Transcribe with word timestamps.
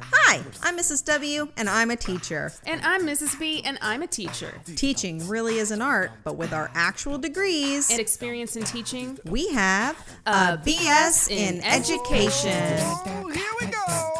Hi, 0.00 0.40
I'm 0.62 0.78
Mrs. 0.78 1.04
W, 1.04 1.48
and 1.58 1.68
I'm 1.68 1.90
a 1.90 1.96
teacher. 1.96 2.52
And 2.66 2.80
I'm 2.82 3.02
Mrs. 3.02 3.38
B, 3.38 3.62
and 3.64 3.78
I'm 3.82 4.02
a 4.02 4.06
teacher. 4.06 4.54
Teaching 4.76 5.28
really 5.28 5.58
is 5.58 5.70
an 5.70 5.82
art, 5.82 6.10
but 6.24 6.36
with 6.36 6.54
our 6.54 6.70
actual 6.74 7.18
degrees, 7.18 7.90
And 7.90 8.00
experience 8.00 8.56
in 8.56 8.64
teaching, 8.64 9.18
we 9.26 9.52
have 9.52 9.96
a 10.24 10.56
BS 10.56 11.30
in 11.30 11.62
education. 11.64 12.78
Here 13.30 13.52
we 13.60 13.66
go. 13.66 14.14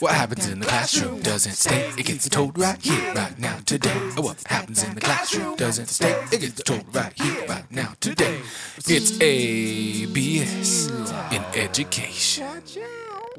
What 0.00 0.12
happens 0.12 0.46
in 0.46 0.60
the 0.60 0.66
classroom 0.66 1.20
doesn't 1.20 1.52
stay. 1.52 1.90
It 1.98 2.06
gets 2.06 2.28
told 2.28 2.58
right 2.58 2.80
here, 2.80 3.14
right 3.14 3.38
now, 3.38 3.58
today. 3.64 3.92
Oh, 4.16 4.22
what 4.22 4.42
happens 4.46 4.82
in 4.82 4.94
the 4.94 5.00
classroom 5.00 5.56
doesn't 5.56 5.88
stay. 5.88 6.12
It 6.30 6.40
gets 6.40 6.62
told 6.62 6.94
right 6.94 7.12
here, 7.14 7.46
right 7.46 7.70
now, 7.70 7.94
today. 8.00 8.40
It's 8.86 9.18
ABS 9.20 10.90
in 11.32 11.42
education. 11.54 12.62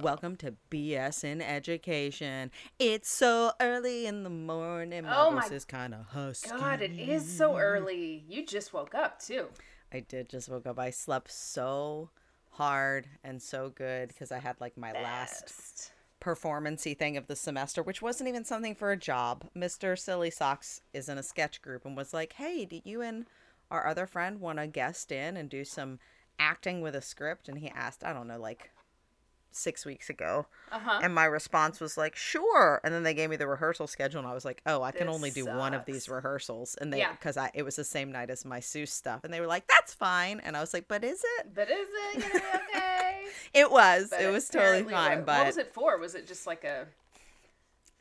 Welcome 0.01 0.35
to 0.37 0.55
BS 0.71 1.23
in 1.23 1.41
education. 1.41 2.49
It's 2.79 3.07
so 3.07 3.51
early 3.59 4.07
in 4.07 4.23
the 4.23 4.31
morning. 4.31 5.03
My 5.03 5.15
Oh 5.15 5.31
voice 5.31 5.51
my 5.51 5.55
is 5.55 5.63
kind 5.65 5.93
of 5.93 6.07
husky. 6.07 6.49
God, 6.49 6.81
it 6.81 6.91
is 6.97 7.37
so 7.37 7.55
early. 7.57 8.23
You 8.27 8.43
just 8.43 8.73
woke 8.73 8.95
up 8.95 9.19
too. 9.21 9.49
I 9.93 9.99
did 9.99 10.27
just 10.27 10.49
woke 10.49 10.65
up. 10.65 10.79
I 10.79 10.89
slept 10.89 11.29
so 11.31 12.09
hard 12.51 13.09
and 13.23 13.41
so 13.43 13.69
good 13.69 14.07
because 14.07 14.31
I 14.31 14.39
had 14.39 14.59
like 14.59 14.75
my 14.75 14.91
last 14.91 15.43
Best. 15.43 15.91
performancey 16.19 16.97
thing 16.97 17.15
of 17.15 17.27
the 17.27 17.35
semester, 17.35 17.83
which 17.83 18.01
wasn't 18.01 18.27
even 18.29 18.43
something 18.43 18.73
for 18.73 18.91
a 18.91 18.97
job. 18.97 19.49
Mr. 19.55 19.97
Silly 19.99 20.31
Socks 20.31 20.81
is 20.93 21.09
in 21.09 21.19
a 21.19 21.23
sketch 21.23 21.61
group 21.61 21.85
and 21.85 21.95
was 21.95 22.11
like, 22.11 22.33
"Hey, 22.33 22.65
do 22.65 22.81
you 22.83 23.01
and 23.01 23.27
our 23.69 23.85
other 23.85 24.07
friend 24.07 24.39
want 24.41 24.57
to 24.57 24.65
guest 24.65 25.11
in 25.11 25.37
and 25.37 25.47
do 25.47 25.63
some 25.63 25.99
acting 26.39 26.81
with 26.81 26.95
a 26.95 27.01
script?" 27.03 27.47
And 27.47 27.59
he 27.59 27.69
asked, 27.69 28.03
I 28.03 28.13
don't 28.13 28.27
know, 28.27 28.39
like 28.39 28.71
six 29.51 29.85
weeks 29.85 30.09
ago. 30.09 30.45
Uh-huh. 30.71 30.99
And 31.03 31.13
my 31.13 31.25
response 31.25 31.79
was 31.79 31.97
like, 31.97 32.15
"Sure." 32.15 32.79
And 32.83 32.93
then 32.93 33.03
they 33.03 33.13
gave 33.13 33.29
me 33.29 33.35
the 33.35 33.47
rehearsal 33.47 33.87
schedule, 33.87 34.19
and 34.19 34.27
I 34.27 34.33
was 34.33 34.45
like, 34.45 34.61
"Oh, 34.65 34.81
I 34.83 34.91
can 34.91 35.07
This 35.07 35.15
only 35.15 35.29
do 35.31 35.45
one 35.45 35.73
of 35.73 35.85
these 35.85 36.07
rehearsals." 36.09 36.75
And 36.79 36.91
they, 36.93 36.99
Yeah. 36.99 37.11
because 37.11 37.37
I, 37.37 37.51
it 37.53 37.63
was 37.63 37.75
the 37.75 37.83
same 37.83 38.11
night 38.11 38.29
as 38.29 38.45
my 38.45 38.59
Seuss 38.59 38.89
stuff, 38.89 39.23
and 39.23 39.33
they 39.33 39.39
were 39.41 39.47
like, 39.47 39.67
"That's 39.67 39.93
fine." 39.93 40.39
And 40.39 40.55
I 40.55 40.61
was 40.61 40.73
like, 40.73 40.87
"But 40.87 41.03
is 41.03 41.21
it?" 41.39 41.53
But 41.53 41.69
is 41.69 41.87
it 41.91 42.21
gonna 42.21 42.33
be 42.33 42.39
okay? 42.75 43.25
It 43.53 43.69
was. 43.71 44.09
But 44.09 44.21
it 44.21 44.31
was 44.31 44.47
totally 44.49 44.83
fine. 44.83 45.17
what, 45.19 45.25
but 45.25 45.37
what 45.39 45.47
was 45.47 45.57
it 45.57 45.73
for? 45.73 45.97
Was 45.97 46.15
it 46.15 46.27
just 46.27 46.47
like 46.47 46.63
a 46.63 46.87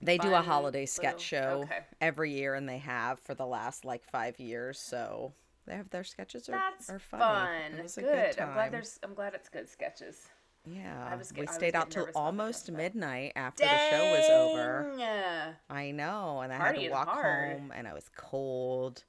They 0.03 0.17
do 0.19 0.29
a 0.29 0.33
fun 0.33 0.45
holiday 0.45 0.87
sketch 0.87 1.21
show 1.21 1.63
okay. 1.65 1.81
every 2.01 2.33
year, 2.33 2.55
and 2.55 2.69
they 2.69 2.79
have 2.79 3.19
for 3.21 3.35
the 3.35 3.47
last 3.47 3.85
like 3.85 4.05
five 4.05 4.39
years. 4.39 4.79
So 4.79 5.33
they 5.67 5.75
have 5.77 5.91
their 5.91 6.05
sketches 6.05 6.49
are, 6.49 6.53
that's 6.53 6.89
are 6.91 6.99
funny. 6.99 7.23
fun. 7.23 7.79
It 7.79 7.83
was 7.83 7.99
a 7.99 8.03
good. 8.03 8.13
good 8.13 8.37
time. 8.39 8.49
I'm 8.49 8.55
glad 8.55 8.73
there's 8.73 8.99
I'm 9.03 9.15
glad 9.15 9.35
it's 9.35 9.49
good 9.49 9.69
sketches. 9.69 10.29
Yeah, 10.67 11.17
was 11.17 11.33
get- 11.33 11.41
we 11.41 11.47
I 11.47 11.51
was 11.51 11.55
stayed 11.57 11.75
out 11.75 11.91
till 11.91 12.03
nervous 12.03 12.15
about 12.15 12.21
the 12.21 12.27
almost 12.27 12.71
midnight 12.71 13.33
after 13.37 13.65
the 13.65 13.79
show 13.91 14.11
was 14.11 14.31
over. 14.31 14.95
Dang. 14.97 15.03
Uh, 15.03 15.53
I 15.69 15.91
know, 15.91 16.41
and 16.41 16.53
I 16.53 16.57
had 16.57 16.77
to 16.77 16.89
walk 16.91 17.09
hard. 17.09 17.53
home, 17.53 17.73
and 17.75 17.89
I 17.89 17.95
was 17.95 18.11
cold, 18.17 19.05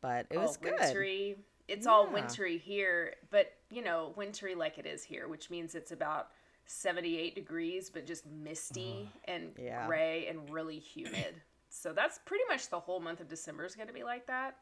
but 0.00 0.26
it 0.30 0.36
oh, 0.36 0.42
was 0.42 0.58
oh, 0.60 0.64
good. 0.64 0.80
Wintry. 0.80 1.36
It's 1.68 1.86
all 1.86 2.06
Yeah. 2.06 2.14
wintry 2.14 2.58
here, 2.58 3.14
but 3.30 3.52
you 3.70 3.82
know, 3.82 4.12
wintry 4.16 4.54
like 4.54 4.78
it 4.78 4.86
is 4.86 5.04
here, 5.04 5.28
which 5.28 5.50
means 5.50 5.74
it's 5.74 5.92
about 5.92 6.30
78 6.66 7.34
degrees, 7.34 7.90
but 7.90 8.06
just 8.06 8.26
misty 8.26 9.10
and 9.26 9.52
yeah. 9.58 9.86
gray 9.86 10.26
and 10.26 10.50
really 10.50 10.78
humid. 10.78 11.40
so 11.68 11.92
that's 11.92 12.18
pretty 12.24 12.44
much 12.48 12.68
the 12.68 12.80
whole 12.80 13.00
month 13.00 13.20
of 13.20 13.28
December 13.28 13.64
is 13.64 13.74
going 13.74 13.88
to 13.88 13.94
be 13.94 14.02
like 14.02 14.26
that. 14.26 14.56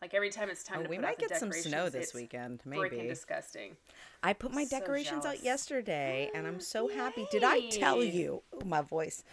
Like 0.00 0.14
every 0.14 0.30
time 0.30 0.48
it's 0.48 0.62
time 0.62 0.80
Oh, 0.80 0.82
to 0.84 0.88
we 0.88 0.96
put 0.96 1.02
might 1.04 1.18
get 1.18 1.36
some 1.36 1.50
snow 1.52 1.88
this 1.88 2.04
it's 2.06 2.14
weekend, 2.14 2.62
Freaking 2.64 2.92
maybe. 2.92 3.08
disgusting. 3.08 3.76
I 4.22 4.32
put 4.32 4.52
my 4.52 4.64
So 4.64 4.78
decorations 4.78 5.26
out 5.26 5.42
yesterday, 5.42 6.30
and 6.34 6.46
I'm 6.46 6.60
so 6.60 6.86
happy. 6.94 7.26
Did 7.32 7.42
I 7.44 7.68
tell 7.68 8.02
you? 8.04 8.42
Oh, 8.52 8.64
my 8.64 8.80
voice. 8.82 9.24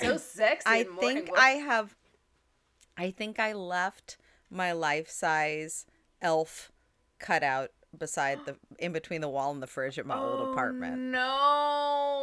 So 0.00 0.16
sexy. 0.16 0.62
I 0.66 0.76
and 0.78 0.90
more- 0.90 1.04
and 1.04 1.24
think 1.26 1.38
I 1.38 1.50
have. 1.50 1.94
I 2.96 3.10
think 3.10 3.38
I 3.38 3.52
left 3.52 4.16
my 4.50 4.72
life 4.72 5.10
size 5.10 5.84
elf 6.22 6.72
cutout 7.18 7.70
beside 7.96 8.38
the 8.46 8.56
in 8.78 8.92
between 8.92 9.20
the 9.20 9.28
wall 9.28 9.50
and 9.52 9.62
the 9.62 9.66
fridge 9.66 9.98
at 9.98 10.06
my 10.06 10.16
old 10.16 10.40
oh, 10.48 10.52
apartment. 10.52 10.94
Oh, 10.94 10.96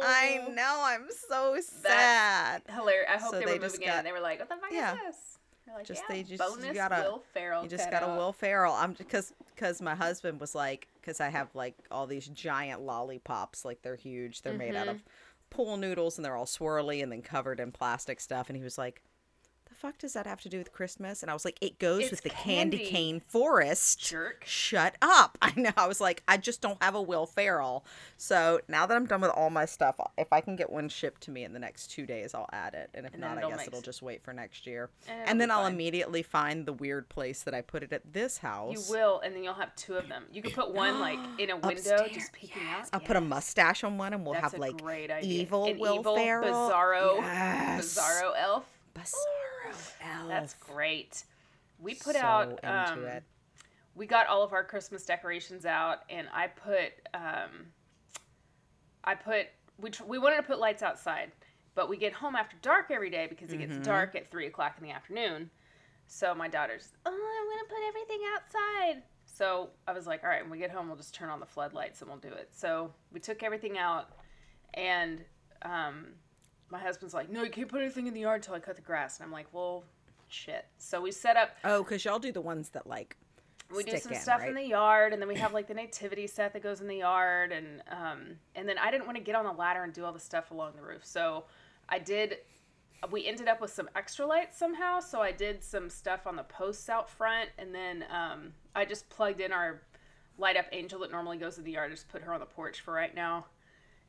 I 0.08 0.46
know. 0.52 0.80
I'm 0.84 1.06
so 1.28 1.58
sad. 1.60 2.62
Hilarious. 2.68 3.08
I 3.08 3.18
hope 3.18 3.30
So 3.34 3.38
they, 3.38 3.46
were 3.46 3.60
moving 3.60 3.82
in 3.82 3.86
got- 3.88 3.98
and 3.98 4.06
they 4.06 4.12
were 4.12 4.20
like, 4.20 4.40
"What 4.40 4.48
the 4.48 4.56
fuck 4.56 4.72
Yeah. 4.72 4.94
is 4.94 5.00
this?" 5.06 5.35
Like, 5.76 5.86
Just 5.86 6.02
yeah, 6.08 6.14
they 6.16 6.22
just 6.22 6.62
you 6.64 6.72
gotta 6.74 7.02
Will 7.08 7.22
Ferrell. 7.32 7.62
you 7.62 7.68
just 7.68 7.90
got 7.90 8.02
a 8.02 8.06
out. 8.08 8.16
Will 8.18 8.32
Ferrell. 8.32 8.72
I'm 8.74 8.92
because 8.94 9.32
because 9.54 9.80
my 9.82 9.94
husband 9.94 10.40
was 10.40 10.54
like 10.54 10.88
because 11.00 11.20
I 11.20 11.28
have 11.28 11.54
like 11.54 11.76
all 11.90 12.06
these 12.06 12.26
giant 12.28 12.80
lollipops 12.82 13.64
like 13.64 13.82
they're 13.82 13.96
huge. 13.96 14.42
They're 14.42 14.52
made 14.54 14.74
out 14.74 14.88
of 14.88 14.96
Mm-hmm. 14.96 15.06
pool 15.50 15.76
noodles 15.76 16.18
and 16.18 16.24
they're 16.24 16.36
all 16.36 16.46
swirly 16.46 17.02
and 17.02 17.12
then 17.12 17.22
covered 17.22 17.60
in 17.60 17.72
plastic 17.72 18.20
stuff. 18.20 18.48
And 18.48 18.56
he 18.56 18.64
was 18.64 18.76
like, 18.78 19.02
"The 19.04 19.05
fuck 19.76 19.98
does 19.98 20.12
that 20.14 20.26
have 20.26 20.40
to 20.42 20.48
do 20.48 20.58
with 20.58 20.72
Christmas?" 20.72 21.22
And 21.22 21.30
I 21.30 21.34
was 21.34 21.44
like, 21.44 21.58
"It 21.60 21.78
goes 21.78 22.02
It's 22.02 22.10
with 22.10 22.22
the 22.22 22.30
candy, 22.30 22.78
candy. 22.78 22.90
cane 22.90 23.20
forest." 23.20 24.00
Jerk. 24.00 24.44
Shut 24.46 24.96
up! 25.02 25.38
I 25.42 25.52
know. 25.56 25.70
I 25.76 25.86
was 25.86 26.00
like, 26.00 26.22
I 26.26 26.36
just 26.36 26.60
don't 26.60 26.82
have 26.82 26.94
a 26.94 27.02
Will 27.02 27.26
Ferrell. 27.26 27.84
So 28.16 28.60
now 28.68 28.86
that 28.86 28.94
I'm 28.96 29.06
done 29.06 29.20
with 29.20 29.30
all 29.30 29.50
my 29.50 29.64
stuff, 29.64 29.96
if 30.18 30.32
I 30.32 30.40
can 30.40 30.56
get 30.56 30.70
one 30.70 30.88
shipped 30.88 31.22
to 31.22 31.30
me 31.30 31.44
in 31.44 31.52
the 31.52 31.58
next 31.58 31.88
two 31.88 32.06
days, 32.06 32.34
I'll 32.34 32.48
add 32.52 32.74
it. 32.74 32.90
And 32.94 33.06
if 33.06 33.12
And 33.12 33.20
not, 33.22 33.38
I 33.38 33.48
guess 33.48 33.66
it'll 33.66 33.80
just 33.82 34.02
wait 34.02 34.22
for 34.22 34.32
next 34.32 34.66
year. 34.66 34.90
And 35.08 35.28
And, 35.28 35.40
then 35.40 35.50
I'll 35.50 35.62
fine. 35.64 35.74
immediately 35.74 36.22
find 36.22 36.66
the 36.66 36.72
weird 36.72 37.08
place 37.08 37.42
that 37.42 37.54
I 37.54 37.60
put 37.62 37.82
it 37.82 37.92
at 37.92 38.12
this 38.12 38.38
house. 38.38 38.72
You 38.88 38.94
will, 38.94 39.20
and 39.20 39.34
then 39.34 39.44
you'll 39.44 39.54
have 39.54 39.74
two 39.76 39.96
of 39.96 40.08
them. 40.08 40.24
You 40.32 40.42
could 40.42 40.54
put 40.54 40.72
one 40.72 40.98
like 41.00 41.18
in 41.38 41.50
a 41.50 41.56
window, 41.56 41.68
Upstairs, 41.70 42.10
just 42.12 42.32
peeking 42.32 42.62
out. 42.74 42.88
I'll 42.92 43.00
put 43.00 43.16
a 43.16 43.20
mustache 43.20 43.84
on 43.84 43.98
one, 43.98 44.12
and 44.14 44.24
we'll 44.24 44.34
That's 44.34 44.52
have 44.52 44.58
like 44.60 44.80
evil 45.22 45.66
An 45.66 45.78
Will 45.78 46.00
evil, 46.00 46.16
Ferrell, 46.16 46.70
bizarro, 46.70 47.16
yes. 47.20 47.96
bizarro 47.98 48.32
elf. 48.38 48.64
Bizarro 48.94 49.55
elf. 50.02 50.28
That's 50.28 50.54
great. 50.54 51.24
We 51.78 51.94
put 51.94 52.14
so 52.16 52.20
out. 52.22 52.64
Um, 52.64 53.04
it. 53.04 53.22
we 53.94 54.06
got 54.06 54.26
all 54.26 54.42
of 54.42 54.52
our 54.52 54.64
Christmas 54.64 55.04
decorations 55.04 55.66
out, 55.66 55.98
and 56.10 56.26
I 56.32 56.46
put. 56.48 56.92
Um, 57.14 57.66
I 59.04 59.14
put. 59.14 59.46
We 59.78 59.90
tr- 59.90 60.04
we 60.04 60.18
wanted 60.18 60.36
to 60.36 60.42
put 60.42 60.58
lights 60.58 60.82
outside, 60.82 61.32
but 61.74 61.88
we 61.88 61.96
get 61.96 62.12
home 62.14 62.34
after 62.34 62.56
dark 62.62 62.90
every 62.90 63.10
day 63.10 63.26
because 63.28 63.50
it 63.52 63.58
Mm-hmm. 63.60 63.72
gets 63.74 63.86
dark 63.86 64.14
at 64.16 64.30
three 64.30 64.46
o'clock 64.46 64.76
in 64.78 64.84
the 64.84 64.92
afternoon. 64.92 65.50
So 66.08 66.34
my 66.34 66.48
daughter's, 66.48 66.92
oh, 67.04 67.10
I'm 67.10 67.50
gonna 67.50 67.68
put 67.68 67.88
everything 67.88 68.20
outside. 68.34 69.02
So 69.26 69.70
I 69.86 69.92
was 69.92 70.06
like, 70.06 70.22
all 70.24 70.30
right, 70.30 70.40
when 70.42 70.50
we 70.50 70.58
get 70.58 70.70
home, 70.70 70.86
we'll 70.86 70.96
just 70.96 71.14
turn 71.14 71.28
on 71.30 71.40
the 71.40 71.46
floodlights 71.46 72.00
and 72.00 72.08
we'll 72.08 72.20
do 72.20 72.28
it. 72.28 72.48
So 72.52 72.92
we 73.12 73.20
took 73.20 73.42
everything 73.42 73.76
out, 73.76 74.08
and 74.74 75.22
um, 75.62 76.06
my 76.70 76.78
husband's 76.78 77.14
like, 77.14 77.30
no, 77.30 77.42
you 77.42 77.50
can't 77.50 77.68
put 77.68 77.80
anything 77.82 78.06
in 78.06 78.14
the 78.14 78.20
yard 78.20 78.42
until 78.42 78.54
I 78.54 78.58
cut 78.60 78.76
the 78.76 78.82
grass. 78.82 79.18
And 79.18 79.26
I'm 79.26 79.32
like, 79.32 79.46
well, 79.52 79.84
shit. 80.28 80.66
So 80.78 81.00
we 81.00 81.12
set 81.12 81.36
up 81.36 81.50
Oh, 81.64 81.82
because 81.82 82.04
y'all 82.04 82.18
do 82.18 82.32
the 82.32 82.40
ones 82.40 82.70
that 82.70 82.86
like 82.86 83.16
we 83.74 83.82
do 83.82 83.96
some 83.98 84.12
in, 84.12 84.18
stuff 84.20 84.40
right? 84.40 84.50
in 84.50 84.54
the 84.54 84.62
yard 84.64 85.12
and 85.12 85.20
then 85.20 85.28
we 85.28 85.34
have 85.34 85.52
like 85.52 85.66
the 85.66 85.74
nativity 85.74 86.26
set 86.28 86.52
that 86.52 86.62
goes 86.62 86.80
in 86.80 86.86
the 86.86 86.98
yard 86.98 87.50
and 87.50 87.82
um 87.90 88.36
and 88.54 88.68
then 88.68 88.78
i 88.78 88.92
didn't 88.92 89.06
want 89.06 89.16
to 89.18 89.22
get 89.24 89.34
on 89.34 89.44
the 89.44 89.50
ladder 89.50 89.82
and 89.82 89.92
do 89.92 90.04
all 90.04 90.12
the 90.12 90.20
stuff 90.20 90.52
along 90.52 90.70
the 90.76 90.82
roof 90.82 91.04
so 91.04 91.42
i 91.88 91.98
did 91.98 92.36
we 93.10 93.26
ended 93.26 93.48
up 93.48 93.60
with 93.60 93.72
some 93.72 93.88
extra 93.96 94.24
lights 94.24 94.56
somehow 94.56 95.00
so 95.00 95.20
i 95.20 95.32
did 95.32 95.64
some 95.64 95.90
stuff 95.90 96.28
on 96.28 96.36
the 96.36 96.44
posts 96.44 96.88
out 96.88 97.10
front 97.10 97.50
and 97.58 97.74
then 97.74 98.04
um 98.08 98.52
i 98.76 98.84
just 98.84 99.08
plugged 99.08 99.40
in 99.40 99.50
our 99.52 99.82
light 100.38 100.56
up 100.56 100.66
angel 100.70 101.00
that 101.00 101.10
normally 101.10 101.36
goes 101.36 101.58
in 101.58 101.64
the 101.64 101.72
yard 101.72 101.90
just 101.90 102.08
put 102.08 102.22
her 102.22 102.32
on 102.32 102.38
the 102.38 102.46
porch 102.46 102.82
for 102.82 102.94
right 102.94 103.16
now 103.16 103.46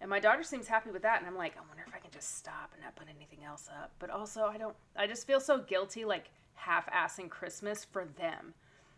and 0.02 0.10
my 0.10 0.20
daughter 0.20 0.44
seems 0.44 0.68
happy 0.68 0.92
with 0.92 1.02
that 1.02 1.20
and 1.20 1.28
i'm 1.28 1.38
like 1.38 1.56
i 1.58 1.62
wonder 1.68 1.84
if 1.88 1.94
i 1.94 2.00
can 2.00 2.12
just 2.12 2.38
stop 2.38 2.72
and 2.74 2.84
not 2.84 2.96
put 2.96 3.08
anything 3.16 3.44
else 3.46 3.70
up 3.82 3.92
but 4.00 4.10
also 4.10 4.46
i 4.46 4.58
don't 4.58 4.76
i 4.96 5.08
just 5.08 5.28
feel 5.28 5.40
so 5.40 5.60
guilty 5.60 6.06
like 6.06 6.30
half-assing 6.56 7.30
christmas 7.30 7.86
for 7.86 8.06
them 8.18 8.54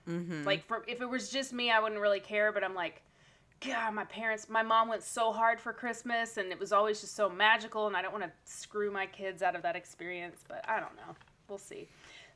mm-hmm. 0.10 0.44
like 0.44 0.66
for 0.66 0.84
if 0.88 1.02
it 1.02 1.10
was 1.10 1.30
just 1.30 1.54
me, 1.54 1.72
I 1.72 1.80
wouldn't 1.80 2.02
really 2.02 2.20
care. 2.20 2.52
But 2.52 2.64
I'm 2.64 2.76
like, 2.76 3.02
God, 3.66 3.94
my 3.94 4.06
parents, 4.06 4.48
my 4.50 4.64
mom 4.64 4.90
went 4.90 5.04
so 5.04 5.32
hard 5.32 5.60
for 5.60 5.74
Christmas, 5.74 6.38
and 6.38 6.52
it 6.52 6.60
was 6.60 6.72
always 6.72 7.02
just 7.02 7.16
so 7.16 7.30
magical, 7.30 7.88
and 7.88 7.96
I 7.96 8.02
don't 8.02 8.12
want 8.12 8.24
to 8.26 8.32
screw 8.46 8.92
my 8.92 9.06
kids 9.06 9.42
out 9.42 9.56
of 9.56 9.62
that 9.64 9.76
experience. 9.76 10.44
But 10.48 10.66
I 10.68 10.80
don't 10.80 10.96
know. 10.96 11.16
We'll 11.48 11.58
see. 11.58 11.88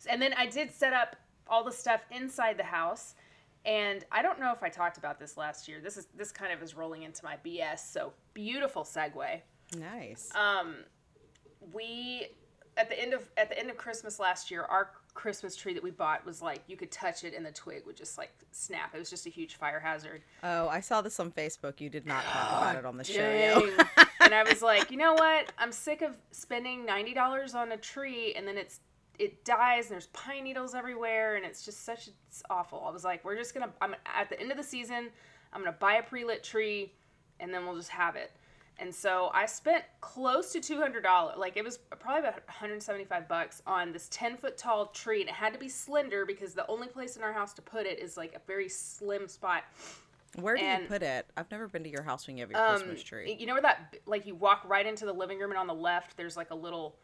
And 0.10 0.22
then 0.22 0.34
I 0.34 0.48
did 0.48 0.72
set 0.72 0.94
up 0.94 1.16
all 1.48 1.64
the 1.64 1.72
stuff 1.72 2.02
inside 2.12 2.58
the 2.58 2.64
house, 2.64 3.16
and 3.66 4.04
I 4.12 4.22
don't 4.22 4.40
know 4.40 4.52
if 4.52 4.62
I 4.64 4.70
talked 4.70 4.98
about 4.98 5.20
this 5.20 5.38
last 5.38 5.68
year. 5.68 5.80
This 5.82 5.98
is 5.98 6.08
this 6.16 6.32
kind 6.32 6.52
of 6.52 6.62
is 6.62 6.76
rolling 6.76 7.04
into 7.04 7.24
my 7.24 7.38
BS. 7.46 7.80
So 7.80 8.14
beautiful 8.34 8.84
segue 8.84 9.42
nice. 9.78 10.30
Um, 10.36 10.76
we 11.72 12.28
at 12.76 12.90
the 12.90 13.00
end 13.00 13.14
of 13.14 13.30
at 13.38 13.50
the 13.50 13.58
end 13.60 13.70
of 13.70 13.78
Christmas 13.78 14.20
last 14.20 14.52
year, 14.52 14.64
our 14.64 14.92
Christmas 15.14 15.56
tree 15.56 15.74
that 15.76 15.84
we 15.84 15.92
bought 15.92 16.26
was 16.26 16.42
like 16.42 16.62
you 16.68 16.76
could 16.76 16.92
touch 16.92 17.24
it 17.24 17.34
and 17.36 17.46
the 17.46 17.52
twig 17.52 17.86
would 17.86 17.96
just 17.96 18.18
like 18.18 18.32
snap. 18.52 18.94
It 18.96 19.00
was 19.00 19.10
just 19.10 19.26
a 19.28 19.30
huge 19.30 19.56
fire 19.56 19.80
hazard. 19.80 20.24
oh, 20.44 20.68
I 20.68 20.80
saw 20.80 21.02
this 21.02 21.20
on 21.20 21.32
Facebook. 21.32 21.80
You 21.80 21.90
did 21.90 22.06
not 22.06 22.24
talk 22.24 22.62
about 22.62 22.76
it 22.78 22.86
on 22.86 22.98
the 22.98 23.04
show. 23.04 23.70
And 24.22 24.34
I 24.34 24.44
was 24.44 24.62
like, 24.72 24.90
you 24.90 24.96
know 24.96 25.14
what? 25.16 25.52
I'm 25.58 25.74
sick 25.74 26.02
of 26.02 26.18
spending 26.32 26.86
ninety 26.86 27.14
dollars 27.14 27.56
on 27.56 27.74
a 27.74 27.78
tree 27.78 28.34
and 28.36 28.48
then 28.48 28.58
it's 28.58 28.80
it 29.20 29.46
dies 29.46 29.86
and 29.86 29.94
there's 29.94 30.08
pine 30.08 30.44
needles 30.44 30.74
everywhere 30.76 31.36
and 31.36 31.46
it's 31.46 31.64
just 31.64 31.86
such 31.86 32.10
it's 32.28 32.44
awful. 32.50 32.84
I 32.88 32.92
was 32.92 33.04
like, 33.04 33.24
we're 33.24 33.36
just 33.38 33.54
gonna 33.54 33.72
I'm 33.82 33.96
at 34.06 34.30
the 34.30 34.40
end 34.40 34.52
of 34.52 34.58
the 34.58 34.64
season, 34.64 35.10
I'm 35.52 35.62
gonna 35.64 35.78
buy 35.80 35.96
a 35.96 36.04
pre 36.04 36.26
lit 36.26 36.44
tree 36.44 36.94
and 37.40 37.54
then 37.54 37.66
we'll 37.66 37.76
just 37.76 37.90
have 37.90 38.16
it. 38.16 38.32
And 38.80 38.94
so 38.94 39.30
I 39.36 39.46
spent 39.46 39.84
close 40.02 40.52
to 40.54 40.60
two 40.60 40.78
hundred 40.80 41.04
dollars. 41.04 41.36
Like 41.38 41.58
it 41.58 41.64
was 41.64 41.78
probably 42.00 42.22
about 42.22 42.34
one 42.34 42.42
hundred 42.48 42.82
seventy 42.82 43.06
five 43.06 43.28
bucks 43.28 43.62
on 43.68 43.92
this 43.92 44.08
ten 44.12 44.36
foot 44.36 44.58
tall 44.58 44.88
tree, 44.88 45.22
and 45.22 45.30
it 45.30 45.36
had 45.36 45.54
to 45.54 45.60
be 45.60 45.70
slender 45.70 46.26
because 46.26 46.56
the 46.56 46.66
only 46.68 46.88
place 46.88 47.16
in 47.16 47.22
our 47.22 47.32
house 47.34 47.54
to 47.54 47.62
put 47.62 47.86
it 47.86 48.00
is 48.00 48.18
like 48.18 48.34
a 48.34 48.42
very 48.48 48.68
slim 48.68 49.28
spot. 49.28 49.64
Where 50.40 50.56
do 50.58 50.64
And- 50.64 50.82
you 50.84 50.88
put 50.90 51.04
it? 51.04 51.28
I've 51.38 51.52
never 51.52 51.68
been 51.68 51.84
to 51.84 51.90
your 51.90 52.02
house 52.02 52.26
when 52.26 52.36
you 52.36 52.42
have 52.42 52.50
your 52.50 52.60
Um, 52.60 52.78
Christmas 52.78 53.04
tree. 53.04 53.38
You 53.40 53.46
know 53.46 53.54
where 53.54 53.62
that 53.62 53.96
like 54.08 54.26
you 54.26 54.34
walk 54.34 54.64
right 54.66 54.88
into 54.88 55.06
the 55.06 55.14
living 55.14 55.38
room, 55.38 55.52
and 55.52 55.60
on 55.60 55.68
the 55.68 55.76
left 55.76 56.18
there's 56.18 56.36
like 56.36 56.50
a 56.50 56.56
little. 56.56 56.98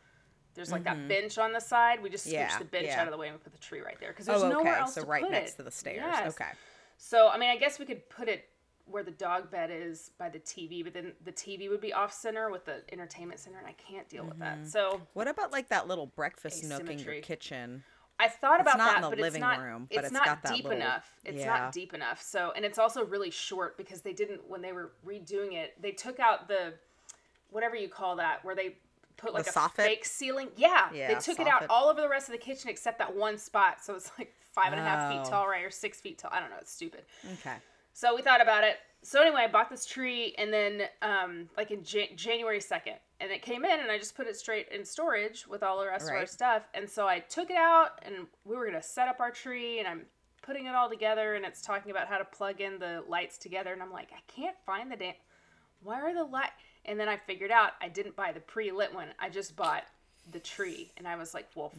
There's 0.55 0.71
like 0.71 0.83
that 0.83 1.07
bench 1.07 1.37
on 1.37 1.53
the 1.53 1.59
side. 1.59 2.01
We 2.01 2.09
just 2.09 2.27
scooch 2.27 2.31
Mm-hmm. 2.33 2.51
Yeah, 2.51 2.59
the 2.59 2.65
bench 2.65 2.85
yeah. 2.87 3.01
out 3.01 3.07
of 3.07 3.11
the 3.11 3.17
way 3.17 3.27
and 3.27 3.35
we 3.37 3.41
put 3.41 3.53
the 3.53 3.59
tree 3.59 3.79
right 3.81 3.97
there 3.99 4.09
because 4.09 4.25
there's 4.25 4.41
oh, 4.43 4.49
nowhere 4.49 4.73
okay. 4.73 4.81
else 4.81 4.95
So 4.95 5.01
to 5.01 5.07
right 5.07 5.21
put 5.23 5.31
next 5.31 5.53
it. 5.53 5.57
to 5.57 5.63
the 5.63 5.71
stairs. 5.71 5.97
Yes. 6.01 6.33
Okay. 6.33 6.49
So 6.97 7.29
I 7.29 7.37
mean, 7.37 7.49
I 7.49 7.57
guess 7.57 7.79
we 7.79 7.85
could 7.85 8.07
put 8.09 8.27
it 8.27 8.45
where 8.85 9.03
the 9.03 9.11
dog 9.11 9.51
bed 9.51 9.69
is 9.71 10.11
by 10.17 10.29
the 10.29 10.39
TV, 10.39 10.83
but 10.83 10.93
then 10.93 11.13
the 11.23 11.31
TV 11.31 11.69
would 11.69 11.79
be 11.81 11.93
off 11.93 12.11
center 12.11 12.49
with 12.49 12.65
the 12.65 12.81
entertainment 12.91 13.39
center, 13.39 13.59
and 13.59 13.67
I 13.67 13.73
can't 13.73 14.09
deal 14.09 14.23
with 14.23 14.39
Mm-hmm. 14.39 14.63
that. 14.63 14.67
So 14.67 14.99
What 15.13 15.27
about 15.27 15.51
like 15.51 15.69
that 15.69 15.87
little 15.87 16.07
breakfast 16.07 16.63
nook 16.63 16.89
in 16.89 16.97
your 16.99 17.21
kitchen? 17.21 17.83
I 18.21 18.27
thought 18.27 18.59
about 18.59 18.75
It's 18.75 18.77
not 18.79 18.89
that, 18.89 18.95
in 18.97 19.01
the 19.03 19.09
but 19.11 19.19
living 19.19 19.41
it's 19.43 19.57
not. 19.57 19.61
room, 19.61 19.87
but 19.93 20.03
it's, 20.03 20.07
it's 20.07 20.25
not 20.25 20.43
deep 20.43 20.65
little- 20.65 20.81
enough. 20.81 21.09
It's 21.23 21.37
yeah. 21.39 21.45
not 21.57 21.71
deep 21.71 21.93
enough. 21.93 22.21
So, 22.21 22.51
and 22.55 22.65
it's 22.65 22.77
also 22.77 23.05
really 23.05 23.29
short 23.29 23.77
because 23.77 24.01
they 24.01 24.11
didn't 24.11 24.41
when 24.49 24.61
they 24.61 24.73
were 24.73 24.91
redoing 25.07 25.53
it. 25.53 25.81
They 25.81 25.91
took 25.91 26.19
out 26.19 26.47
the 26.49 26.73
whatever 27.51 27.75
you 27.77 27.87
call 27.87 28.15
that, 28.17 28.43
where 28.43 28.55
they 28.55 28.75
put 29.19 29.33
like 29.33 29.47
a 29.47 29.51
soffit? 29.51 29.75
fake 29.75 30.05
ceiling. 30.05 30.49
Yeah, 30.55 30.89
they 30.91 30.99
Yeah, 30.99 31.19
took 31.19 31.39
it 31.39 31.47
out 31.47 31.65
all 31.69 31.89
over 31.89 32.01
the 32.01 32.09
rest 32.09 32.27
of 32.27 32.31
the 32.33 32.37
kitchen 32.39 32.69
except 32.69 32.97
that 32.99 33.15
one 33.15 33.37
spot. 33.37 33.83
So 33.83 33.95
it's 33.95 34.11
like 34.17 34.33
five 34.51 34.71
and 34.73 34.79
a 34.79 34.83
half 34.83 35.11
Oh. 35.11 35.17
feet 35.23 35.29
tall, 35.29 35.47
right, 35.47 35.63
or 35.63 35.69
six 35.71 35.99
feet 36.01 36.17
tall. 36.17 36.31
I 36.33 36.39
don't 36.39 36.49
know. 36.49 36.57
It's 36.59 36.71
stupid. 36.71 37.03
Okay. 37.33 37.55
So 37.93 38.15
we 38.15 38.21
thought 38.21 38.41
about 38.41 38.63
it. 38.63 38.77
So 39.01 39.21
anyway, 39.21 39.41
I 39.43 39.47
bought 39.47 39.69
this 39.69 39.85
tree, 39.85 40.35
and 40.37 40.51
then 40.51 40.83
um, 41.01 41.49
like 41.55 41.71
in 41.71 41.83
Jan- 41.83 42.15
January 42.17 42.59
second, 42.59 42.95
and 43.21 43.31
it 43.31 43.41
came 43.41 43.63
in, 43.63 43.79
and 43.79 43.89
I 43.89 43.97
just 43.97 44.13
put 44.15 44.27
it 44.27 44.35
straight 44.35 44.67
in 44.69 44.83
storage 44.83 45.47
with 45.47 45.63
all 45.63 45.79
the 45.79 45.85
rest 45.87 46.09
of 46.09 46.15
our 46.15 46.25
stuff. 46.25 46.63
And 46.73 46.89
so 46.89 47.07
I 47.07 47.19
took 47.19 47.49
it 47.49 47.55
out, 47.57 47.99
and 48.03 48.27
we 48.43 48.55
were 48.57 48.65
gonna 48.65 48.83
set 48.83 49.07
up 49.07 49.19
our 49.21 49.31
tree, 49.31 49.79
and 49.79 49.87
I'm 49.87 50.05
putting 50.41 50.65
it 50.65 50.75
all 50.75 50.89
together, 50.89 51.35
and 51.35 51.45
it's 51.45 51.61
talking 51.61 51.91
about 51.91 52.07
how 52.07 52.17
to 52.17 52.25
plug 52.25 52.59
in 52.59 52.77
the 52.79 53.03
lights 53.07 53.37
together, 53.37 53.71
and 53.71 53.81
I'm 53.81 53.91
like, 53.91 54.09
I 54.13 54.19
can't 54.29 54.57
find 54.65 54.91
the 54.91 54.97
damn. 54.97 55.13
Why 55.81 56.01
are 56.01 56.13
the 56.13 56.23
light? 56.25 56.49
And 56.89 56.99
then 56.99 57.07
I 57.07 57.15
figured 57.15 57.51
out 57.51 57.73
I 57.81 57.87
didn't 57.87 58.15
buy 58.15 58.31
the 58.33 58.39
pre-lit 58.39 58.93
one. 58.93 59.07
I 59.19 59.29
just 59.29 59.55
bought 59.55 59.83
the 60.31 60.39
tree, 60.39 60.91
and 60.97 61.07
I 61.07 61.15
was 61.15 61.33
like, 61.33 61.47
well, 61.55 61.71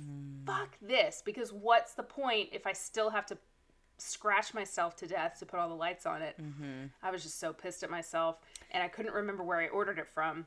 fuck 0.47 0.77
this, 0.81 1.23
because 1.25 1.53
what's 1.53 1.93
the 1.95 2.03
point 2.03 2.49
if 2.53 2.67
I 2.67 2.73
still 2.73 3.11
have 3.11 3.27
to 3.27 3.39
scratch 3.99 4.55
myself 4.55 4.97
to 4.97 5.07
death 5.07 5.39
to 5.39 5.47
put 5.47 5.61
all 5.61 5.69
the 5.69 5.75
lights 5.75 6.07
on 6.07 6.23
it. 6.23 6.37
Mm-hmm. 6.41 6.87
I 7.03 7.11
was 7.11 7.23
just 7.23 7.39
so 7.39 7.53
pissed 7.53 7.83
at 7.83 7.91
myself, 7.91 8.37
and 8.71 8.83
I 8.83 8.89
couldn't 8.89 9.13
remember 9.13 9.43
where 9.43 9.59
I 9.59 9.69
ordered 9.69 9.99
it 9.99 10.09
from. 10.09 10.47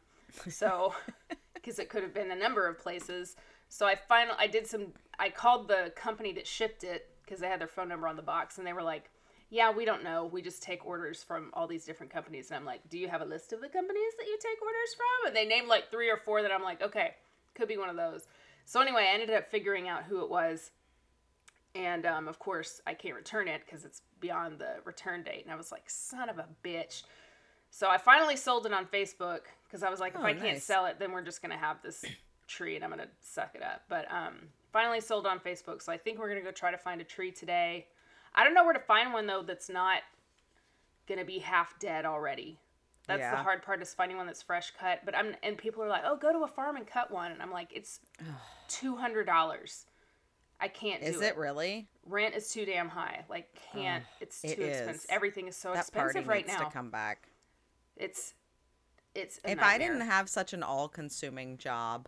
So, 0.50 0.96
because 1.54 1.78
it 1.78 1.90
could 1.90 2.02
have 2.02 2.14
been 2.14 2.32
a 2.32 2.36
number 2.36 2.68
of 2.68 2.80
places. 2.80 3.36
So 3.70 3.86
I 3.86 3.96
finally 3.96 4.36
I 4.40 4.48
did 4.48 4.66
some. 4.66 4.88
I 5.20 5.30
called 5.30 5.68
the 5.68 5.92
company 5.96 6.32
that 6.34 6.48
shipped 6.48 6.84
it 6.84 7.10
because 7.24 7.40
they 7.40 7.48
had 7.48 7.60
their 7.60 7.68
phone 7.68 7.88
number 7.88 8.08
on 8.08 8.16
the 8.16 8.24
box, 8.24 8.58
and 8.58 8.66
they 8.66 8.74
were 8.74 8.84
like, 8.84 9.10
"Yeah, 9.54 9.72
we 9.72 9.86
don't 9.86 10.04
know. 10.04 10.26
We 10.26 10.42
just 10.42 10.62
take 10.62 10.86
orders 10.86 11.24
from 11.24 11.52
all 11.54 11.68
these 11.68 11.86
different 11.86 12.12
companies." 12.12 12.50
And 12.50 12.58
I'm 12.58 12.66
like, 12.66 12.82
"Do 12.90 12.98
you 12.98 13.08
have 13.08 13.22
a 13.22 13.26
list 13.26 13.54
of 13.54 13.62
the 13.62 13.70
companies 13.70 14.14
that 14.18 14.28
you 14.28 14.38
take 14.42 14.62
orders 14.62 14.94
from?" 14.96 15.28
And 15.28 15.36
they 15.36 15.46
named 15.46 15.68
like 15.68 15.92
three 15.92 16.10
or 16.10 16.18
four 16.18 16.42
that 16.42 16.52
I'm 16.52 16.64
like, 16.64 16.82
"Okay, 16.82 17.16
could 17.56 17.68
be 17.68 17.78
one 17.78 17.90
of 17.90 17.96
those." 17.96 18.28
So 18.66 18.82
anyway, 18.82 19.08
I 19.10 19.14
ended 19.14 19.30
up 19.30 19.50
figuring 19.50 19.88
out 19.88 20.04
who 20.04 20.22
it 20.24 20.30
was 20.30 20.72
and 21.76 22.06
um, 22.06 22.28
of 22.28 22.40
course 22.40 22.82
I 22.86 22.94
can't 22.94 23.16
return 23.16 23.48
it 23.48 23.62
because 23.66 23.86
it's 23.86 24.02
beyond 24.20 24.60
the 24.60 24.76
return 24.86 25.24
date. 25.24 25.44
And 25.44 25.52
I 25.52 25.56
was 25.56 25.72
like, 25.72 25.90
son 25.90 26.30
of 26.30 26.38
a 26.38 26.46
bitch. 26.64 27.04
So 27.72 27.90
I 27.90 27.98
finally 27.98 28.36
sold 28.36 28.66
it 28.66 28.74
on 28.74 28.86
Facebook 28.86 29.42
because 29.66 29.82
I 29.82 29.90
was 29.90 30.00
like, 30.00 30.14
if 30.14 30.20
Oh, 30.22 30.24
I 30.26 30.34
can't 30.34 30.62
sell 30.62 30.86
it, 30.86 31.00
then 31.00 31.12
we're 31.12 31.24
just 31.24 31.42
gonna 31.42 31.58
have 31.58 31.82
this 31.82 32.06
tree 32.48 32.76
and 32.76 32.84
I'm 32.84 32.92
gonna 32.92 33.08
suck 33.22 33.56
it 33.56 33.64
up. 33.64 33.84
But 33.90 34.06
um, 34.12 34.36
finally 34.72 35.02
sold 35.02 35.26
on 35.26 35.40
Facebook. 35.40 35.82
So 35.82 35.92
I 35.92 35.98
think 35.98 36.20
we're 36.20 36.30
gonna 36.30 36.42
go 36.42 36.52
try 36.52 36.70
to 36.72 36.78
find 36.78 37.02
a 37.02 37.04
tree 37.04 37.32
today. 37.32 37.88
I 38.36 38.44
don't 38.44 38.54
know 38.54 38.64
where 38.64 38.74
to 38.74 38.80
find 38.80 39.14
one 39.14 39.28
though 39.28 39.44
that's 39.44 39.70
not 39.70 40.00
gonna 41.08 41.26
be 41.26 41.40
half 41.40 41.78
dead 41.80 42.06
already. 42.06 42.60
That's 43.06 43.30
the 43.30 43.44
hard 43.44 43.64
part 43.64 43.82
is 43.82 43.94
finding 43.94 44.16
one 44.16 44.28
that's 44.28 44.42
fresh 44.42 44.72
cut. 44.80 45.02
But 45.04 45.16
I'm 45.16 45.36
and 45.44 45.58
people 45.58 45.84
are 45.84 45.90
like, 45.90 46.04
oh, 46.06 46.16
go 46.16 46.32
to 46.32 46.40
a 46.46 46.48
farm 46.48 46.78
and 46.78 46.88
cut 46.88 47.12
one, 47.12 47.32
and 47.34 47.42
I'm 47.42 47.52
like, 47.52 47.70
it's 47.74 48.00
two 48.70 48.96
hundred 48.96 49.26
dollars. 49.26 49.86
I 50.62 50.70
can't 50.70 51.02
do 51.02 51.08
Is 51.08 51.20
it 51.20 51.36
really? 51.36 51.90
rent 52.06 52.34
is 52.36 52.50
too 52.50 52.64
damn 52.64 52.88
high. 52.88 53.26
Like 53.30 53.50
can't. 53.74 54.06
it's 54.22 54.42
too 54.42 54.48
it 54.48 54.60
expensive. 54.60 54.96
is. 54.96 55.06
Everything 55.10 55.48
is 55.50 55.58
so 55.58 55.74
That 55.74 55.92
party 55.92 56.12
expensive 56.12 56.28
right 56.30 56.48
needs 56.48 56.58
now. 56.58 56.66
to 56.66 56.72
come 56.72 56.90
back. 56.90 57.28
It's 57.98 58.34
it's. 59.14 59.40
If 59.44 59.62
I 59.62 59.78
didn't 59.78 60.02
have 60.02 60.30
such 60.30 60.54
an 60.54 60.64
all-consuming 60.64 61.58
job, 61.58 62.08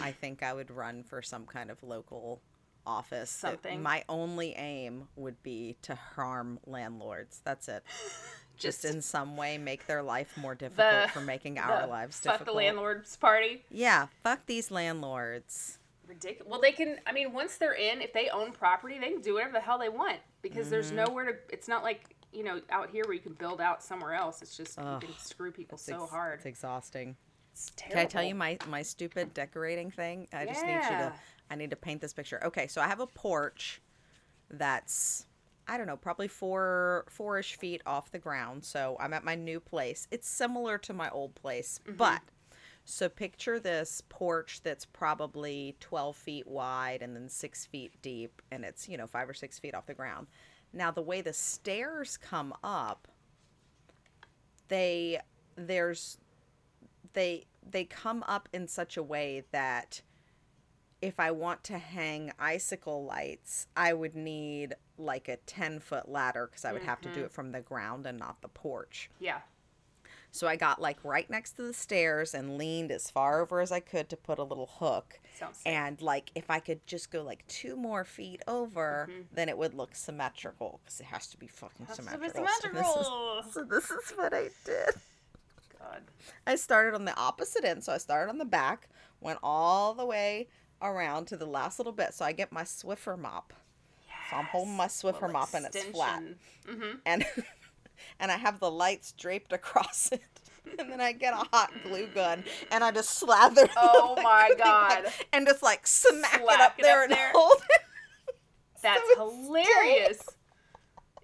I 0.00 0.12
think 0.12 0.44
I 0.44 0.52
would 0.54 0.70
run 0.70 1.02
for 1.02 1.20
some 1.20 1.44
kind 1.46 1.70
of 1.70 1.82
local 1.82 2.40
office. 2.88 3.30
Something. 3.30 3.82
my 3.82 4.02
only 4.08 4.54
aim 4.54 5.06
would 5.16 5.40
be 5.42 5.76
to 5.82 5.94
harm 5.94 6.58
landlords. 6.66 7.40
That's 7.44 7.68
it. 7.68 7.82
Just, 8.56 8.82
Just- 8.82 8.92
in 8.92 9.02
some 9.02 9.36
way 9.36 9.56
make 9.58 9.86
their 9.86 10.02
life 10.02 10.36
more 10.36 10.54
difficult 10.64 11.02
The- 11.04 11.08
for 11.12 11.20
making 11.20 11.58
our 11.60 11.86
lives 11.86 12.16
fuck 12.16 12.32
difficult. 12.32 12.38
Fuck 12.38 12.46
the 12.46 12.52
landlord's 12.56 13.16
party. 13.16 13.62
Yeah, 13.70 14.06
fuck 14.24 14.46
these 14.46 14.70
landlords. 14.72 15.78
Ridiculous. 16.08 16.50
Well, 16.50 16.60
they 16.60 16.72
can. 16.72 16.96
I 17.06 17.12
mean, 17.12 17.32
once 17.34 17.56
they're 17.58 17.74
in, 17.74 18.00
if 18.00 18.12
they 18.14 18.30
own 18.30 18.52
property, 18.52 18.98
they 18.98 19.10
can 19.10 19.20
do 19.20 19.34
whatever 19.34 19.52
the 19.52 19.60
hell 19.60 19.78
they 19.78 19.90
want 19.90 20.16
because 20.42 20.70
there's 20.70 20.86
Mm-hmm. 20.86 20.96
nowhere 21.04 21.24
to. 21.26 21.34
It's 21.52 21.68
not 21.68 21.82
like 21.82 22.16
you 22.32 22.42
know 22.44 22.60
out 22.70 22.88
here 22.90 23.04
where 23.04 23.12
you 23.12 23.20
can 23.20 23.34
build 23.34 23.60
out 23.60 23.82
somewhere 23.82 24.14
else. 24.14 24.40
It's 24.40 24.56
just 24.56 24.78
Ugh. 24.78 25.02
you 25.02 25.08
can 25.08 25.18
screw 25.18 25.52
people 25.52 25.76
so 25.76 26.02
ex- 26.02 26.10
hard. 26.10 26.34
It's 26.38 26.46
exhausting. 26.46 27.14
It's 27.52 27.70
terrible. 27.76 27.96
Can. 27.96 28.06
I 28.06 28.08
tell 28.08 28.22
you 28.24 28.34
my 28.34 28.56
my 28.68 28.80
stupid 28.82 29.34
decorating 29.34 29.90
thing? 29.90 30.28
I 30.32 30.46
just 30.46 30.64
need 30.64 30.72
you 30.76 30.80
to 30.80 30.86
Yeah. 30.88 31.12
I 31.50 31.56
need 31.56 31.70
to 31.70 31.76
paint 31.76 32.00
this 32.00 32.12
picture. 32.12 32.42
Okay, 32.44 32.66
so 32.66 32.80
I 32.80 32.86
have 32.86 33.00
a 33.00 33.06
porch 33.06 33.80
that's 34.50 35.26
I 35.70 35.76
don't 35.76 35.86
know, 35.86 35.96
probably 35.98 36.28
four 36.28 37.04
four-ish 37.10 37.56
feet 37.56 37.82
off 37.86 38.10
the 38.10 38.18
ground. 38.18 38.64
So 38.64 38.96
I'm 39.00 39.12
at 39.12 39.24
my 39.24 39.34
new 39.34 39.60
place. 39.60 40.08
It's 40.10 40.26
similar 40.28 40.78
to 40.78 40.92
my 40.94 41.10
old 41.10 41.34
place, 41.34 41.80
Mm-hmm. 41.86 41.96
but 41.96 42.22
so 42.84 43.08
picture 43.10 43.60
this 43.60 44.02
porch 44.08 44.62
that's 44.62 44.86
probably 44.86 45.76
12 45.80 46.16
feet 46.16 46.46
wide 46.48 47.02
and 47.02 47.14
then 47.14 47.28
six 47.28 47.66
feet 47.66 47.92
deep, 48.00 48.40
and 48.50 48.64
it's 48.64 48.88
you 48.88 48.96
know 48.96 49.06
five 49.06 49.28
or 49.28 49.34
six 49.34 49.58
feet 49.58 49.74
off 49.74 49.86
the 49.86 49.94
ground. 49.94 50.26
Now 50.72 50.90
the 50.90 51.02
way 51.02 51.20
the 51.20 51.32
stairs 51.34 52.16
come 52.16 52.54
up, 52.64 53.08
they 54.68 55.20
there's 55.56 56.18
they 57.12 57.46
they 57.68 57.84
come 57.84 58.24
up 58.26 58.48
in 58.52 58.66
such 58.68 58.96
a 58.96 59.02
way 59.02 59.44
that 59.52 60.00
if 61.00 61.20
I 61.20 61.30
want 61.30 61.64
to 61.64 61.78
hang 61.78 62.32
icicle 62.38 63.04
lights, 63.04 63.68
I 63.76 63.92
would 63.92 64.16
need 64.16 64.74
like 64.96 65.28
a 65.28 65.36
10 65.36 65.80
foot 65.80 66.08
ladder 66.08 66.48
because 66.50 66.64
I 66.64 66.72
would 66.72 66.82
have 66.82 67.00
to 67.02 67.08
do 67.08 67.16
mm-hmm. 67.16 67.24
it 67.26 67.32
from 67.32 67.52
the 67.52 67.60
ground 67.60 68.06
and 68.06 68.18
not 68.18 68.42
the 68.42 68.48
porch. 68.48 69.10
Yeah. 69.20 69.40
So 70.30 70.46
I 70.46 70.56
got 70.56 70.80
like 70.80 70.98
right 71.04 71.28
next 71.30 71.52
to 71.52 71.62
the 71.62 71.72
stairs 71.72 72.34
and 72.34 72.58
leaned 72.58 72.90
as 72.90 73.10
far 73.10 73.40
over 73.40 73.60
as 73.60 73.72
I 73.72 73.80
could 73.80 74.08
to 74.10 74.16
put 74.16 74.38
a 74.38 74.42
little 74.42 74.68
hook. 74.78 75.20
Sounds. 75.38 75.60
And 75.64 76.00
like 76.02 76.30
if 76.34 76.50
I 76.50 76.58
could 76.58 76.86
just 76.86 77.10
go 77.10 77.22
like 77.22 77.46
two 77.46 77.76
more 77.76 78.04
feet 78.04 78.42
over, 78.46 79.08
mm-hmm. 79.10 79.22
then 79.32 79.48
it 79.48 79.56
would 79.56 79.74
look 79.74 79.94
symmetrical 79.94 80.80
because 80.84 81.00
it 81.00 81.06
has 81.06 81.28
to 81.28 81.38
be 81.38 81.46
fucking 81.46 81.86
be 81.86 81.94
symmetrical. 81.94 82.28
So 82.28 82.34
this 82.34 82.46
is- 82.46 82.62
symmetrical. 82.62 83.44
so 83.52 83.64
this 83.64 83.90
is 83.90 84.10
what 84.16 84.34
I 84.34 84.48
did. 84.64 84.94
God. 85.78 86.02
I 86.46 86.56
started 86.56 86.94
on 86.94 87.04
the 87.04 87.16
opposite 87.16 87.64
end. 87.64 87.84
So 87.84 87.92
I 87.92 87.98
started 87.98 88.30
on 88.30 88.38
the 88.38 88.44
back, 88.44 88.88
went 89.20 89.38
all 89.42 89.94
the 89.94 90.04
way 90.04 90.48
around 90.82 91.26
to 91.26 91.36
the 91.36 91.46
last 91.46 91.78
little 91.78 91.92
bit. 91.92 92.14
So 92.14 92.24
I 92.24 92.32
get 92.32 92.52
my 92.52 92.62
Swiffer 92.62 93.18
mop. 93.18 93.52
Yes. 94.06 94.16
So 94.30 94.36
I'm 94.36 94.44
holding 94.46 94.76
my 94.76 94.86
Swiffer 94.86 95.14
Little 95.22 95.28
mop 95.30 95.54
and 95.54 95.66
it's 95.66 95.82
flat. 95.84 96.22
extension. 96.22 96.38
Mm-hmm. 96.68 96.96
And 97.06 97.24
and 98.20 98.30
I 98.30 98.36
have 98.36 98.60
the 98.60 98.70
lights 98.70 99.12
draped 99.12 99.52
across 99.52 100.08
it. 100.12 100.22
And 100.78 100.90
then 100.92 101.00
I 101.00 101.12
get 101.12 101.32
a 101.32 101.46
hot 101.50 101.70
glue 101.82 102.08
gun 102.08 102.44
and 102.70 102.84
I 102.84 102.90
just 102.90 103.10
slather 103.18 103.62
the 103.66 103.70
Oh 103.76 104.16
my 104.22 104.48
like, 104.50 104.58
God. 104.58 105.04
and 105.32 105.46
just 105.46 105.62
like 105.62 105.86
smack 105.86 106.40
it 106.42 106.60
up 106.60 106.74
it 106.78 106.82
there 106.82 107.04
up 107.04 107.10
and 107.10 107.12
there. 107.18 107.30
hold 107.34 107.62
it. 107.70 108.34
That's 108.82 109.00
it's 109.04 109.16
hilarious. 109.18 110.20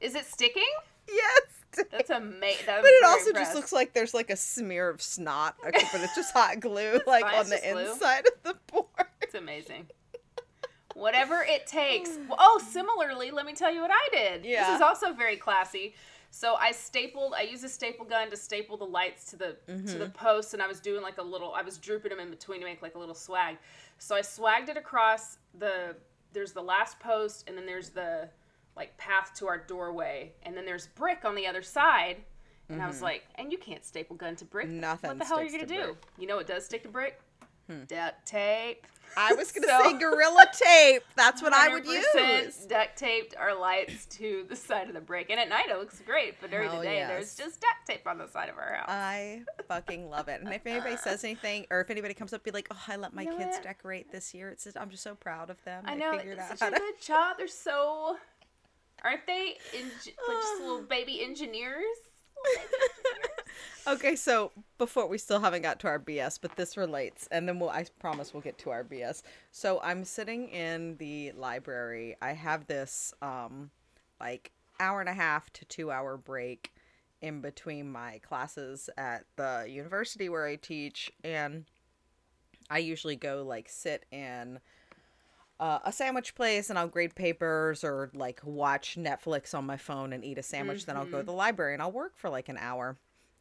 Is 0.00 0.14
it 0.14 0.24
sticking? 0.26 0.62
Yes. 1.08 1.42
That's 1.90 2.10
amazing. 2.10 2.64
But 2.66 2.84
it 2.84 3.04
also 3.04 3.32
just 3.32 3.54
looks 3.54 3.72
like 3.72 3.92
there's 3.92 4.14
like 4.14 4.30
a 4.30 4.36
smear 4.36 4.88
of 4.88 5.00
snot, 5.02 5.56
okay, 5.66 5.86
but 5.92 6.00
it's 6.00 6.14
just 6.14 6.32
hot 6.32 6.60
glue 6.60 7.00
like 7.06 7.24
fine, 7.24 7.34
on 7.38 7.48
the 7.48 7.56
just 7.56 7.70
glue. 7.72 7.90
inside 7.92 8.24
of 8.26 8.42
the 8.42 8.56
board. 8.72 8.86
It's 9.22 9.34
amazing. 9.34 9.86
Whatever 10.94 11.42
it 11.46 11.66
takes. 11.66 12.10
Oh, 12.30 12.60
similarly, 12.64 13.32
let 13.32 13.46
me 13.46 13.52
tell 13.52 13.72
you 13.74 13.80
what 13.80 13.90
I 13.92 14.08
did. 14.12 14.44
Yeah. 14.44 14.66
This 14.68 14.76
is 14.76 14.80
also 14.80 15.12
very 15.12 15.36
classy. 15.36 15.94
So 16.30 16.54
I 16.54 16.70
stapled. 16.72 17.34
I 17.36 17.42
used 17.42 17.64
a 17.64 17.68
staple 17.68 18.04
gun 18.04 18.30
to 18.30 18.36
staple 18.36 18.76
the 18.76 18.84
lights 18.84 19.30
to 19.30 19.36
the 19.36 19.56
to 19.66 19.72
Mm-hmm. 19.72 19.98
the 19.98 20.08
posts, 20.10 20.52
and 20.54 20.62
I 20.62 20.66
was 20.68 20.78
doing 20.80 21.02
like 21.02 21.18
a 21.18 21.22
little. 21.22 21.52
I 21.52 21.62
was 21.62 21.78
drooping 21.78 22.10
them 22.10 22.20
in 22.20 22.30
between 22.30 22.60
to 22.60 22.66
make 22.66 22.80
like 22.82 22.94
a 22.94 22.98
little 22.98 23.14
swag. 23.14 23.56
So 23.98 24.14
I 24.14 24.20
swagged 24.20 24.68
it 24.68 24.76
across 24.76 25.38
the. 25.58 25.96
There's 26.32 26.52
the 26.52 26.62
last 26.62 26.98
post, 27.00 27.48
and 27.48 27.56
then 27.58 27.66
there's 27.66 27.90
the 27.90 28.28
like 28.76 28.96
path 28.98 29.32
to 29.36 29.46
our 29.46 29.58
doorway, 29.58 30.32
and 30.42 30.56
then 30.56 30.64
there's 30.64 30.88
brick 30.88 31.24
on 31.24 31.34
the 31.34 31.46
other 31.46 31.62
side. 31.62 32.18
And 32.70 32.80
I 32.80 32.86
was 32.86 32.96
mm-hmm. 32.96 33.04
like, 33.04 33.24
and 33.34 33.52
you 33.52 33.58
can't 33.58 33.84
staple 33.84 34.16
gun 34.16 34.36
to 34.36 34.44
brick. 34.46 34.68
Nothing. 34.68 35.08
What 35.10 35.18
the 35.18 35.24
hell 35.26 35.38
are 35.38 35.44
you 35.44 35.50
gonna 35.50 35.66
to 35.66 35.74
do? 35.74 35.82
brick. 35.84 35.96
You 36.18 36.26
know 36.26 36.36
what 36.36 36.46
does 36.46 36.64
stick 36.64 36.82
to 36.84 36.88
brick? 36.88 37.20
Hmm. 37.68 37.84
Duct 37.86 38.26
tape. 38.26 38.86
I 39.16 39.32
was 39.34 39.52
gonna 39.52 39.66
So- 39.84 39.92
say 39.92 39.98
gorilla 39.98 40.46
tape. 40.52 41.02
That's 41.16 41.42
what 41.42 41.52
I 41.52 41.68
would 41.68 41.86
use. 41.86 42.66
Duct 42.66 42.96
taped 42.96 43.36
our 43.36 43.58
lights 43.58 44.06
to 44.16 44.44
the 44.48 44.56
side 44.56 44.88
of 44.88 44.94
the 44.94 45.00
brick, 45.00 45.30
and 45.30 45.38
at 45.38 45.48
night 45.48 45.66
it 45.70 45.78
looks 45.78 46.00
great, 46.00 46.40
but 46.40 46.50
during 46.50 46.68
Hell 46.68 46.80
the 46.80 46.86
day 46.86 46.96
yes. 46.96 47.08
there's 47.08 47.34
just 47.36 47.60
duct 47.60 47.86
tape 47.86 48.06
on 48.06 48.18
the 48.18 48.26
side 48.28 48.48
of 48.48 48.58
our 48.58 48.74
house. 48.74 48.88
I 48.88 49.42
fucking 49.68 50.10
love 50.10 50.28
it. 50.28 50.40
And 50.40 50.52
if 50.52 50.66
anybody 50.66 50.96
says 50.96 51.22
anything, 51.24 51.66
or 51.70 51.80
if 51.80 51.90
anybody 51.90 52.14
comes 52.14 52.32
up, 52.32 52.42
be 52.42 52.50
like, 52.50 52.68
"Oh, 52.72 52.82
I 52.88 52.96
let 52.96 53.14
my 53.14 53.22
You 53.22 53.30
know 53.30 53.38
kids 53.38 53.56
what? 53.56 53.62
decorate 53.62 54.10
this 54.10 54.34
year." 54.34 54.48
It's 54.50 54.64
just, 54.64 54.76
I'm 54.76 54.90
just 54.90 55.02
so 55.02 55.14
proud 55.14 55.50
of 55.50 55.62
them. 55.64 55.84
I 55.86 55.94
They 55.94 56.00
know 56.00 56.18
figured 56.18 56.38
it's 56.38 56.50
out 56.52 56.58
such 56.58 56.72
a 56.72 56.76
good 56.76 57.00
job. 57.00 57.36
They're 57.38 57.46
so, 57.48 58.16
aren't 59.04 59.26
they? 59.26 59.58
Like 59.72 59.92
just 60.02 60.60
little 60.60 60.82
baby 60.88 61.22
engineers. 61.22 61.84
Okay, 63.86 64.16
so 64.16 64.50
before 64.78 65.06
we 65.06 65.18
still 65.18 65.40
haven't 65.40 65.60
got 65.60 65.78
to 65.80 65.88
our 65.88 65.98
BS, 65.98 66.38
but 66.40 66.56
this 66.56 66.78
relates, 66.78 67.28
and 67.30 67.46
then 67.46 67.58
we'll 67.58 67.68
I 67.68 67.84
promise 67.98 68.32
we'll 68.32 68.40
get 68.40 68.56
to 68.58 68.70
our 68.70 68.82
BS. 68.82 69.22
So 69.50 69.78
I'm 69.82 70.04
sitting 70.04 70.48
in 70.48 70.96
the 70.96 71.32
library. 71.32 72.16
I 72.22 72.32
have 72.32 72.66
this 72.66 73.12
um 73.20 73.70
like 74.18 74.52
hour 74.80 75.00
and 75.00 75.08
a 75.08 75.14
half 75.14 75.52
to 75.54 75.66
two 75.66 75.90
hour 75.90 76.16
break 76.16 76.72
in 77.20 77.42
between 77.42 77.92
my 77.92 78.20
classes 78.26 78.88
at 78.96 79.24
the 79.36 79.66
university 79.68 80.30
where 80.30 80.46
I 80.46 80.56
teach, 80.56 81.12
and 81.22 81.66
I 82.70 82.78
usually 82.78 83.16
go 83.16 83.44
like 83.46 83.68
sit 83.68 84.06
in 84.10 84.60
uh, 85.60 85.78
a 85.84 85.92
sandwich 85.92 86.34
place 86.34 86.70
and 86.70 86.78
I'll 86.78 86.88
grade 86.88 87.14
papers 87.14 87.84
or 87.84 88.10
like 88.14 88.40
watch 88.44 88.96
Netflix 88.98 89.54
on 89.54 89.64
my 89.64 89.76
phone 89.76 90.12
and 90.12 90.24
eat 90.24 90.38
a 90.38 90.42
sandwich. 90.42 90.86
Then 90.86 90.96
I'll 90.96 91.06
go 91.06 91.18
to 91.18 91.22
the 91.24 91.32
library 91.32 91.74
and 91.74 91.82
I'll 91.82 91.92
work 91.92 92.16
for 92.16 92.28
like 92.28 92.48
an 92.48 92.58
hour. 92.58 92.96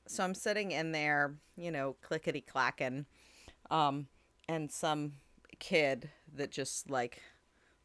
So 0.06 0.24
I'm 0.24 0.34
sitting 0.34 0.72
in 0.72 0.92
there, 0.92 1.36
you 1.56 1.72
know, 1.72 1.96
clickety 2.02 2.42
clacking, 2.42 3.06
um, 3.72 4.08
and 4.50 4.70
some 4.70 5.14
kid 5.60 6.10
that 6.36 6.52
just 6.52 6.90
like 6.90 7.22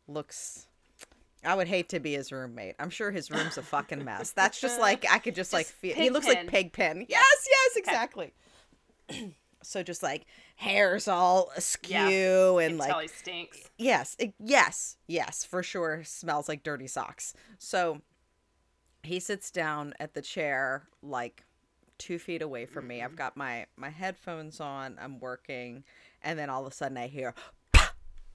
looks. 0.09 0.67
I 1.45 1.55
would 1.55 1.69
hate 1.69 1.89
to 1.91 2.01
be 2.01 2.15
his 2.15 2.33
roommate. 2.33 2.75
I'm 2.81 2.91
sure 2.91 3.13
his 3.13 3.31
room's 3.31 3.57
a 3.57 3.63
fucking 3.63 4.05
mess. 4.05 4.33
That's 4.33 4.61
just 4.61 4.81
like 4.81 5.07
I 5.09 5.21
could 5.21 5.37
just, 5.37 5.53
like 5.55 5.67
feel. 5.67 5.95
He 5.95 6.11
looks 6.11 6.27
like 6.27 6.49
Pigpen. 6.49 6.73
Pigpen. 6.73 7.07
Yes, 7.09 7.47
yes, 7.49 7.77
exactly. 7.77 8.35
so 9.69 9.83
just 9.83 10.03
like 10.03 10.25
hair's 10.57 11.07
all 11.07 11.51
askew 11.57 11.95
Yeah, 11.95 12.59
and 12.61 12.79
like 12.79 13.11
stinks. 13.11 13.59
yes 13.77 14.17
it, 14.19 14.33
yes 14.39 14.97
yes 15.07 15.45
for 15.45 15.63
sure 15.63 16.03
smells 16.05 16.49
like 16.49 16.63
dirty 16.63 16.87
socks. 16.87 17.35
So 17.59 18.01
he 19.03 19.21
sits 19.21 19.51
down 19.51 19.95
at 20.01 20.15
the 20.15 20.23
chair 20.23 20.89
like 21.03 21.45
two 21.99 22.19
feet 22.19 22.43
away 22.43 22.65
from 22.67 22.87
me. 22.87 23.03
I've 23.03 23.17
got 23.17 23.37
my 23.37 23.67
my 23.77 23.91
headphones 23.91 24.61
on 24.61 24.97
i'm 25.01 25.21
working 25.21 25.85
and 26.23 26.39
then 26.39 26.49
all 26.51 26.65
of 26.67 26.73
a 26.73 26.75
sudden 26.75 26.97
i 26.97 27.07
hear 27.09 27.35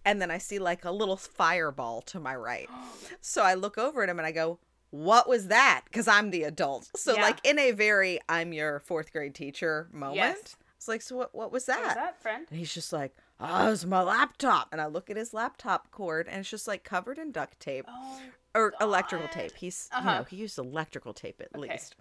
and 0.05 0.21
then 0.21 0.29
i 0.29 0.37
see 0.37 0.59
like 0.59 0.85
a 0.85 0.91
little 0.91 1.17
fireball 1.17 2.01
to 2.03 2.19
my 2.19 2.35
right. 2.35 2.69
So 3.21 3.41
i 3.41 3.53
look 3.53 3.77
over 3.77 4.03
at 4.03 4.09
him 4.09 4.19
and 4.19 4.25
i 4.27 4.31
go 4.31 4.59
what 4.91 5.27
was 5.27 5.47
that? 5.47 5.81
Because 5.85 6.07
i'm 6.07 6.29
the 6.29 6.43
adult. 6.43 6.91
So 6.95 7.15
Yeah. 7.15 7.23
like 7.23 7.39
in 7.43 7.57
a 7.57 7.71
very 7.71 8.19
i'm 8.29 8.53
your 8.53 8.79
fourth 8.81 9.11
grade 9.11 9.33
teacher 9.33 9.87
moment 9.91 10.17
Yes. 10.17 10.55
It's 10.83 10.87
like 10.89 11.01
so 11.01 11.15
what, 11.15 11.33
what 11.33 11.49
was 11.51 11.65
What 11.67 11.81
was 11.81 11.93
that, 11.93 12.21
friend? 12.21 12.45
and 12.49 12.59
he's 12.59 12.73
just 12.73 12.91
like, 12.91 13.15
oh, 13.39 13.71
it's 13.71 13.85
my 13.85 14.01
laptop. 14.01 14.67
And 14.73 14.81
I 14.81 14.87
look 14.87 15.09
at 15.09 15.15
his 15.15 15.33
laptop 15.33 15.91
cord 15.91 16.27
and 16.27 16.41
it's 16.41 16.49
just 16.49 16.67
like 16.67 16.83
covered 16.83 17.17
in 17.17 17.31
duct 17.31 17.57
tape 17.61 17.85
Oh, 17.87 18.19
or 18.53 18.73
electrical 18.81 19.29
tape. 19.29 19.55
He's, 19.55 19.89
you 19.93 20.05
Uh-huh. 20.05 20.17
know, 20.17 20.23
he 20.25 20.35
used 20.35 20.57
electrical 20.57 21.13
tape 21.13 21.39
at 21.41 21.57
Okay. 21.57 21.71
least. 21.71 21.95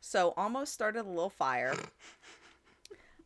So 0.00 0.34
almost 0.36 0.74
started 0.74 1.00
a 1.00 1.08
little 1.08 1.30
fire. 1.30 1.74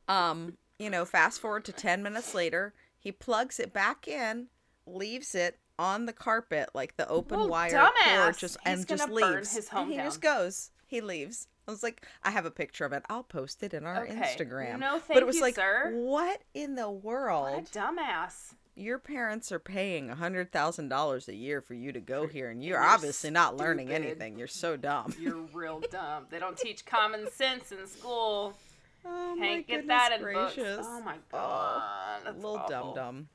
Um, 0.09 0.56
you 0.78 0.88
know, 0.88 1.04
fast 1.04 1.40
forward 1.40 1.64
to 1.64 1.73
10 1.73 2.02
minutes 2.02 2.32
later, 2.35 2.73
he 2.99 3.11
plugs 3.11 3.59
it 3.59 3.73
back 3.73 4.06
in, 4.06 4.47
leaves 4.87 5.35
it 5.35 5.59
on 5.80 6.06
the 6.06 6.12
carpet, 6.12 6.71
like 6.75 6.97
the 6.97 7.09
open 7.09 7.38
Well, 7.40 7.49
wire 7.49 7.73
dumbass. 7.73 8.21
cord, 8.23 8.38
just 8.38 8.56
He's 8.64 8.78
and 8.78 8.87
just 8.87 9.11
leaves. 9.11 9.54
his 9.54 9.68
and 9.75 9.90
he 9.90 9.97
just 9.97 10.21
goes. 10.21 10.71
He 10.87 11.00
leaves. 11.00 11.49
I 11.66 11.71
was 11.71 11.83
like, 11.83 12.07
I 12.25 12.31
have 12.31 12.45
a 12.45 12.50
picture 12.50 12.85
of 12.85 12.92
it. 12.92 13.02
I'll 13.09 13.23
post 13.23 13.62
it 13.62 13.73
in 13.73 13.85
our 13.87 14.04
Okay. 14.04 14.14
Instagram. 14.14 14.78
No, 14.81 14.92
thank 14.99 15.09
but 15.14 15.19
it 15.23 15.26
was 15.26 15.37
you, 15.37 15.42
like, 15.42 15.54
sir. 15.54 15.92
what 15.95 16.42
in 16.54 16.75
the 16.75 16.90
world? 16.90 17.69
a 17.75 17.78
dumbass. 17.78 18.54
Your 18.75 18.99
parents 18.99 19.52
are 19.52 19.59
paying 19.59 20.09
a 20.11 20.14
hundred 20.14 20.50
thousand 20.50 20.88
dollars 20.88 21.28
a 21.28 21.35
year 21.35 21.61
for 21.61 21.75
you 21.75 21.92
to 21.92 22.00
go 22.00 22.26
here, 22.26 22.49
and 22.49 22.64
you're 22.64 22.78
you're 22.81 22.85
obviously 22.88 23.28
not 23.31 23.57
learning 23.57 23.90
anything. 23.92 24.38
You're 24.38 24.47
so 24.49 24.76
dumb. 24.78 25.14
You're 25.21 25.42
real 25.52 25.81
dumb. 25.90 26.25
They 26.31 26.38
don't 26.38 26.57
teach 26.57 26.87
common 26.87 27.31
sense 27.31 27.71
in 27.73 27.87
school. 27.87 28.54
Oh 29.04 29.35
my 29.35 29.47
Can't 29.47 29.66
get 29.66 29.76
goodness 29.81 29.88
that 29.99 30.12
in 30.12 30.23
gracious! 30.23 30.76
books. 30.76 30.88
Oh 30.88 31.02
my 31.02 31.16
god. 31.33 32.21
That's 32.25 32.37
little 32.37 32.57
awful. 32.59 32.95
dum 32.95 32.95
dum. 32.95 33.28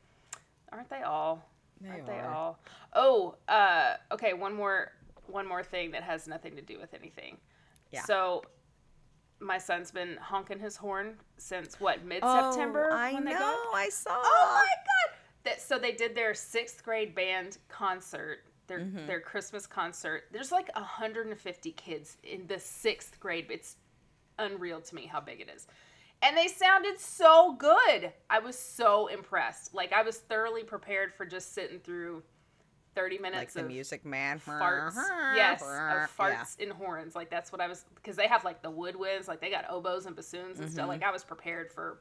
Aren't 0.71 0.89
they 0.89 1.01
all? 1.01 1.45
They 1.81 1.89
Aren't 1.89 2.05
they 2.05 2.19
all? 2.21 2.57
Oh, 2.93 3.35
uh, 3.49 3.95
okay. 4.13 4.31
One 4.33 4.53
more, 4.55 4.93
one 5.27 5.45
more 5.45 5.63
thing 5.63 5.91
that 5.91 6.03
has 6.03 6.25
nothing 6.25 6.55
to 6.55 6.61
do 6.61 6.79
with 6.79 6.93
anything. 6.93 7.35
Yeah. 7.91 8.03
So, 8.03 8.43
my 9.39 9.57
son's 9.57 9.91
been 9.91 10.17
honking 10.21 10.59
his 10.59 10.75
horn 10.77 11.15
since 11.37 11.79
what 11.79 12.03
mid 12.03 12.23
September 12.23 12.89
Oh, 12.91 12.95
I 12.95 13.13
when 13.13 13.23
know. 13.25 13.31
they 13.31 13.37
got. 13.37 13.57
I 13.75 13.89
saw. 13.89 14.11
Oh 14.19 14.51
my 14.55 14.65
god! 14.65 15.17
That, 15.43 15.61
so 15.61 15.77
they 15.77 15.91
did 15.91 16.15
their 16.15 16.33
sixth 16.33 16.83
grade 16.83 17.13
band 17.15 17.57
concert, 17.69 18.39
their 18.67 18.79
Mm-hmm. 18.79 19.05
their 19.07 19.19
Christmas 19.21 19.65
concert. 19.67 20.23
There's 20.31 20.51
like 20.51 20.69
150 20.75 21.71
kids 21.73 22.17
in 22.23 22.47
the 22.47 22.59
sixth 22.59 23.19
grade. 23.19 23.47
It's 23.49 23.77
unreal 24.39 24.81
to 24.81 24.95
me 24.95 25.05
how 25.05 25.19
big 25.21 25.39
it 25.39 25.49
is. 25.55 25.67
And 26.23 26.35
they 26.35 26.47
sounded 26.47 26.99
so 26.99 27.53
good. 27.53 28.11
I 28.29 28.39
was 28.39 28.57
so 28.57 29.05
impressed. 29.07 29.73
Like 29.75 29.93
I 29.93 30.01
was 30.01 30.17
thoroughly 30.17 30.63
prepared 30.63 31.13
for 31.13 31.25
just 31.27 31.53
sitting 31.53 31.79
through 31.79 32.23
30 32.97 33.19
minutes 33.19 33.55
like 33.55 33.63
the 33.63 33.63
Music 33.63 34.03
Man. 34.05 34.39
farts. 34.39 34.95
yes, 35.35 35.61
of 35.61 35.67
Yeah. 35.69 36.07
farts 36.17 36.59
and 36.59 36.71
horns. 36.71 37.15
Like 37.15 37.29
that's 37.29 37.51
what 37.51 37.61
I 37.61 37.67
was 37.67 37.85
because 37.95 38.15
they 38.15 38.27
have 38.27 38.43
like 38.43 38.61
the 38.63 38.71
woodwinds, 38.71 39.27
like 39.27 39.39
they 39.39 39.51
got 39.51 39.65
oboes 39.69 40.05
and 40.07 40.15
bassoons 40.15 40.57
and 40.59 40.67
Mm-hmm. 40.67 40.73
stuff. 40.73 40.87
Like 40.87 41.03
I 41.03 41.11
was 41.11 41.23
prepared 41.23 41.71
for 41.71 41.99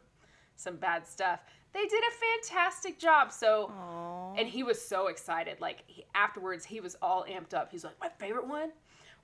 some 0.56 0.76
bad 0.76 1.06
stuff. 1.06 1.40
They 1.74 1.84
did 1.84 2.02
a 2.02 2.48
fantastic 2.48 2.98
job. 2.98 3.30
So 3.30 3.70
Aw. 3.70 4.34
and 4.38 4.48
he 4.48 4.62
was 4.62 4.80
so 4.80 5.08
excited. 5.08 5.60
Like 5.60 5.82
he, 5.86 6.06
afterwards, 6.14 6.64
he 6.64 6.80
was 6.80 6.96
all 7.02 7.26
amped 7.28 7.52
up. 7.52 7.70
He's 7.70 7.84
like, 7.84 8.00
my 8.00 8.08
favorite 8.18 8.48
one 8.48 8.70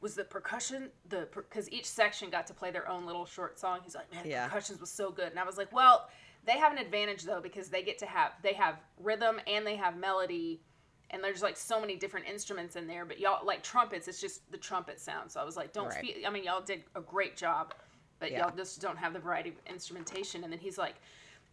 was 0.02 0.14
the 0.14 0.24
percussion. 0.24 0.90
The 1.08 1.26
because 1.34 1.70
each 1.72 1.86
section 1.86 2.28
got 2.28 2.46
to 2.48 2.54
play 2.54 2.70
their 2.70 2.86
own 2.86 3.06
little 3.06 3.24
short 3.24 3.58
song. 3.58 3.78
He's 3.82 3.94
like, 3.94 4.12
man, 4.12 4.24
the 4.24 4.28
Yeah. 4.30 4.46
percussions 4.48 4.78
was 4.78 4.90
so 4.90 5.10
good. 5.10 5.28
And 5.28 5.38
I 5.38 5.44
was 5.44 5.56
like, 5.56 5.72
well, 5.72 6.10
they 6.44 6.58
have 6.58 6.72
an 6.72 6.78
advantage 6.78 7.22
though 7.22 7.40
because 7.40 7.70
they 7.70 7.82
get 7.82 7.98
to 8.00 8.06
have 8.06 8.32
they 8.42 8.52
have 8.52 8.76
rhythm 8.98 9.40
and 9.46 9.66
they 9.66 9.76
have 9.76 9.96
melody. 9.96 10.60
And 11.12 11.22
there's 11.22 11.42
like 11.42 11.56
so 11.56 11.80
many 11.80 11.96
different 11.96 12.26
instruments 12.26 12.74
in 12.76 12.86
there, 12.86 13.04
but 13.04 13.20
y'all 13.20 13.44
like 13.44 13.62
trumpets. 13.62 14.08
It's 14.08 14.20
just 14.20 14.50
the 14.50 14.56
trumpet 14.56 14.98
sound. 15.00 15.30
So 15.30 15.40
I 15.40 15.44
was 15.44 15.56
like, 15.56 15.72
don't 15.72 15.88
Right. 15.88 16.00
feel. 16.16 16.26
I 16.26 16.30
mean, 16.30 16.44
y'all 16.44 16.62
did 16.62 16.84
a 16.94 17.00
great 17.02 17.36
job, 17.36 17.74
but 18.18 18.30
Yeah. 18.30 18.46
y'all 18.46 18.56
just 18.56 18.80
don't 18.80 18.96
have 18.96 19.12
the 19.12 19.18
variety 19.20 19.50
of 19.50 19.56
instrumentation. 19.66 20.42
And 20.42 20.50
then 20.52 20.58
he's 20.60 20.78
like, 20.78 20.94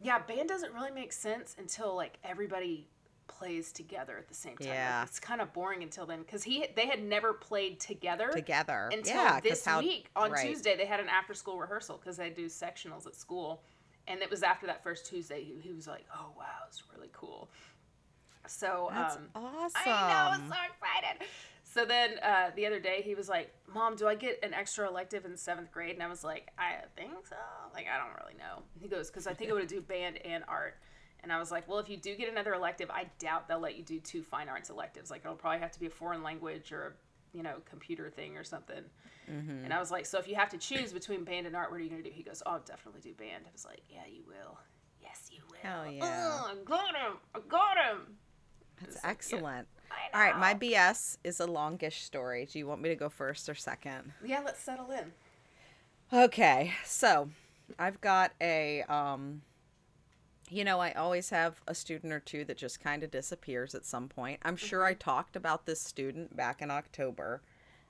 yeah, 0.02 0.18
band 0.20 0.48
doesn't 0.48 0.74
really 0.74 0.92
make 0.92 1.12
sense 1.12 1.56
until 1.60 1.94
like 1.94 2.18
everybody 2.24 2.88
plays 3.28 3.72
together 3.74 4.18
at 4.18 4.28
the 4.30 4.34
same 4.34 4.58
time. 4.58 4.68
Like, 4.70 4.76
Yeah. 4.76 5.04
it's 5.04 5.20
kind 5.20 5.42
of 5.42 5.52
boring 5.54 5.84
until 5.84 6.06
then 6.06 6.22
because 6.22 6.44
he 6.44 6.66
they 6.76 6.88
had 6.88 7.04
never 7.04 7.34
played 7.34 7.80
together 7.82 8.30
Together. 8.32 8.90
until 8.94 9.16
yeah, 9.18 9.40
this 9.42 9.66
how- 9.66 9.80
week 9.80 10.10
on 10.16 10.32
right. 10.32 10.48
Tuesday. 10.48 10.76
They 10.78 10.86
had 10.86 11.00
an 11.02 11.10
after 11.10 11.34
school 11.34 11.60
rehearsal 11.60 11.98
because 11.98 12.16
they 12.18 12.30
do 12.30 12.48
sectionals 12.48 13.06
at 13.06 13.14
school, 13.14 13.62
and 14.08 14.22
it 14.22 14.30
was 14.32 14.42
after 14.42 14.66
that 14.68 14.82
first 14.84 15.06
Tuesday. 15.06 15.44
He, 15.44 15.60
he 15.62 15.74
was 15.74 15.86
like, 15.86 16.06
"Oh 16.16 16.34
wow, 16.38 16.64
it's 16.68 16.82
really 16.96 17.10
cool." 17.14 17.50
So 18.50 18.90
That's 18.92 19.16
um, 19.16 19.28
awesome. 19.36 19.82
I 19.86 19.86
know, 19.86 20.32
I'm 20.32 20.50
so 20.50 20.56
excited. 20.56 21.28
So 21.72 21.86
then 21.86 22.18
uh, 22.24 22.50
the 22.56 22.66
other 22.66 22.80
day 22.80 23.04
he 23.04 23.14
was 23.14 23.30
like, 23.30 23.54
"Mom, 23.72 23.96
do 23.96 24.08
I 24.08 24.16
get 24.16 24.40
an 24.42 24.56
extra 24.56 24.88
elective 24.88 25.24
in 25.26 25.38
seventh 25.38 25.72
grade?" 25.72 25.94
And 25.94 26.02
I 26.02 26.08
was 26.08 26.24
like, 26.24 26.52
"I 26.58 26.78
think 26.96 27.28
so. 27.28 27.36
Like, 27.74 27.86
I 27.94 27.98
don't 28.00 28.16
really 28.20 28.38
know." 28.38 28.64
He 28.82 28.88
goes, 28.88 29.12
"Because 29.12 29.28
I 29.28 29.34
think 29.34 29.52
I 29.52 29.54
would 29.54 29.68
do 29.68 29.80
band 29.80 30.18
and 30.26 30.44
art." 30.48 30.78
And 31.22 31.32
I 31.32 31.38
was 31.38 31.52
like, 31.52 31.68
"Well, 31.68 31.78
if 31.78 31.88
you 31.88 31.98
do 31.98 32.16
get 32.16 32.28
another 32.28 32.56
elective, 32.56 32.90
I 32.90 33.06
doubt 33.20 33.48
they'll 33.48 33.60
let 33.60 33.78
you 33.78 33.84
do 33.84 34.00
two 34.00 34.24
fine 34.24 34.50
arts 34.50 34.72
electives. 34.72 35.12
Like, 35.12 35.22
it'll 35.24 35.36
probably 35.36 35.60
have 35.60 35.72
to 35.74 35.80
be 35.80 35.86
a 35.86 35.92
foreign 35.92 36.24
language 36.24 36.72
or 36.72 36.88
a 36.88 37.38
you 37.38 37.44
know 37.44 37.58
computer 37.70 38.10
thing 38.10 38.36
or 38.36 38.44
something." 38.44 38.84
Mm-hmm. 39.32 39.66
And 39.66 39.72
I 39.72 39.80
was 39.80 39.92
like, 39.92 40.08
"So 40.08 40.18
if 40.18 40.28
you 40.28 40.34
have 40.36 40.50
to 40.50 40.58
choose 40.58 40.92
between 40.92 41.24
band 41.24 41.46
and 41.46 41.56
art, 41.56 41.70
what 41.70 41.80
are 41.80 41.84
you 41.84 41.90
gonna 41.92 42.02
do?" 42.02 42.10
He 42.12 42.24
goes, 42.24 42.42
"Oh, 42.48 42.54
I'll 42.54 42.60
definitely 42.62 43.02
do 43.02 43.14
band." 43.14 43.44
I 43.48 43.52
was 43.54 43.66
like, 43.66 43.84
"Yeah, 43.92 44.08
you 44.12 44.24
will. 44.28 44.58
Yes, 45.04 45.30
you 45.32 45.44
will." 45.52 45.60
Hell 45.62 45.92
yeah. 45.92 46.32
Oh, 46.32 46.52
I 46.52 46.64
got 46.66 46.96
him. 46.96 47.18
I 47.36 47.40
got 47.48 47.78
him. 47.78 48.18
That's 48.82 48.98
yeah. 49.04 49.10
excellent. 49.10 49.68
All 50.14 50.22
right, 50.22 50.38
my. 50.38 50.54
BS 50.54 51.18
is 51.24 51.40
a 51.40 51.46
longish 51.46 52.04
story. 52.04 52.48
Do 52.52 52.60
you 52.60 52.68
want 52.68 52.82
me 52.82 52.90
to 52.90 52.96
go 52.96 53.10
first 53.10 53.50
or 53.50 53.56
second? 53.56 54.14
Yeah, 54.24 54.42
let's 54.44 54.62
settle 54.62 54.92
in. 54.92 55.12
Okay, 56.12 56.74
so 56.86 57.30
I've 57.78 58.02
got 58.02 58.32
a 58.42 58.84
um 58.84 59.42
you 60.50 60.64
know, 60.64 60.80
I 60.80 60.92
always 60.94 61.30
have 61.30 61.62
a 61.68 61.76
student 61.76 62.12
or 62.12 62.20
two 62.20 62.44
that 62.46 62.58
just 62.58 62.80
kind 62.80 63.04
of 63.04 63.12
disappears 63.12 63.76
at 63.76 63.86
some 63.86 64.08
point. 64.08 64.40
I'm 64.42 64.56
sure 64.56 64.84
I 64.84 64.96
talked 64.96 65.36
about 65.36 65.66
this 65.66 65.80
student 65.80 66.36
back 66.36 66.62
in 66.62 66.72
October. 66.72 67.42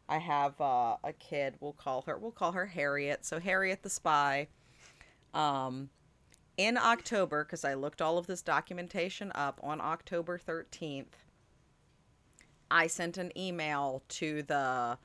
I 0.10 0.18
have 0.18 0.60
uh, 0.60 0.98
a 1.04 1.14
kid. 1.18 1.56
We'll 1.62 1.74
call 1.74 2.02
her. 2.02 2.18
We'll 2.18 2.32
call 2.32 2.52
her 2.52 2.66
Harriet. 2.66 3.26
So 3.26 3.40
Harriet 3.40 3.84
the 3.84 3.90
spy. 3.90 4.48
Um, 5.34 5.90
in 6.60 6.78
October, 6.78 7.46
because 7.46 7.64
I 7.64 7.74
looked 7.74 8.02
all 8.02 8.18
of 8.18 8.28
this 8.28 8.42
documentation 8.42 9.32
up 9.34 9.60
on 9.64 9.80
October 9.80 10.38
thirteenth, 10.38 11.16
I 12.70 12.88
sent 12.88 13.18
an 13.18 13.32
email 13.38 14.04
to 14.10 14.44
the 14.44 14.98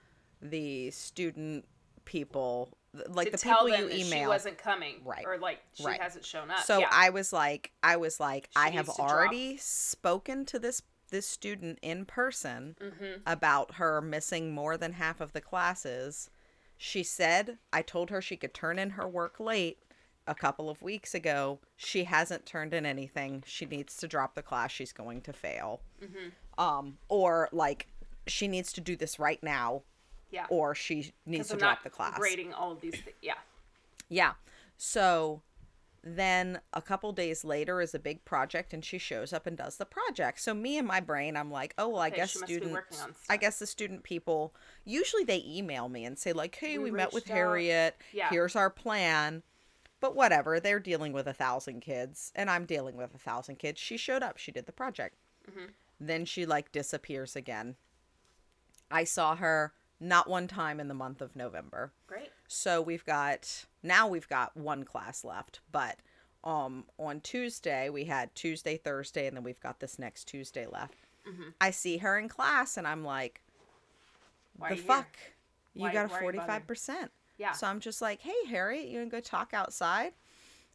the 0.42 0.90
student 0.90 1.64
people, 2.04 2.76
like 3.08 3.30
the 3.32 3.38
people 3.38 3.68
you 3.68 3.88
that 3.88 3.92
she 4.20 4.26
wasn't 4.26 4.58
coming, 4.58 4.96
Right. 5.04 5.25
Or 5.25 5.38
like 5.38 5.61
she 5.75 5.84
Right. 5.84 6.00
hasn't 6.02 6.25
shown 6.25 6.50
up. 6.50 6.61
So 6.64 6.80
yeah. 6.80 6.88
I 6.90 7.11
was 7.11 7.32
like, 7.32 7.70
I 7.82 7.96
was 7.96 8.20
like, 8.20 8.50
I 8.56 8.70
have 8.70 8.87
to 8.87 8.92
drop. 8.96 9.11
already 9.11 9.56
spoken 9.56 10.44
to 10.46 10.58
this 10.58 10.82
this 11.11 11.26
student 11.26 11.78
in 11.82 12.04
person 12.04 12.76
Mm-hmm. 12.80 13.20
about 13.26 13.75
her 13.76 14.00
missing 14.00 14.52
more 14.52 14.76
than 14.76 14.94
half 14.94 15.20
of 15.20 15.32
the 15.32 15.40
classes. 15.40 16.28
She 16.76 17.02
said 17.04 17.58
I 17.73 17.82
told 17.82 18.11
her 18.11 18.20
she 18.20 18.37
could 18.37 18.52
turn 18.52 18.78
in 18.78 18.90
her 18.90 19.08
work 19.08 19.38
late 19.38 19.78
a 20.26 20.35
couple 20.35 20.71
of 20.71 20.83
weeks 20.83 21.14
ago. 21.14 21.59
She 21.76 22.04
hasn't 22.04 22.47
turned 22.47 22.73
in 22.75 22.87
anything. 22.87 23.43
She 23.47 23.66
needs 23.66 23.97
to 23.99 24.09
drop 24.09 24.35
the 24.35 24.43
class. 24.43 24.71
She's 24.71 24.93
going 24.93 25.21
to 25.23 25.33
fail. 25.33 25.81
Mm-hmm. 26.02 26.62
Um, 26.62 26.99
or 27.09 27.49
like 27.52 27.88
she 28.26 28.49
needs 28.49 28.73
to 28.75 28.81
do 28.81 28.97
this 28.97 29.19
right 29.19 29.43
now, 29.43 29.83
yeah. 30.31 30.47
or 30.49 30.75
she 30.75 31.12
needs 31.26 31.49
to 31.49 31.54
I'm 31.54 31.59
drop 31.59 31.83
the 31.83 31.90
class. 31.90 32.19
Grading 32.19 32.52
all 32.52 32.73
of 32.73 32.81
these. 32.81 32.93
Th- 32.93 33.16
yeah. 33.23 33.35
Yeah. 34.09 34.33
So 34.76 35.43
then 36.07 36.61
a 36.75 36.83
couple 36.83 37.11
days 37.12 37.45
later 37.45 37.81
is 37.81 37.95
a 37.95 37.99
big 37.99 38.25
project 38.26 38.75
and 38.75 38.85
she 38.85 38.99
shows 38.99 39.33
up 39.33 39.47
and 39.47 39.57
does 39.57 39.78
the 39.78 39.87
project. 39.87 40.38
So 40.40 40.52
me 40.52 40.76
and 40.76 40.87
my 40.87 41.00
brain 41.00 41.37
I'm 41.37 41.50
like, 41.50 41.75
"Oh, 41.78 41.88
well, 41.88 42.00
I 42.02 42.09
Okay, 42.09 42.16
guess 42.16 42.31
she 42.33 42.38
must 42.40 42.49
be 42.49 42.57
students 42.57 43.07
I 43.28 43.37
guess 43.37 43.59
the 43.59 43.66
student 43.66 44.02
people 44.02 44.54
usually 44.85 45.25
they 45.25 45.43
email 45.47 45.88
me 45.88 46.04
and 46.04 46.19
say 46.19 46.33
like, 46.33 46.54
"Hey, 46.54 46.78
we, 46.78 46.85
We 46.85 46.90
met 46.93 47.12
with. 47.12 47.26
Harriet. 47.26 47.97
Yeah. 48.12 48.28
Here's 48.31 48.54
our 48.54 48.71
plan." 48.71 49.43
But 50.04 50.14
whatever, 50.14 50.61
they're 50.61 50.80
dealing 50.80 51.14
with 51.14 51.26
a 51.26 51.32
thousand 51.32 51.80
kids 51.80 52.30
and 52.34 52.50
I'm 52.50 52.66
dealing 52.66 52.94
with 52.99 53.14
a 53.14 53.18
thousand 53.18 53.58
kids. 53.58 53.80
She 53.80 53.96
showed 53.96 54.23
up, 54.23 54.37
she 54.37 54.52
did 54.52 54.66
the 54.66 54.73
project. 54.73 55.16
Mm-hmm. 55.50 55.68
Then 55.99 56.26
she 56.26 56.44
like 56.44 56.70
disappears 56.73 57.34
again. 57.37 57.76
I 58.90 59.04
saw 59.04 59.34
her 59.34 59.73
not 59.99 60.28
one 60.28 60.46
time 60.46 60.78
in 60.78 60.88
the 60.88 60.94
month 60.94 61.23
of 61.23 61.34
November. 61.34 61.94
Great. 62.06 62.28
So 62.49 62.82
we've 62.82 63.06
got 63.06 63.64
now 63.82 64.06
we've 64.06 64.28
got 64.28 64.54
one 64.54 64.84
class 64.84 65.25
left, 65.25 65.61
but 65.73 65.96
um 66.44 66.84
on 66.99 67.23
Tuesday 67.23 67.88
we 67.88 68.04
had 68.04 68.34
Tuesday, 68.34 68.76
Thursday, 68.76 69.26
and 69.26 69.34
then 69.34 69.42
we've 69.42 69.61
got 69.62 69.80
this 69.80 69.99
next 69.99 70.25
Tuesday 70.25 70.66
left. 70.66 70.99
Mm-hmm. 71.26 71.49
I 71.62 71.70
see 71.70 71.96
her 71.96 72.18
in 72.18 72.28
class 72.28 72.76
and 72.76 72.87
I'm 72.87 73.04
like, 73.04 73.40
Why 74.58 74.68
the 74.68 74.76
fuck? 74.76 75.16
Here? 75.16 75.32
You 75.76 75.82
Why- 75.84 75.92
got 75.94 76.04
a 76.04 76.08
why 76.08 76.14
are 76.16 76.18
you 76.18 76.25
forty 76.25 76.38
five 76.40 76.66
percent. 76.66 77.11
Yeah. 77.38 77.53
So 77.53 77.67
I'm 77.67 77.81
just 77.81 78.00
like, 78.00 78.21
hey 78.21 78.33
Harriet, 78.49 78.88
you 78.88 78.99
gonna 78.99 79.11
go 79.11 79.21
talk 79.21 79.53
outside? 79.53 80.12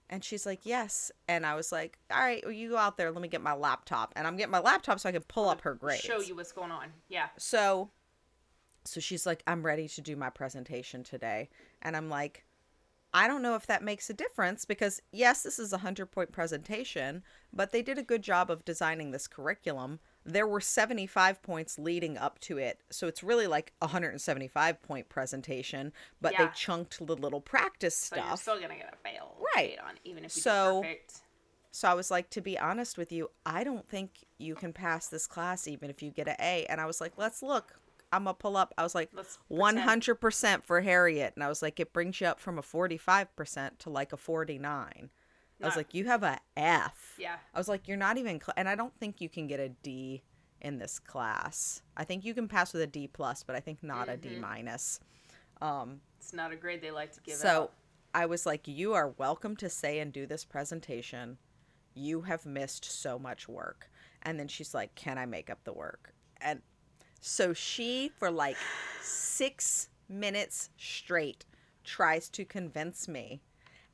And 0.10 0.24
she's 0.24 0.46
like, 0.46 0.62
yes. 0.64 1.12
And 1.28 1.46
I 1.46 1.56
was 1.56 1.72
like, 1.72 2.00
all 2.12 2.20
right, 2.20 2.42
well, 2.44 2.52
you 2.52 2.70
go 2.70 2.78
out 2.78 2.98
there. 2.98 3.12
Let 3.12 3.22
me 3.22 3.28
get 3.28 3.42
my 3.42 3.54
laptop. 3.54 4.12
And 4.16 4.26
I'm 4.26 4.38
getting 4.38 4.52
my 4.52 4.60
laptop 4.60 5.00
so 5.00 5.08
I 5.08 5.12
can 5.12 5.22
pull 5.22 5.48
up 5.48 5.62
her 5.62 5.76
grades. 5.76 6.02
Show 6.02 6.20
you 6.20 6.36
what's 6.36 6.52
going 6.52 6.72
on. 6.72 6.88
Yeah. 7.10 7.28
So 7.38 7.92
so 8.86 9.00
she's 9.00 9.26
like, 9.26 9.44
I'm 9.46 9.64
ready 9.64 9.88
to 9.88 10.02
do 10.02 10.16
my 10.16 10.30
presentation 10.30 11.04
today. 11.04 11.50
And 11.82 11.96
I'm 11.96 12.10
like, 12.10 12.46
I 13.14 13.28
don't 13.28 13.42
know 13.42 13.56
if 13.56 13.68
that 13.68 13.84
makes 13.84 14.10
a 14.10 14.14
difference 14.14 14.66
because 14.66 15.02
yes, 15.12 15.44
this 15.44 15.60
is 15.60 15.74
a 15.74 15.78
100 15.78 16.08
point 16.08 16.32
presentation, 16.32 17.24
but 17.54 17.72
they 17.72 17.82
did 17.82 17.98
a 17.98 18.04
good 18.04 18.22
job 18.22 18.50
of 18.50 18.66
designing 18.66 19.12
this 19.12 19.28
curriculum. 19.28 20.00
There 20.26 20.46
were 20.46 20.62
75 20.62 21.42
points 21.42 21.80
leading 21.80 22.18
up 22.18 22.40
to 22.42 22.58
it. 22.58 22.80
So 22.90 23.08
it's 23.08 23.24
really 23.24 23.48
like 23.48 23.74
a 23.82 23.86
175 23.86 24.82
point 24.82 25.10
presentation, 25.10 25.92
but 26.22 26.34
they 26.38 26.48
chunked 26.56 27.06
the 27.06 27.16
little 27.16 27.42
practice 27.42 27.96
So 27.96 28.16
you're 28.18 28.26
stuff. 28.26 28.42
still 28.42 28.60
gonna 28.62 28.76
get 28.76 28.94
a 28.94 28.98
fail. 29.10 29.36
Right. 29.56 29.78
on 29.80 29.96
even 30.04 30.26
if 30.26 30.36
you 30.36 30.42
So- 30.42 30.82
perfect. 30.82 31.22
So 31.72 31.88
I 31.88 31.94
was 31.94 32.10
like, 32.10 32.30
to 32.32 32.42
be 32.42 32.58
honest 32.58 32.98
with 32.98 33.12
you, 33.12 33.30
I 33.46 33.64
don't 33.64 33.88
think 33.88 34.26
you 34.40 34.56
can 34.56 34.74
pass 34.74 35.08
this 35.08 35.28
class 35.28 35.68
even 35.68 35.90
if 35.92 36.02
you 36.02 36.10
get 36.10 36.28
an 36.28 36.36
A. 36.40 36.66
And 36.66 36.82
I 36.82 36.86
was 36.88 37.00
like, 37.00 37.14
let's 37.18 37.44
look. 37.44 37.76
I'm 38.12 38.24
gonna 38.24 38.34
pull 38.34 38.58
up. 38.58 38.74
I 38.76 38.82
was 38.82 38.96
like, 38.96 39.12
Let's 39.14 39.38
hundred 39.52 40.16
percent 40.16 40.66
for 40.66 40.82
Harriet, 40.82 41.34
and 41.36 41.44
I 41.44 41.48
was 41.48 41.62
like, 41.62 41.80
it 41.80 41.94
brings 41.94 42.20
you 42.20 42.26
up 42.26 42.40
from 42.40 42.58
a 42.58 42.64
forty-five 42.64 43.36
percent 43.36 43.78
to 43.82 43.92
like 43.92 44.12
a 44.12 44.18
forty-nine. 44.18 45.12
I 45.62 45.68
was 45.68 45.76
like, 45.76 45.94
you 45.94 46.06
have 46.06 46.24
a 46.24 46.40
F. 46.56 47.16
Yeah. 47.18 47.36
I 47.54 47.58
was 47.58 47.68
like, 47.68 47.88
you're 47.88 47.98
not 47.98 48.18
even, 48.18 48.40
cl-. 48.40 48.54
and 48.56 48.70
I 48.70 48.76
don't 48.76 48.94
think 49.00 49.20
you 49.22 49.30
can 49.30 49.48
get 49.48 49.60
a 49.60 49.70
D 49.70 50.24
in 50.62 50.78
this 50.80 51.00
class. 51.00 51.82
I 51.98 52.04
think 52.04 52.24
you 52.26 52.34
can 52.34 52.48
pass 52.48 52.74
with 52.74 52.82
a 52.82 52.88
D 52.88 53.08
plus, 53.08 53.44
but 53.44 53.56
I 53.56 53.60
think 53.60 53.84
not 53.84 54.08
a 54.10 54.18
D 54.18 54.30
Mm-hmm. 54.30 54.42
minus. 54.42 55.00
It's 56.18 56.34
not 56.34 56.52
a 56.52 56.56
grade 56.56 56.82
they 56.82 56.92
like 56.92 57.12
to 57.14 57.22
give 57.22 57.36
So 57.36 57.64
out. 57.64 57.74
I 58.14 58.26
was 58.26 58.46
like, 58.46 58.68
You 58.68 58.94
are 58.94 59.10
welcome 59.18 59.56
to 59.58 59.70
say 59.70 60.00
and 60.00 60.12
do 60.14 60.26
this 60.26 60.46
presentation. 60.46 61.38
You 61.94 62.22
have 62.22 62.46
missed 62.46 62.86
so 62.86 63.20
much 63.20 63.48
work. 63.50 63.90
And 64.24 64.40
then 64.40 64.48
she's 64.48 64.74
like, 64.74 64.96
Can 64.96 65.18
I 65.18 65.26
make 65.26 65.50
up 65.50 65.64
the 65.64 65.74
work? 65.74 66.14
And 66.42 66.62
so 67.22 67.54
she, 67.54 68.12
for 68.18 68.32
like 68.32 68.58
six 69.02 69.90
minutes 70.08 70.70
straight, 70.78 71.46
tries 71.84 72.30
to 72.30 72.46
convince 72.46 73.08
me. 73.08 73.42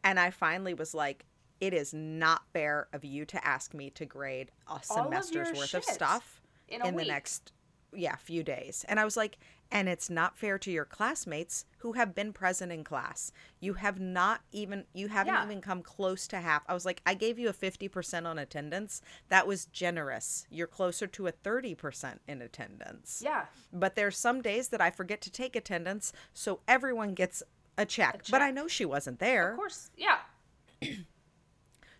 And 0.03 0.19
I 0.19 0.29
finally 0.29 0.73
was 0.73 0.93
like, 0.93 1.25
It 1.61 1.73
is 1.73 1.93
not 1.93 2.43
fair 2.53 2.87
of 2.93 3.03
you 3.05 3.25
to 3.25 3.45
ask 3.47 3.73
me 3.73 3.89
to 3.91 4.05
grade 4.05 4.51
a 4.67 4.71
All 4.71 4.77
of 4.79 4.85
semester's 4.85 5.53
worth 5.57 5.73
of 5.73 5.83
stuff 5.83 6.41
in 6.67 6.85
in 6.85 6.95
the 6.95 7.05
next 7.05 7.51
yeah 7.93 8.15
few 8.17 8.43
days. 8.43 8.83
And 8.89 8.99
i 8.99 9.05
was 9.05 9.15
like 9.15 9.37
and 9.71 9.89
it's 9.89 10.09
not 10.11 10.37
fair 10.37 10.59
to 10.59 10.69
your 10.71 10.85
classmates 10.85 11.65
who 11.79 11.93
have 11.93 12.13
been 12.13 12.31
present 12.33 12.71
in 12.71 12.83
class. 12.83 13.31
You 13.59 13.73
have 13.75 13.99
not 13.99 14.41
even 14.51 14.83
you 14.93 15.07
haven't 15.07 15.33
Yeah. 15.33 15.43
even 15.45 15.59
come 15.61 15.81
close 15.81 16.27
to 16.27 16.37
half. 16.41 16.63
I 16.67 16.73
was 16.73 16.85
like 16.85 17.01
i 17.05 17.13
gave 17.13 17.39
you 17.39 17.47
a 17.49 17.53
50% 17.53 18.25
on 18.27 18.37
attendance. 18.37 19.01
That 19.29 19.47
was 19.47 19.65
generous. 19.67 20.45
You're 20.51 20.67
closer 20.67 21.07
to 21.07 21.27
a 21.27 21.31
30% 21.31 22.19
in 22.27 22.41
attendance. 22.41 23.21
Yeah. 23.23 23.45
but 23.71 23.95
there's 23.95 24.17
some 24.17 24.41
days 24.41 24.67
that 24.69 24.81
i 24.81 24.91
forget 24.91 25.21
to 25.21 25.31
take 25.31 25.55
attendance 25.55 26.11
so 26.33 26.59
everyone 26.67 27.13
gets 27.13 27.41
a 27.77 27.85
check, 27.85 28.23
but 28.29 28.41
i 28.41 28.51
know 28.51 28.67
she 28.67 28.85
wasn't 28.85 29.19
there. 29.19 29.51
Of 29.51 29.57
course. 29.57 29.89
Yeah. 29.97 30.17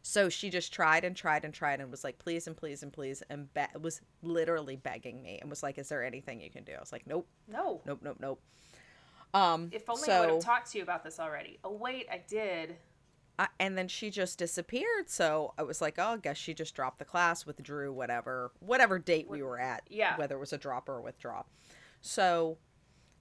So 0.08 0.30
she 0.30 0.52
just 0.52 0.72
tried 0.72 1.04
and 1.04 1.16
tried 1.16 1.44
and 1.44 1.52
tried 1.52 1.80
and 1.82 1.90
was 1.90 2.04
like, 2.04 2.20
please 2.20 2.46
and 2.46 2.56
please 2.56 2.84
and 2.84 2.94
please, 2.94 3.24
and 3.28 3.52
be- 3.56 3.80
was 3.82 4.02
literally 4.22 4.76
begging 4.76 5.20
me 5.24 5.40
and 5.42 5.50
was 5.50 5.64
like, 5.64 5.80
is 5.80 5.90
there 5.90 6.04
anything 6.06 6.40
you 6.42 6.52
can 6.52 6.64
do? 6.64 6.74
I 6.74 6.80
was 6.80 6.92
like, 6.92 7.08
nope, 7.08 7.28
No. 7.48 7.82
nope, 7.88 8.02
nope, 8.04 8.18
nope. 8.20 8.40
Um, 9.34 9.70
If 9.74 9.90
only 9.90 10.08
I 10.12 10.20
would 10.20 10.30
have 10.30 10.40
talked 10.44 10.72
to 10.74 10.78
you 10.78 10.84
about 10.84 11.04
this 11.04 11.20
already. 11.20 11.58
Oh 11.64 11.72
wait, 11.74 12.06
I 12.12 12.22
did. 12.28 12.76
I- 13.40 13.48
and 13.60 13.76
then 13.76 13.88
she 13.88 14.12
just 14.12 14.38
disappeared. 14.38 15.10
So 15.10 15.54
I 15.58 15.64
was 15.64 15.82
like, 15.82 15.96
oh, 15.98 16.14
I 16.14 16.18
guess 16.18 16.38
she 16.38 16.54
just 16.54 16.76
dropped 16.76 17.00
the 17.00 17.06
class, 17.06 17.46
withdrew, 17.48 17.92
whatever, 17.92 18.52
whatever 18.60 19.00
date 19.00 19.28
we 19.28 19.42
were 19.42 19.60
at. 19.60 19.82
yeah. 19.90 20.18
Whether 20.18 20.36
it 20.36 20.40
was 20.40 20.54
a 20.54 20.58
drop 20.60 20.88
or 20.88 21.00
a 21.00 21.02
withdraw. 21.02 21.44
So 22.02 22.60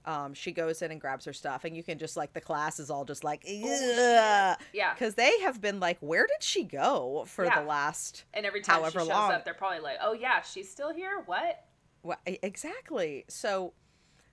um, 0.05 0.33
she 0.33 0.51
goes 0.51 0.81
in 0.81 0.91
and 0.91 1.01
grabs 1.01 1.25
her 1.25 1.33
stuff, 1.33 1.65
and 1.65 1.75
you 1.75 1.83
can 1.83 1.97
just 1.97 2.15
like 2.15 2.33
the 2.33 2.41
class 2.41 2.79
is 2.79 2.89
all 2.89 3.05
just 3.05 3.23
like, 3.23 3.43
Yeah. 3.45 4.55
because 4.93 5.15
they 5.15 5.39
have 5.39 5.59
been 5.61 5.79
like, 5.79 5.97
where 5.99 6.27
did 6.27 6.41
she 6.43 6.63
go 6.63 7.25
for 7.27 7.45
Yeah. 7.45 7.59
the 7.61 7.65
last 7.67 8.25
And 8.33 8.45
every 8.45 8.61
time 8.61 8.79
However 8.79 8.99
she 8.99 9.05
shows 9.07 9.09
long. 9.09 9.31
up, 9.31 9.45
they're 9.45 9.53
probably 9.53 9.79
like, 9.79 9.97
"Oh 10.01 10.13
yeah, 10.13 10.41
she's 10.41 10.69
still 10.69 10.93
here. 10.93 11.21
What?" 11.25 11.65
Well, 12.03 12.17
exactly. 12.25 13.25
So, 13.27 13.73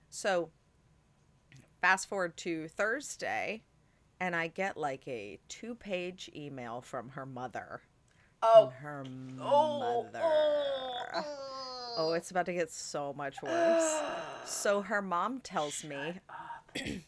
so 0.09 0.51
fast 1.81 2.07
forward 2.07 2.37
to 2.37 2.67
Thursday, 2.67 3.63
and 4.19 4.35
I 4.35 4.47
get 4.47 4.77
like 4.77 5.07
a 5.07 5.39
two-page 5.49 6.29
email 6.35 6.81
from 6.81 7.09
her 7.09 7.25
mother. 7.25 7.81
Oh. 8.43 8.73
Her 8.81 9.03
Oh. 9.41 10.03
mother. 10.03 11.25
Oh, 11.95 12.13
it's 12.13 12.31
about 12.31 12.45
to 12.47 12.53
get 12.53 12.71
so 12.71 13.13
much 13.13 13.41
worse. 13.41 14.01
So 14.45 14.81
her 14.89 15.01
mom 15.01 15.39
tells 15.39 15.83
me 15.83 16.13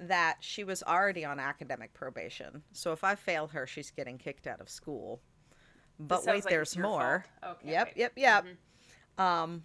that 0.00 0.36
she 0.40 0.64
was 0.64 0.82
already 0.82 1.24
on 1.24 1.40
academic 1.40 1.94
probation. 1.94 2.62
So 2.72 2.92
if 2.92 3.04
I 3.04 3.14
fail 3.14 3.48
her, 3.48 3.66
she's 3.66 3.90
getting 3.90 4.18
kicked 4.18 4.46
out 4.46 4.60
of 4.60 4.68
school. 4.68 5.20
But 5.98 6.24
wait, 6.26 6.44
like 6.44 6.44
there's 6.44 6.76
more. 6.76 7.24
Okay, 7.44 7.70
Yep, 7.72 7.88
okay. 7.88 8.00
yep, 8.00 8.12
yep. 8.16 8.44
Um, 9.18 9.64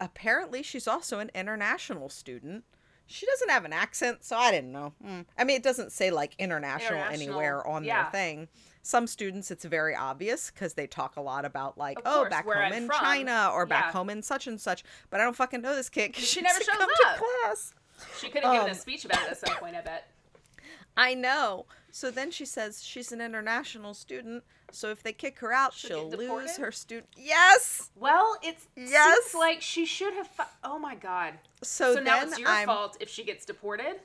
apparently 0.00 0.62
she's 0.62 0.86
also 0.86 1.18
an 1.18 1.30
international 1.34 2.08
student. 2.08 2.64
She 3.06 3.26
doesn't 3.26 3.48
have 3.50 3.64
an 3.64 3.72
accent, 3.72 4.22
so 4.24 4.36
I 4.36 4.52
didn't 4.52 4.70
know. 4.70 4.92
Hmm. 5.04 5.22
I 5.36 5.42
mean, 5.42 5.56
it 5.56 5.64
doesn't 5.64 5.90
say 5.90 6.12
like 6.12 6.36
international, 6.38 6.98
International, 7.00 7.22
anywhere 7.28 7.66
on 7.66 7.82
yeah. 7.82 8.02
their 8.02 8.12
thing. 8.12 8.48
Some 8.82 9.06
students, 9.06 9.50
it's 9.50 9.64
very 9.64 9.94
obvious 9.94 10.50
because 10.50 10.74
they 10.74 10.86
talk 10.86 11.16
a 11.16 11.20
lot 11.20 11.44
about 11.44 11.76
like, 11.76 11.98
Of 11.98 12.04
oh, 12.06 12.14
course, 12.20 12.30
back 12.30 12.44
home 12.46 12.56
I'm 12.56 12.72
in 12.72 12.86
from. 12.86 12.98
China 12.98 13.50
or 13.52 13.66
back 13.66 13.86
Yeah. 13.86 13.92
home 13.92 14.08
in 14.10 14.22
such 14.22 14.46
and 14.46 14.60
such. 14.60 14.84
But 15.10 15.20
I 15.20 15.24
don't 15.24 15.36
fucking 15.36 15.60
know 15.60 15.76
this 15.76 15.88
kid 15.90 16.12
because 16.12 16.26
She 16.28 16.40
never 16.40 16.58
doesn't 16.58 16.72
shows 16.74 16.80
come 16.80 16.90
up. 17.08 17.16
to 17.18 17.22
class. 17.44 17.74
She 18.18 18.28
could 18.30 18.42
have 18.42 18.52
given 18.52 18.66
Um, 18.70 18.72
a 18.72 18.74
speech 18.74 19.04
about 19.04 19.22
it 19.22 19.30
at 19.32 19.38
some 19.38 19.56
point. 19.56 19.76
I 19.76 19.82
bet. 19.82 20.08
I 20.96 21.14
know. 21.14 21.66
So 21.92 22.10
then 22.10 22.30
she 22.30 22.44
says 22.44 22.82
she's 22.84 23.12
an 23.12 23.20
international 23.20 23.94
student, 23.94 24.44
so 24.70 24.90
if 24.90 25.02
they 25.02 25.12
kick 25.12 25.38
her 25.40 25.52
out, 25.52 25.74
She'll 25.74 26.10
she'll 26.10 26.18
lose 26.18 26.56
her 26.56 26.70
student. 26.70 27.08
Yes. 27.16 27.90
Well, 27.96 28.36
it 28.42 28.58
Yes. 28.76 29.24
seems 29.30 29.40
like 29.40 29.60
she 29.60 29.84
should 29.86 30.14
have. 30.14 30.28
Fi- 30.28 30.46
oh 30.64 30.78
my 30.78 30.94
god. 30.94 31.34
So, 31.62 31.94
So, 31.94 32.00
now 32.00 32.22
it's 32.22 32.38
your 32.38 32.48
I'm 32.48 32.66
fault 32.66 32.96
if 33.00 33.08
she 33.08 33.24
gets 33.24 33.44
deported. 33.44 34.00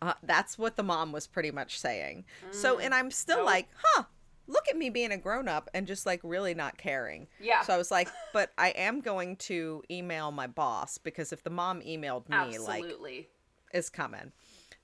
Uh, 0.00 0.14
that's 0.22 0.58
what 0.58 0.76
the 0.76 0.82
mom 0.82 1.12
was 1.12 1.26
pretty 1.26 1.50
much 1.50 1.78
saying. 1.78 2.24
So, 2.50 2.78
and 2.78 2.94
I'm 2.94 3.10
still 3.10 3.44
like, 3.44 3.68
huh, 3.82 4.04
look 4.46 4.64
at 4.68 4.76
me 4.76 4.90
being 4.90 5.12
a 5.12 5.16
grown 5.16 5.48
up 5.48 5.70
and 5.72 5.86
just 5.86 6.04
like 6.06 6.20
really 6.22 6.54
not 6.54 6.76
caring. 6.76 7.28
Yeah. 7.40 7.62
So 7.62 7.72
I 7.74 7.78
was 7.78 7.90
like, 7.90 8.08
but 8.32 8.50
I 8.58 8.70
am 8.70 9.00
going 9.00 9.36
to 9.36 9.82
email 9.90 10.30
my 10.32 10.46
boss 10.46 10.98
because 10.98 11.32
if 11.32 11.42
the 11.42 11.50
mom 11.50 11.80
emailed 11.80 12.28
me, 12.28 12.58
like, 12.58 12.84
is 13.72 13.88
coming. 13.88 14.32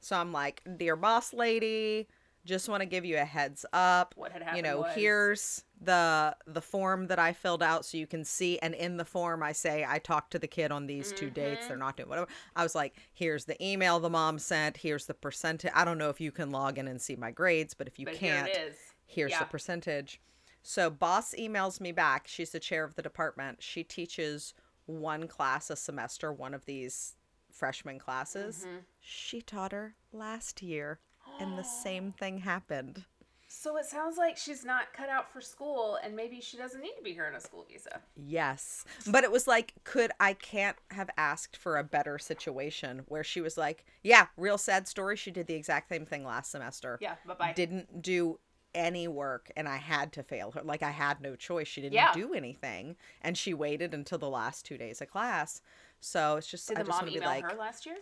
So 0.01 0.17
I'm 0.17 0.33
like, 0.33 0.63
dear 0.77 0.95
boss 0.97 1.33
lady, 1.35 2.07
just 2.45 2.69
want 2.69 2.81
to 2.81 2.87
give 2.87 3.05
you 3.05 3.17
a 3.19 3.25
heads 3.25 3.65
up. 3.73 4.15
What 4.17 4.33
had 4.33 4.43
happened 4.43 4.57
You 4.59 4.63
know, 4.71 4.81
was- 4.81 4.95
here's 4.95 5.65
the 5.81 6.35
the 6.47 6.61
form 6.63 7.07
that 7.07 7.19
I 7.21 7.33
filled 7.33 7.63
out 7.63 7.85
so 7.85 7.97
you 7.99 8.07
can 8.07 8.25
see 8.25 8.59
and 8.59 8.75
in 8.75 8.97
the 8.97 9.05
form 9.05 9.43
I 9.45 9.53
say 9.53 9.85
I 9.89 9.99
talked 10.01 10.33
to 10.33 10.39
the 10.41 10.49
kid 10.49 10.73
on 10.73 10.87
these 10.87 11.13
two 11.13 11.31
dates. 11.31 11.61
Mm-hmm. 11.61 11.69
They're 11.69 11.77
not 11.77 11.97
doing 11.97 12.09
whatever. 12.09 12.29
I 12.57 12.63
was 12.65 12.75
like, 12.75 12.97
here's 13.15 13.45
the 13.45 13.63
email 13.65 14.01
the 14.01 14.11
mom 14.11 14.39
sent, 14.39 14.79
here's 14.79 15.07
the 15.07 15.15
percentage. 15.15 15.71
I 15.75 15.85
don't 15.85 15.99
know 15.99 16.11
if 16.11 16.21
you 16.21 16.33
can 16.33 16.51
log 16.51 16.79
in 16.79 16.89
and 16.89 17.01
see 17.01 17.15
my 17.17 17.31
grades, 17.31 17.75
but 17.75 17.87
if 17.87 17.99
you 17.99 18.07
but 18.07 18.15
can't, 18.15 18.49
is. 18.49 18.77
here's 19.07 19.31
Yeah. 19.31 19.41
the 19.41 19.45
percentage. 19.45 20.21
So 20.63 20.91
boss 20.91 21.35
emails 21.39 21.81
me 21.81 21.93
back. 21.93 22.27
She's 22.27 22.51
the 22.51 22.61
chair 22.61 22.83
of 22.85 22.95
the 22.97 23.03
department. 23.03 23.63
She 23.63 23.85
teaches 23.85 24.55
one 24.87 25.29
class 25.29 25.71
a 25.71 25.77
semester, 25.77 26.33
one 26.33 26.55
of 26.55 26.65
these 26.65 27.15
freshman 27.53 27.99
classes. 27.99 28.65
Mm-hmm. 28.67 28.79
She 29.01 29.41
taught 29.43 29.73
her 29.73 29.95
last 30.13 30.61
year, 30.63 30.99
and 31.39 31.59
the 31.59 31.65
same 31.65 32.13
thing 32.13 32.39
happened. 32.39 33.05
So 33.51 33.77
it 33.79 33.87
sounds 33.87 34.19
like 34.19 34.37
she's 34.37 34.63
not 34.65 34.93
cut 34.93 35.09
out 35.09 35.33
for 35.33 35.41
school, 35.41 35.99
and 36.05 36.15
maybe 36.15 36.41
she 36.41 36.59
doesn't 36.59 36.83
need 36.83 36.93
to 36.99 37.03
be 37.03 37.13
here 37.15 37.27
on 37.27 37.35
a 37.35 37.41
school 37.41 37.65
visa. 37.69 38.01
Yes. 38.15 38.85
But 39.07 39.25
it 39.25 39.33
was 39.33 39.47
like, 39.47 39.73
could 39.85 40.13
I 40.21 40.35
can't 40.35 40.77
have 40.91 41.09
asked 41.17 41.57
for 41.57 41.79
a 41.79 41.83
better 41.85 42.19
situation 42.19 43.03
where 43.07 43.25
she 43.25 43.41
was 43.41 43.57
like, 43.57 43.87
yeah, 44.03 44.27
real 44.37 44.59
sad 44.59 44.87
story. 44.87 45.17
She 45.17 45.31
did 45.31 45.47
the 45.47 45.55
exact 45.55 45.89
same 45.89 46.05
thing 46.05 46.25
last 46.25 46.51
semester. 46.51 46.99
Yeah. 47.01 47.15
Bye 47.27 47.35
bye. 47.35 47.53
didn't 47.55 48.03
do 48.03 48.39
any 48.75 49.09
work 49.09 49.51
and 49.57 49.67
I 49.67 49.79
had 49.79 50.13
to 50.13 50.23
fail 50.23 50.51
her. 50.53 50.63
Like 50.63 50.83
I 50.83 50.91
had 50.91 51.23
no 51.23 51.35
choice. 51.35 51.67
She 51.67 51.81
didn't 51.81 51.95
Yeah. 51.95 52.13
do 52.13 52.35
anything 52.35 52.97
and 53.23 53.37
she 53.37 53.55
waited 53.55 53.95
until 53.95 54.19
the 54.19 54.29
last 54.29 54.67
2 54.67 54.77
days 54.77 55.01
of 55.01 55.09
class. 55.11 55.63
So 56.01 56.37
it's 56.37 56.47
just 56.47 56.69
Did 56.69 56.77
I 56.77 56.83
the 56.83 56.89
just 56.89 56.97
mom 56.97 57.07
want 57.07 57.15
to 57.15 57.19
be 57.21 57.25
email 57.25 57.29
like 57.43 57.51
her 57.51 57.59
last 57.59 57.87
year? 57.87 57.97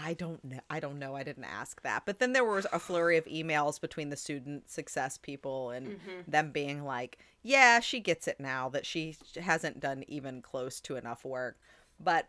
I 0.00 0.14
don't 0.14 0.44
know. 0.44 0.60
I 0.70 0.78
don't 0.80 0.98
know. 0.98 1.14
I 1.16 1.22
didn't 1.24 1.44
ask 1.44 1.82
that. 1.82 2.04
But 2.06 2.18
then 2.20 2.32
there 2.32 2.44
was 2.44 2.66
a 2.72 2.78
flurry 2.78 3.16
of 3.16 3.24
emails 3.24 3.80
between 3.80 4.10
the 4.10 4.16
student 4.16 4.70
success 4.70 5.18
people 5.18 5.70
and 5.70 5.86
Mm-hmm. 5.88 6.30
them 6.30 6.52
being 6.52 6.84
like, 6.84 7.18
"Yeah, 7.42 7.80
she 7.80 7.98
gets 8.00 8.28
it 8.28 8.38
now 8.38 8.68
that 8.68 8.86
she 8.86 9.16
hasn't 9.40 9.80
done 9.80 10.04
even 10.06 10.40
close 10.42 10.80
to 10.82 10.96
enough 10.96 11.24
work." 11.24 11.58
But 11.98 12.28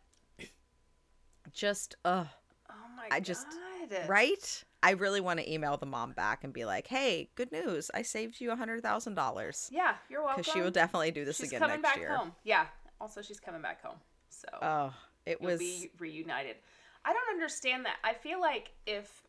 just 1.52 1.96
uh 2.06 2.26
Oh 2.70 2.74
my 2.96 3.08
I 3.12 3.20
just- 3.20 3.48
god. 3.90 4.08
right? 4.08 4.64
I 4.84 4.92
really 4.92 5.20
want 5.20 5.40
to 5.40 5.52
email 5.52 5.76
the 5.78 5.86
mom 5.88 6.14
back 6.14 6.44
and 6.44 6.54
be 6.54 6.64
like, 6.64 6.88
"Hey, 6.88 7.30
good 7.36 7.52
news! 7.52 7.90
I 7.94 8.02
saved 8.04 8.40
you 8.40 8.52
a 8.52 8.56
hundred 8.56 8.82
thousand 8.84 9.16
dollars." 9.16 9.68
Yeah, 9.72 9.96
you're 10.10 10.22
welcome. 10.24 10.42
Because 10.42 10.54
she 10.54 10.62
will 10.62 10.72
definitely 10.72 11.12
do 11.12 11.26
this 11.26 11.38
She's 11.38 11.48
again 11.50 11.60
coming 11.60 11.82
next 11.82 11.94
back 11.96 11.98
year. 12.00 12.16
home. 12.16 12.34
Yeah. 12.44 12.68
Also, 13.02 13.22
she's 13.22 13.40
coming 13.40 13.62
back 13.62 13.82
home. 13.84 13.98
So 14.30 14.48
Oh, 14.62 14.94
it 15.26 15.40
you'll 15.42 15.52
was 15.52 15.60
be 15.60 15.92
reunited. 16.00 16.58
I 17.06 17.14
don't 17.14 17.30
understand 17.34 17.86
that. 17.86 17.98
I 18.04 18.14
feel 18.14 18.40
like 18.40 18.72
if 18.86 19.24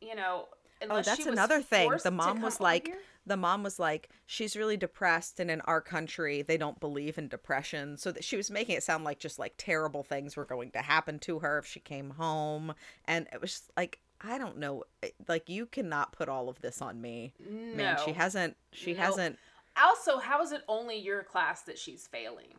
you 0.00 0.14
know, 0.14 0.46
Oh, 0.82 1.02
that's 1.02 1.16
she 1.16 1.24
was 1.24 1.32
another 1.32 1.60
thing. 1.60 1.90
The 2.04 2.10
mom 2.10 2.40
was 2.40 2.60
like, 2.60 2.94
the 3.26 3.36
mom 3.36 3.64
was 3.64 3.78
like, 3.80 4.10
she's 4.26 4.56
really 4.56 4.76
depressed, 4.76 5.40
and 5.40 5.50
in 5.50 5.60
our 5.62 5.80
country, 5.80 6.42
they 6.42 6.56
don't 6.56 6.78
believe 6.78 7.18
in 7.18 7.26
depression. 7.26 7.96
So 7.96 8.12
that 8.12 8.22
she 8.22 8.36
was 8.36 8.50
making 8.50 8.76
it 8.76 8.82
sound 8.84 9.02
like 9.02 9.18
just 9.18 9.38
like 9.40 9.54
terrible 9.58 10.04
things 10.04 10.36
were 10.36 10.44
going 10.44 10.70
to 10.72 10.78
happen 10.78 11.18
to 11.20 11.40
her 11.40 11.58
if 11.58 11.66
she 11.66 11.80
came 11.80 12.10
home, 12.10 12.74
and 13.06 13.26
it 13.32 13.40
was 13.40 13.62
like, 13.76 13.98
I 14.20 14.38
don't 14.38 14.58
know, 14.58 14.84
like 15.26 15.48
you 15.48 15.66
cannot 15.66 16.12
put 16.12 16.28
all 16.28 16.48
of 16.48 16.60
this 16.60 16.80
on 16.80 17.00
me. 17.00 17.32
Man, 17.74 17.98
she 18.04 18.12
hasn't. 18.12 18.56
She 18.72 18.92
Nope. 18.92 19.02
hasn't. 19.02 19.38
Also, 19.80 20.18
how 20.18 20.42
is 20.42 20.52
it 20.52 20.62
only 20.68 20.96
your 20.96 21.22
class 21.24 21.62
that 21.62 21.78
she's 21.78 22.06
failing? 22.06 22.54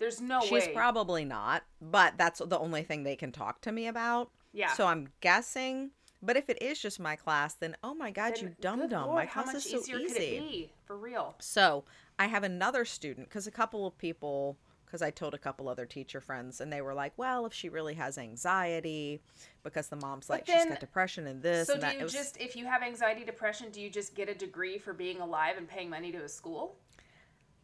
There's 0.00 0.20
no 0.20 0.40
way 0.40 0.46
She's 0.48 0.66
way. 0.66 0.72
probably 0.74 1.24
not, 1.24 1.62
but 1.80 2.14
that's 2.18 2.40
the 2.44 2.58
only 2.58 2.82
thing 2.82 3.04
they 3.04 3.14
can 3.16 3.30
talk 3.30 3.60
to 3.60 3.70
me 3.72 3.86
about. 3.86 4.30
Yeah. 4.52 4.72
So 4.72 4.86
I'm 4.86 5.08
guessing. 5.20 5.92
But 6.22 6.36
if 6.36 6.50
it 6.50 6.60
is 6.62 6.78
just 6.80 6.98
my 7.00 7.16
class, 7.16 7.54
then 7.54 7.76
oh 7.84 7.94
my 7.94 8.10
god, 8.10 8.34
Then, 8.34 8.42
you 8.44 8.54
dumb 8.60 8.88
dumb. 8.88 9.06
Lord, 9.06 9.16
My 9.16 9.26
class 9.26 9.54
is 9.54 9.64
so 9.70 9.78
easier 9.78 9.98
easy. 9.98 10.12
could 10.14 10.22
it 10.22 10.40
be? 10.50 10.72
For 10.84 10.96
real. 10.96 11.34
So 11.38 11.84
I 12.18 12.26
have 12.26 12.42
another 12.42 12.84
student 12.84 13.28
because 13.28 13.46
a 13.46 13.50
couple 13.50 13.86
of 13.86 13.96
people, 13.96 14.58
because 14.84 15.00
I 15.00 15.10
told 15.10 15.32
a 15.32 15.38
couple 15.38 15.66
other 15.68 15.86
teacher 15.86 16.20
friends, 16.20 16.60
and 16.60 16.70
they 16.70 16.82
were 16.82 16.92
like, 16.92 17.12
"Well, 17.16 17.46
if 17.46 17.54
she 17.54 17.68
really 17.70 17.94
has 17.94 18.18
anxiety, 18.18 19.22
because 19.62 19.88
the 19.88 19.96
mom's 19.96 20.28
like 20.28 20.46
she's 20.46 20.64
got 20.66 20.80
depression 20.80 21.26
and 21.26 21.42
this 21.42 21.68
So 21.68 21.74
and 21.74 21.82
do 21.82 21.86
that." 21.88 21.96
you 21.96 22.02
was- 22.04 22.12
just, 22.12 22.36
if 22.38 22.54
you 22.56 22.66
have 22.66 22.82
anxiety, 22.82 23.24
depression, 23.24 23.70
do 23.70 23.80
you 23.80 23.88
just 23.88 24.14
get 24.14 24.28
a 24.28 24.34
degree 24.34 24.78
for 24.78 24.92
being 24.92 25.20
alive 25.20 25.56
and 25.56 25.66
paying 25.68 25.88
money 25.88 26.12
to 26.12 26.18
a 26.24 26.28
school? 26.28 26.76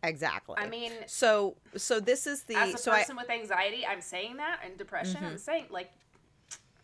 Exactly. 0.03 0.57
I 0.59 0.69
mean, 0.69 0.93
so 1.07 1.57
so 1.77 2.01
this 2.01 2.27
is 2.27 2.43
the 2.45 2.55
as 2.57 2.75
a 2.75 2.79
so 2.79 2.91
I 2.93 2.95
Mm-hmm. 2.97 3.01
person 3.03 3.17
with 3.17 3.31
anxiety, 3.31 3.87
I'm 3.87 4.01
saying 4.01 4.37
that, 4.37 4.61
and 4.65 4.77
depression, 4.77 5.25
I'm 5.25 5.39
saying 5.39 5.67
like. 5.71 5.91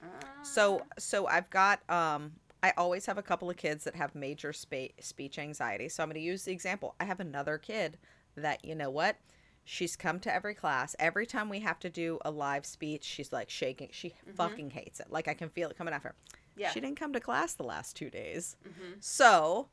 uh, 0.03 0.07
so 0.43 0.83
so 0.99 1.27
I've 1.27 1.51
got 1.51 1.89
um. 1.91 2.33
I 2.65 2.73
always 2.77 3.07
have 3.07 3.19
a 3.19 3.23
couple 3.23 3.51
of 3.51 3.57
kids 3.57 3.83
that 3.83 3.97
have 3.97 4.15
major 4.15 4.53
spa- 4.53 4.95
speech 5.01 5.37
anxiety. 5.37 5.89
So 5.89 6.01
I'm 6.01 6.09
going 6.09 6.15
to 6.15 6.21
use 6.21 6.45
the 6.45 6.53
example. 6.53 6.95
I 7.01 7.05
have 7.07 7.19
another 7.19 7.59
kid 7.59 7.99
that, 8.37 8.65
you 8.65 8.77
know 8.77 8.89
what? 8.89 9.17
She's 9.65 9.97
come 9.97 10.21
to 10.21 10.33
every 10.33 10.55
class. 10.55 10.95
Every 11.01 11.27
time 11.27 11.49
we 11.49 11.59
have 11.59 11.81
to 11.81 11.91
do 11.91 12.21
a 12.25 12.31
live 12.31 12.65
speech, 12.65 13.03
she's 13.03 13.33
like 13.33 13.51
shaking. 13.51 13.89
She 13.91 14.15
fucking 14.37 14.71
hates 14.71 15.01
it. 15.01 15.09
Like 15.11 15.27
I 15.27 15.35
can 15.35 15.49
feel 15.49 15.71
it 15.71 15.77
coming 15.77 15.93
after 15.93 16.11
her. 16.11 16.15
Mm-hmm. 16.15 16.61
Yeah. 16.61 16.71
She 16.71 16.79
didn't 16.79 17.01
come 17.01 17.13
to 17.15 17.19
class 17.19 17.55
the 17.55 17.65
last 17.65 17.97
two 17.97 18.11
days. 18.11 18.55
Mhm. 18.65 18.95
So 19.01 19.67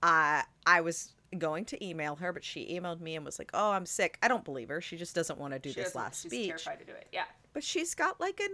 I 0.00 0.44
I 0.64 0.80
was 0.80 1.14
going 1.38 1.64
to 1.66 1.84
email 1.84 2.16
her, 2.16 2.32
but 2.32 2.44
she 2.44 2.78
emailed 2.78 3.00
me 3.00 3.16
and 3.16 3.24
was 3.24 3.38
like, 3.38 3.50
"Oh, 3.54 3.72
I'm 3.72 3.86
sick." 3.86 4.18
I 4.22 4.28
don't 4.28 4.44
believe 4.44 4.68
her. 4.68 4.80
She 4.80 4.96
just 4.96 5.14
doesn't 5.14 5.38
want 5.38 5.52
to 5.54 5.58
do 5.58 5.70
she 5.72 5.80
this 5.80 5.94
last 5.94 6.22
she's 6.22 6.30
speech. 6.32 6.48
terrified 6.48 6.78
to 6.80 6.84
do 6.84 6.92
it. 6.92 7.08
Yeah. 7.12 7.24
But 7.52 7.62
she's 7.64 7.94
got 7.94 8.20
like 8.20 8.40
a 8.40 8.44
90% 8.44 8.50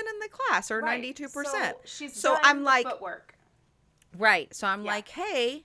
in 0.00 0.18
the 0.20 0.28
class 0.30 0.70
or 0.70 0.82
92%. 0.82 1.30
So 1.32 1.72
she's 1.84 2.14
So 2.20 2.36
I'm 2.42 2.62
like- 2.64 2.86
footwork. 2.86 3.34
Right. 4.16 4.52
So 4.54 4.66
I'm 4.66 4.84
Yeah. 4.84 4.90
like, 4.92 5.08
hey, 5.08 5.64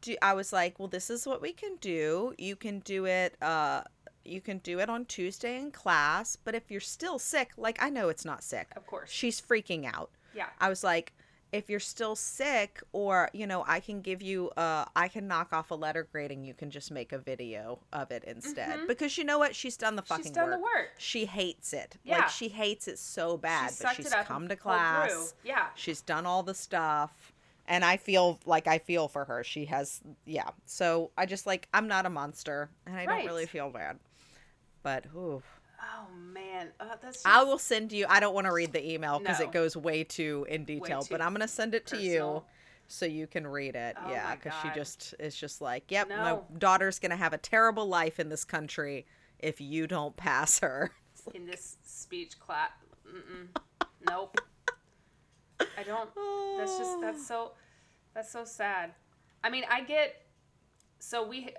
do, 0.00 0.16
I 0.22 0.32
was 0.34 0.52
like, 0.52 0.78
well, 0.78 0.88
this 0.88 1.08
is 1.10 1.26
what 1.26 1.40
we 1.40 1.52
can 1.52 1.76
do. 1.76 2.34
You 2.38 2.56
can 2.56 2.80
do 2.80 3.04
it. 3.06 3.36
Uh, 3.42 3.82
you 4.24 4.40
can 4.40 4.58
do 4.58 4.78
it 4.80 4.88
on 4.88 5.04
Tuesday 5.06 5.56
in 5.56 5.70
class. 5.70 6.34
But 6.36 6.54
if 6.54 6.70
you're 6.70 6.80
still 6.80 7.18
sick, 7.18 7.52
like 7.56 7.80
I 7.82 7.90
know 7.90 8.08
it's 8.08 8.24
not 8.24 8.42
sick. 8.42 8.68
Of 8.76 8.86
course. 8.86 9.10
She's 9.10 9.40
freaking 9.40 9.84
out. 9.84 10.10
Yeah. 10.34 10.48
I 10.60 10.68
was 10.68 10.82
like, 10.82 11.12
if 11.52 11.70
you're 11.70 11.80
still 11.80 12.14
sick, 12.14 12.82
or 12.92 13.30
you 13.32 13.46
know, 13.46 13.64
I 13.66 13.80
can 13.80 14.00
give 14.00 14.20
you. 14.22 14.50
Uh, 14.56 14.84
I 14.94 15.08
can 15.08 15.26
knock 15.26 15.52
off 15.52 15.70
a 15.70 15.74
letter 15.74 16.06
grade, 16.10 16.30
and 16.30 16.44
you 16.46 16.54
can 16.54 16.70
just 16.70 16.90
make 16.90 17.12
a 17.12 17.18
video 17.18 17.78
of 17.92 18.10
it 18.10 18.24
instead. 18.24 18.86
Because 18.86 19.16
you 19.16 19.24
know 19.24 19.38
what? 19.38 19.54
She's 19.56 19.76
done 19.76 19.96
the 19.96 20.02
fucking 20.02 20.24
Mm-hmm. 20.24 20.28
She's 20.28 20.34
done 20.34 20.50
work. 20.50 20.58
the 20.58 20.62
work. 20.62 20.90
She 20.98 21.24
hates 21.24 21.72
it. 21.72 21.96
Yeah. 22.04 22.18
Like 22.18 22.28
she 22.28 22.48
hates 22.48 22.86
it 22.88 22.98
so 22.98 23.36
bad. 23.36 23.72
She 23.72 23.82
but 23.82 23.96
she's 23.96 24.12
come 24.24 24.42
to 24.42 24.48
through. 24.48 24.56
class. 24.62 25.34
Yeah. 25.44 25.66
She's 25.74 26.00
done 26.00 26.26
all 26.26 26.42
the 26.42 26.54
stuff. 26.54 27.32
And 27.70 27.84
I 27.84 27.98
feel 27.98 28.38
like 28.46 28.66
I 28.66 28.78
feel 28.78 29.08
for 29.08 29.26
her. 29.26 29.44
She 29.44 29.66
has, 29.66 30.00
yeah. 30.24 30.48
So 30.64 31.10
I 31.18 31.26
just 31.26 31.46
like, 31.46 31.68
I'm 31.74 31.86
not 31.86 32.06
a 32.06 32.10
monster 32.10 32.70
and 32.86 32.96
I 32.96 33.04
Right. 33.04 33.18
don't 33.18 33.26
really 33.26 33.44
feel 33.44 33.68
bad. 33.68 33.98
But, 34.82 35.04
ooh. 35.14 35.42
Oh 35.98 36.06
man, 36.16 36.68
uh, 36.78 36.96
that's. 37.02 37.16
Just, 37.16 37.26
I 37.26 37.42
will 37.42 37.58
send 37.58 37.92
you, 37.92 38.06
I 38.08 38.20
don't 38.20 38.34
want 38.34 38.46
to 38.46 38.52
read 38.52 38.72
the 38.72 38.92
email 38.92 39.18
because 39.18 39.40
No. 39.40 39.46
it 39.46 39.52
goes 39.52 39.76
way 39.76 40.04
too 40.04 40.46
in 40.48 40.64
detail, 40.64 41.02
too 41.02 41.08
but 41.10 41.20
I'm 41.20 41.30
going 41.30 41.40
to 41.40 41.48
send 41.48 41.74
it 41.74 41.86
to 41.88 41.96
you 41.96 42.42
so 42.86 43.04
you 43.04 43.26
can 43.26 43.46
read 43.46 43.74
it. 43.74 43.96
Oh 44.02 44.10
yeah. 44.10 44.34
Because 44.34 44.52
she 44.62 44.68
just, 44.74 45.14
is 45.18 45.36
just 45.36 45.60
like, 45.60 45.90
yep, 45.90 46.08
No. 46.08 46.16
my 46.16 46.58
daughter's 46.58 46.98
going 46.98 47.10
to 47.10 47.16
have 47.16 47.32
a 47.32 47.38
terrible 47.38 47.86
life 47.86 48.20
in 48.20 48.28
this 48.28 48.44
country 48.44 49.06
if 49.38 49.60
you 49.60 49.86
don't 49.86 50.16
pass 50.16 50.60
her. 50.60 50.92
in 51.34 51.46
this 51.46 51.76
speech 51.84 52.38
class. 52.38 52.70
Nope. 54.06 54.38
I 55.60 55.82
don't. 55.82 56.10
That's 56.58 56.78
just 56.78 57.00
that's 57.00 57.26
so 57.26 57.52
that's 58.14 58.30
so 58.30 58.44
sad. 58.44 58.92
I 59.42 59.50
mean, 59.50 59.64
I 59.70 59.82
get 59.82 60.22
so 61.00 61.26
we 61.26 61.50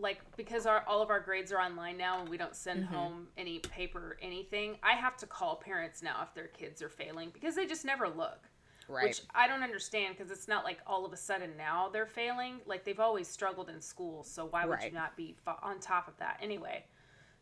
like 0.00 0.20
because 0.36 0.66
our 0.66 0.84
all 0.86 1.02
of 1.02 1.10
our 1.10 1.20
grades 1.20 1.52
are 1.52 1.60
online 1.60 1.96
now 1.96 2.20
and 2.20 2.28
we 2.28 2.36
don't 2.36 2.54
send 2.56 2.84
Mm-hmm. 2.84 2.94
home 2.94 3.26
any 3.36 3.58
paper 3.58 3.98
or 3.98 4.16
anything. 4.22 4.76
I 4.82 4.92
have 4.92 5.16
to 5.18 5.26
call 5.26 5.56
parents 5.56 6.02
now 6.02 6.20
if 6.22 6.34
their 6.34 6.48
kids 6.48 6.82
are 6.82 6.88
failing 6.88 7.30
because 7.32 7.54
they 7.54 7.66
just 7.66 7.84
never 7.84 8.08
look. 8.08 8.48
Right. 8.88 9.04
Which 9.08 9.22
I 9.34 9.46
don't 9.48 9.62
understand 9.62 10.16
because 10.16 10.30
it's 10.30 10.48
not 10.48 10.64
like 10.64 10.78
all 10.86 11.04
of 11.04 11.12
a 11.12 11.16
sudden 11.16 11.50
now 11.56 11.88
they're 11.88 12.06
failing. 12.06 12.60
Like 12.66 12.84
they've 12.84 12.98
always 13.00 13.28
struggled 13.28 13.68
in 13.68 13.80
school, 13.80 14.24
so 14.24 14.46
why 14.46 14.64
would 14.64 14.78
Right. 14.78 14.90
you 14.92 14.92
not 14.98 15.16
be 15.16 15.36
on 15.62 15.78
top 15.80 16.08
of 16.08 16.16
that 16.18 16.38
anyway? 16.42 16.84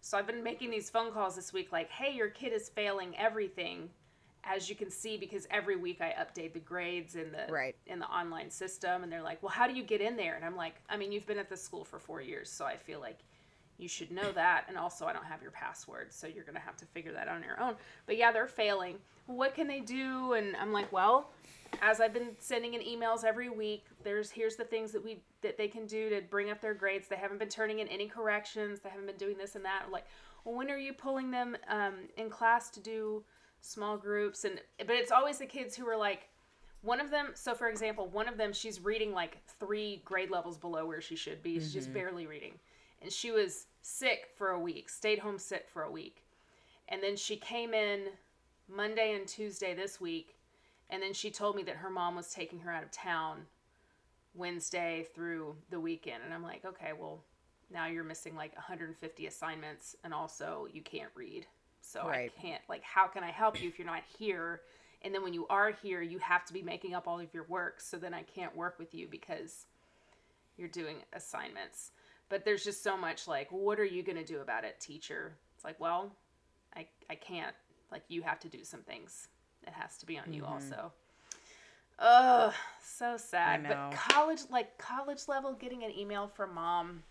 So 0.01 0.17
I've 0.19 0.27
been 0.27 0.43
making 0.43 0.71
these 0.71 0.91
phone 0.91 1.13
calls 1.13 1.37
this 1.37 1.53
week, 1.53 1.73
like, 1.73 1.91
"Hey, 1.91 2.13
your 2.15 2.29
kid 2.29 2.53
is 2.53 2.69
failing 2.69 3.17
everything 3.17 3.91
as 4.47 4.69
you 4.71 4.77
can 4.77 4.91
see, 4.91 5.17
because 5.17 5.47
every 5.51 5.77
week 5.77 6.01
I 6.01 6.15
update 6.19 6.53
the 6.53 6.61
grades 6.61 7.17
in 7.17 7.33
the 7.33 7.53
Right. 7.53 7.77
in 7.87 7.99
the 7.99 8.07
online 8.07 8.51
system, 8.51 9.03
and 9.03 9.13
they're 9.13 9.23
like, 9.23 9.43
"Well, 9.43 9.51
how 9.51 9.67
do 9.67 9.75
you 9.75 9.83
get 9.83 10.01
in 10.01 10.17
there?" 10.17 10.35
And 10.37 10.45
I'm 10.45 10.57
like, 10.57 10.75
"I 10.89 10.97
mean, 10.97 11.13
you've 11.13 11.27
been 11.27 11.39
at 11.39 11.49
this 11.49 11.63
school 11.63 11.85
for 11.85 11.99
four 11.99 12.21
years, 12.21 12.51
so 12.51 12.65
I 12.65 12.77
feel 12.77 13.01
like 13.01 13.19
you 13.79 13.89
should 13.89 14.11
know 14.11 14.33
that. 14.33 14.65
And 14.69 14.79
also, 14.79 15.07
I 15.07 15.13
don't 15.13 15.25
have 15.27 15.43
your 15.43 15.51
password, 15.51 16.13
so 16.13 16.27
you're 16.27 16.45
gonna 16.45 16.61
have 16.61 16.77
to 16.79 16.87
figure 16.87 17.13
that 17.13 17.29
out 17.29 17.37
on 17.37 17.43
your 17.43 17.61
own." 17.61 17.77
But 18.07 18.17
yeah, 18.17 18.31
they're 18.33 18.47
failing. 18.47 18.99
What 19.27 19.55
can 19.55 19.67
they 19.67 19.81
do? 19.81 20.35
And 20.35 20.57
I'm 20.57 20.73
like, 20.73 20.91
well, 20.93 21.33
as 21.83 22.01
I've 22.01 22.13
been 22.13 22.37
sending 22.39 22.75
in 22.75 22.81
emails 22.81 23.25
every 23.25 23.49
week, 23.51 23.85
there's 24.05 24.31
here's 24.31 24.55
the 24.57 24.65
things 24.65 24.93
that 24.93 25.03
we 25.05 25.21
that 25.43 25.59
they 25.59 25.67
can 25.69 25.87
do 25.87 26.09
to 26.11 26.21
bring 26.23 26.51
up 26.51 26.61
their 26.61 26.75
grades. 26.75 27.09
They 27.09 27.17
haven't 27.17 27.39
been 27.39 27.49
turning 27.49 27.81
in 27.81 27.89
any 27.89 28.07
corrections. 28.07 28.81
They 28.81 28.89
haven't 28.89 29.07
been 29.07 29.17
doing 29.17 29.37
this 29.37 29.57
and 29.57 29.65
that. 29.65 29.83
I'm 29.85 29.91
like, 29.93 30.07
well, 30.45 30.55
when 30.55 30.71
are 30.71 30.79
you 30.79 30.93
pulling 30.93 31.33
them 31.33 31.57
um, 31.69 31.95
in 32.17 32.31
class 32.31 32.71
to 32.71 32.81
do 32.81 33.25
small 33.61 33.97
groups? 33.97 34.45
And 34.45 34.61
but 34.79 34.97
it's 34.97 35.13
always 35.13 35.39
the 35.39 35.47
kids 35.47 35.77
who 35.77 35.89
are 35.89 35.97
like, 35.97 36.29
one 36.83 37.01
of 37.01 37.11
them. 37.11 37.29
So 37.35 37.55
for 37.55 37.69
example, 37.69 38.09
one 38.09 38.29
of 38.29 38.37
them, 38.37 38.53
she's 38.53 38.81
reading 38.81 39.13
like 39.13 39.39
three 39.59 40.03
grade 40.05 40.31
levels 40.31 40.57
below 40.57 40.87
where 40.87 41.01
she 41.01 41.17
should 41.17 41.43
be. 41.43 41.55
She's 41.55 41.73
just 41.73 41.89
mm-hmm. 41.89 41.99
barely 41.99 42.27
reading, 42.27 42.55
and 43.03 43.13
she 43.13 43.31
was 43.31 43.67
sick 43.83 44.29
for 44.37 44.51
a 44.51 44.59
week. 44.59 44.89
Stayed 44.89 45.19
home 45.19 45.39
sick 45.39 45.67
for 45.73 45.83
a 45.83 45.91
week, 45.91 46.25
and 46.89 47.03
then 47.03 47.17
she 47.17 47.37
came 47.37 47.75
in 47.75 48.07
Monday 48.69 49.15
and 49.15 49.29
Tuesday 49.29 49.75
this 49.75 50.01
week 50.01 50.37
and 50.91 51.03
then 51.03 51.13
she 51.13 51.31
told 51.31 51.57
me 51.57 51.63
that 51.65 51.77
her 51.77 51.91
mom 51.91 52.15
was 52.15 52.33
taking 52.33 52.61
her 52.61 52.73
out 52.73 52.83
of 52.83 52.91
town 52.91 53.47
Wednesday 54.35 55.07
through 55.15 55.57
the 55.71 55.81
weekend. 55.81 56.23
And 56.25 56.33
I'm 56.33 56.43
like, 56.43 56.65
okay, 56.65 56.93
well, 56.99 57.25
now 57.73 57.87
you're 57.87 58.05
missing 58.05 58.37
like 58.37 58.55
150 58.55 59.27
assignments 59.27 59.97
and 60.05 60.15
also 60.15 60.69
you 60.73 60.83
can't 60.83 61.11
read. 61.15 61.47
So 61.87 62.07
Right. 62.07 62.33
I 62.37 62.41
can't, 62.41 62.63
like, 62.69 62.83
how 62.83 63.07
can 63.07 63.23
I 63.23 63.31
help 63.31 63.63
you 63.63 63.69
if 63.69 63.79
you're 63.79 63.87
not 63.87 64.03
here? 64.19 64.63
And 65.03 65.15
then 65.15 65.23
when 65.23 65.33
you 65.33 65.47
are 65.49 65.71
here, 65.71 66.03
you 66.03 66.19
have 66.19 66.45
to 66.47 66.53
be 66.53 66.63
making 66.63 66.95
up 66.95 67.07
all 67.07 67.21
of 67.21 67.33
your 67.33 67.45
work. 67.45 67.81
So 67.81 67.97
then 67.97 68.13
I 68.13 68.23
can't 68.23 68.57
work 68.57 68.79
with 68.79 68.93
you 68.93 69.07
because 69.09 69.67
you're 70.57 70.69
doing 70.69 70.97
assignments. 71.13 71.93
But 72.29 72.45
there's 72.45 72.65
just 72.65 72.83
so 72.83 72.97
much 72.97 73.29
like, 73.29 73.49
what 73.53 73.79
are 73.79 73.85
you 73.85 74.03
going 74.03 74.19
to 74.19 74.25
do 74.25 74.41
about 74.41 74.65
it, 74.65 74.81
teacher? 74.81 75.37
It's 75.55 75.65
like, 75.65 75.79
well, 75.79 76.11
I, 76.77 76.87
I 77.09 77.15
can't. 77.15 77.55
Like, 77.93 78.03
you 78.09 78.23
have 78.23 78.41
to 78.41 78.49
do 78.49 78.65
some 78.65 78.81
things. 78.81 79.29
It 79.65 79.73
has 79.73 79.97
to 79.99 80.07
be 80.07 80.19
on 80.19 80.33
you 80.33 80.43
mm-hmm. 80.43 80.55
also. 80.55 80.93
Oh, 82.01 82.53
so 82.83 83.17
sad. 83.17 83.65
But 83.67 83.93
college, 83.93 84.41
like 84.51 84.77
college 84.77 85.29
level, 85.29 85.53
getting 85.53 85.85
an 85.85 85.97
email 85.97 86.27
from 86.27 86.55
mom. 86.55 87.05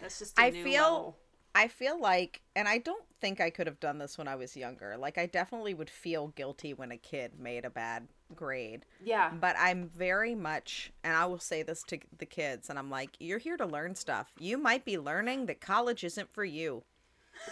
That's 0.00 0.18
just 0.18 0.38
I 0.40 0.50
feel- 0.50 0.82
level. 0.82 1.16
I 1.54 1.68
feel 1.68 2.00
like, 2.00 2.40
and 2.56 2.66
I 2.66 2.78
don't 2.78 3.04
think 3.22 3.40
I 3.40 3.48
could 3.48 3.66
have 3.66 3.80
done 3.80 3.98
this 3.98 4.18
when 4.18 4.28
I 4.28 4.34
was 4.34 4.56
younger. 4.56 4.96
Like, 4.98 5.16
I 5.16 5.26
definitely 5.26 5.72
would 5.72 5.88
feel 5.88 6.28
guilty 6.28 6.74
when 6.74 6.90
a 6.90 6.98
kid 6.98 7.38
made 7.38 7.64
a 7.64 7.70
bad 7.70 8.08
grade. 8.34 8.84
Yeah. 9.02 9.30
But 9.30 9.56
I'm 9.58 9.88
very 9.88 10.34
much, 10.34 10.92
and 11.04 11.14
I 11.14 11.24
will 11.26 11.38
say 11.38 11.62
this 11.62 11.82
to 11.84 11.98
the 12.18 12.26
kids, 12.26 12.68
and 12.68 12.78
I'm 12.78 12.90
like, 12.90 13.10
you're 13.20 13.38
here 13.38 13.56
to 13.56 13.64
learn 13.64 13.94
stuff. 13.94 14.32
You 14.38 14.58
might 14.58 14.84
be 14.84 14.98
learning 14.98 15.46
that 15.46 15.60
college 15.60 16.02
isn't 16.04 16.34
for 16.34 16.44
you. 16.44 16.82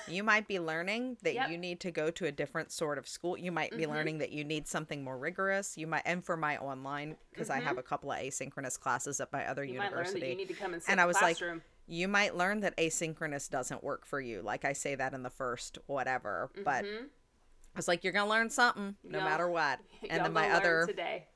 You 0.06 0.22
might 0.22 0.46
be 0.46 0.60
learning 0.60 1.16
that 1.22 1.34
Yep. 1.34 1.50
you 1.50 1.58
need 1.58 1.80
to 1.80 1.90
go 1.90 2.10
to 2.10 2.26
a 2.26 2.32
different 2.32 2.70
sort 2.70 2.98
of 2.98 3.08
school. 3.08 3.36
You 3.36 3.50
might 3.50 3.70
be 3.70 3.84
mm-hmm. 3.84 3.92
learning 3.92 4.18
that 4.18 4.30
you 4.30 4.44
need 4.44 4.68
something 4.68 5.02
more 5.02 5.16
rigorous. 5.16 5.78
You 5.78 5.86
might, 5.86 6.02
and 6.04 6.24
for 6.24 6.36
my 6.36 6.58
online, 6.58 7.16
because 7.30 7.48
I 7.48 7.58
mm-hmm. 7.58 7.68
have 7.68 7.78
a 7.78 7.82
couple 7.82 8.12
of 8.12 8.18
asynchronous 8.18 8.78
classes 8.78 9.20
at 9.20 9.32
my 9.32 9.46
other 9.46 9.64
You 9.64 9.78
might 9.78 9.92
learn 9.92 10.06
university. 10.06 10.20
that 10.20 10.30
you 10.30 10.36
need 10.36 10.48
to 10.48 10.54
come 10.54 10.74
and 10.74 10.82
sit 10.82 10.90
and 10.90 11.00
in 11.00 11.02
I 11.02 11.06
was 11.06 11.16
like, 11.16 11.38
classroom. 11.38 11.62
You 11.90 12.06
might 12.06 12.36
learn 12.36 12.60
that 12.60 12.76
asynchronous 12.76 13.50
doesn't 13.50 13.82
work 13.82 14.06
for 14.06 14.20
you. 14.20 14.42
Like 14.42 14.64
I 14.64 14.72
say 14.72 14.94
that 14.94 15.12
in 15.12 15.24
the 15.24 15.30
first 15.30 15.78
whatever, 15.86 16.50
but 16.64 16.84
mm-hmm. 16.84 17.04
I 17.04 17.78
was 17.78 17.88
like, 17.88 18.04
you're 18.04 18.12
gonna 18.12 18.30
learn 18.30 18.48
something 18.48 18.94
no 19.02 19.18
Y'all- 19.18 19.28
matter 19.28 19.50
what. 19.50 19.80
And 20.08 20.24
then 20.24 20.32
my 20.32 20.50
other 20.50 20.84
today. 20.86 21.26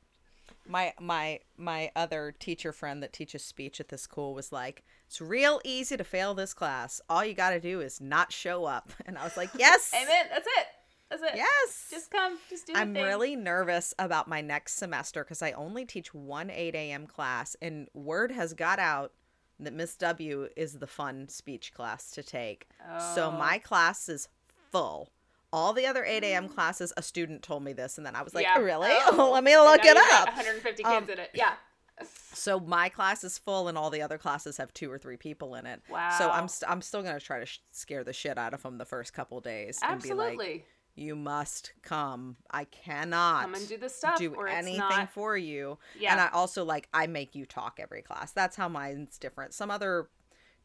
my 0.66 0.94
my 1.00 1.40
my 1.56 1.90
other 1.96 2.32
teacher 2.38 2.72
friend 2.72 3.02
that 3.02 3.12
teaches 3.12 3.44
speech 3.44 3.80
at 3.80 3.88
this 3.88 4.02
school 4.02 4.32
was 4.32 4.52
like, 4.52 4.84
it's 5.08 5.20
real 5.20 5.60
easy 5.64 5.96
to 5.96 6.04
fail 6.04 6.34
this 6.34 6.54
class. 6.54 7.00
All 7.08 7.24
you 7.24 7.34
got 7.34 7.50
to 7.50 7.60
do 7.60 7.80
is 7.80 8.00
not 8.00 8.32
show 8.32 8.64
up. 8.64 8.92
And 9.06 9.18
I 9.18 9.24
was 9.24 9.36
like, 9.36 9.50
yes, 9.58 9.92
Amen. 9.92 10.26
That's 10.30 10.46
it. 10.46 10.66
That's 11.10 11.22
it. 11.22 11.32
yes. 11.34 11.88
Just 11.90 12.12
come. 12.12 12.38
Just 12.48 12.68
do 12.68 12.74
I'm 12.76 12.94
thing. 12.94 13.02
really 13.04 13.34
nervous 13.34 13.92
about 13.98 14.28
my 14.28 14.40
next 14.40 14.74
semester 14.74 15.24
because 15.24 15.42
I 15.42 15.50
only 15.52 15.84
teach 15.84 16.14
one 16.14 16.48
8 16.48 16.74
a.m. 16.76 17.06
class, 17.08 17.56
and 17.60 17.88
word 17.92 18.30
has 18.30 18.54
got 18.54 18.78
out 18.78 19.12
that 19.60 19.72
Miss 19.72 19.96
W 19.96 20.48
is 20.56 20.78
the 20.78 20.86
fun 20.86 21.28
speech 21.28 21.72
class 21.72 22.10
to 22.12 22.22
take. 22.22 22.66
So 23.14 23.28
Oh. 23.28 23.38
my 23.38 23.58
class 23.58 24.08
is 24.08 24.28
full. 24.72 25.10
All 25.52 25.72
the 25.72 25.86
other 25.86 26.04
8 26.04 26.24
a.m. 26.24 26.48
classes, 26.48 26.92
a 26.96 27.02
student 27.02 27.42
told 27.42 27.62
me 27.62 27.72
this, 27.72 27.96
and 27.96 28.04
then 28.06 28.16
I 28.16 28.22
was 28.22 28.34
like, 28.34 28.44
Yeah. 28.44 28.58
really? 28.58 28.90
Oh. 28.90 29.30
Let 29.32 29.44
me 29.44 29.56
look 29.56 29.84
it 29.84 29.96
up. 29.96 30.26
150 30.26 30.82
kids 30.82 30.86
Um, 30.92 31.08
in 31.10 31.18
it. 31.20 31.30
Yeah. 31.34 31.54
So 32.32 32.58
my 32.58 32.88
class 32.88 33.22
is 33.22 33.38
full, 33.38 33.68
and 33.68 33.78
all 33.78 33.88
the 33.88 34.02
other 34.02 34.18
classes 34.18 34.56
have 34.56 34.74
two 34.74 34.90
or 34.90 34.98
three 34.98 35.16
people 35.16 35.54
in 35.54 35.64
it. 35.64 35.80
Wow. 35.88 36.10
So 36.18 36.28
I'm 36.28 36.48
st- 36.48 36.68
I'm 36.68 36.82
still 36.82 37.04
gonna 37.04 37.20
try 37.20 37.38
to 37.38 37.46
sh- 37.46 37.60
scare 37.70 38.02
the 38.02 38.12
shit 38.12 38.36
out 38.36 38.52
of 38.52 38.62
them 38.64 38.78
the 38.78 38.84
first 38.84 39.12
couple 39.14 39.40
days 39.40 39.78
and 39.80 40.02
be 40.02 40.12
like, 40.12 40.30
Absolutely. 40.32 40.64
You 40.96 41.16
must 41.16 41.72
come. 41.82 42.36
I 42.50 42.64
cannot 42.64 43.42
Come 43.42 43.54
and 43.54 43.68
do 43.68 43.76
the 43.76 43.88
stuff, 43.88 44.18
do 44.18 44.34
anything 44.42 44.78
not- 44.78 45.10
for 45.10 45.36
you. 45.36 45.78
Yeah. 45.98 46.12
And 46.12 46.20
I 46.20 46.28
also 46.32 46.64
like 46.64 46.88
I 46.94 47.06
make 47.06 47.34
you 47.34 47.46
talk 47.46 47.78
every 47.80 48.02
class. 48.02 48.32
That's 48.32 48.56
how 48.56 48.68
mine's 48.68 49.18
different. 49.18 49.54
Some 49.54 49.70
other 49.70 50.08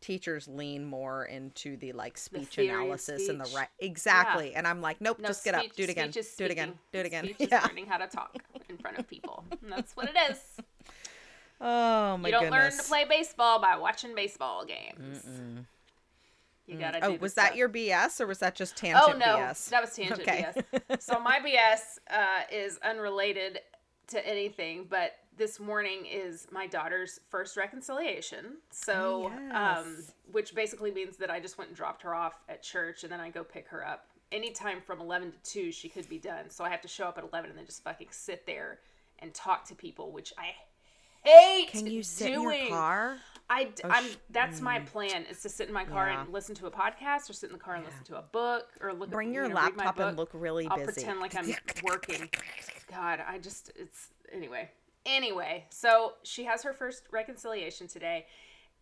teachers 0.01 0.47
lean 0.47 0.85
more 0.85 1.25
into 1.25 1.75
the 1.75 1.91
like 1.91 2.17
speech 2.17 2.57
of 2.57 2.63
analysis 2.65 3.27
and 3.27 3.41
the 3.41 3.49
right 3.55 3.67
exactly. 3.79 4.53
And 4.55 4.65
I'm 4.65 4.81
like, 4.81 5.01
nope, 5.01 5.19
No, 5.19 5.27
just 5.27 5.43
get 5.43 5.55
up, 5.55 5.65
do 5.75 5.83
it 5.83 5.89
again, 5.89 6.09
do 6.11 6.19
it 6.45 6.51
again, 6.51 6.73
do 6.93 6.99
it 6.99 7.05
again. 7.05 7.25
Speech 7.33 7.49
Yeah. 7.51 7.65
learning 7.67 7.87
how 7.87 7.97
to 7.97 8.07
talk 8.07 8.37
in 8.69 8.77
front 8.77 8.97
of 8.97 9.07
people. 9.09 9.43
And 9.61 9.71
that's 9.71 9.95
what 9.95 10.09
it 10.09 10.15
is. 10.31 10.39
Oh 11.61 12.15
my 12.15 12.15
goodness. 12.15 12.25
you 12.25 12.31
don't 12.31 12.43
goodness. 12.43 12.73
learn 12.77 12.83
to 12.83 12.87
play 12.89 13.05
baseball 13.05 13.59
by 13.59 13.75
watching 13.75 14.15
baseball 14.15 14.63
games. 14.63 15.25
You 16.69 16.77
gotta. 16.77 16.99
Oh, 17.03 17.11
do 17.11 17.17
the 17.17 17.21
was 17.21 17.33
that 17.35 17.47
stuff. 17.47 17.57
your 17.57 17.69
BS 17.69 18.21
or 18.21 18.27
was 18.27 18.39
that 18.39 18.55
just 18.55 18.75
tangent 18.77 19.03
Oh 19.07 19.17
no, 19.17 19.37
BS? 19.37 19.69
that 19.69 19.81
was 19.81 19.95
tangent 19.95 20.21
Okay. 20.21 20.45
BS. 20.73 20.99
So 21.01 21.19
my 21.19 21.39
BS 21.39 21.79
uh, 22.11 22.41
is 22.51 22.77
unrelated 22.83 23.59
to 24.07 24.27
anything, 24.27 24.85
but 24.89 25.13
this 25.37 25.59
morning 25.59 26.05
is 26.05 26.47
my 26.51 26.67
daughter's 26.67 27.19
first 27.29 27.55
reconciliation. 27.57 28.57
So, 28.71 29.31
Oh, 29.51 29.55
um, 29.55 30.03
which 30.31 30.53
basically 30.53 30.91
means 30.91 31.15
that 31.17 31.29
I 31.31 31.39
just 31.39 31.57
went 31.57 31.69
and 31.69 31.77
dropped 31.77 32.01
her 32.03 32.13
off 32.13 32.33
at 32.49 32.61
church, 32.61 33.03
and 33.03 33.11
then 33.11 33.19
I 33.21 33.29
go 33.29 33.43
pick 33.43 33.67
her 33.69 33.87
up. 33.87 34.05
Anytime 34.31 34.81
from 34.81 34.99
eleven 34.99 35.31
to 35.31 35.37
two, 35.43 35.71
she 35.71 35.89
could 35.89 36.07
be 36.09 36.19
done. 36.19 36.49
So 36.49 36.63
I 36.63 36.69
have 36.69 36.81
to 36.81 36.87
show 36.87 37.05
up 37.05 37.17
at 37.17 37.23
eleven 37.23 37.49
and 37.49 37.57
then 37.57 37.65
just 37.65 37.83
fucking 37.83 38.09
sit 38.11 38.45
there 38.45 38.79
and 39.19 39.33
talk 39.33 39.65
to 39.69 39.75
people, 39.75 40.11
which 40.11 40.33
I 40.37 40.51
hate. 41.27 41.69
Can 41.69 41.87
you 41.87 42.03
sit 42.03 42.33
doing. 42.33 42.59
in 42.59 42.67
your 42.67 42.69
car? 42.69 43.17
I, 43.49 43.63
d- 43.65 43.81
Oh, 43.83 43.91
sh- 44.03 44.15
That's 44.29 44.61
my 44.61 44.79
mm. 44.79 44.85
plan: 44.85 45.25
is 45.29 45.41
to 45.41 45.49
sit 45.49 45.67
in 45.67 45.73
my 45.73 45.85
car 45.85 46.09
Yeah. 46.09 46.21
and 46.23 46.31
listen 46.33 46.53
to 46.55 46.67
a 46.67 46.71
podcast, 46.71 47.29
or 47.29 47.33
sit 47.33 47.49
in 47.49 47.53
the 47.57 47.63
car 47.63 47.75
and 47.75 47.85
listen 47.85 48.03
to 48.05 48.17
a 48.17 48.21
book, 48.21 48.67
or 48.81 48.93
look. 48.93 49.09
Bring 49.09 49.29
at, 49.29 49.33
your 49.35 49.43
you 49.43 49.49
know, 49.49 49.55
laptop 49.55 49.99
and 49.99 50.17
look 50.17 50.29
really 50.33 50.67
I'll 50.67 50.77
busy. 50.77 50.91
pretend 50.93 51.19
like 51.19 51.35
I'm 51.37 51.53
working. 51.83 52.29
God, 52.91 53.21
I 53.27 53.37
just 53.39 53.71
it's 53.75 54.09
anyway. 54.31 54.69
Anyway, 55.05 55.65
so 55.69 56.13
she 56.23 56.43
has 56.43 56.61
her 56.63 56.73
first 56.73 57.03
reconciliation 57.11 57.87
today, 57.87 58.25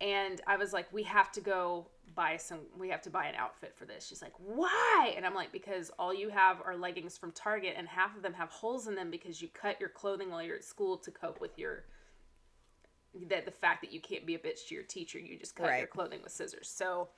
and 0.01 0.41
I 0.47 0.57
was 0.57 0.73
like, 0.73 0.91
we 0.91 1.03
have 1.03 1.31
to 1.33 1.41
go 1.41 1.87
buy 2.15 2.35
some. 2.37 2.59
We 2.77 2.89
have 2.89 3.01
to 3.03 3.09
buy 3.09 3.27
an 3.27 3.35
outfit 3.35 3.73
for 3.77 3.85
this. 3.85 4.05
She's 4.07 4.21
like, 4.21 4.33
why? 4.37 5.13
And 5.15 5.25
I'm 5.25 5.35
like, 5.35 5.51
because 5.51 5.91
all 5.99 6.13
you 6.13 6.29
have 6.29 6.57
are 6.65 6.75
leggings 6.75 7.17
from 7.17 7.31
Target, 7.31 7.75
and 7.77 7.87
half 7.87 8.15
of 8.17 8.21
them 8.23 8.33
have 8.33 8.49
holes 8.49 8.87
in 8.87 8.95
them 8.95 9.09
because 9.11 9.41
you 9.41 9.47
cut 9.53 9.79
your 9.79 9.89
clothing 9.89 10.29
while 10.31 10.41
you're 10.43 10.57
at 10.57 10.63
school 10.65 10.97
to 10.97 11.11
cope 11.11 11.39
with 11.39 11.57
your 11.57 11.83
that 13.29 13.45
the 13.45 13.51
fact 13.51 13.81
that 13.81 13.91
you 13.91 13.99
can't 13.99 14.25
be 14.25 14.35
a 14.35 14.39
bitch 14.39 14.67
to 14.67 14.75
your 14.75 14.83
teacher, 14.83 15.19
you 15.19 15.37
just 15.37 15.55
cut 15.55 15.77
your 15.77 15.87
clothing 15.87 16.19
with 16.23 16.31
scissors. 16.31 16.69
So, 16.69 17.09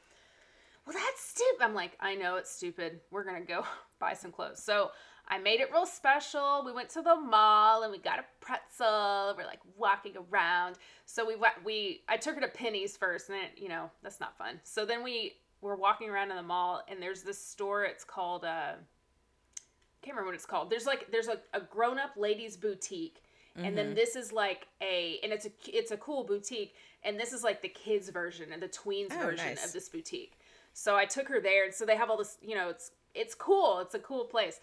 well, 0.85 0.95
that's 0.95 1.21
stupid. 1.21 1.61
I'm 1.61 1.73
like, 1.73 1.97
I 1.99 2.15
know 2.15 2.35
it's 2.35 2.51
stupid. 2.51 2.99
We're 3.11 3.23
gonna 3.23 3.41
go 3.41 3.65
buy 3.99 4.13
some 4.13 4.31
clothes. 4.31 4.61
So 4.61 4.91
I 5.29 5.37
made 5.37 5.59
it 5.61 5.71
real 5.71 5.85
special. 5.85 6.63
We 6.65 6.71
went 6.71 6.89
to 6.89 7.01
the 7.01 7.15
mall 7.15 7.83
and 7.83 7.91
we 7.91 7.99
got 7.99 8.19
a 8.19 8.25
pretzel. 8.39 9.35
We're 9.37 9.45
like 9.45 9.59
walking 9.77 10.13
around. 10.31 10.77
So 11.05 11.25
we 11.25 11.35
went. 11.35 11.53
We 11.63 12.01
I 12.09 12.17
took 12.17 12.35
her 12.35 12.41
to 12.41 12.47
Penney's 12.47 12.97
first, 12.97 13.29
and 13.29 13.37
then 13.37 13.49
you 13.55 13.69
know 13.69 13.91
that's 14.01 14.19
not 14.19 14.37
fun. 14.37 14.59
So 14.63 14.85
then 14.85 15.03
we 15.03 15.33
were 15.61 15.75
walking 15.75 16.09
around 16.09 16.31
in 16.31 16.37
the 16.37 16.43
mall, 16.43 16.81
and 16.87 17.01
there's 17.01 17.21
this 17.21 17.43
store. 17.43 17.83
It's 17.83 18.03
called. 18.03 18.43
Uh, 18.43 18.73
I 18.77 20.05
can't 20.05 20.15
remember 20.15 20.29
what 20.29 20.35
it's 20.35 20.45
called. 20.45 20.69
There's 20.69 20.85
like 20.85 21.11
there's 21.11 21.27
a, 21.27 21.37
a 21.53 21.61
grown 21.61 21.99
up 21.99 22.11
ladies 22.17 22.57
boutique, 22.57 23.21
and 23.55 23.65
Mm-hmm. 23.65 23.75
then 23.75 23.93
this 23.95 24.15
is 24.15 24.31
like 24.31 24.67
a 24.81 25.19
and 25.23 25.31
it's 25.33 25.45
a 25.45 25.51
it's 25.67 25.91
a 25.91 25.97
cool 25.97 26.23
boutique, 26.23 26.73
and 27.03 27.19
this 27.19 27.33
is 27.33 27.43
like 27.43 27.61
the 27.61 27.69
kids 27.69 28.09
version 28.09 28.51
and 28.53 28.61
the 28.61 28.67
tweens 28.69 29.07
Oh, 29.11 29.19
version 29.21 29.45
nice. 29.47 29.65
of 29.65 29.73
this 29.73 29.89
boutique. 29.89 30.39
So 30.73 30.95
I 30.95 31.05
took 31.05 31.27
her 31.29 31.39
there, 31.41 31.65
and 31.65 31.73
so 31.73 31.85
they 31.85 31.95
have 31.95 32.09
all 32.09 32.17
this. 32.17 32.37
You 32.41 32.55
know, 32.55 32.69
it's 32.69 32.91
it's 33.15 33.35
cool. 33.35 33.79
It's 33.79 33.95
a 33.95 33.99
cool 33.99 34.25
place. 34.25 34.59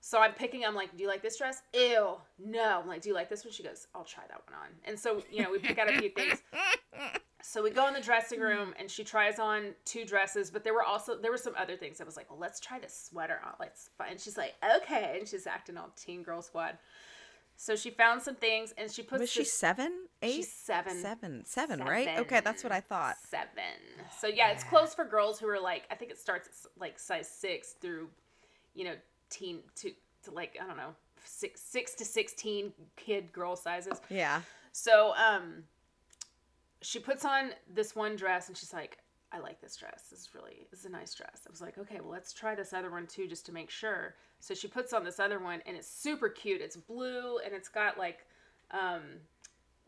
So 0.00 0.20
I'm 0.20 0.32
picking. 0.32 0.64
I'm 0.64 0.76
like, 0.76 0.96
do 0.96 1.02
you 1.02 1.08
like 1.08 1.22
this 1.22 1.36
dress? 1.36 1.62
Ew, 1.74 2.14
no. 2.38 2.80
I'm 2.80 2.86
like, 2.86 3.02
do 3.02 3.08
you 3.08 3.14
like 3.16 3.28
this 3.28 3.44
one? 3.44 3.52
She 3.52 3.64
goes, 3.64 3.88
I'll 3.94 4.04
try 4.04 4.22
that 4.28 4.40
one 4.48 4.54
on. 4.60 4.68
And 4.84 4.98
so 4.98 5.22
you 5.30 5.42
know, 5.42 5.50
we 5.50 5.58
pick 5.58 5.78
out 5.78 5.90
a 5.92 5.98
few 5.98 6.10
things. 6.10 6.42
So 7.40 7.62
we 7.62 7.70
go 7.70 7.86
in 7.86 7.94
the 7.94 8.00
dressing 8.00 8.40
room 8.40 8.74
and 8.78 8.90
she 8.90 9.04
tries 9.04 9.38
on 9.38 9.68
two 9.84 10.04
dresses, 10.04 10.50
but 10.50 10.64
there 10.64 10.74
were 10.74 10.82
also 10.82 11.16
there 11.16 11.30
were 11.30 11.38
some 11.38 11.54
other 11.56 11.76
things. 11.76 12.00
I 12.00 12.04
was 12.04 12.16
like, 12.16 12.28
well, 12.28 12.38
let's 12.38 12.58
try 12.58 12.80
this 12.80 13.08
sweater 13.08 13.38
on. 13.46 13.52
Let's 13.60 13.90
find. 13.96 14.10
And 14.10 14.20
she's 14.20 14.36
like, 14.36 14.54
okay, 14.78 15.16
and 15.18 15.26
she's 15.26 15.46
acting 15.46 15.76
all 15.78 15.90
teen 15.96 16.22
girl 16.24 16.42
squad. 16.42 16.76
So 17.60 17.74
she 17.74 17.90
found 17.90 18.22
some 18.22 18.36
things 18.36 18.72
and 18.78 18.88
she 18.88 19.02
puts. 19.02 19.20
Was 19.20 19.30
she 19.30 19.40
this- 19.40 19.52
seven? 19.52 20.06
Eight? 20.22 20.36
She's 20.36 20.52
seven. 20.52 20.96
Seven. 21.02 21.44
Seven, 21.44 21.80
right? 21.80 22.18
Okay, 22.20 22.40
that's 22.40 22.62
what 22.62 22.72
I 22.72 22.80
thought. 22.80 23.16
Seven. 23.28 24.06
So 24.20 24.28
yeah, 24.28 24.52
it's 24.52 24.62
close 24.62 24.94
for 24.94 25.04
girls 25.04 25.40
who 25.40 25.48
are 25.48 25.60
like 25.60 25.82
I 25.90 25.96
think 25.96 26.12
it 26.12 26.18
starts 26.18 26.48
at 26.48 26.80
like 26.80 27.00
size 27.00 27.28
six 27.28 27.72
through, 27.80 28.08
you 28.74 28.84
know, 28.84 28.94
teen 29.28 29.58
to 29.76 29.90
to 30.24 30.30
like 30.30 30.56
I 30.62 30.66
don't 30.68 30.76
know 30.76 30.94
six 31.24 31.60
six 31.60 31.94
to 31.96 32.04
sixteen 32.04 32.72
kid 32.96 33.32
girl 33.32 33.56
sizes. 33.56 34.00
Yeah. 34.08 34.42
So 34.70 35.12
um, 35.16 35.64
she 36.80 37.00
puts 37.00 37.24
on 37.24 37.50
this 37.68 37.96
one 37.96 38.14
dress 38.14 38.46
and 38.46 38.56
she's 38.56 38.72
like, 38.72 38.98
I 39.32 39.40
like 39.40 39.60
this 39.60 39.76
dress. 39.76 40.04
This 40.10 40.20
is 40.20 40.30
really 40.34 40.66
this 40.70 40.80
is 40.80 40.86
a 40.86 40.90
nice 40.90 41.14
dress. 41.14 41.42
I 41.46 41.50
was 41.50 41.60
like, 41.60 41.76
okay, 41.78 42.00
well 42.00 42.10
let's 42.12 42.32
try 42.32 42.54
this 42.54 42.72
other 42.72 42.90
one 42.90 43.06
too 43.06 43.26
just 43.26 43.44
to 43.46 43.52
make 43.52 43.70
sure. 43.70 44.14
So 44.40 44.54
she 44.54 44.68
puts 44.68 44.92
on 44.92 45.04
this 45.04 45.20
other 45.20 45.38
one 45.38 45.60
and 45.66 45.76
it's 45.76 45.88
super 45.90 46.28
cute. 46.28 46.60
It's 46.60 46.76
blue 46.76 47.38
and 47.44 47.52
it's 47.54 47.68
got 47.68 47.98
like 47.98 48.26
um 48.70 49.02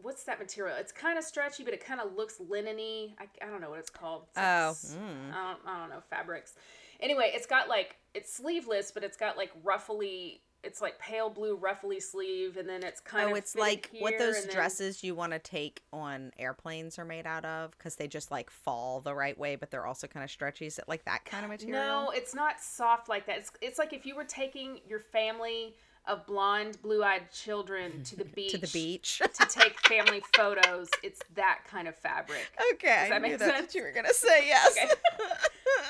what's 0.03 0.25
that 0.25 0.39
material? 0.39 0.77
It's 0.79 0.93
kind 0.93 1.19
of 1.19 1.25
stretchy, 1.25 1.63
but 1.63 1.75
it 1.75 1.85
kind 1.85 2.01
of 2.01 2.15
looks 2.17 2.41
linen-y. 2.41 3.15
I, 3.19 3.27
I 3.45 3.51
don't 3.51 3.61
know 3.61 3.69
what 3.71 3.79
it's 3.81 3.91
called. 3.91 4.23
It's 4.29 4.37
like 4.39 4.47
Oh, 4.47 4.71
s- 4.71 4.97
I, 5.33 5.53
don't, 5.53 5.59
I 5.67 5.79
don't 5.81 5.91
know 5.91 6.01
fabrics. 6.09 6.55
Anyway, 7.01 7.31
it's 7.35 7.47
got 7.47 7.69
like 7.69 7.97
it's 8.15 8.33
sleeveless, 8.33 8.91
but 8.93 9.05
it's 9.05 9.17
got 9.17 9.37
like 9.37 9.51
ruffly. 9.63 10.41
It's 10.63 10.83
like 10.83 10.99
pale 10.99 11.31
blue 11.31 11.57
ruffly 11.57 12.01
sleeve, 12.01 12.57
and 12.59 12.69
then 12.69 12.83
it's 12.83 13.01
kind 13.01 13.25
of. 13.25 13.31
Oh, 13.31 13.33
of 13.33 13.39
it's 13.39 13.57
like 13.57 13.91
what 13.99 14.19
those 14.19 14.45
then- 14.45 14.55
dresses 14.55 15.03
you 15.03 15.15
want 15.15 15.33
to 15.33 15.39
take 15.39 15.83
on 15.93 16.33
airplanes 16.39 16.99
are 16.99 17.05
made 17.05 17.27
out 17.27 17.45
of 17.47 17.71
because 17.73 17.97
they 17.97 18.07
just 18.07 18.31
like 18.31 18.51
fall 18.51 19.01
the 19.01 19.15
right 19.15 19.39
way, 19.39 19.57
but 19.57 19.71
they're 19.71 19.87
also 19.87 20.07
kind 20.07 20.23
of 20.23 20.31
stretchy. 20.31 20.67
Is 20.67 20.79
it 20.79 20.85
like 20.87 21.05
that 21.07 21.25
kind 21.25 21.45
of 21.45 21.51
material? 21.51 22.05
No, 22.05 22.11
it's 22.11 22.35
not 22.35 22.61
soft 22.61 23.09
like 23.09 23.27
that. 23.27 23.39
It's 23.39 23.51
it's 23.63 23.79
like 23.79 23.93
if 23.95 24.05
you 24.05 24.15
were 24.15 24.25
taking 24.25 24.81
your 24.87 25.01
family 25.01 25.75
of 26.07 26.27
blonde, 26.27 26.79
blue-eyed 26.83 27.31
children 27.31 28.03
to 28.05 28.17
the 28.17 28.25
beach 28.25 28.51
to 28.53 28.59
the 28.59 28.67
beach. 28.73 29.21
to 29.39 29.47
take 29.47 29.79
family 29.87 30.23
photos. 30.35 30.89
It's 31.03 31.21
that 31.37 31.61
kind 31.71 31.89
of 31.89 31.97
fabric. 31.97 32.51
okay, 32.75 33.05
I 33.07 33.09
that 33.11 33.23
knew 33.23 33.29
make 33.31 33.39
that's 33.39 33.51
sense? 33.51 33.67
what 33.69 33.75
you 33.75 33.83
were 33.83 33.93
gonna 33.93 34.13
say. 34.13 34.47
Yes. 34.47 34.77
Okay. 34.77 34.93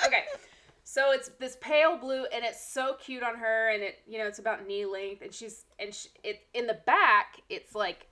okay. 0.07 0.25
So 0.93 1.13
it's 1.13 1.31
this 1.39 1.57
pale 1.61 1.97
blue, 1.97 2.25
and 2.35 2.45
it's 2.45 2.69
so 2.69 2.97
cute 3.01 3.23
on 3.23 3.37
her, 3.37 3.69
and 3.69 3.81
it 3.81 4.01
you 4.09 4.19
know 4.19 4.27
it's 4.27 4.41
about 4.41 4.67
knee 4.67 4.85
length, 4.87 5.23
and 5.23 5.33
she's 5.33 5.65
and 5.79 5.95
she, 5.95 6.09
it 6.25 6.41
in 6.53 6.67
the 6.67 6.81
back 6.85 7.41
it's 7.49 7.77
like 7.77 8.09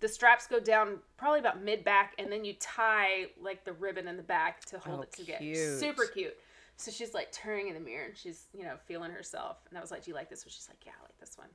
the 0.00 0.08
straps 0.08 0.46
go 0.46 0.60
down 0.60 0.98
probably 1.16 1.40
about 1.40 1.62
mid 1.62 1.84
back, 1.84 2.12
and 2.18 2.30
then 2.30 2.44
you 2.44 2.52
tie 2.60 3.28
like 3.40 3.64
the 3.64 3.72
ribbon 3.72 4.06
in 4.06 4.18
the 4.18 4.22
back 4.22 4.62
to 4.66 4.78
hold 4.78 4.98
Oh, 4.98 5.02
it 5.04 5.12
together. 5.12 5.42
cute. 5.42 5.56
Super 5.80 6.04
cute. 6.04 6.36
So 6.76 6.90
she's 6.90 7.14
like 7.14 7.32
turning 7.32 7.68
in 7.68 7.74
the 7.74 7.80
mirror, 7.80 8.04
and 8.04 8.16
she's 8.16 8.44
you 8.52 8.64
know 8.64 8.74
feeling 8.84 9.10
herself, 9.10 9.56
and 9.70 9.78
I 9.78 9.80
was 9.80 9.90
like, 9.90 10.04
"Do 10.04 10.10
you 10.10 10.14
like 10.14 10.28
this 10.28 10.44
one?" 10.44 10.50
She's 10.50 10.68
like, 10.68 10.84
"Yeah, 10.84 10.92
I 11.00 11.02
like 11.04 11.18
this 11.18 11.38
one." 11.38 11.48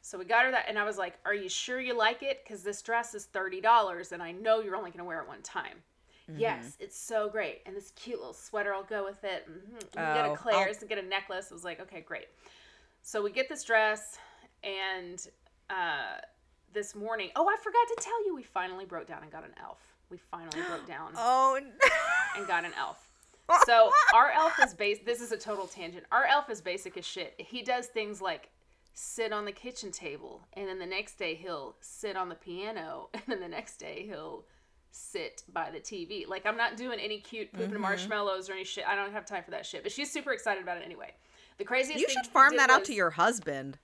So 0.00 0.16
we 0.16 0.24
got 0.24 0.46
her 0.46 0.50
that, 0.52 0.64
and 0.70 0.78
I 0.78 0.84
was 0.84 0.96
like, 0.96 1.18
"Are 1.26 1.34
you 1.34 1.50
sure 1.50 1.82
you 1.82 1.94
like 1.94 2.22
it? 2.22 2.42
Because 2.42 2.62
this 2.62 2.80
dress 2.80 3.14
is 3.14 3.26
thirty 3.26 3.60
dollars, 3.60 4.12
and 4.12 4.22
I 4.22 4.32
know 4.32 4.60
you're 4.60 4.76
only 4.76 4.90
gonna 4.90 5.04
wear 5.04 5.20
it 5.20 5.28
one 5.28 5.42
time." 5.42 5.82
Mm-hmm. 6.30 6.40
Yes, 6.40 6.76
it's 6.80 6.98
so 6.98 7.28
great, 7.28 7.60
and 7.66 7.76
this 7.76 7.92
cute 7.96 8.18
little 8.18 8.32
sweater 8.32 8.72
will 8.74 8.82
go 8.82 9.04
with 9.04 9.22
it. 9.24 9.46
Mm-hmm. 9.48 9.74
We 9.74 9.80
Oh, 10.02 10.14
get 10.14 10.24
a 10.24 10.28
I'll- 10.30 10.36
Claire's 10.36 10.78
and 10.80 10.88
get 10.88 10.98
a 10.98 11.02
necklace. 11.02 11.48
I 11.50 11.54
was 11.54 11.64
like, 11.64 11.80
okay, 11.80 12.00
great. 12.00 12.28
So 13.02 13.22
we 13.22 13.30
get 13.30 13.48
this 13.48 13.62
dress, 13.64 14.18
and 14.62 15.26
uh, 15.68 16.20
this 16.72 16.94
morning, 16.94 17.30
oh, 17.36 17.46
I 17.48 17.56
forgot 17.62 17.86
to 17.88 17.96
tell 18.00 18.24
you, 18.26 18.34
we 18.34 18.42
finally 18.42 18.86
broke 18.86 19.06
down 19.06 19.22
and 19.22 19.30
got 19.30 19.44
an 19.44 19.52
elf. 19.62 19.78
We 20.10 20.16
finally 20.30 20.62
broke 20.66 20.86
down 20.86 21.12
Oh. 21.16 21.60
and 22.36 22.46
got 22.46 22.64
an 22.64 22.72
elf. 22.78 23.06
So 23.66 23.90
our 24.14 24.30
elf 24.30 24.54
is 24.64 24.72
base. 24.72 25.00
This 25.04 25.20
is 25.20 25.30
a 25.30 25.36
total 25.36 25.66
tangent. 25.66 26.04
Our 26.10 26.24
elf 26.24 26.48
is 26.48 26.62
basic 26.62 26.96
as 26.96 27.04
shit. 27.04 27.34
He 27.36 27.60
does 27.60 27.88
things 27.88 28.22
like 28.22 28.48
sit 28.94 29.34
on 29.34 29.44
the 29.44 29.52
kitchen 29.52 29.90
table, 29.92 30.40
and 30.54 30.66
then 30.66 30.78
the 30.78 30.86
next 30.86 31.18
day 31.18 31.34
he'll 31.34 31.74
sit 31.80 32.16
on 32.16 32.30
the 32.30 32.34
piano, 32.36 33.10
and 33.14 33.22
then 33.26 33.40
the 33.40 33.48
next 33.48 33.76
day 33.76 34.06
he'll 34.08 34.44
sit 34.94 35.42
by 35.52 35.70
the 35.70 35.80
TV. 35.80 36.26
Like 36.28 36.46
I'm 36.46 36.56
not 36.56 36.76
doing 36.76 37.00
any 37.00 37.18
cute 37.18 37.52
Mm-hmm. 37.52 37.64
pooping 37.64 37.80
marshmallows 37.80 38.48
or 38.48 38.52
any 38.52 38.64
shit. 38.64 38.84
I 38.86 38.94
don't 38.94 39.12
have 39.12 39.26
time 39.26 39.42
for 39.42 39.50
that 39.50 39.66
shit. 39.66 39.82
But 39.82 39.92
she's 39.92 40.10
super 40.10 40.32
excited 40.32 40.62
about 40.62 40.76
it 40.76 40.84
anyway. 40.84 41.12
The 41.58 41.64
craziest 41.64 42.00
you 42.00 42.08
should 42.08 42.26
farm 42.26 42.56
that 42.56 42.70
out 42.70 42.84
to 42.86 42.94
your 42.94 43.10
husband. 43.10 43.78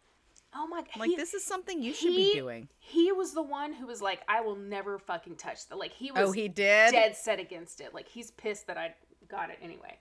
Oh 0.55 0.67
my 0.67 0.81
god! 0.83 0.97
Like 0.99 1.11
he- 1.11 1.17
this 1.17 1.35
is 1.35 1.45
something 1.45 1.83
you 1.83 1.93
should 1.93 2.11
he- 2.13 2.33
be 2.33 2.35
doing. 2.35 2.69
He 2.79 3.13
was 3.13 3.33
the 3.35 3.43
one 3.43 3.73
who 3.73 3.87
was 3.87 4.01
like, 4.03 4.23
"I 4.29 4.41
will 4.41 4.57
never 4.57 4.99
fucking 4.99 5.37
touch 5.37 5.69
that." 5.69 5.79
Like 5.79 5.93
he 5.93 6.11
was. 6.11 6.29
Oh, 6.29 6.33
he 6.33 6.49
did. 6.49 6.93
dead 6.93 7.15
set 7.17 7.39
against 7.39 7.81
it. 7.81 7.95
Like 7.95 8.09
he's 8.09 8.31
pissed 8.33 8.67
that 8.69 8.77
I 8.77 8.95
got 9.29 9.51
it 9.51 9.59
anyway. 9.63 9.99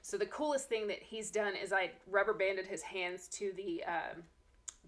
So 0.00 0.16
the 0.18 0.26
coolest 0.26 0.68
thing 0.68 0.86
that 0.88 1.02
he's 1.02 1.30
done 1.30 1.54
is 1.54 1.72
I 1.72 1.90
rubber 2.10 2.32
banded 2.32 2.66
his 2.66 2.80
hands 2.82 3.28
to 3.28 3.52
the 3.56 3.84
um, 3.84 4.22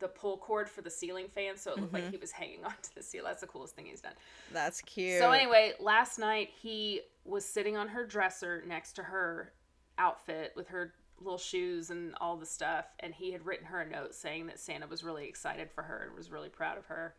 the 0.05 0.09
pull 0.09 0.37
cord 0.37 0.69
for 0.69 0.83
the 0.83 0.90
ceiling 0.90 1.29
fan, 1.35 1.57
so 1.57 1.73
it 1.73 1.79
looked 1.79 1.93
Mm-hmm. 1.95 2.05
like 2.05 2.11
he 2.11 2.19
was 2.19 2.31
hanging 2.31 2.62
onto 2.64 2.90
the 2.95 3.03
ceiling. 3.03 3.29
That's 3.29 3.40
the 3.40 3.47
coolest 3.47 3.75
thing 3.75 3.87
he's 3.87 4.03
done. 4.03 4.12
That's 4.53 4.83
cute. 4.83 5.19
So 5.19 5.31
anyway, 5.33 5.73
last 5.81 6.19
night 6.19 6.51
he 6.61 7.01
was 7.25 7.45
sitting 7.45 7.77
on 7.77 7.88
her 7.88 8.05
dresser 8.07 8.62
next 8.67 8.93
to 8.95 9.03
her 9.03 9.53
outfit 9.97 10.53
with 10.57 10.69
her 10.69 10.93
little 11.21 11.38
shoes 11.38 11.88
and 11.90 12.14
all 12.21 12.37
the 12.37 12.45
stuff, 12.45 12.85
and 13.01 13.14
he 13.14 13.33
had 13.33 13.47
written 13.47 13.64
her 13.67 13.81
a 13.81 13.88
note 13.88 14.14
saying 14.14 14.47
that 14.47 14.59
Santa 14.61 14.87
was 14.87 15.03
really 15.03 15.27
excited 15.27 15.71
for 15.71 15.83
her 15.83 16.05
and 16.07 16.14
was 16.17 16.31
really 16.31 16.51
proud 16.51 16.77
of 16.77 16.85
her. 16.87 17.14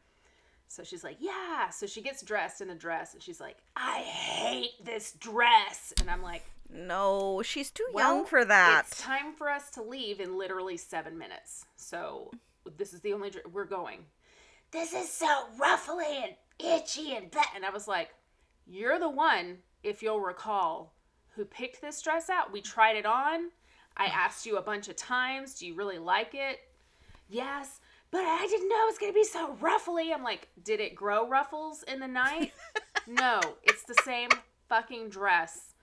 So 0.68 0.84
she's 0.84 1.04
like, 1.04 1.18
"Yeah." 1.20 1.70
So 1.70 1.88
she 1.88 2.02
gets 2.02 2.22
dressed 2.22 2.62
in 2.62 2.68
the 2.68 2.76
dress, 2.76 3.14
and 3.14 3.24
she's 3.24 3.40
like, 3.42 3.58
"I 3.76 4.00
hate 4.00 4.84
this 4.84 5.14
dress," 5.14 5.94
and 6.00 6.10
I'm 6.10 6.22
like, 6.22 6.44
no, 6.68 7.44
she's 7.44 7.70
too 7.70 7.86
well, 7.94 8.18
young 8.18 8.26
for 8.26 8.44
that. 8.44 8.86
It's 8.88 9.00
time 9.00 9.34
for 9.34 9.50
us 9.50 9.70
to 9.72 9.84
leave 9.84 10.20
in 10.20 10.36
literally 10.38 10.78
seven 10.78 11.16
minutes. 11.18 11.66
So 11.76 12.32
this 12.78 12.94
is 12.94 13.02
the 13.02 13.14
only 13.14 13.30
dr- 13.30 13.46
we're 13.52 13.66
going. 13.66 14.06
This 14.72 14.94
is 14.94 15.10
so 15.12 15.46
ruffly 15.58 16.24
and 16.24 16.36
itchy 16.60 17.16
and 17.16 17.32
that. 17.32 17.54
And 17.56 17.66
I 17.66 17.70
was 17.70 17.88
like, 17.88 18.10
"You're 18.66 19.00
the 19.00 19.10
one, 19.10 19.60
if 19.84 20.02
you'll 20.02 20.20
recall, 20.20 20.94
who 21.36 21.46
picked 21.46 21.82
this 21.82 22.02
dress 22.02 22.30
out. 22.30 22.52
We 22.52 22.62
tried 22.62 22.98
it 22.98 23.06
on. 23.06 23.52
I 23.98 24.06
asked 24.14 24.46
you 24.46 24.58
a 24.58 24.62
bunch 24.62 24.88
of 24.88 24.96
times, 24.96 25.56
do 25.56 25.68
you 25.68 25.76
really 25.76 26.00
like 26.00 26.34
it? 26.34 26.60
Yes." 27.28 27.80
But 28.12 28.24
I 28.24 28.48
didn't 28.48 28.70
know 28.70 28.84
it 28.84 28.92
was 28.92 28.98
gonna 28.98 29.14
be 29.14 29.24
so 29.26 29.56
ruffly. 29.60 30.14
I'm 30.14 30.24
like, 30.24 30.48
did 30.64 30.80
it 30.80 30.96
grow 30.96 31.28
ruffles 31.28 31.84
in 31.84 32.00
the 32.00 32.08
night? 32.08 32.54
no, 33.08 33.42
it's 33.64 33.84
the 33.84 33.96
same 34.06 34.30
fucking 34.70 35.10
dress. 35.10 35.74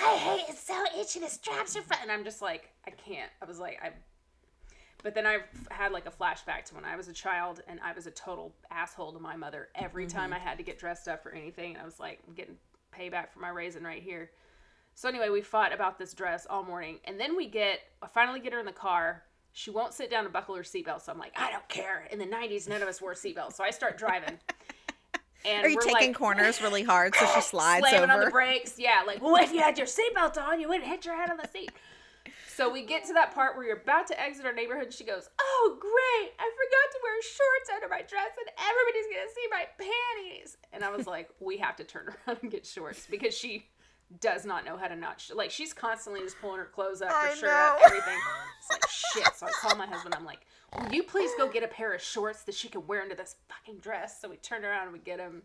I 0.00 0.16
hate 0.16 0.44
it's 0.48 0.62
so 0.62 0.84
itchy. 0.98 1.20
The 1.20 1.28
straps 1.28 1.76
are 1.76 1.82
fun. 1.82 1.98
And 2.02 2.10
I'm 2.10 2.24
just 2.24 2.42
like, 2.42 2.70
I 2.86 2.90
can't. 2.90 3.30
I 3.42 3.44
was 3.44 3.58
like, 3.58 3.78
I. 3.82 3.90
But 5.02 5.14
then 5.14 5.26
I 5.26 5.38
had 5.70 5.92
like 5.92 6.06
a 6.06 6.10
flashback 6.10 6.64
to 6.66 6.74
when 6.74 6.84
I 6.84 6.96
was 6.96 7.08
a 7.08 7.12
child 7.12 7.62
and 7.68 7.78
I 7.80 7.92
was 7.92 8.06
a 8.06 8.10
total 8.10 8.52
asshole 8.70 9.12
to 9.12 9.20
my 9.20 9.36
mother 9.36 9.68
every 9.74 10.06
time 10.06 10.30
mm-hmm. 10.30 10.42
I 10.44 10.48
had 10.48 10.58
to 10.58 10.64
get 10.64 10.78
dressed 10.78 11.06
up 11.06 11.22
for 11.22 11.32
anything. 11.32 11.74
And 11.74 11.82
I 11.82 11.84
was 11.84 12.00
like, 12.00 12.20
I'm 12.26 12.34
getting 12.34 12.56
payback 12.96 13.30
for 13.30 13.40
my 13.40 13.50
raisin 13.50 13.84
right 13.84 14.02
here. 14.02 14.30
So 14.96 15.10
anyway, 15.10 15.28
we 15.28 15.42
fought 15.42 15.74
about 15.74 15.98
this 15.98 16.14
dress 16.14 16.46
all 16.48 16.64
morning, 16.64 17.00
and 17.04 17.20
then 17.20 17.36
we 17.36 17.46
get 17.46 17.80
I 18.02 18.06
finally 18.06 18.40
get 18.40 18.54
her 18.54 18.58
in 18.58 18.64
the 18.64 18.72
car. 18.72 19.24
She 19.52 19.70
won't 19.70 19.92
sit 19.92 20.10
down 20.10 20.24
to 20.24 20.30
buckle 20.30 20.54
her 20.54 20.62
seatbelt, 20.62 21.02
so 21.02 21.12
I'm 21.12 21.18
like, 21.18 21.34
I 21.36 21.50
don't 21.50 21.68
care. 21.68 22.08
In 22.10 22.18
the 22.18 22.24
'90s, 22.24 22.66
none 22.66 22.80
of 22.80 22.88
us 22.88 23.00
wore 23.02 23.12
seatbelts, 23.12 23.52
so 23.52 23.62
I 23.62 23.70
start 23.70 23.98
driving. 23.98 24.38
And 25.44 25.64
Are 25.64 25.68
you 25.68 25.78
taking 25.80 26.08
like, 26.08 26.16
corners 26.16 26.60
really 26.60 26.82
hard 26.82 27.14
so 27.14 27.24
she 27.32 27.40
slides 27.40 27.86
slamming 27.88 28.10
on 28.10 28.18
the 28.18 28.30
brakes. 28.30 28.80
Yeah, 28.80 29.02
like, 29.06 29.22
well, 29.22 29.36
if 29.36 29.52
you 29.52 29.60
had 29.60 29.78
your 29.78 29.86
seatbelt 29.86 30.36
on, 30.42 30.60
you 30.60 30.68
wouldn't 30.68 30.88
hit 30.88 31.04
your 31.04 31.14
head 31.14 31.30
on 31.30 31.36
the 31.36 31.46
seat. 31.46 31.70
So 32.56 32.72
we 32.72 32.86
get 32.86 33.04
to 33.04 33.12
that 33.12 33.34
part 33.34 33.54
where 33.54 33.66
you're 33.66 33.76
about 33.76 34.06
to 34.06 34.18
exit 34.18 34.46
our 34.46 34.52
neighborhood, 34.54 34.84
and 34.84 34.92
she 34.94 35.04
goes, 35.04 35.28
"Oh, 35.38 35.76
great! 35.78 36.32
I 36.38 36.50
forgot 36.56 36.90
to 36.92 36.98
wear 37.02 37.22
shorts 37.22 37.70
under 37.74 37.86
my 37.86 38.00
dress, 38.00 38.30
and 38.38 38.48
everybody's 38.56 39.06
gonna 39.14 39.28
see 39.34 39.46
my 39.50 39.66
panties." 39.76 40.56
And 40.72 40.82
I 40.82 40.88
was 40.90 41.06
like, 41.14 41.28
"We 41.38 41.58
have 41.58 41.76
to 41.76 41.84
turn 41.84 42.08
around 42.26 42.38
and 42.40 42.50
get 42.50 42.64
shorts 42.64 43.06
because 43.10 43.36
she 43.36 43.68
does 44.20 44.46
not 44.46 44.64
know 44.64 44.78
how 44.78 44.88
to 44.88 44.96
not 44.96 45.20
sh- 45.20 45.32
like 45.34 45.50
she's 45.50 45.74
constantly 45.74 46.22
just 46.22 46.40
pulling 46.40 46.58
her 46.58 46.64
clothes 46.64 47.02
up, 47.02 47.10
her 47.10 47.14
I 47.14 47.34
shirt 47.34 47.50
up, 47.50 47.78
everything." 47.84 48.18
It's 48.58 48.70
like 48.70 48.88
shit. 49.26 49.36
So 49.36 49.46
I 49.46 49.50
call 49.50 49.76
my 49.76 49.86
husband. 49.86 50.14
I'm 50.14 50.24
like, 50.24 50.46
"Will 50.78 50.94
you 50.94 51.02
please 51.02 51.32
go 51.36 51.50
get 51.50 51.62
a 51.62 51.68
pair 51.68 51.92
of 51.92 52.00
shorts 52.00 52.44
that 52.44 52.54
she 52.54 52.70
can 52.70 52.86
wear 52.86 53.02
under 53.02 53.14
this 53.14 53.36
fucking 53.50 53.80
dress?" 53.80 54.18
So 54.18 54.30
we 54.30 54.36
turned 54.36 54.64
around 54.64 54.84
and 54.84 54.92
we 54.94 55.00
get 55.00 55.18
them, 55.18 55.42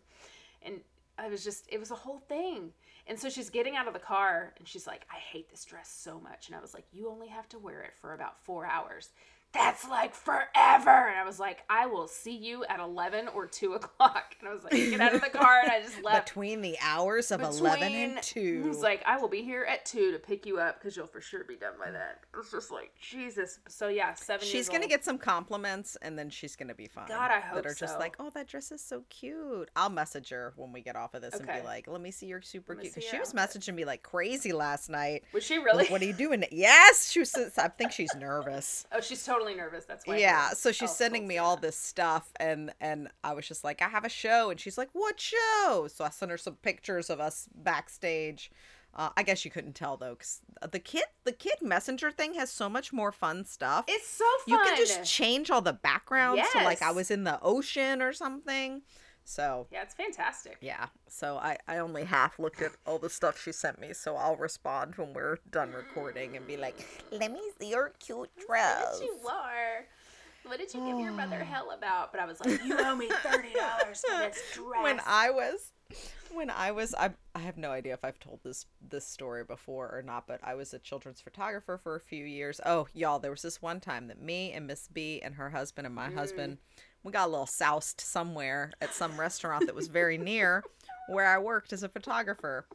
and 0.62 0.80
I 1.18 1.28
was 1.28 1.44
just 1.44 1.66
it 1.68 1.78
was 1.78 1.90
a 1.90 1.94
whole 1.96 2.20
thing. 2.20 2.72
And 3.06 3.18
so 3.18 3.28
she's 3.28 3.50
getting 3.50 3.76
out 3.76 3.88
of 3.88 3.94
the 3.94 3.98
car 3.98 4.54
and 4.58 4.66
she's 4.66 4.86
like, 4.86 5.06
I 5.10 5.16
hate 5.16 5.50
this 5.50 5.64
dress 5.64 5.88
so 5.88 6.20
much. 6.20 6.46
And 6.46 6.56
I 6.56 6.60
was 6.60 6.74
like, 6.74 6.84
You 6.92 7.10
only 7.10 7.28
have 7.28 7.48
to 7.50 7.58
wear 7.58 7.82
it 7.82 7.94
for 8.00 8.14
about 8.14 8.40
four 8.42 8.66
hours. 8.66 9.10
That's 9.52 9.86
like 9.88 10.14
forever. 10.14 11.08
And 11.08 11.18
I 11.18 11.24
was 11.24 11.38
like, 11.38 11.62
I 11.68 11.86
will 11.86 12.08
see 12.08 12.34
you 12.34 12.64
at 12.64 12.80
11 12.80 13.28
or 13.28 13.46
2 13.46 13.74
o'clock. 13.74 14.34
And 14.40 14.48
I 14.48 14.52
was 14.54 14.64
like, 14.64 14.72
get 14.72 15.00
out 15.00 15.14
of 15.14 15.20
the 15.20 15.28
car. 15.30 15.60
And 15.62 15.70
I 15.70 15.80
just 15.82 16.02
left. 16.04 16.26
Between 16.28 16.60
the 16.62 16.76
hours 16.80 17.30
of 17.30 17.42
11 17.42 17.92
and 17.92 18.14
Between- 18.16 18.62
2. 18.62 18.68
He's 18.68 18.78
like, 18.82 19.02
I 19.06 19.18
will 19.18 19.28
be 19.28 19.42
here 19.42 19.64
at 19.68 19.84
2 19.84 20.12
to 20.12 20.18
pick 20.18 20.46
you 20.46 20.58
up 20.58 20.78
because 20.80 20.96
you'll 20.96 21.06
for 21.06 21.20
sure 21.20 21.44
be 21.44 21.56
done 21.56 21.74
by 21.78 21.90
then. 21.90 22.00
It 22.32 22.36
was 22.36 22.50
just 22.50 22.70
like, 22.70 22.92
Jesus. 23.00 23.58
So 23.68 23.88
yeah, 23.88 24.14
seven 24.14 24.46
She's 24.46 24.68
gonna 24.68 24.88
get 24.88 25.04
some 25.04 25.18
compliments 25.18 25.96
and 26.02 26.18
then 26.18 26.30
she's 26.30 26.56
gonna 26.56 26.74
be 26.74 26.86
fine. 26.86 27.08
God, 27.08 27.30
I 27.30 27.40
hope 27.40 27.56
That 27.62 27.66
are 27.66 27.74
just 27.74 27.94
so. 27.94 27.98
like, 27.98 28.16
oh, 28.18 28.30
that 28.30 28.48
dress 28.48 28.72
is 28.72 28.80
so 28.80 29.02
cute. 29.10 29.68
I'll 29.76 29.90
message 29.90 30.30
her 30.30 30.52
when 30.56 30.72
we 30.72 30.80
get 30.80 30.96
off 30.96 31.14
of 31.14 31.22
this 31.22 31.34
and 31.34 31.46
be 31.46 31.60
like, 31.64 31.88
let 31.88 32.00
me 32.00 32.10
see 32.10 32.26
your 32.26 32.40
super 32.40 32.74
cute. 32.74 32.94
Because 32.94 33.08
she 33.08 33.18
was 33.18 33.32
messaging 33.32 33.74
me 33.74 33.84
like 33.84 34.02
crazy 34.02 34.52
last 34.52 34.88
night. 34.88 35.24
Was 35.34 35.44
she 35.44 35.56
Like, 35.58 35.64
really? 35.66 35.86
what 35.88 36.00
are 36.00 36.04
you 36.06 36.12
doing? 36.12 36.44
Yes, 36.50 37.10
she 37.10 37.18
was. 37.20 37.34
I 37.58 37.68
think 37.68 37.92
she's 37.92 38.14
nervous. 38.14 38.86
oh, 38.92 39.00
she's 39.00 39.24
totally 39.24 39.41
nervous. 39.44 39.84
That's 39.84 40.06
why. 40.06 40.16
Yeah, 40.18 40.50
so 40.50 40.72
she's 40.72 40.90
Oh, 40.90 40.92
sending 40.94 41.26
me 41.26 41.38
all 41.38 41.56
this 41.56 41.76
stuff, 41.76 42.30
and 42.36 42.72
and 42.80 43.08
I 43.22 43.34
was 43.34 43.46
just 43.46 43.64
like, 43.64 43.82
I 43.82 43.88
have 43.88 44.04
a 44.04 44.08
show, 44.08 44.50
and 44.50 44.58
she's 44.58 44.78
like, 44.78 44.88
what 44.92 45.20
show? 45.20 45.88
So 45.92 46.04
I 46.04 46.10
sent 46.10 46.30
her 46.30 46.38
some 46.38 46.54
pictures 46.56 47.10
of 47.10 47.20
us 47.20 47.48
backstage. 47.54 48.50
Uh, 48.94 49.08
I 49.16 49.22
guess 49.22 49.44
you 49.44 49.50
couldn't 49.50 49.72
tell 49.74 49.96
though, 49.96 50.10
because 50.14 50.40
the 50.70 50.78
kid 50.78 51.04
the 51.24 51.32
kid 51.32 51.54
messenger 51.62 52.10
thing 52.10 52.34
has 52.34 52.50
so 52.50 52.68
much 52.68 52.92
more 52.92 53.10
fun 53.10 53.44
stuff. 53.44 53.86
It's 53.88 54.06
so 54.08 54.24
fun. 54.46 54.52
you 54.54 54.58
can 54.64 54.76
just 54.76 55.04
change 55.04 55.50
all 55.50 55.62
the 55.62 55.72
backgrounds, 55.72 56.42
so 56.52 56.58
like 56.58 56.82
I 56.82 56.90
was 56.90 57.10
in 57.10 57.24
the 57.24 57.38
ocean 57.42 58.02
or 58.02 58.12
something. 58.12 58.82
So 59.24 59.66
yeah, 59.70 59.82
it's 59.82 59.94
fantastic. 59.94 60.58
yeah, 60.60 60.86
so 61.08 61.36
I 61.36 61.56
I 61.68 61.78
only 61.78 62.04
half 62.04 62.38
looked 62.38 62.60
at 62.62 62.72
all 62.86 62.98
the 62.98 63.10
stuff 63.10 63.40
she 63.40 63.52
sent 63.52 63.80
me, 63.80 63.92
so 63.92 64.16
I'll 64.16 64.36
respond 64.36 64.94
when 64.96 65.12
we're 65.12 65.38
done 65.50 65.72
recording 65.72 66.36
and 66.36 66.46
be 66.46 66.56
like, 66.56 66.86
let 67.10 67.32
me 67.32 67.40
see 67.60 67.70
your 67.70 67.92
cute 67.98 68.30
dress. 68.46 69.00
What 69.00 69.02
you 69.02 69.28
are? 69.28 69.86
What 70.44 70.58
did 70.58 70.74
you 70.74 70.84
give 70.84 70.98
your 70.98 71.12
mother 71.12 71.38
hell 71.44 71.70
about? 71.70 72.12
But 72.12 72.20
I 72.20 72.26
was 72.26 72.40
like, 72.40 72.64
you 72.64 72.76
owe 72.78 72.96
me 72.96 73.08
thirty 73.08 73.52
dollars 73.52 74.02
for 74.06 74.18
this 74.18 74.42
dress. 74.54 74.82
when 74.82 75.00
I 75.06 75.30
was 75.30 75.72
when 76.32 76.50
I 76.50 76.72
was 76.72 76.94
I 76.94 77.10
I 77.34 77.40
have 77.40 77.56
no 77.56 77.70
idea 77.70 77.94
if 77.94 78.04
I've 78.04 78.18
told 78.18 78.40
this 78.42 78.66
this 78.80 79.06
story 79.06 79.44
before 79.44 79.94
or 79.94 80.02
not, 80.02 80.26
but 80.26 80.40
I 80.42 80.54
was 80.54 80.74
a 80.74 80.78
children's 80.78 81.20
photographer 81.20 81.78
for 81.82 81.94
a 81.94 82.00
few 82.00 82.24
years. 82.24 82.60
Oh, 82.66 82.88
y'all, 82.92 83.18
there 83.18 83.30
was 83.30 83.42
this 83.42 83.62
one 83.62 83.80
time 83.80 84.08
that 84.08 84.20
me 84.20 84.52
and 84.52 84.66
Miss 84.66 84.88
B 84.88 85.20
and 85.22 85.36
her 85.36 85.50
husband 85.50 85.86
and 85.86 85.94
my 85.94 86.08
mm. 86.08 86.14
husband 86.14 86.58
we 87.04 87.12
got 87.12 87.28
a 87.28 87.30
little 87.30 87.46
soused 87.46 88.00
somewhere 88.00 88.72
at 88.80 88.94
some 88.94 89.18
restaurant 89.18 89.66
that 89.66 89.74
was 89.74 89.88
very 89.88 90.18
near 90.18 90.62
where 91.08 91.26
I 91.26 91.38
worked 91.38 91.72
as 91.72 91.82
a 91.82 91.88
photographer. 91.88 92.66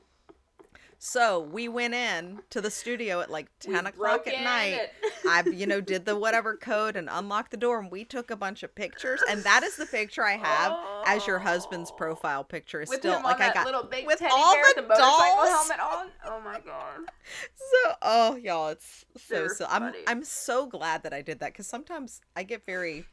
So 0.99 1.39
we 1.39 1.67
went 1.67 1.93
in 1.93 2.39
to 2.49 2.59
the 2.59 2.71
studio 2.71 3.21
at 3.21 3.29
like 3.29 3.47
ten 3.59 3.85
o'clock 3.85 4.25
at 4.27 4.41
night. 4.43 4.89
I, 5.29 5.43
you 5.43 5.67
know, 5.67 5.79
did 5.79 6.05
the 6.05 6.15
whatever 6.17 6.57
code 6.57 6.95
and 6.95 7.07
unlocked 7.11 7.51
the 7.51 7.57
door, 7.57 7.79
and 7.79 7.91
we 7.91 8.03
took 8.03 8.31
a 8.31 8.35
bunch 8.35 8.63
of 8.63 8.73
pictures. 8.73 9.21
And 9.29 9.43
that 9.43 9.61
is 9.61 9.75
the 9.75 9.85
picture 9.85 10.23
I 10.23 10.37
have 10.37 10.75
as 11.05 11.27
your 11.27 11.37
husband's 11.37 11.91
oh. 11.91 11.97
profile 11.97 12.43
picture. 12.43 12.81
Is 12.81 12.89
with 12.89 12.99
still 12.99 13.21
like 13.21 13.39
I 13.39 13.53
got 13.53 13.65
little 13.67 13.83
big 13.83 14.07
with 14.07 14.19
teddy 14.19 14.31
all 14.35 14.55
bear, 14.55 14.63
the 14.75 14.81
the 14.81 14.95
dolls. 14.95 15.49
helmet 15.49 15.79
on. 15.79 16.07
Oh 16.25 16.41
my 16.43 16.59
god. 16.59 17.11
So, 17.55 17.91
oh 18.01 18.35
y'all, 18.35 18.69
it's 18.69 19.05
so 19.17 19.47
so. 19.47 19.67
I'm. 19.69 19.93
I'm 20.07 20.23
so 20.23 20.65
glad 20.65 21.03
that 21.03 21.13
I 21.13 21.21
did 21.21 21.39
that 21.41 21.53
because 21.53 21.67
sometimes 21.67 22.21
I 22.35 22.41
get 22.41 22.65
very. 22.65 23.05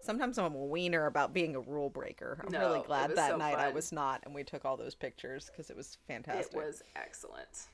Sometimes 0.00 0.38
I'm 0.38 0.54
a 0.54 0.64
wiener 0.64 1.06
about 1.06 1.32
being 1.32 1.54
a 1.56 1.60
rule 1.60 1.90
breaker. 1.90 2.42
I'm 2.44 2.52
No, 2.52 2.60
really 2.60 2.82
glad 2.86 3.14
that 3.16 3.30
so 3.30 3.36
night 3.36 3.58
I 3.58 3.70
was 3.70 3.92
not, 3.92 4.22
and 4.24 4.34
we 4.34 4.44
took 4.44 4.64
all 4.64 4.76
those 4.76 4.94
pictures 4.94 5.50
because 5.50 5.70
it 5.70 5.76
was 5.76 5.98
fantastic. 6.06 6.54
It 6.54 6.56
was 6.56 6.82
excellent. 6.96 7.68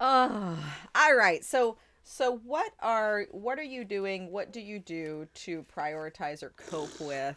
Oh, 0.00 0.58
all 0.94 1.14
right. 1.14 1.44
So, 1.44 1.76
so 2.02 2.38
what 2.38 2.72
are 2.80 3.26
what 3.30 3.58
are 3.58 3.64
you 3.64 3.84
doing? 3.84 4.32
What 4.32 4.52
do 4.52 4.60
you 4.60 4.80
do 4.80 5.28
to 5.34 5.64
prioritize 5.74 6.42
or 6.42 6.50
cope 6.56 7.00
with 7.00 7.36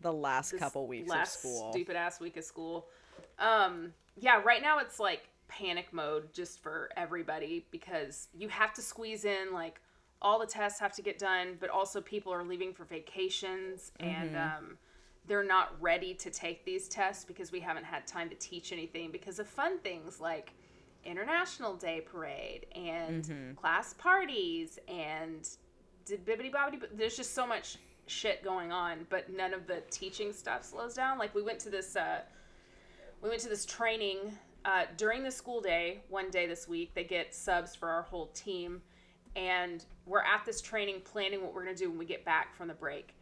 the 0.00 0.12
last 0.12 0.52
This 0.52 0.60
couple 0.60 0.86
weeks 0.86 1.10
last 1.10 1.36
of 1.36 1.40
school? 1.40 1.72
Stupid 1.72 1.96
ass 1.96 2.20
week 2.20 2.38
of 2.38 2.44
school. 2.44 2.86
Um, 3.38 3.92
yeah, 4.18 4.40
right 4.42 4.62
now 4.62 4.78
it's 4.78 4.98
like 4.98 5.28
panic 5.48 5.92
mode 5.92 6.32
just 6.32 6.62
for 6.62 6.88
everybody 6.96 7.66
because 7.70 8.28
you 8.32 8.48
have 8.48 8.72
to 8.74 8.82
squeeze 8.82 9.24
in 9.24 9.52
like 9.52 9.80
all 10.22 10.38
the 10.38 10.46
tests 10.46 10.78
have 10.80 10.92
to 10.94 11.02
get 11.02 11.18
done, 11.18 11.56
but 11.60 11.70
also 11.70 12.00
people 12.00 12.32
are 12.32 12.44
leaving 12.44 12.72
for 12.72 12.84
vacations 12.84 13.92
and 14.00 14.30
Mm-hmm. 14.30 14.36
um, 14.64 14.78
they're 15.26 15.44
not 15.44 15.74
ready 15.80 16.14
to 16.14 16.30
take 16.30 16.64
these 16.64 16.88
tests 16.88 17.24
because 17.24 17.52
we 17.52 17.60
haven't 17.60 17.84
had 17.84 18.06
time 18.06 18.28
to 18.30 18.34
teach 18.36 18.72
anything 18.72 19.10
because 19.12 19.38
of 19.38 19.46
fun 19.46 19.78
things 19.80 20.20
like 20.20 20.52
International 21.04 21.74
Day 21.76 22.00
Parade 22.00 22.66
and 22.74 23.24
Mm-hmm. 23.24 23.54
class 23.54 23.94
parties 23.94 24.78
and 24.88 25.48
did 26.04 26.24
bibbity 26.26 26.50
bobbity. 26.52 26.82
There's 26.94 27.16
just 27.16 27.34
so 27.34 27.46
much 27.46 27.76
shit 28.06 28.42
going 28.42 28.72
on, 28.72 29.06
but 29.08 29.30
none 29.32 29.54
of 29.54 29.66
the 29.66 29.82
teaching 29.90 30.32
stuff 30.32 30.64
slows 30.64 30.94
down. 30.94 31.18
Like 31.18 31.34
we 31.34 31.42
went 31.42 31.58
to 31.60 31.70
this, 31.70 31.94
uh, 31.96 32.20
we 33.22 33.28
went 33.28 33.40
to 33.42 33.48
this 33.48 33.64
training 33.64 34.18
uh, 34.64 34.84
during 34.96 35.22
the 35.22 35.30
school 35.30 35.60
day. 35.60 36.00
One 36.08 36.30
day 36.30 36.46
this 36.46 36.66
week, 36.66 36.92
they 36.94 37.04
get 37.04 37.34
subs 37.34 37.74
for 37.76 37.88
our 37.88 38.02
whole 38.02 38.26
team, 38.28 38.82
and 39.36 39.84
we're 40.06 40.22
at 40.22 40.44
this 40.44 40.60
training 40.60 41.02
planning 41.04 41.42
what 41.42 41.54
we're 41.54 41.64
gonna 41.64 41.76
do 41.76 41.88
when 41.88 41.98
we 41.98 42.04
get 42.04 42.24
back 42.24 42.54
from 42.54 42.68
the 42.68 42.74
break. 42.74 43.14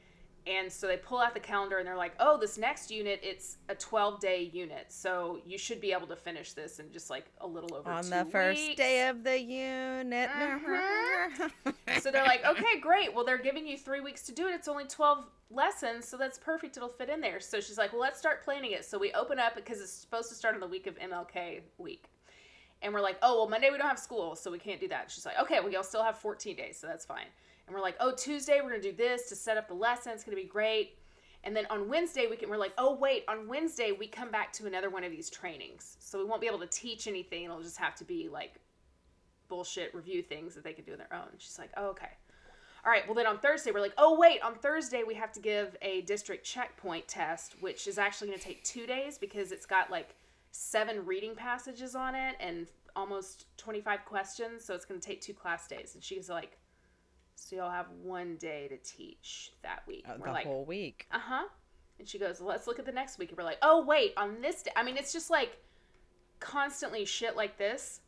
And 0.46 0.72
so 0.72 0.86
they 0.86 0.96
pull 0.96 1.18
out 1.18 1.34
the 1.34 1.40
calendar 1.40 1.76
and 1.76 1.86
they're 1.86 1.96
like, 1.96 2.14
"Oh, 2.18 2.38
this 2.38 2.56
next 2.56 2.90
unit, 2.90 3.20
it's 3.22 3.58
a 3.68 3.74
12-day 3.74 4.50
unit, 4.54 4.86
so 4.88 5.40
you 5.44 5.58
should 5.58 5.78
be 5.78 5.92
able 5.92 6.06
to 6.06 6.16
finish 6.16 6.54
this 6.54 6.78
in 6.78 6.90
just 6.90 7.10
like 7.10 7.26
a 7.42 7.46
little 7.46 7.74
over 7.74 7.90
On 7.90 8.08
the 8.08 8.24
first 8.32 8.58
weeks." 8.68 8.76
day 8.76 9.08
of 9.08 9.24
the 9.24 9.38
unit. 9.38 10.30
Uh-huh. 10.30 11.48
So 12.00 12.10
they're 12.12 12.24
like, 12.24 12.44
okay, 12.46 12.78
great. 12.80 13.12
Well, 13.12 13.24
they're 13.24 13.38
giving 13.38 13.66
you 13.66 13.76
three 13.76 14.00
weeks 14.00 14.22
to 14.26 14.32
do 14.32 14.46
it. 14.46 14.54
It's 14.54 14.68
only 14.68 14.84
12 14.84 15.24
lessons, 15.50 16.06
so 16.06 16.16
that's 16.16 16.38
perfect. 16.38 16.76
It'll 16.76 16.88
fit 16.88 17.08
in 17.08 17.20
there. 17.20 17.40
So 17.40 17.60
she's 17.60 17.76
like, 17.76 17.92
well, 17.92 18.00
let's 18.00 18.18
start 18.18 18.44
planning 18.44 18.70
it. 18.72 18.84
So 18.84 18.98
we 18.98 19.12
open 19.12 19.38
up 19.38 19.56
because 19.56 19.80
it's 19.80 19.92
supposed 19.92 20.28
to 20.28 20.34
start 20.36 20.54
on 20.54 20.60
the 20.60 20.66
week 20.68 20.86
of 20.86 20.96
MLK 20.98 21.62
week. 21.78 22.04
And 22.82 22.94
we're 22.94 23.00
like, 23.00 23.18
oh, 23.22 23.38
well, 23.38 23.48
Monday 23.48 23.70
we 23.70 23.78
don't 23.78 23.88
have 23.88 23.98
school, 23.98 24.36
so 24.36 24.50
we 24.50 24.58
can't 24.58 24.80
do 24.80 24.88
that. 24.88 25.10
She's 25.10 25.26
like, 25.26 25.38
okay, 25.40 25.60
well, 25.60 25.70
y'all 25.70 25.82
still 25.82 26.04
have 26.04 26.18
14 26.18 26.54
days, 26.54 26.78
so 26.78 26.86
that's 26.86 27.04
fine. 27.04 27.26
And 27.66 27.74
we're 27.74 27.82
like, 27.82 27.96
oh, 28.00 28.12
Tuesday 28.12 28.60
we're 28.62 28.76
to 28.76 28.80
do 28.80 28.92
this 28.92 29.28
to 29.28 29.36
set 29.36 29.56
up 29.56 29.68
the 29.68 29.74
lesson. 29.74 30.12
It's 30.12 30.24
to 30.24 30.30
be 30.30 30.44
great. 30.44 30.98
And 31.44 31.54
then 31.54 31.66
on 31.70 31.88
Wednesday, 31.88 32.26
we 32.28 32.36
can, 32.36 32.48
we're 32.48 32.56
like, 32.56 32.72
oh, 32.78 32.94
wait, 32.94 33.24
on 33.28 33.48
Wednesday, 33.48 33.92
we 33.92 34.06
come 34.06 34.30
back 34.30 34.52
to 34.54 34.66
another 34.66 34.90
one 34.90 35.04
of 35.04 35.10
these 35.10 35.30
trainings. 35.30 35.96
So 36.00 36.18
we 36.18 36.24
won't 36.24 36.40
be 36.40 36.46
able 36.46 36.58
to 36.60 36.66
teach 36.66 37.06
anything. 37.06 37.44
It'll 37.44 37.62
just 37.62 37.78
have 37.78 37.94
to 37.96 38.04
be 38.04 38.28
like 38.28 38.54
bullshit 39.48 39.94
review 39.94 40.22
things 40.22 40.54
that 40.54 40.64
they 40.64 40.72
can 40.72 40.84
do 40.84 40.92
on 40.92 40.98
their 40.98 41.12
own. 41.12 41.28
She's 41.38 41.58
like, 41.58 41.70
oh, 41.76 41.88
okay. 41.88 42.10
All 42.84 42.92
right, 42.92 43.06
well, 43.06 43.14
then 43.14 43.26
on 43.26 43.38
Thursday, 43.38 43.70
we're 43.70 43.80
like, 43.80 43.94
oh, 43.98 44.16
wait, 44.18 44.40
on 44.40 44.54
Thursday, 44.54 45.02
we 45.06 45.14
have 45.14 45.32
to 45.32 45.40
give 45.40 45.76
a 45.82 46.02
district 46.02 46.44
checkpoint 46.46 47.08
test, 47.08 47.56
which 47.60 47.86
is 47.86 47.98
actually 47.98 48.28
going 48.28 48.38
to 48.38 48.44
take 48.44 48.62
two 48.62 48.86
days 48.86 49.18
because 49.18 49.52
it's 49.52 49.66
got 49.66 49.90
like 49.90 50.14
seven 50.50 51.04
reading 51.04 51.34
passages 51.34 51.94
on 51.94 52.14
it 52.14 52.36
and 52.40 52.66
almost 52.96 53.46
25 53.58 54.04
questions. 54.04 54.64
So 54.64 54.74
it's 54.74 54.84
going 54.84 55.00
to 55.00 55.06
take 55.06 55.20
two 55.20 55.34
class 55.34 55.66
days. 55.66 55.94
And 55.94 56.02
she's 56.02 56.28
like, 56.28 56.58
so 57.34 57.56
you'll 57.56 57.70
have 57.70 57.86
one 58.02 58.36
day 58.36 58.68
to 58.68 58.76
teach 58.78 59.52
that 59.62 59.82
week. 59.86 60.04
Uh, 60.08 60.14
the 60.14 60.20
we're 60.20 60.32
like, 60.32 60.46
whole 60.46 60.64
week. 60.64 61.06
uh 61.12 61.18
huh. 61.20 61.44
And 61.98 62.08
she 62.08 62.18
goes, 62.18 62.40
let's 62.40 62.66
look 62.66 62.78
at 62.78 62.86
the 62.86 62.92
next 62.92 63.18
week. 63.18 63.30
And 63.30 63.38
we're 63.38 63.44
like, 63.44 63.58
oh, 63.62 63.84
wait, 63.84 64.12
on 64.16 64.40
this 64.40 64.62
day. 64.62 64.70
I 64.76 64.82
mean, 64.82 64.96
it's 64.96 65.12
just 65.12 65.30
like 65.30 65.58
constantly 66.40 67.04
shit 67.04 67.36
like 67.36 67.58
this. 67.58 68.00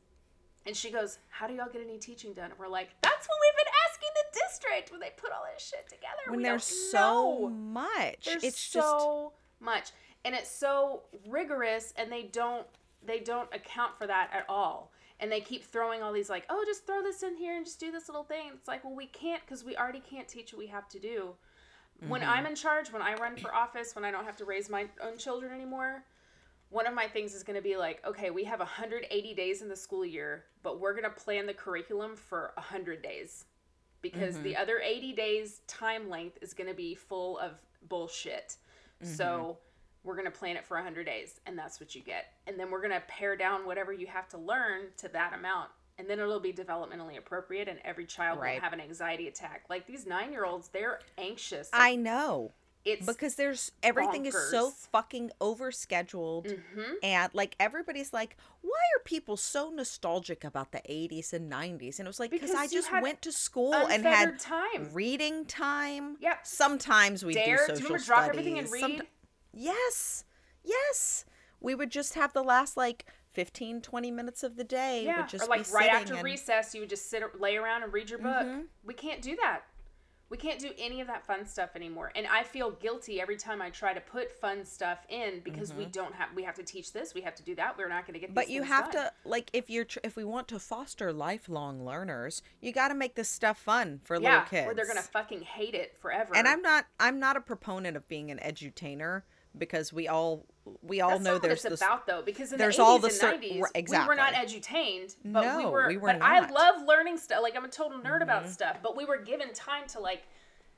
And 0.66 0.76
she 0.76 0.90
goes, 0.90 1.18
how 1.30 1.46
do 1.46 1.54
y'all 1.54 1.70
get 1.72 1.82
any 1.82 1.98
teaching 1.98 2.34
done? 2.34 2.50
And 2.50 2.58
we're 2.58 2.68
like, 2.68 2.90
that's 3.02 3.26
what 3.26 3.36
we've 3.40 3.64
been 3.64 3.72
asking 3.88 4.08
the 4.14 4.40
district 4.46 4.90
when 4.90 5.00
they 5.00 5.10
put 5.16 5.32
all 5.32 5.42
this 5.54 5.66
shit 5.66 5.88
together. 5.88 6.28
When 6.28 6.38
we 6.38 6.42
there's 6.44 6.64
so 6.64 6.98
know. 6.98 7.48
much, 7.48 8.26
There's 8.26 8.44
it's 8.44 8.70
just 8.70 8.86
so 8.86 9.32
much, 9.58 9.90
and 10.24 10.34
it's 10.34 10.50
so 10.50 11.02
rigorous, 11.26 11.94
and 11.96 12.10
they 12.10 12.24
don't 12.24 12.66
they 13.04 13.20
don't 13.20 13.52
account 13.54 13.96
for 13.96 14.06
that 14.06 14.30
at 14.32 14.44
all. 14.48 14.92
And 15.20 15.30
they 15.30 15.40
keep 15.40 15.64
throwing 15.64 16.02
all 16.02 16.12
these 16.12 16.30
like, 16.30 16.44
oh, 16.48 16.64
just 16.66 16.86
throw 16.86 17.02
this 17.02 17.22
in 17.22 17.36
here 17.36 17.56
and 17.56 17.64
just 17.64 17.80
do 17.80 17.90
this 17.90 18.08
little 18.08 18.24
thing. 18.24 18.52
It's 18.54 18.68
like, 18.68 18.84
well, 18.84 18.94
we 18.94 19.06
can't 19.06 19.42
because 19.42 19.64
we 19.64 19.76
already 19.76 20.00
can't 20.00 20.28
teach 20.28 20.52
what 20.52 20.58
we 20.58 20.66
have 20.68 20.88
to 20.90 20.98
do. 20.98 21.34
When 22.08 22.22
Mm-hmm. 22.22 22.30
I'm 22.30 22.46
in 22.46 22.54
charge, 22.54 22.90
when 22.92 23.02
I 23.02 23.14
run 23.14 23.36
for 23.36 23.54
office, 23.54 23.94
when 23.94 24.04
I 24.04 24.10
don't 24.10 24.24
have 24.24 24.36
to 24.36 24.46
raise 24.46 24.70
my 24.70 24.86
own 25.02 25.18
children 25.18 25.52
anymore, 25.52 26.04
one 26.70 26.86
of 26.86 26.94
my 26.94 27.06
things 27.06 27.34
is 27.34 27.42
going 27.42 27.56
to 27.56 27.62
be 27.62 27.76
like, 27.76 28.02
okay, 28.06 28.30
we 28.30 28.44
have 28.44 28.60
180 28.60 29.34
days 29.34 29.60
in 29.60 29.68
the 29.68 29.76
school 29.76 30.06
year, 30.06 30.44
but 30.62 30.80
we're 30.80 30.92
going 30.92 31.04
to 31.04 31.10
plan 31.10 31.46
the 31.46 31.52
curriculum 31.52 32.16
for 32.16 32.52
100 32.54 33.02
days 33.02 33.44
because 34.00 34.38
the 34.40 34.56
other 34.56 34.78
80 34.78 35.12
days 35.12 35.60
time 35.66 36.08
length 36.08 36.38
is 36.40 36.54
going 36.54 36.68
to 36.68 36.74
be 36.74 36.94
full 36.94 37.38
of 37.38 37.60
bullshit. 37.88 38.56
So 39.02 39.58
we're 40.04 40.14
going 40.14 40.24
to 40.24 40.30
plan 40.30 40.56
it 40.56 40.64
for 40.64 40.76
100 40.76 41.04
days 41.04 41.40
and 41.46 41.58
that's 41.58 41.78
what 41.80 41.94
you 41.94 42.00
get. 42.02 42.32
And 42.46 42.58
then 42.58 42.70
we're 42.70 42.80
going 42.80 42.92
to 42.92 43.02
pare 43.08 43.36
down 43.36 43.66
whatever 43.66 43.92
you 43.92 44.06
have 44.06 44.28
to 44.30 44.38
learn 44.38 44.86
to 44.98 45.08
that 45.08 45.32
amount. 45.34 45.70
And 45.98 46.08
then 46.08 46.18
it'll 46.18 46.40
be 46.40 46.52
developmentally 46.52 47.18
appropriate 47.18 47.68
and 47.68 47.78
every 47.84 48.06
child 48.06 48.38
Right. 48.40 48.54
will 48.54 48.62
have 48.62 48.72
an 48.72 48.80
anxiety 48.80 49.28
attack. 49.28 49.64
Like 49.68 49.86
these 49.86 50.06
9-year-olds, 50.06 50.68
they're 50.68 51.00
anxious. 51.18 51.68
I 51.72 51.96
know. 51.96 52.52
it's 52.82 53.04
because 53.04 53.34
there's 53.34 53.72
everything 53.82 54.24
is 54.24 54.34
so 54.50 54.70
fucking 54.70 55.30
overscheduled 55.38 56.46
Mhm. 56.74 56.94
and 57.02 57.30
like 57.34 57.54
everybody's 57.60 58.12
like 58.14 58.38
why 58.62 58.70
are 58.96 59.02
people 59.04 59.36
so 59.36 59.68
nostalgic 59.68 60.44
about 60.44 60.72
the 60.72 60.80
80s 60.90 61.34
and 61.34 61.50
90s 61.52 61.98
and 61.98 62.06
it 62.06 62.08
was 62.08 62.18
like 62.18 62.30
because 62.30 62.52
i 62.54 62.66
just 62.66 62.90
went 63.02 63.20
to 63.20 63.32
school 63.32 63.74
and 63.74 64.02
had 64.04 64.38
time. 64.38 64.88
reading 64.94 65.44
time 65.44 66.16
Yep. 66.20 66.46
sometimes 66.46 67.22
we 67.24 67.34
Dare. 67.34 67.44
do 67.44 67.52
Do 67.52 67.58
social 67.58 67.76
you 67.76 67.84
remember 67.88 68.04
drop 68.06 68.24
studies 68.24 68.38
everything 68.38 68.58
and 68.58 68.68
Somet- 68.68 68.98
read? 69.00 69.06
Yes 69.52 70.24
yes 70.64 71.24
we 71.60 71.74
would 71.74 71.90
just 71.90 72.14
have 72.14 72.32
the 72.32 72.42
last 72.42 72.76
like 72.76 73.06
15 73.32 73.80
20 73.80 74.10
minutes 74.10 74.42
of 74.42 74.56
the 74.56 74.64
day 74.64 75.04
Yeah, 75.04 75.20
would 75.20 75.28
just 75.28 75.44
or 75.44 75.48
like 75.48 75.72
right 75.72 75.90
after 75.90 76.14
and- 76.14 76.24
recess, 76.24 76.74
you 76.74 76.80
would 76.80 76.90
just 76.90 77.08
sit, 77.10 77.22
lay 77.40 77.56
around 77.56 77.84
and 77.84 77.92
read 77.92 78.10
your 78.10 78.18
book. 78.18 78.42
Mhm. 78.46 78.64
We 78.82 78.92
can't 78.94 79.22
do 79.22 79.36
that. 79.36 79.62
We 80.30 80.36
can't 80.36 80.58
do 80.58 80.70
any 80.78 81.00
of 81.00 81.06
that 81.08 81.24
fun 81.26 81.44
stuff 81.46 81.70
anymore. 81.76 82.10
And 82.16 82.26
I 82.26 82.42
feel 82.44 82.70
guilty 82.72 83.20
every 83.20 83.36
time 83.36 83.60
I 83.62 83.70
try 83.70 83.92
to 83.94 84.00
put 84.00 84.30
fun 84.32 84.64
stuff 84.64 85.04
in 85.08 85.40
because 85.40 85.72
we 85.74 85.86
don't 85.86 86.14
have. 86.14 86.28
We 86.34 86.42
have 86.44 86.54
to 86.56 86.62
teach 86.64 86.92
this. 86.92 87.14
We 87.14 87.20
have 87.22 87.34
to 87.36 87.42
do 87.44 87.54
that. 87.56 87.76
We're 87.78 87.88
not 87.88 88.04
going 88.04 88.14
to 88.14 88.20
get. 88.20 88.30
Mm-hmm. 88.30 88.34
but 88.34 88.48
you 88.48 88.62
have 88.64 88.90
done. 88.90 89.04
to 89.06 89.12
like 89.28 89.50
if 89.52 89.68
you're 89.70 89.84
tr- 89.84 89.98
if 90.02 90.16
we 90.16 90.24
want 90.24 90.48
to 90.48 90.58
foster 90.58 91.12
lifelong 91.12 91.84
learners 91.84 92.42
you 92.60 92.72
got 92.72 92.88
to 92.88 92.94
make 92.94 93.14
this 93.14 93.28
stuff 93.28 93.58
fun 93.58 94.00
for 94.02 94.16
Yeah, 94.20 94.30
little 94.30 94.46
kids 94.46 94.66
or 94.66 94.74
they're 94.74 94.86
gonna 94.88 95.02
fucking 95.02 95.42
hate 95.42 95.74
it 95.74 95.96
forever. 96.00 96.34
and 96.36 96.46
i'm 96.48 96.62
not 96.62 96.86
i'm 96.98 97.18
not 97.20 97.36
a 97.36 97.40
proponent 97.40 97.96
of 97.96 98.06
being 98.08 98.30
an 98.30 98.38
edutainer 98.38 99.22
because 99.58 99.92
we 99.92 100.08
all 100.08 100.46
we 100.82 101.00
all 101.00 101.10
That's 101.10 101.24
know 101.24 101.38
there's 101.38 101.62
this 101.62 101.80
about 101.80 102.06
though, 102.06 102.22
because 102.22 102.52
in 102.52 102.58
there's 102.58 102.76
the 102.76 102.82
80s 102.82 102.86
all 102.86 102.98
the 102.98 103.06
and 103.08 103.16
cer- 103.16 103.32
90s, 103.34 103.60
right, 103.60 103.88
we 103.88 104.06
were 104.06 104.14
not 104.14 104.34
edutained, 104.34 105.16
but 105.24 105.56
we 105.56 105.64
were. 105.66 105.88
we 105.88 105.96
were 105.96 106.06
but 106.08 106.22
I 106.22 106.40
not. 106.40 106.44
Mm-hmm. 106.44 106.54
love 106.54 106.74
learning 106.86 107.18
stuff. 107.18 107.40
Like 107.42 107.56
I'm 107.56 107.64
a 107.64 107.68
total 107.68 107.98
nerd 107.98 108.22
about 108.22 108.48
stuff, 108.48 108.78
but 108.82 108.96
we 108.96 109.04
were 109.04 109.18
given 109.18 109.52
time 109.52 109.86
to 109.88 110.00
like 110.00 110.22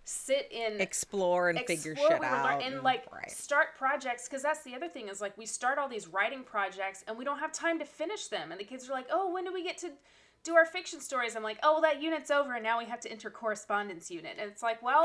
sit 0.05 0.51
in 0.51 0.81
explore 0.81 1.49
and 1.49 1.61
figure 1.61 1.95
shit 1.95 2.25
out 2.25 2.61
and 2.63 2.75
and- 2.75 2.83
like 2.83 3.05
right. 3.13 3.31
start 3.31 3.69
projects 3.79 4.29
because 4.29 4.43
that's 4.43 4.65
the 4.65 4.75
other 4.75 4.89
thing 4.89 5.09
is 5.09 5.21
like 5.21 5.37
we 5.39 5.47
start 5.47 5.79
all 5.79 5.89
these 5.89 6.09
writing 6.09 6.43
projects 6.43 7.05
and 7.07 7.17
we 7.17 7.25
don't 7.25 7.39
have 7.39 7.53
time 7.53 7.79
to 7.79 7.85
finish 7.85 8.27
them 8.27 8.51
and 8.51 8.59
the 8.59 8.65
kids 8.65 8.89
are 8.91 8.93
like 8.93 9.07
oh 9.13 9.33
when 9.33 9.45
do 9.45 9.53
we 9.53 9.63
get 9.63 9.79
to 9.79 9.91
do 10.43 10.57
our 10.57 10.67
fiction 10.67 11.01
stories 11.01 11.37
i'm 11.37 11.45
like 11.45 11.57
oh 11.63 11.75
well 11.75 11.81
that 11.83 12.03
unit's 12.03 12.33
over 12.33 12.55
and 12.55 12.65
now 12.65 12.81
we 12.81 12.85
have 12.85 12.99
to 12.99 13.09
enter 13.13 13.31
correspondence 13.31 14.11
unit 14.11 14.33
and 14.41 14.51
it's 14.51 14.61
like 14.61 14.83
well 14.83 15.03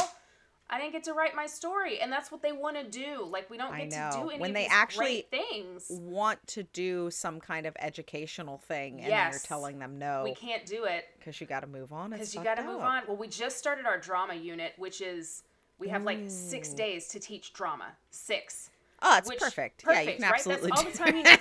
i 0.70 0.80
didn't 0.80 0.92
get 0.92 1.04
to 1.04 1.14
write 1.14 1.36
my 1.36 1.46
story 1.46 2.00
and 2.00 2.12
that's 2.12 2.32
what 2.32 2.42
they 2.42 2.52
want 2.52 2.76
to 2.76 2.84
do. 2.84 3.26
Like 3.30 3.50
we 3.50 3.58
don't 3.58 3.76
get 3.76 3.90
to 3.92 4.20
do 4.22 4.30
any 4.30 4.40
When 4.40 4.52
of 4.52 4.56
they 4.56 4.68
actually 4.68 5.26
great 5.30 5.32
things. 5.32 5.88
want 5.90 6.46
to 6.48 6.64
do 6.64 7.10
some 7.12 7.40
kind 7.40 7.66
of 7.66 7.76
educational 7.80 8.58
thing 8.58 9.02
and 9.02 9.12
then 9.12 9.32
you're 9.32 9.40
telling 9.40 9.80
them 9.80 9.98
no 9.98 10.24
we 10.24 10.34
can't 10.36 10.66
do 10.66 10.86
it. 10.86 11.06
Because 11.20 11.40
you 11.40 11.48
got 11.48 11.62
to 11.62 11.68
move 11.68 11.92
on 11.94 12.12
because 12.12 12.34
you 12.36 12.44
got 12.44 12.56
to 12.56 12.64
move 12.64 12.82
on. 12.82 13.04
Well 13.08 13.18
we 13.18 13.28
just 13.28 13.58
started 13.58 13.86
our 13.86 13.98
drama 14.00 14.36
unit 14.36 14.74
which 14.78 15.02
is 15.02 15.44
we 15.80 15.90
have 15.90 16.04
like 16.04 16.20
six 16.28 16.74
days 16.74 17.08
to 17.10 17.20
teach 17.20 17.54
drama. 17.54 17.94
Six 18.10 18.70
oh 19.02 19.18
it's 19.18 19.30
which- 19.30 19.40
perfect. 19.40 19.84
yeah 19.88 20.02
you 20.02 20.14
can 20.14 20.22
right? 20.24 20.34
absolutely 20.34 20.70
That's 20.70 20.82
all 20.82 20.86
do 20.86 20.92
the 20.92 20.98
time 20.98 21.16
you 21.18 21.24
need. 21.24 21.40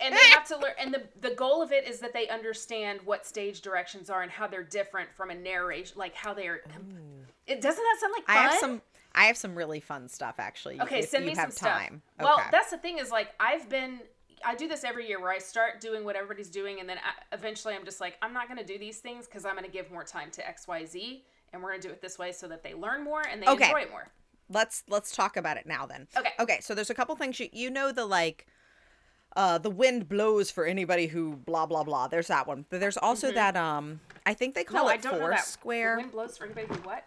and 0.00 0.14
they 0.14 0.30
have 0.30 0.46
to 0.48 0.56
learn. 0.58 0.72
And 0.78 0.92
the 0.94 1.02
the 1.20 1.34
goal 1.34 1.62
of 1.62 1.72
it 1.72 1.88
is 1.88 2.00
that 2.00 2.12
they 2.12 2.28
understand 2.28 3.00
what 3.04 3.26
stage 3.26 3.60
directions 3.62 4.10
are 4.10 4.22
and 4.22 4.30
how 4.30 4.46
they're 4.46 4.62
different 4.62 5.08
from 5.14 5.30
a 5.30 5.34
narration, 5.34 5.96
like 5.98 6.14
how 6.14 6.34
they 6.34 6.46
are. 6.48 6.58
Com- 6.58 6.82
mm. 6.82 7.24
it 7.46 7.60
doesn't 7.60 7.82
that 7.82 7.96
sound 8.00 8.12
like 8.16 8.26
fun? 8.26 8.36
I 8.36 8.40
have 8.42 8.54
some 8.60 8.82
I 9.14 9.24
have 9.24 9.36
some 9.36 9.54
really 9.54 9.80
fun 9.80 10.08
stuff 10.08 10.34
actually. 10.38 10.80
Okay, 10.80 11.00
if 11.00 11.08
send 11.08 11.24
me 11.26 11.34
some 11.34 11.50
time. 11.50 11.52
stuff. 11.52 11.90
Well, 12.20 12.34
Okay. 12.40 12.48
that's 12.52 12.70
the 12.70 12.78
thing 12.78 12.98
is 12.98 13.10
like 13.10 13.30
I've 13.40 13.68
been. 13.68 14.00
I 14.44 14.54
do 14.54 14.68
this 14.68 14.84
every 14.84 15.08
year 15.08 15.18
where 15.18 15.32
I 15.32 15.38
start 15.38 15.80
doing 15.80 16.04
what 16.04 16.14
everybody's 16.14 16.50
doing, 16.50 16.78
and 16.78 16.88
then 16.88 16.98
I, 16.98 17.34
eventually 17.34 17.74
I'm 17.74 17.86
just 17.86 18.02
like, 18.02 18.16
I'm 18.20 18.34
not 18.34 18.48
going 18.48 18.58
to 18.58 18.66
do 18.66 18.78
these 18.78 18.98
things 18.98 19.24
because 19.26 19.46
I'm 19.46 19.54
going 19.54 19.64
to 19.64 19.70
give 19.70 19.90
more 19.90 20.04
time 20.04 20.30
to 20.32 20.46
X, 20.46 20.68
Y, 20.68 20.84
Z, 20.84 21.24
and 21.52 21.62
we're 21.62 21.70
going 21.70 21.80
to 21.80 21.88
do 21.88 21.92
it 21.92 22.02
this 22.02 22.18
way 22.18 22.32
so 22.32 22.46
that 22.48 22.62
they 22.62 22.74
learn 22.74 23.02
more 23.02 23.22
and 23.26 23.42
they 23.42 23.46
Okay. 23.46 23.64
enjoy 23.64 23.80
it 23.80 23.90
more. 23.90 24.06
Let's 24.48 24.82
let's 24.88 25.14
talk 25.14 25.36
about 25.36 25.56
it 25.56 25.66
now 25.66 25.86
then. 25.86 26.06
Okay. 26.16 26.30
Okay, 26.38 26.58
so 26.60 26.74
there's 26.74 26.90
a 26.90 26.94
couple 26.94 27.14
things 27.16 27.38
you 27.40 27.48
you 27.52 27.70
know 27.70 27.92
the 27.92 28.06
like 28.06 28.46
uh 29.36 29.58
the 29.58 29.70
wind 29.70 30.08
blows 30.08 30.50
for 30.50 30.64
anybody 30.64 31.06
who 31.08 31.36
blah 31.36 31.66
blah 31.66 31.82
blah. 31.84 32.08
There's 32.08 32.28
that 32.28 32.46
one. 32.46 32.64
But 32.68 32.80
there's 32.80 32.96
also 32.96 33.32
that 33.32 33.56
um 33.56 34.00
I 34.24 34.34
think 34.34 34.54
they 34.54 34.64
call 34.64 34.86
Mm-hmm. 34.88 35.08
No, 35.08 35.14
it 35.16 35.18
four 35.20 35.36
square. 35.38 35.96
The 35.96 36.02
wind 36.02 36.12
blows 36.12 36.38
for 36.38 36.44
anybody 36.44 36.66
who 36.68 36.74
what? 36.88 37.04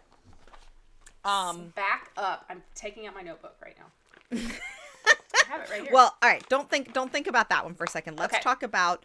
Um 1.24 1.72
Back 1.76 2.10
up. 2.16 2.46
I'm 2.48 2.62
taking 2.74 3.06
out 3.06 3.14
my 3.14 3.22
notebook 3.22 3.56
right 3.62 3.76
now. 3.78 3.86
I 4.32 5.48
have 5.48 5.60
it 5.62 5.70
right 5.70 5.82
here. 5.82 5.90
well, 5.92 6.16
all 6.22 6.28
right, 6.28 6.46
don't 6.48 6.68
think 6.70 6.92
don't 6.92 7.12
think 7.12 7.26
about 7.26 7.48
that 7.50 7.64
one 7.64 7.74
for 7.74 7.84
a 7.84 7.88
second. 7.88 8.18
Let's 8.18 8.34
Okay. 8.34 8.42
talk 8.42 8.62
about 8.62 9.04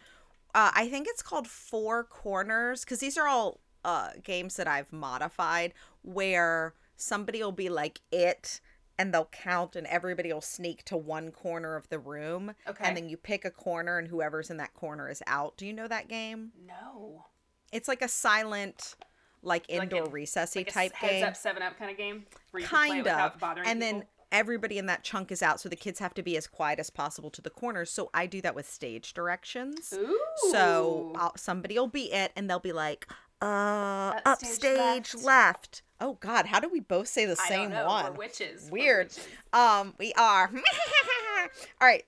uh 0.54 0.70
I 0.74 0.88
think 0.88 1.06
it's 1.08 1.22
called 1.22 1.46
Four 1.48 2.04
Corners 2.04 2.84
cuz 2.84 2.98
these 3.00 3.16
are 3.18 3.26
all 3.26 3.60
uh 3.84 4.10
games 4.22 4.56
that 4.56 4.66
I've 4.68 4.92
modified 4.92 5.74
where 6.02 6.74
somebody 6.96 7.42
will 7.42 7.52
be 7.52 7.68
like 7.68 8.00
it 8.10 8.60
and 8.98 9.12
they'll 9.12 9.28
count 9.30 9.76
and 9.76 9.86
everybody 9.88 10.32
will 10.32 10.40
sneak 10.40 10.82
to 10.84 10.96
one 10.96 11.30
corner 11.30 11.76
of 11.76 11.88
the 11.90 11.98
room 11.98 12.54
Okay. 12.66 12.84
and 12.84 12.96
then 12.96 13.08
you 13.08 13.16
pick 13.16 13.44
a 13.44 13.50
corner 13.50 13.98
and 13.98 14.08
whoever's 14.08 14.48
in 14.50 14.56
that 14.56 14.72
corner 14.74 15.08
is 15.10 15.22
out. 15.26 15.56
Do 15.56 15.66
you 15.66 15.72
know 15.72 15.88
that 15.88 16.08
game? 16.08 16.52
no. 16.66 17.24
It's 17.72 17.88
like 17.88 18.00
a 18.00 18.08
silent 18.08 18.94
like 19.42 19.66
Like 19.68 19.82
indoor 19.82 20.04
a- 20.04 20.08
recessy 20.10 20.60
Like 20.60 20.72
type 20.72 20.92
heads 20.94 21.12
game. 21.12 21.24
up, 21.24 21.36
seven 21.36 21.62
up 21.62 21.76
kind 21.78 21.90
of 21.90 21.96
game. 21.96 22.24
Where 22.52 22.62
you 22.62 22.66
can 22.68 22.78
play 22.78 22.88
kind 22.88 23.06
of 23.08 23.42
and 23.42 23.64
people. 23.64 23.78
then 23.80 24.04
everybody 24.32 24.78
in 24.78 24.86
that 24.86 25.04
chunk 25.04 25.30
is 25.30 25.42
out 25.42 25.60
so 25.60 25.68
the 25.68 25.76
kids 25.76 25.98
have 26.00 26.12
to 26.14 26.22
be 26.22 26.36
as 26.36 26.46
quiet 26.48 26.78
as 26.80 26.90
possible 26.90 27.30
to 27.30 27.40
the 27.40 27.48
corners 27.48 27.90
so 27.92 28.10
i 28.12 28.26
do 28.26 28.40
that 28.40 28.56
with 28.56 28.68
stage 28.68 29.14
directions 29.14 29.94
Ooh. 29.96 30.18
so 30.50 31.12
I'll, 31.16 31.36
somebody 31.36 31.78
will 31.78 31.86
be 31.86 32.12
it 32.12 32.32
and 32.34 32.50
they'll 32.50 32.58
be 32.58 32.72
like 32.72 33.06
uh 33.42 34.14
Upstage 34.24 34.50
upstage 34.50 35.14
left. 35.14 35.24
left. 35.24 35.82
oh 36.00 36.14
god 36.20 36.46
how 36.46 36.58
do 36.60 36.68
we 36.68 36.80
both 36.80 37.06
say 37.08 37.26
the 37.26 37.36
I 37.40 37.48
same 37.48 37.70
know. 37.70 37.86
one 37.86 38.04
We're 38.12 38.18
witches. 38.18 38.68
We're 38.70 38.82
weird 38.82 39.06
witches. 39.08 39.26
um 39.52 39.94
we 39.98 40.12
are 40.14 40.50
all 41.80 41.86
right 41.88 42.04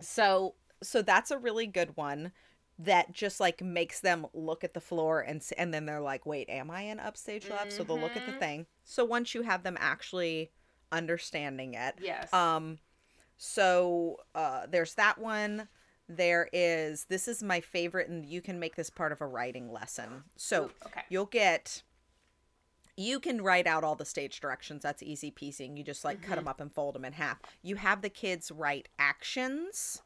so 0.00 0.54
so 0.82 1.00
that's 1.02 1.30
a 1.30 1.38
really 1.38 1.66
good 1.66 1.96
one 1.96 2.32
that 2.78 3.12
just 3.12 3.40
like 3.40 3.62
makes 3.62 4.00
them 4.00 4.26
look 4.34 4.64
at 4.64 4.74
the 4.74 4.80
floor 4.80 5.20
and 5.20 5.42
and 5.56 5.72
then 5.72 5.86
they're 5.86 6.00
like 6.00 6.26
wait 6.26 6.48
am 6.50 6.70
i 6.70 6.82
in 6.82 6.98
upstage 7.00 7.48
left 7.48 7.72
so 7.72 7.84
they'll 7.84 7.98
look 8.00 8.16
at 8.16 8.26
the 8.26 8.32
Mhm. 8.32 8.38
thing 8.38 8.66
so 8.84 9.04
once 9.04 9.34
you 9.34 9.42
have 9.42 9.62
them 9.62 9.76
actually 9.80 10.50
understanding 10.92 11.74
it 11.74 11.94
Yes. 12.00 12.32
um 12.34 12.78
so 13.38 14.18
uh 14.34 14.66
there's 14.68 14.94
that 14.94 15.18
one 15.18 15.68
there 16.08 16.48
is 16.52 17.06
this 17.08 17.26
is 17.28 17.42
my 17.42 17.60
favorite 17.60 18.08
and 18.08 18.26
you 18.26 18.40
can 18.42 18.58
make 18.58 18.76
this 18.76 18.90
part 18.90 19.10
of 19.12 19.20
a 19.20 19.26
writing 19.26 19.72
lesson 19.72 20.24
so 20.36 20.64
Ooh, 20.64 20.70
okay. 20.86 21.02
you'll 21.08 21.24
get 21.24 21.82
you 22.96 23.18
can 23.18 23.42
write 23.42 23.66
out 23.66 23.82
all 23.82 23.94
the 23.96 24.04
stage 24.04 24.38
directions 24.40 24.82
that's 24.82 25.02
easy 25.02 25.30
peasy 25.30 25.66
and 25.66 25.76
you 25.78 25.84
just 25.84 26.04
like 26.04 26.18
Mm-hmm. 26.20 26.28
cut 26.28 26.34
them 26.36 26.46
up 26.48 26.60
and 26.60 26.72
fold 26.72 26.94
them 26.94 27.04
in 27.04 27.14
half 27.14 27.38
you 27.62 27.76
have 27.76 28.02
the 28.02 28.08
kids 28.10 28.50
write 28.50 28.88
actions 28.98 30.02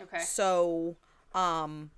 Okay. 0.00 0.20
so 0.20 0.96
um 1.34 1.90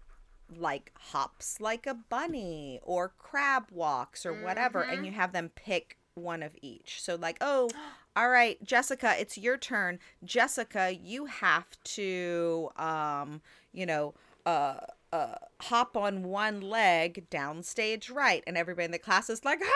like 0.58 0.92
hops 0.98 1.60
like 1.60 1.86
a 1.86 1.94
bunny 1.94 2.80
or 2.82 3.12
crab 3.18 3.64
walks 3.70 4.26
or 4.26 4.32
whatever 4.42 4.82
Mm-hmm. 4.82 4.92
and 4.94 5.06
you 5.06 5.12
have 5.12 5.32
them 5.32 5.50
pick 5.54 5.96
one 6.14 6.42
of 6.42 6.56
each 6.60 7.00
so 7.00 7.14
like 7.14 7.38
oh 7.40 7.70
all 8.16 8.28
right 8.28 8.62
jessica 8.64 9.14
it's 9.18 9.36
your 9.38 9.56
turn 9.56 9.98
jessica 10.24 10.92
you 10.94 11.26
have 11.26 11.66
to 11.84 12.68
um 12.76 13.40
you 13.72 13.86
know 13.86 14.14
uh 14.46 14.76
uh 15.12 15.34
hop 15.62 15.96
on 15.96 16.22
one 16.22 16.60
leg 16.60 17.26
downstage 17.30 18.12
right 18.14 18.42
and 18.46 18.56
everybody 18.56 18.84
in 18.86 18.90
the 18.92 18.98
class 18.98 19.28
is 19.30 19.44
like 19.44 19.60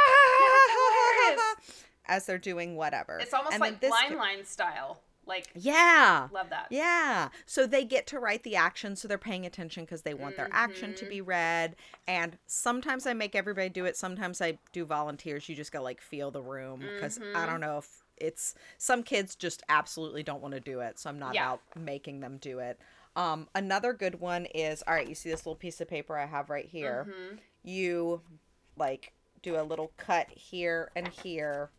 as 2.07 2.26
they're 2.26 2.39
doing 2.39 2.76
whatever 2.76 3.18
It's 3.18 3.34
almost 3.34 3.55
And 3.55 3.61
like 3.61 3.80
this 3.80 3.91
blind 3.91 4.16
line 4.16 4.45
style. 4.45 5.01
Like 5.26 5.51
yeah 5.55 6.28
love 6.32 6.49
that. 6.49 6.68
yeah. 6.70 7.28
So 7.45 7.66
they 7.66 7.84
get 7.84 8.07
to 8.07 8.18
write 8.18 8.45
the 8.45 8.57
action, 8.57 8.97
so 8.97 9.07
they're 9.07 9.18
paying 9.18 9.45
attention 9.45 9.84
because 9.84 10.01
they 10.01 10.14
want 10.14 10.36
their 10.36 10.49
action 10.51 10.95
to 10.95 11.05
Mm-hmm. 11.05 11.11
be 11.11 11.20
read. 11.20 11.76
And 12.07 12.39
sometimes 12.47 13.07
I 13.07 13.12
make 13.12 13.34
everybody 13.34 13.68
do 13.68 13.84
it. 13.84 13.95
Sometimes 13.95 14.41
I 14.41 14.57
do 14.72 14.86
volunteers. 14.86 15.47
You 15.47 15.55
just 15.55 15.70
gotta 15.70 15.84
like 15.84 16.01
feel 16.01 16.30
the 16.30 16.41
room 16.41 16.82
because 16.95 17.18
I 17.18 17.22
Mm-hmm. 17.22 17.47
don't 17.51 17.61
know 17.61 17.76
if 17.76 18.03
it's 18.21 18.55
some 18.77 19.03
kids 19.03 19.35
just 19.35 19.62
absolutely 19.69 20.23
don't 20.23 20.41
want 20.43 20.55
to 20.55 20.61
do 20.61 20.81
it. 20.81 20.99
So 20.99 21.11
I'm 21.11 21.19
not 21.19 21.35
Yeah. 21.35 21.51
out 21.53 21.61
making 21.77 22.21
them 22.21 22.39
do 22.39 22.59
it. 22.59 22.79
Um, 23.16 23.49
another 23.55 23.93
good 23.93 24.21
one 24.21 24.47
is 24.47 24.83
all 24.87 24.95
right. 24.95 25.09
You 25.09 25.14
see 25.14 25.31
this 25.31 25.41
little 25.41 25.57
piece 25.57 25.81
of 25.81 25.89
paper 25.89 26.16
I 26.16 26.27
have 26.27 26.51
right 26.51 26.66
here. 26.66 27.07
Mm-hmm. 27.09 27.37
You 27.64 28.21
like 28.77 29.12
do 29.43 29.61
a 29.61 29.62
little 29.62 29.93
cut 29.97 30.29
here 30.31 30.91
and 30.95 31.09
here 31.09 31.71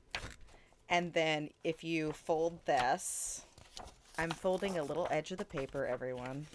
and 0.89 1.13
then 1.13 1.51
if 1.63 1.83
you 1.83 2.11
fold 2.11 2.65
this, 2.65 3.43
I'm 4.17 4.31
folding 4.31 4.77
a 4.79 4.83
little 4.83 5.07
edge 5.11 5.31
of 5.31 5.37
the 5.37 5.45
paper, 5.45 5.85
everyone. 5.85 6.47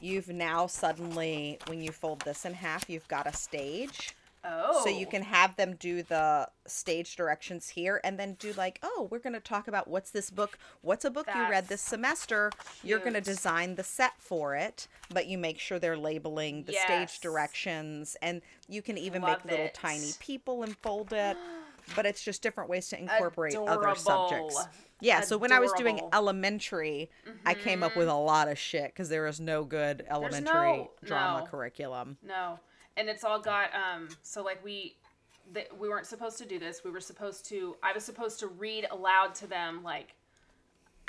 You've 0.00 0.28
now 0.28 0.66
suddenly, 0.68 1.58
when 1.66 1.80
you 1.82 1.90
fold 1.92 2.20
this 2.20 2.44
in 2.44 2.54
half, 2.54 2.88
you've 2.88 3.06
got 3.08 3.26
a 3.26 3.32
stage. 3.32 4.14
Oh. 4.44 4.82
So 4.84 4.90
you 4.90 5.06
oh. 5.06 5.10
can 5.10 5.22
have 5.22 5.56
them 5.56 5.76
do 5.76 6.02
the 6.02 6.48
stage 6.66 7.16
directions 7.16 7.68
here 7.68 8.00
and 8.02 8.18
then 8.18 8.34
do 8.34 8.52
like, 8.54 8.78
oh, 8.82 9.08
we're 9.10 9.18
going 9.18 9.34
to 9.34 9.40
talk 9.40 9.68
about 9.68 9.88
what's 9.88 10.10
this 10.10 10.30
book? 10.30 10.58
What's 10.80 11.04
a 11.04 11.10
book 11.10 11.28
you 11.34 11.42
read 11.48 11.68
this 11.68 11.80
semester? 11.80 12.50
You're 12.82 12.98
going 12.98 13.14
to 13.14 13.20
design 13.20 13.76
the 13.76 13.84
set 13.84 14.12
for 14.18 14.56
it, 14.56 14.88
but 15.12 15.26
you 15.26 15.38
make 15.38 15.58
sure 15.58 15.78
they're 15.78 15.96
labeling 15.96 16.64
the 16.64 16.72
Yes. 16.72 16.84
stage 16.84 17.20
directions 17.20 18.16
and 18.22 18.42
you 18.68 18.82
can 18.82 18.98
even 18.98 19.22
Love 19.22 19.44
make 19.44 19.52
little 19.52 19.66
it. 19.66 19.74
tiny 19.74 20.12
people 20.18 20.62
and 20.62 20.76
fold 20.78 21.12
it. 21.12 21.36
but 21.96 22.06
it's 22.06 22.22
just 22.22 22.42
different 22.42 22.70
ways 22.70 22.88
to 22.88 22.98
incorporate 22.98 23.56
other 23.56 23.94
subjects. 23.94 24.54
Adorable. 24.54 24.68
Yeah, 25.00 25.20
so 25.22 25.36
when 25.36 25.50
I 25.50 25.58
was 25.58 25.72
doing 25.72 25.96
Adorable. 25.96 26.16
elementary, 26.16 27.10
I 27.44 27.54
came 27.54 27.82
up 27.82 27.96
with 27.96 28.06
mm-hmm. 28.06 28.16
a 28.16 28.22
lot 28.22 28.48
of 28.48 28.56
shit 28.56 28.86
because 28.86 29.08
there 29.08 29.24
was 29.24 29.40
no 29.40 29.64
good 29.64 30.04
elementary 30.08 30.76
no- 30.76 30.90
drama 31.04 31.40
no. 31.40 31.46
curriculum. 31.46 32.18
No, 32.22 32.60
and 32.96 33.08
it's 33.08 33.24
all 33.24 33.40
got 33.40 33.70
um. 33.74 34.08
So 34.22 34.42
like 34.42 34.64
we, 34.64 34.96
th- 35.54 35.68
we 35.78 35.88
weren't 35.88 36.06
supposed 36.06 36.38
to 36.38 36.46
do 36.46 36.58
this. 36.58 36.82
We 36.84 36.90
were 36.90 37.00
supposed 37.00 37.44
to. 37.46 37.76
I 37.82 37.92
was 37.92 38.04
supposed 38.04 38.38
to 38.40 38.46
read 38.48 38.86
aloud 38.90 39.34
to 39.36 39.46
them 39.46 39.82
like 39.82 40.14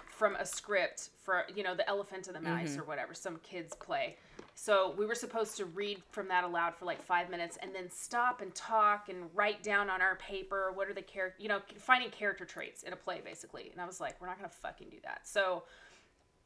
from 0.10 0.36
a 0.36 0.46
script 0.46 1.10
for 1.24 1.44
you 1.56 1.64
know 1.64 1.76
the 1.76 1.88
Elephant 1.90 2.28
and 2.28 2.36
the 2.36 2.42
Mice 2.42 2.72
Mm-hmm. 2.72 2.82
or 2.82 2.84
whatever 2.86 3.14
some 3.14 3.38
kids 3.38 3.74
play. 3.76 4.18
So 4.56 4.94
we 5.00 5.08
were 5.08 5.16
supposed 5.16 5.58
to 5.58 5.66
read 5.66 6.04
from 6.12 6.28
that 6.28 6.44
aloud 6.44 6.76
for 6.76 6.86
like 6.86 7.02
five 7.02 7.32
minutes 7.32 7.58
and 7.64 7.74
then 7.74 7.90
stop 7.90 8.40
and 8.42 8.54
talk 8.54 9.10
and 9.10 9.18
write 9.34 9.64
down 9.64 9.90
on 9.90 10.00
our 10.00 10.16
paper 10.18 10.72
what 10.76 10.88
are 10.88 10.94
the 10.94 11.02
character 11.02 11.42
you 11.42 11.50
know 11.50 11.60
finding 11.80 12.12
character 12.12 12.46
traits 12.46 12.84
in 12.84 12.94
a 12.94 12.96
play 12.96 13.20
basically. 13.26 13.70
And 13.72 13.82
I 13.82 13.86
was 13.86 14.00
like, 14.00 14.22
we're 14.22 14.28
not 14.28 14.38
gonna 14.38 14.50
fucking 14.50 14.90
do 14.90 14.98
that. 15.04 15.22
So 15.28 15.64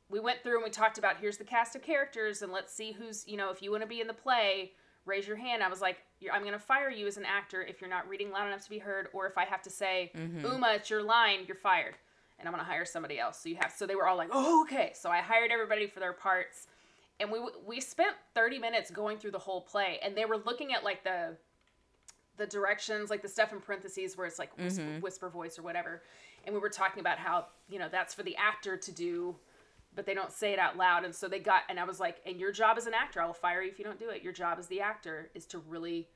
we 0.09 0.21
went 0.21 0.41
through 0.41 0.55
and 0.55 0.63
we 0.63 0.69
talked 0.69 0.97
about 0.97 1.17
here's 1.17 1.37
the 1.37 1.43
cast 1.43 1.75
of 1.75 1.81
characters 1.81 2.41
and 2.41 2.51
let's 2.53 2.73
see 2.73 2.93
who's 2.93 3.27
you 3.27 3.35
know 3.35 3.51
if 3.51 3.61
you 3.61 3.69
want 3.71 3.83
to 3.83 3.87
be 3.87 3.99
in 3.99 4.07
the 4.07 4.13
play 4.13 4.71
raise 5.07 5.27
your 5.27 5.37
hand 5.37 5.63
i 5.63 5.69
was 5.69 5.81
like 5.81 5.97
i'm 6.31 6.41
going 6.41 6.53
to 6.53 6.59
fire 6.59 6.89
you 6.89 7.07
as 7.07 7.17
an 7.17 7.25
actor 7.25 7.61
if 7.63 7.81
you're 7.81 7.89
not 7.89 8.07
reading 8.07 8.31
loud 8.31 8.47
enough 8.47 8.63
to 8.63 8.69
be 8.69 8.77
heard 8.77 9.07
or 9.13 9.25
if 9.25 9.37
i 9.37 9.45
have 9.45 9.61
to 9.61 9.69
say 9.69 10.11
mm-hmm. 10.15 10.45
uma 10.45 10.73
it's 10.75 10.89
your 10.89 11.01
line 11.01 11.39
you're 11.47 11.55
fired. 11.55 11.95
And 12.39 12.47
i'm 12.47 12.53
going 12.53 12.63
to 12.63 12.69
hire 12.69 12.85
somebody 12.85 13.19
else. 13.19 13.39
So 13.41 13.49
you 13.49 13.55
have 13.55 13.73
so 13.75 13.87
they 13.87 13.95
were 13.95 14.07
all 14.07 14.17
like 14.17 14.29
oh 14.31 14.61
okay. 14.63 14.91
So 14.93 15.09
i 15.09 15.21
hired 15.21 15.51
everybody 15.51 15.87
for 15.87 15.99
their 15.99 16.13
parts. 16.13 16.67
And 17.19 17.31
we 17.31 17.39
we 17.65 17.81
spent 17.81 18.15
30 18.35 18.59
minutes 18.59 18.91
going 18.91 19.17
through 19.17 19.31
the 19.31 19.39
whole 19.39 19.61
play 19.61 19.99
and 20.03 20.15
they 20.15 20.25
were 20.25 20.37
looking 20.37 20.71
at 20.73 20.83
like 20.83 21.03
the 21.03 21.35
the 22.37 22.45
directions, 22.45 23.09
like 23.09 23.21
the 23.21 23.27
stuff 23.27 23.51
in 23.51 23.59
parentheses 23.59 24.15
where 24.15 24.27
it's 24.27 24.39
like 24.39 24.55
whisper, 24.57 24.83
mm-hmm. 24.83 24.99
whisper 25.01 25.29
voice 25.29 25.57
or 25.59 25.63
whatever. 25.63 26.03
And 26.45 26.53
we 26.53 26.61
were 26.61 26.69
talking 26.69 27.01
about 27.01 27.17
how, 27.17 27.47
you 27.67 27.79
know, 27.79 27.89
that's 27.91 28.13
for 28.13 28.23
the 28.23 28.35
actor 28.37 28.77
to 28.77 28.91
do, 28.91 29.35
but 29.97 30.05
they 30.05 30.13
don't 30.13 30.31
say 30.31 30.53
it 30.53 30.59
out 30.59 30.77
loud. 30.77 31.03
And 31.03 31.13
so 31.13 31.27
they 31.27 31.39
got, 31.39 31.63
and 31.69 31.79
I 31.79 31.83
was 31.83 31.99
like, 31.99 32.21
and 32.25 32.39
your 32.39 32.51
job 32.51 32.77
as 32.77 32.85
an 32.85 32.93
actor, 32.93 33.19
I 33.19 33.25
will 33.25 33.33
fire 33.33 33.63
you 33.63 33.71
if 33.71 33.79
you 33.79 33.83
don't 33.83 33.99
do 33.99 34.09
it. 34.09 34.21
Your 34.21 34.31
job 34.31 34.59
as 34.59 34.67
the 34.67 34.79
actor 34.79 35.31
is 35.33 35.47
to 35.47 35.57
really 35.57 36.07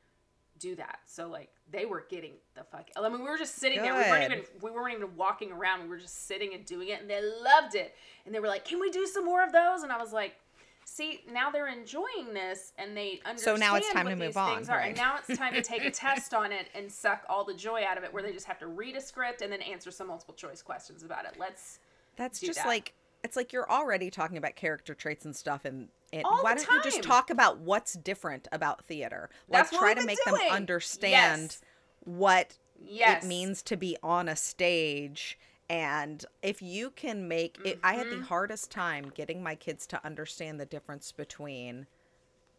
do 0.59 0.75
that. 0.75 0.99
So 1.07 1.27
like 1.27 1.49
they 1.71 1.85
were 1.85 2.05
getting 2.07 2.33
the 2.55 2.63
fuck. 2.63 2.89
I 2.95 3.09
mean, 3.09 3.23
we 3.23 3.27
were 3.27 3.39
just 3.39 3.55
sitting 3.55 3.81
there. 3.81 3.95
We 3.95 4.01
weren't 4.01 4.31
even 4.31 4.43
we 4.61 4.69
weren't 4.69 4.93
even 4.93 5.15
walking 5.17 5.51
around. 5.51 5.81
We 5.81 5.89
were 5.89 5.97
just 5.97 6.27
sitting 6.27 6.53
and 6.53 6.63
doing 6.63 6.89
it, 6.89 7.01
and 7.01 7.09
they 7.09 7.21
loved 7.21 7.73
it. 7.73 7.95
And 8.25 8.35
they 8.35 8.39
were 8.39 8.47
like, 8.47 8.63
"Can 8.63 8.79
we 8.79 8.91
do 8.91 9.07
some 9.07 9.25
more 9.25 9.43
of 9.43 9.51
those?" 9.51 9.81
And 9.83 9.91
I 9.91 9.97
was 9.97 10.13
like. 10.13 10.35
See, 10.83 11.21
now 11.31 11.51
they're 11.51 11.69
enjoying 11.69 12.33
this 12.33 12.73
and 12.77 12.97
they 12.97 13.21
understand 13.23 13.39
So 13.39 13.55
now 13.55 13.75
it's 13.75 13.89
time 13.93 14.07
to 14.07 14.15
move 14.15 14.35
on, 14.35 14.63
right. 14.63 14.87
And 14.87 14.97
now 14.97 15.15
it's 15.15 15.37
time 15.37 15.53
to 15.53 15.61
take 15.61 15.85
a 15.85 15.91
test 15.91 16.33
on 16.33 16.51
it 16.51 16.69
and 16.75 16.91
suck 16.91 17.23
all 17.29 17.45
the 17.45 17.53
joy 17.53 17.83
out 17.87 17.99
of 17.99 18.03
it 18.03 18.11
where 18.11 18.23
they 18.23 18.33
just 18.33 18.47
have 18.47 18.57
to 18.59 18.67
read 18.67 18.95
a 18.97 19.01
script 19.01 19.41
and 19.41 19.53
then 19.53 19.61
answer 19.61 19.91
some 19.91 20.07
multiple 20.07 20.33
choice 20.33 20.63
questions 20.63 21.03
about 21.03 21.25
it. 21.25 21.35
Let's 21.39 21.79
That's 22.17 22.39
just 22.41 22.57
that. 22.57 22.67
like 22.67 22.93
it's 23.23 23.35
like 23.35 23.53
you're 23.53 23.69
already 23.69 24.09
talking 24.09 24.37
about 24.37 24.55
character 24.55 24.93
traits 24.93 25.25
and 25.25 25.35
stuff 25.35 25.65
and 25.65 25.89
it, 26.11 26.23
why 26.41 26.55
don't 26.55 26.67
you 26.69 26.81
just 26.83 27.03
talk 27.03 27.29
about 27.29 27.59
what's 27.59 27.93
different 27.93 28.47
about 28.51 28.83
theater 28.85 29.29
like 29.47 29.63
That's 29.69 29.77
try 29.77 29.93
to 29.93 30.03
make 30.05 30.17
doing. 30.25 30.37
them 30.39 30.51
understand 30.51 31.41
Yes. 31.41 31.61
what 32.03 32.57
Yes. 32.83 33.23
it 33.23 33.27
means 33.27 33.61
to 33.63 33.77
be 33.77 33.95
on 34.03 34.27
a 34.27 34.35
stage 34.35 35.37
and 35.69 36.25
if 36.41 36.61
you 36.61 36.89
can 36.89 37.27
make 37.27 37.57
it 37.63 37.79
i 37.83 37.93
had 37.93 38.07
Mm-hmm. 38.07 38.21
the 38.21 38.25
hardest 38.27 38.71
time 38.71 39.09
getting 39.13 39.41
my 39.43 39.55
kids 39.55 39.85
to 39.87 40.05
understand 40.05 40.59
the 40.59 40.65
difference 40.65 41.11
between 41.11 41.85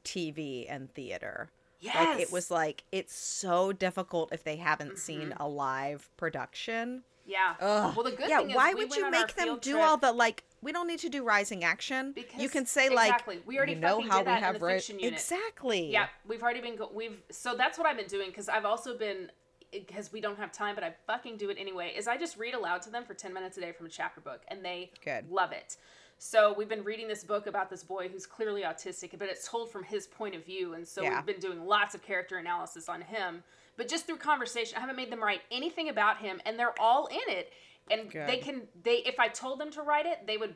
tv 0.04 0.66
and 0.68 0.92
theater 0.94 1.50
like 1.84 2.20
it 2.20 2.30
was 2.32 2.50
like 2.50 2.84
it's 2.92 3.14
so 3.14 3.72
difficult 3.72 4.32
if 4.32 4.44
they 4.44 4.56
haven't 4.56 4.98
seen 4.98 5.34
a 5.38 5.48
live 5.48 6.08
production 6.16 7.02
Yeah. 7.26 7.54
Ugh. 7.60 7.94
Well, 7.96 8.04
the 8.04 8.12
good 8.12 8.28
yeah, 8.28 8.38
thing 8.38 8.50
is 8.50 8.56
why 8.56 8.72
we 8.74 8.84
would 8.84 8.90
went 8.90 9.04
you 9.04 9.10
make 9.10 9.34
them 9.34 9.58
do 9.60 9.72
trip- 9.72 9.82
all 9.84 9.96
the 9.96 10.12
like? 10.12 10.44
We 10.62 10.70
don't 10.72 10.86
need 10.86 11.00
to 11.00 11.08
do 11.08 11.24
rising 11.24 11.64
action. 11.64 12.12
Because 12.12 12.40
you 12.40 12.48
can 12.48 12.66
say 12.66 12.88
like, 12.88 13.08
exactly. 13.10 13.40
We 13.44 13.56
already 13.56 13.72
you 13.72 13.80
know 13.80 13.96
fucking 13.96 14.08
how 14.10 14.18
did 14.18 14.26
we 14.26 14.32
that 14.32 14.38
in 14.38 14.44
have 14.44 14.60
the 14.60 14.66
ri- 14.66 14.72
fiction 14.74 14.98
unit. 15.00 15.14
exactly. 15.14 15.90
Yeah, 15.90 16.06
we've 16.26 16.42
already 16.42 16.60
been 16.60 16.76
go- 16.76 16.90
we've 16.94 17.20
so 17.30 17.54
that's 17.56 17.76
what 17.78 17.86
I've 17.86 17.96
been 17.96 18.06
doing 18.06 18.28
because 18.28 18.48
I've 18.48 18.64
also 18.64 18.96
been 18.96 19.30
eh, 19.72 19.80
because 19.86 20.12
we 20.12 20.20
don't 20.20 20.38
have 20.38 20.52
time, 20.52 20.74
but 20.76 20.84
I 20.84 20.94
fucking 21.06 21.36
do 21.36 21.50
it 21.50 21.56
anyway. 21.58 21.92
Is 21.96 22.06
I 22.06 22.16
just 22.16 22.36
read 22.38 22.54
aloud 22.54 22.82
to 22.82 22.90
them 22.90 23.04
for 23.04 23.14
ten 23.14 23.34
minutes 23.34 23.58
a 23.58 23.60
day 23.60 23.72
from 23.72 23.86
a 23.86 23.90
chapter 23.90 24.20
book, 24.20 24.42
and 24.48 24.64
they 24.64 24.90
Good. 25.04 25.30
love 25.30 25.50
it. 25.52 25.76
So 26.18 26.54
we've 26.56 26.68
been 26.68 26.84
reading 26.84 27.08
this 27.08 27.24
book 27.24 27.48
about 27.48 27.68
this 27.68 27.82
boy 27.82 28.08
who's 28.08 28.26
clearly 28.26 28.62
autistic, 28.62 29.18
but 29.18 29.28
it's 29.28 29.48
told 29.48 29.72
from 29.72 29.82
his 29.82 30.06
point 30.06 30.36
of 30.36 30.44
view, 30.46 30.74
and 30.74 30.86
so 30.86 31.02
Yeah. 31.02 31.16
we've 31.16 31.26
been 31.26 31.40
doing 31.40 31.66
lots 31.66 31.96
of 31.96 32.02
character 32.02 32.36
analysis 32.38 32.88
on 32.88 33.00
him. 33.00 33.42
But 33.76 33.88
just 33.88 34.06
through 34.06 34.18
conversation, 34.18 34.76
I 34.76 34.80
haven't 34.80 34.94
made 34.96 35.10
them 35.10 35.20
write 35.20 35.40
anything 35.50 35.88
about 35.88 36.18
him, 36.18 36.40
and 36.46 36.56
they're 36.56 36.78
all 36.80 37.06
in 37.06 37.18
it. 37.26 37.52
And 37.90 38.10
they 38.10 38.36
can 38.38 38.62
they 38.82 38.96
if 39.04 39.18
I 39.18 39.28
told 39.28 39.58
them 39.60 39.70
to 39.72 39.82
write 39.82 40.06
it, 40.06 40.26
they 40.26 40.36
would 40.36 40.54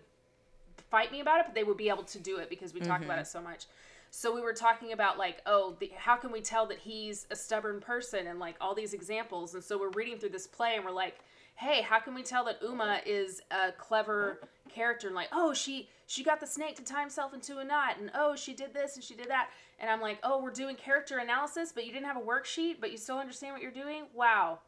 fight 0.90 1.10
me 1.12 1.20
about 1.20 1.40
it, 1.40 1.46
but 1.46 1.54
they 1.54 1.64
would 1.64 1.76
be 1.76 1.88
able 1.88 2.04
to 2.04 2.18
do 2.18 2.38
it 2.38 2.48
because 2.48 2.72
we 2.72 2.80
talk 2.80 3.00
Mm-hmm. 3.00 3.04
about 3.10 3.18
it 3.18 3.26
so 3.26 3.40
much. 3.40 3.66
So 4.10 4.34
we 4.34 4.40
were 4.40 4.52
talking 4.52 4.92
about 4.92 5.18
like, 5.18 5.42
oh, 5.46 5.76
the, 5.80 5.90
how 5.96 6.16
can 6.16 6.30
we 6.32 6.40
tell 6.40 6.64
that 6.66 6.78
he's 6.78 7.26
a 7.30 7.36
stubborn 7.36 7.80
person 7.80 8.28
and 8.28 8.38
like 8.38 8.54
all 8.60 8.74
these 8.74 8.94
examples. 8.94 9.54
And 9.54 9.62
so 9.62 9.78
we're 9.78 9.90
reading 9.90 10.18
through 10.18 10.30
this 10.30 10.46
play 10.46 10.76
and 10.76 10.84
we're 10.84 10.92
like, 10.92 11.18
hey, 11.56 11.82
how 11.82 11.98
can 11.98 12.14
we 12.14 12.22
tell 12.22 12.44
that 12.44 12.62
Uma 12.62 13.00
is 13.04 13.42
a 13.50 13.72
clever 13.72 14.40
character? 14.68 15.08
And 15.08 15.16
like, 15.16 15.28
oh, 15.32 15.52
she 15.52 15.88
she 16.06 16.22
got 16.22 16.38
the 16.38 16.46
snake 16.46 16.76
to 16.76 16.84
tie 16.84 17.00
himself 17.00 17.34
into 17.34 17.58
a 17.58 17.64
knot, 17.64 17.96
and 17.98 18.12
oh, 18.14 18.36
she 18.36 18.54
did 18.54 18.72
this 18.72 18.94
and 18.94 19.02
she 19.02 19.14
did 19.16 19.28
that. 19.28 19.50
And 19.80 19.90
I'm 19.90 20.00
like, 20.00 20.18
oh, 20.22 20.40
we're 20.40 20.52
doing 20.52 20.76
character 20.76 21.18
analysis, 21.18 21.72
but 21.74 21.84
you 21.84 21.92
didn't 21.92 22.06
have 22.06 22.16
a 22.16 22.20
worksheet, 22.20 22.76
but 22.80 22.92
you 22.92 22.96
still 22.96 23.18
understand 23.18 23.54
what 23.54 23.60
you're 23.62 23.72
doing. 23.72 24.04
Wow, 24.14 24.60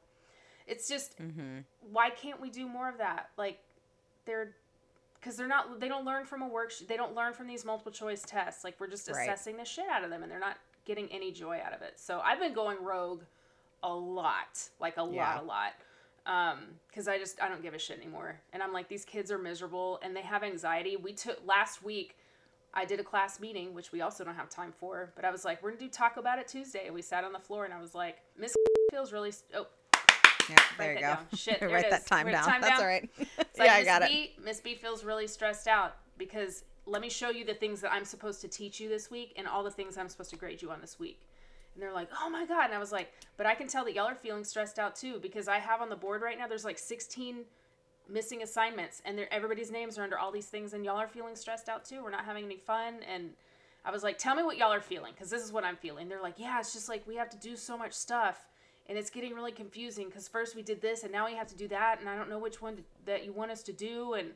it's 0.69 0.87
just 0.89 1.16
why 1.91 2.11
can't 2.11 2.41
we 2.41 2.51
do 2.51 2.69
more 2.69 2.89
of 2.89 2.99
that? 2.99 3.31
Like, 3.37 3.59
they're 4.27 4.55
because 5.19 5.37
they're 5.37 5.49
not 5.49 5.81
they 5.81 5.89
don't 5.89 6.05
learn 6.05 6.25
from 6.27 6.43
a 6.43 6.49
worksheet 6.49 6.87
they 6.87 6.97
don't 6.97 7.14
learn 7.14 7.33
from 7.33 7.47
these 7.49 7.64
multiple 7.64 7.91
choice 7.91 8.23
tests. 8.23 8.62
Like 8.62 8.79
we're 8.79 8.87
just 8.89 9.09
Right. 9.09 9.23
assessing 9.29 9.57
the 9.57 9.64
shit 9.64 9.87
out 9.91 10.05
of 10.05 10.11
them 10.11 10.23
and 10.23 10.31
they're 10.31 10.39
not 10.39 10.59
getting 10.85 11.09
any 11.11 11.33
joy 11.33 11.61
out 11.64 11.73
of 11.73 11.83
it. 11.83 11.95
So 11.99 12.21
i've 12.25 12.39
been 12.39 12.53
going 12.55 12.77
rogue 12.83 13.23
a 13.83 13.93
lot 13.93 14.69
like 14.81 14.97
a 14.97 15.09
Yeah. 15.11 15.35
lot 15.35 15.43
a 15.43 15.47
lot. 15.47 15.73
Um 16.27 16.59
because 16.89 17.09
i 17.09 17.19
just 17.19 17.43
i 17.43 17.49
don't 17.49 17.62
give 17.62 17.75
a 17.75 17.79
shit 17.79 17.97
anymore. 17.99 18.39
And 18.53 18.62
i'm 18.62 18.73
like 18.73 18.89
these 18.89 19.05
kids 19.05 19.33
are 19.33 19.39
miserable 19.39 19.99
and 20.03 20.14
they 20.14 20.23
have 20.23 20.43
anxiety. 20.45 20.97
We 20.97 21.12
took 21.14 21.39
last 21.47 21.83
week 21.83 22.16
i 22.75 22.85
did 22.85 23.01
a 23.01 23.05
class 23.05 23.41
meeting 23.41 23.73
which 23.75 23.91
we 23.93 24.03
also 24.03 24.23
don't 24.25 24.35
have 24.37 24.51
time 24.51 24.73
for 24.79 25.11
but 25.16 25.25
i 25.25 25.31
was 25.31 25.43
like 25.43 25.62
we're 25.62 25.71
gonna 25.71 25.81
do 25.81 25.89
taco 25.89 26.21
about 26.21 26.39
it 26.39 26.47
tuesday. 26.47 26.85
And 26.87 26.95
we 26.95 27.03
sat 27.03 27.25
on 27.25 27.33
the 27.33 27.39
floor 27.41 27.64
and 27.64 27.73
i 27.75 27.81
was 27.81 27.95
like 27.95 28.19
miss 28.37 28.55
feels 28.93 29.11
really 29.12 29.33
oh 29.55 29.66
Yeah, 30.49 30.57
there 30.78 30.92
you 30.94 31.01
go. 31.01 31.07
down. 31.07 31.18
Shit, 31.34 31.61
there 31.61 31.68
Write 31.68 31.84
it 31.86 31.90
that 31.90 32.07
time 32.07 32.26
Write 32.26 32.32
down. 32.32 32.44
time 32.44 32.61
That's 32.61 32.72
down. 32.74 32.80
all 32.80 32.86
right. 32.86 33.11
It's 33.38 33.59
yeah, 33.59 33.74
I 33.74 33.78
Miss 33.78 33.86
got 33.86 34.03
it. 34.03 34.09
B, 34.09 34.34
Miss 34.44 34.61
B 34.61 34.74
feels 34.74 35.05
really 35.05 35.26
stressed 35.26 35.66
out 35.68 35.96
because 36.16 36.64
let 36.86 37.03
me 37.03 37.11
show 37.11 37.30
you 37.30 37.44
the 37.44 37.55
things 37.55 37.80
that 37.80 37.92
I'm 37.92 38.05
supposed 38.05 38.40
to 38.42 38.49
teach 38.49 38.80
you 38.80 38.88
this 38.88 39.11
week 39.11 39.34
and 39.36 39.46
all 39.46 39.62
the 39.62 39.70
things 39.70 39.99
I'm 39.99 40.09
supposed 40.09 40.30
to 40.30 40.36
grade 40.36 40.62
you 40.62 40.70
on 40.70 40.80
this 40.80 40.99
week. 40.99 41.20
And 41.74 41.82
they're 41.82 41.92
like, 41.92 42.09
oh 42.22 42.30
my 42.30 42.46
God. 42.46 42.66
And 42.66 42.74
I 42.74 42.78
was 42.78 42.92
like, 42.92 43.12
but 43.36 43.46
I 43.46 43.55
can 43.55 43.66
tell 43.68 43.84
that 43.84 43.94
y'all 43.94 44.07
are 44.07 44.14
feeling 44.14 44.44
stressed 44.44 44.78
out 44.78 44.96
too 44.96 45.18
because 45.20 45.49
I 45.49 45.59
have 45.59 45.80
on 45.80 45.88
the 45.90 45.96
board 45.96 46.22
right 46.22 46.38
now, 46.38 46.46
there's 46.46 46.64
like 46.64 46.78
16 46.78 47.44
missing 48.09 48.42
assignments 48.42 49.03
and 49.05 49.18
they're, 49.18 49.32
everybody's 49.32 49.70
names 49.70 49.99
are 49.99 50.03
under 50.03 50.18
all 50.18 50.32
these 50.32 50.46
things 50.46 50.72
and 50.72 50.84
y'all 50.84 50.96
are 50.96 51.09
feeling 51.09 51.36
stressed 51.36 51.68
out 51.68 51.84
too. 51.84 52.03
We're 52.03 52.11
not 52.11 52.24
having 52.24 52.44
any 52.44 52.57
fun. 52.57 53.01
And 53.12 53.30
I 53.84 53.90
was 53.90 54.03
like, 54.03 54.18
tell 54.18 54.34
me 54.34 54.42
what 54.42 54.57
y'all 54.57 54.72
are 54.72 54.80
feeling 54.80 55.12
because 55.14 55.30
this 55.30 55.42
is 55.44 55.53
what 55.53 55.64
I'm 55.64 55.76
feeling. 55.76 56.09
They're 56.09 56.22
like, 56.22 56.38
yeah, 56.38 56.59
it's 56.59 56.72
just 56.72 56.88
like 56.88 57.07
we 57.07 57.16
have 57.16 57.30
to 57.30 57.38
do 57.38 57.55
so 57.57 57.76
much 57.76 57.92
stuff 57.92 58.46
and 58.89 58.97
it's 58.97 59.11
getting 59.11 59.34
really 59.34 59.53
confusing 59.53 60.07
because 60.07 60.28
first 60.28 60.57
we 60.57 60.62
did 60.62 60.80
this 60.80 61.03
and 61.03 61.12
now 61.12 61.26
we 61.26 61.34
have 61.34 61.47
to 61.49 61.57
do 61.57 61.68
that 61.68 62.01
and 62.01 62.09
I 62.09 62.16
don't 62.16 62.30
know 62.30 62.39
which 62.39 62.62
one 62.62 62.76
to, 62.76 62.82
that 63.07 63.24
you 63.24 63.32
want 63.32 63.51
us 63.51 63.62
to 63.64 63.72
do 63.72 64.14
and 64.14 64.30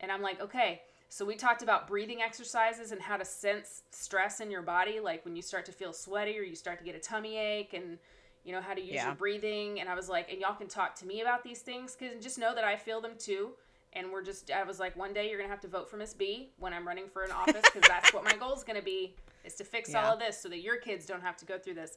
and 0.00 0.12
I'm 0.12 0.20
like, 0.20 0.40
okay. 0.42 0.82
So 1.08 1.24
we 1.24 1.36
talked 1.36 1.62
about 1.62 1.86
breathing 1.86 2.20
exercises 2.20 2.92
and 2.92 3.00
how 3.00 3.16
to 3.16 3.24
sense 3.24 3.82
stress 3.92 4.40
in 4.40 4.50
your 4.50 4.60
body, 4.60 5.00
like 5.00 5.24
when 5.24 5.36
you 5.36 5.40
start 5.40 5.64
to 5.66 5.72
feel 5.72 5.92
sweaty 5.92 6.36
or 6.38 6.42
you 6.42 6.54
start 6.56 6.78
to 6.80 6.84
get 6.84 6.94
a 6.94 6.98
tummy 6.98 7.38
ache, 7.38 7.72
and 7.74 7.96
you 8.44 8.52
know 8.52 8.60
how 8.60 8.74
to 8.74 8.80
use 8.80 8.96
Yeah. 8.96 9.06
your 9.06 9.14
breathing. 9.14 9.80
And 9.80 9.88
I 9.88 9.94
was 9.94 10.08
like, 10.08 10.30
and 10.30 10.40
y'all 10.40 10.54
can 10.54 10.66
talk 10.68 10.94
to 10.96 11.06
me 11.06 11.20
about 11.22 11.42
these 11.44 11.60
things 11.60 11.96
because 11.96 12.22
just 12.22 12.38
know 12.38 12.54
that 12.54 12.64
I 12.64 12.76
feel 12.76 13.00
them 13.00 13.12
too. 13.18 13.50
And 13.94 14.12
we're 14.12 14.22
just, 14.22 14.50
I 14.50 14.64
was 14.64 14.78
like, 14.78 14.94
one 14.96 15.14
day 15.14 15.30
you're 15.30 15.38
gonna 15.38 15.48
have 15.48 15.60
to 15.60 15.68
vote 15.68 15.88
for 15.88 15.96
Miss 15.96 16.12
B 16.12 16.50
when 16.58 16.74
I'm 16.74 16.86
running 16.86 17.08
for 17.08 17.22
an 17.22 17.30
office 17.30 17.64
because 17.64 17.88
that's 17.88 18.12
what 18.12 18.24
my 18.24 18.34
goal 18.36 18.52
is 18.54 18.64
gonna 18.64 18.82
be, 18.82 19.14
is 19.44 19.54
to 19.54 19.64
fix 19.64 19.92
Yeah. 19.92 20.04
all 20.04 20.12
of 20.14 20.18
this 20.18 20.38
so 20.38 20.48
that 20.50 20.60
your 20.60 20.76
kids 20.76 21.06
don't 21.06 21.22
have 21.22 21.36
to 21.38 21.46
go 21.46 21.56
through 21.56 21.74
this. 21.74 21.96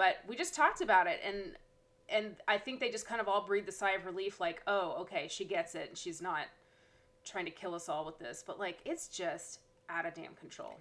But 0.00 0.16
we 0.26 0.34
just 0.34 0.54
talked 0.54 0.80
about 0.80 1.06
it, 1.06 1.20
and 1.22 1.56
and 2.08 2.36
I 2.48 2.56
think 2.56 2.80
they 2.80 2.88
just 2.90 3.06
kind 3.06 3.20
of 3.20 3.28
all 3.28 3.42
breathed 3.44 3.68
a 3.68 3.72
sigh 3.72 3.90
of 3.90 4.06
relief, 4.06 4.40
like, 4.40 4.62
oh, 4.66 4.96
okay, 5.02 5.28
she 5.28 5.44
gets 5.44 5.74
it, 5.74 5.90
and 5.90 5.98
she's 5.98 6.22
not 6.22 6.46
trying 7.22 7.44
to 7.44 7.50
kill 7.50 7.74
us 7.74 7.86
all 7.86 8.06
with 8.06 8.18
this. 8.18 8.42
But 8.46 8.58
like, 8.58 8.78
it's 8.86 9.08
just 9.08 9.60
out 9.90 10.06
of 10.06 10.14
damn 10.14 10.32
control. 10.36 10.78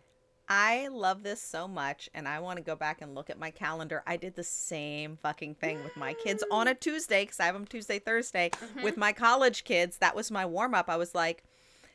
I 0.48 0.88
love 0.88 1.22
this 1.24 1.42
so 1.42 1.68
much, 1.68 2.10
and 2.14 2.30
I 2.30 2.40
want 2.40 2.60
to 2.60 2.64
go 2.64 2.78
back 2.78 3.02
and 3.02 3.14
look 3.14 3.30
at 3.30 3.38
my 3.38 3.52
calendar. 3.52 4.04
I 4.08 4.16
did 4.16 4.36
the 4.38 4.44
same 4.46 5.18
fucking 5.22 5.56
thing 5.56 5.84
with 5.84 5.98
my 5.98 6.14
kids 6.14 6.42
on 6.50 6.70
a 6.70 6.74
Tuesday 6.74 7.24
because 7.24 7.42
I 7.42 7.46
have 7.48 7.56
them 7.56 7.68
Tuesday, 7.68 8.00
Thursday 8.00 8.52
Mm-hmm. 8.52 8.84
with 8.84 8.96
my 8.96 9.12
college 9.12 9.66
kids. 9.66 9.98
That 9.98 10.16
was 10.16 10.32
my 10.32 10.46
warm 10.46 10.74
up. 10.74 10.90
I 10.90 10.96
was 10.96 11.14
like, 11.14 11.44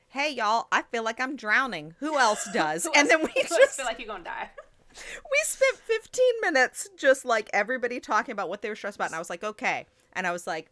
"Hey, 0.08 0.28
y'all, 0.30 0.66
I 0.70 0.82
feel 0.82 1.02
like 1.02 1.20
I'm 1.22 1.36
drowning. 1.36 1.94
Who 2.00 2.18
else 2.18 2.46
does?" 2.52 2.84
Who 2.84 2.92
and 2.94 3.08
else- 3.10 3.22
then 3.22 3.30
we 3.34 3.42
just 3.48 3.78
feel 3.78 3.86
like 3.86 3.98
you're 3.98 4.08
gonna 4.08 4.24
die. 4.24 4.50
We 4.94 5.38
spent 5.44 5.76
15 5.78 6.24
minutes 6.40 6.88
just 6.96 7.24
like 7.24 7.50
everybody 7.52 8.00
talking 8.00 8.32
about 8.32 8.48
what 8.48 8.62
they 8.62 8.68
were 8.68 8.76
stressed 8.76 8.96
about 8.96 9.08
and 9.08 9.16
i 9.16 9.18
was 9.18 9.30
like 9.30 9.44
okay. 9.44 9.86
And 10.12 10.26
i 10.26 10.32
was 10.32 10.46
like 10.46 10.70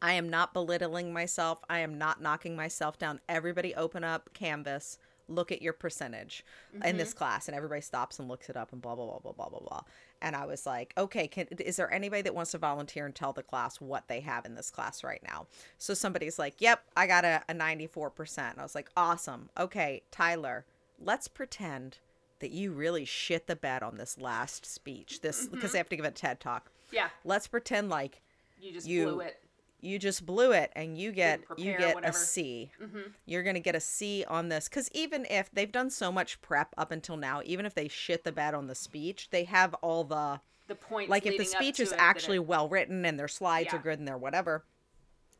i 0.00 0.12
am 0.12 0.28
not 0.28 0.52
belittling 0.54 1.12
myself. 1.12 1.58
I 1.68 1.80
am 1.80 1.98
not 1.98 2.22
knocking 2.22 2.54
myself 2.54 2.98
down. 2.98 3.20
Everybody 3.28 3.74
open 3.74 4.04
up 4.04 4.32
canvas. 4.32 4.98
Look 5.30 5.52
at 5.52 5.60
your 5.60 5.72
percentage 5.72 6.44
in 6.84 6.96
this 6.96 7.10
mm-hmm. 7.10 7.18
class. 7.18 7.48
And 7.48 7.56
everybody 7.56 7.82
stops 7.82 8.18
and 8.18 8.28
looks 8.28 8.48
it 8.48 8.56
up 8.56 8.72
and 8.72 8.80
blah 8.80 8.94
blah 8.94 9.06
blah 9.06 9.18
blah 9.18 9.32
blah 9.32 9.48
blah 9.48 9.60
blah. 9.60 9.80
And 10.22 10.36
i 10.36 10.46
was 10.46 10.66
like 10.66 10.94
okay 10.96 11.26
can 11.28 11.46
is 11.58 11.76
there 11.76 11.92
anybody 11.92 12.22
that 12.22 12.34
wants 12.34 12.52
to 12.52 12.58
volunteer 12.58 13.06
and 13.06 13.14
tell 13.14 13.32
the 13.32 13.42
class 13.42 13.80
what 13.80 14.08
they 14.08 14.20
have 14.20 14.46
in 14.46 14.54
this 14.54 14.70
class 14.70 15.02
right 15.02 15.22
now? 15.28 15.46
So 15.78 15.94
somebody's 15.94 16.38
like 16.38 16.60
yep 16.60 16.84
i 16.96 17.06
got 17.06 17.24
a, 17.24 17.42
a 17.48 17.54
94% 17.54 18.52
and 18.52 18.60
i 18.60 18.62
was 18.62 18.74
like 18.76 18.90
awesome. 18.96 19.50
Okay 19.58 20.02
tyler 20.12 20.64
let's 21.00 21.28
pretend 21.28 21.98
that 22.40 22.50
you 22.50 22.72
really 22.72 23.04
shit 23.04 23.46
the 23.46 23.56
bed 23.56 23.82
on 23.82 23.96
this 23.96 24.18
last 24.18 24.64
speech 24.66 25.20
this 25.20 25.46
because 25.48 25.72
they 25.72 25.78
have 25.78 25.88
to 25.88 25.96
give 25.96 26.04
a 26.04 26.10
ted 26.10 26.40
talk 26.40 26.70
Yeah. 26.90 27.08
let's 27.24 27.46
pretend 27.46 27.88
like 27.88 28.20
You 28.60 28.72
just 28.72 28.86
You- 28.86 29.04
blew 29.06 29.20
it. 29.20 29.40
you 29.80 29.98
just 29.98 30.26
blew 30.26 30.50
it 30.52 30.72
and 30.74 30.98
you 30.98 31.12
get 31.12 31.40
you 31.56 31.76
get 31.78 31.96
a 32.04 32.12
C. 32.12 32.70
C. 32.82 32.86
You're 33.26 33.42
going 33.44 33.54
to 33.54 33.60
get 33.60 33.76
a 33.76 33.80
C 33.80 34.24
on 34.26 34.48
this 34.48 34.68
cuz 34.68 34.90
even 34.92 35.24
if 35.30 35.50
they've 35.52 35.70
done 35.70 35.90
so 35.90 36.10
much 36.10 36.40
prep 36.42 36.74
up 36.76 36.90
until 36.90 37.16
now, 37.16 37.40
even 37.44 37.64
if 37.66 37.74
they 37.74 37.86
shit 37.88 38.24
the 38.24 38.32
bed 38.32 38.54
on 38.54 38.66
the 38.66 38.74
speech, 38.74 39.30
they 39.30 39.44
have 39.44 39.74
all 39.74 40.02
the 40.04 40.40
The 40.66 40.74
points. 40.74 41.08
like 41.10 41.26
if 41.26 41.38
the 41.38 41.44
speech 41.44 41.78
is 41.78 41.92
actually 41.96 42.40
well 42.40 42.68
written 42.68 43.04
and 43.04 43.18
their 43.18 43.28
slides 43.28 43.72
are 43.72 43.78
good 43.78 43.98
and 44.00 44.08
they're 44.08 44.18
whatever. 44.18 44.64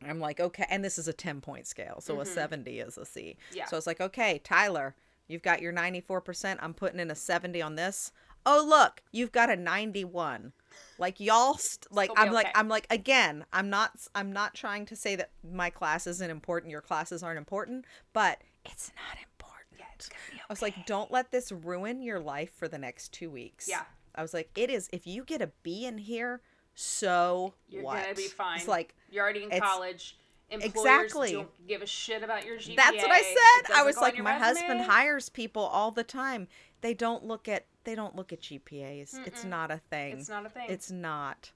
I'm 0.01 0.21
like, 0.21 0.39
okay, 0.39 0.65
and 0.69 0.81
this 0.85 0.97
is 0.97 1.09
a 1.09 1.13
10 1.13 1.41
point 1.41 1.67
scale. 1.67 1.99
So 1.99 2.21
a 2.21 2.25
70 2.25 2.79
is 2.79 2.97
a 2.97 3.05
C. 3.05 3.35
Mm-hmm. 3.49 3.57
Yeah. 3.57 3.65
So 3.65 3.75
it's 3.75 3.85
like, 3.85 3.99
okay, 3.99 4.39
Tyler, 4.45 4.95
you've 5.29 5.41
got 5.41 5.61
your 5.61 5.71
94%. 5.71 6.57
I'm 6.59 6.73
putting 6.73 6.99
in 6.99 7.09
a 7.09 7.15
70 7.15 7.61
on 7.61 7.75
this. 7.75 8.11
Oh, 8.45 8.65
look, 8.67 9.01
you've 9.13 9.31
got 9.31 9.49
a 9.49 9.55
91. 9.55 10.51
Like 10.97 11.19
y'all 11.19 11.55
st- 11.55 11.91
like 11.91 12.11
I'm 12.17 12.33
like. 12.33 12.47
I'm 12.55 12.67
like 12.67 12.85
again, 12.89 13.45
I'm 13.53 13.69
not 13.69 13.91
I'm 14.13 14.31
not 14.33 14.53
trying 14.53 14.85
to 14.87 14.95
say 14.95 15.15
that 15.15 15.31
my 15.49 15.69
class 15.69 16.07
isn't 16.07 16.29
important, 16.29 16.71
your 16.71 16.81
classes 16.81 17.23
aren't 17.23 17.37
important, 17.37 17.85
but 18.13 18.39
it's 18.65 18.91
not 18.95 19.17
important. 19.17 19.81
it's 19.95 20.09
gonna 20.09 20.41
I 20.41 20.51
was 20.51 20.61
like, 20.61 20.85
don't 20.85 21.11
let 21.11 21.31
this 21.31 21.51
ruin 21.51 22.01
your 22.01 22.19
life 22.19 22.51
for 22.53 22.67
the 22.67 22.77
next 22.77 23.13
2 23.13 23.29
weeks. 23.29 23.67
Yeah. 23.69 23.83
I 24.15 24.21
was 24.21 24.33
like, 24.33 24.49
it 24.55 24.69
is 24.69 24.89
if 24.91 25.07
you 25.07 25.23
get 25.23 25.41
a 25.41 25.51
B 25.63 25.85
in 25.85 25.97
here, 25.97 26.41
so 26.75 27.53
You're 27.67 27.83
what? 27.83 28.01
gonna 28.01 28.15
be 28.15 28.27
fine. 28.27 28.57
It's 28.57 28.67
like 28.67 28.95
you're 29.09 29.23
already 29.23 29.43
in 29.43 29.59
college. 29.59 30.17
Employers 30.51 30.75
Exactly. 30.75 31.31
don't 31.33 31.67
give 31.67 31.81
a 31.81 31.85
shit 31.85 32.23
about 32.23 32.45
your 32.45 32.57
GPA. 32.57 32.75
That's 32.75 32.97
what 32.97 33.11
I 33.11 33.21
said. 33.21 33.75
I 33.75 33.83
was 33.83 33.97
like, 33.97 34.17
my 34.17 34.33
husband 34.33 34.81
hires 34.81 35.29
people 35.29 35.61
all 35.63 35.91
the 35.91 36.03
time. 36.03 36.47
They 36.81 36.93
don't 36.93 37.23
look 37.25 37.47
at 37.47 37.65
they 37.83 37.95
don't 37.95 38.15
look 38.15 38.33
at 38.33 38.41
GPAs. 38.41 39.25
It's 39.25 39.43
not 39.43 39.71
a 39.71 39.77
thing. 39.89 40.17
It's 40.19 40.29
not 40.29 40.45
a 40.45 40.49
thing. 40.49 40.65
It's 40.69 40.89
not. 40.91 41.51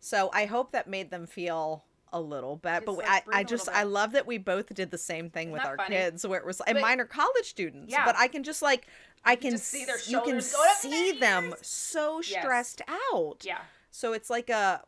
So 0.00 0.30
I 0.32 0.46
hope 0.46 0.72
that 0.72 0.88
made 0.88 1.10
them 1.10 1.26
feel 1.26 1.84
a 2.12 2.20
little 2.20 2.56
bit. 2.56 2.84
But 2.86 2.92
like, 2.98 3.06
I, 3.08 3.22
I 3.40 3.44
just 3.44 3.68
I 3.68 3.82
love 3.84 4.12
that 4.12 4.26
we 4.26 4.38
both 4.38 4.74
did 4.74 4.90
the 4.90 4.98
same 4.98 5.30
thing 5.30 5.50
with 5.50 5.64
our 5.64 5.76
funny? 5.76 5.96
kids, 5.96 6.26
where 6.26 6.40
it 6.40 6.46
was 6.46 6.60
and 6.66 6.76
But- 6.76 6.82
mine 6.82 7.00
are 7.00 7.04
college 7.04 7.46
students. 7.46 7.92
Yeah. 7.92 8.04
But 8.04 8.16
I 8.16 8.26
can 8.28 8.42
just 8.42 8.62
like 8.62 8.86
I 9.24 9.36
can, 9.36 9.58
see 9.58 9.84
their 9.84 9.96
you 9.98 10.20
can 10.22 10.40
shoulders 10.40 10.52
going 10.52 10.68
up 10.70 10.80
to 10.80 10.88
their 10.88 10.98
see 11.12 11.18
them 11.18 11.54
so 11.60 12.20
Yes. 12.24 12.40
stressed 12.42 12.82
out. 13.12 13.42
Yeah. 13.44 13.58
So 13.90 14.12
it's 14.14 14.30
like 14.30 14.48
a, 14.48 14.82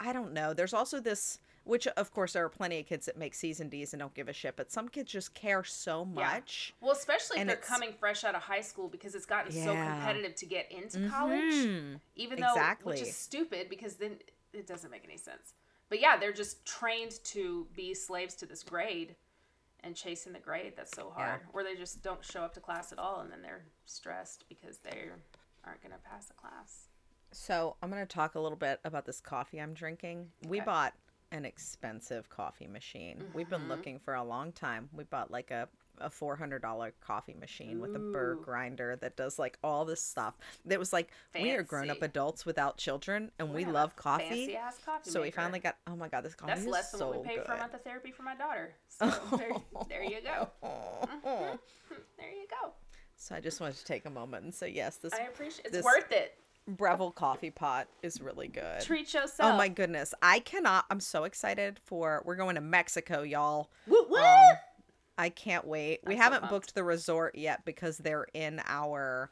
I 0.00 0.12
don't 0.14 0.32
know. 0.32 0.54
There's 0.54 0.72
also 0.72 0.98
this, 1.00 1.38
which 1.66 1.86
of 1.88 2.12
course 2.12 2.32
there 2.32 2.44
are 2.44 2.48
plenty 2.48 2.78
of 2.80 2.86
kids 2.86 3.06
that 3.06 3.16
make 3.16 3.34
C's 3.34 3.60
and 3.60 3.70
D's 3.70 3.92
and 3.92 4.00
don't 4.00 4.14
give 4.14 4.28
a 4.28 4.32
shit, 4.32 4.56
but 4.56 4.70
some 4.70 4.88
kids 4.88 5.10
just 5.12 5.34
care 5.34 5.64
so 5.64 6.00
Yeah. 6.16 6.22
much. 6.34 6.74
Well, 6.80 6.92
especially 6.92 7.40
if 7.40 7.46
they're 7.46 7.56
it's- 7.56 7.68
coming 7.68 7.92
fresh 7.92 8.24
out 8.24 8.34
of 8.34 8.42
high 8.42 8.60
school 8.60 8.88
because 8.88 9.14
it's 9.14 9.26
gotten 9.26 9.52
so 9.52 9.74
competitive 9.74 10.34
to 10.36 10.46
get 10.46 10.70
into 10.70 11.08
college. 11.08 11.40
Mhm. 11.54 12.00
Even 12.14 12.40
though, 12.40 12.48
Exactly. 12.52 12.92
which 12.94 13.02
is 13.02 13.16
stupid 13.16 13.68
because 13.68 13.96
then 13.96 14.18
it 14.52 14.66
doesn't 14.66 14.90
make 14.90 15.04
any 15.04 15.16
sense. 15.16 15.54
But 15.88 16.00
yeah, 16.00 16.16
they're 16.16 16.32
just 16.32 16.64
trained 16.64 17.22
to 17.24 17.66
be 17.74 17.94
slaves 17.94 18.34
to 18.36 18.46
this 18.46 18.62
grade 18.62 19.16
and 19.80 19.94
chasing 19.94 20.32
the 20.32 20.38
grade. 20.40 20.74
That's 20.76 20.92
so 20.96 21.10
hard. 21.10 21.40
Or 21.52 21.62
they 21.62 21.74
just 21.76 22.02
don't 22.02 22.24
show 22.24 22.42
up 22.42 22.54
to 22.54 22.60
class 22.60 22.90
at 22.92 22.98
all 22.98 23.20
and 23.20 23.30
then 23.30 23.42
they're 23.42 23.66
stressed 23.84 24.48
because 24.48 24.78
they 24.78 25.10
aren't 25.64 25.82
going 25.82 25.92
to 25.92 25.98
pass 25.98 26.26
the 26.26 26.34
class. 26.34 26.88
So 27.32 27.76
I'm 27.82 27.90
gonna 27.90 28.06
talk 28.06 28.34
a 28.36 28.40
little 28.40 28.56
bit 28.56 28.80
about 28.84 29.04
this 29.04 29.20
coffee 29.20 29.60
I'm 29.60 29.74
drinking. 29.74 30.30
We 30.46 30.60
bought 30.60 30.94
an 31.32 31.44
expensive 31.44 32.28
coffee 32.28 32.66
machine. 32.66 33.24
We've 33.34 33.48
been 33.48 33.62
Mhm. 33.62 33.68
looking 33.68 33.98
for 33.98 34.14
a 34.14 34.22
long 34.22 34.52
time. 34.52 34.88
We 34.92 35.04
bought 35.04 35.30
like 35.30 35.50
a 35.50 35.68
a 35.98 36.10
four 36.10 36.36
hundred 36.36 36.60
dollar 36.60 36.92
coffee 37.00 37.32
machine 37.32 37.80
with 37.80 37.96
a 37.96 37.98
burr 37.98 38.34
grinder 38.34 38.96
that 38.96 39.16
does 39.16 39.38
like 39.38 39.58
all 39.64 39.86
this 39.86 40.02
stuff. 40.02 40.36
That 40.66 40.78
was 40.78 40.92
like 40.92 41.10
we 41.34 41.50
are 41.52 41.62
grown 41.62 41.88
up 41.88 42.02
adults 42.02 42.44
without 42.44 42.76
children, 42.76 43.32
and 43.38 43.54
we 43.54 43.64
love 43.64 43.96
coffee. 43.96 44.54
Coffee 44.84 45.10
So 45.10 45.22
we 45.22 45.30
finally 45.30 45.58
got. 45.58 45.78
Oh 45.86 45.96
my 45.96 46.08
god, 46.08 46.22
this 46.22 46.34
coffee 46.34 46.50
That's 46.50 46.60
is 46.62 46.66
less 46.66 46.90
than 46.90 46.98
so 46.98 47.08
what 47.08 47.22
we 47.22 47.28
paid 47.28 47.36
good. 47.38 47.46
for 47.46 47.52
a 47.54 47.58
month 47.58 47.72
of 47.74 47.82
therapy 47.82 48.10
for 48.12 48.22
my 48.24 48.34
daughter. 48.34 48.74
So 48.88 49.08
there, 49.38 49.52
there 49.88 50.02
you 50.04 50.20
go. 50.20 50.50
Mhm. 50.62 51.58
There 52.18 52.30
you 52.30 52.46
go. 52.48 52.74
So 53.16 53.34
I 53.34 53.40
just 53.40 53.60
wanted 53.60 53.76
to 53.78 53.84
take 53.86 54.04
a 54.04 54.10
moment 54.10 54.44
and 54.44 54.54
say 54.54 54.68
yes, 54.68 54.96
this 54.98 55.14
I 55.14 55.20
appreciate 55.22 55.64
it's 55.66 55.72
this- 55.76 55.84
worth 55.84 56.12
it. 56.12 56.38
Breville 56.68 57.14
coffee 57.14 57.50
pot 57.50 57.88
is 58.02 58.20
really 58.20 58.48
good. 58.48 58.80
Treat 58.80 59.14
yourself. 59.14 59.54
Oh 59.54 59.56
my 59.56 59.68
goodness, 59.68 60.14
I 60.20 60.40
cannot. 60.40 60.84
I'm 60.90 61.00
so 61.00 61.24
excited 61.24 61.78
for. 61.84 62.22
We're 62.24 62.36
going 62.36 62.56
to 62.56 62.60
Mexico, 62.60 63.22
y'all. 63.22 63.70
Woo, 63.86 64.04
woo! 64.08 64.18
Um, 64.18 64.56
I 65.18 65.28
can't 65.28 65.66
wait. 65.66 66.00
we 66.04 66.14
so 66.14 66.22
haven't 66.22 66.40
pumped. 66.40 66.52
booked 66.52 66.74
the 66.74 66.84
resort 66.84 67.36
yet 67.36 67.64
because 67.64 67.98
they're 67.98 68.26
in 68.34 68.60
our. 68.66 69.30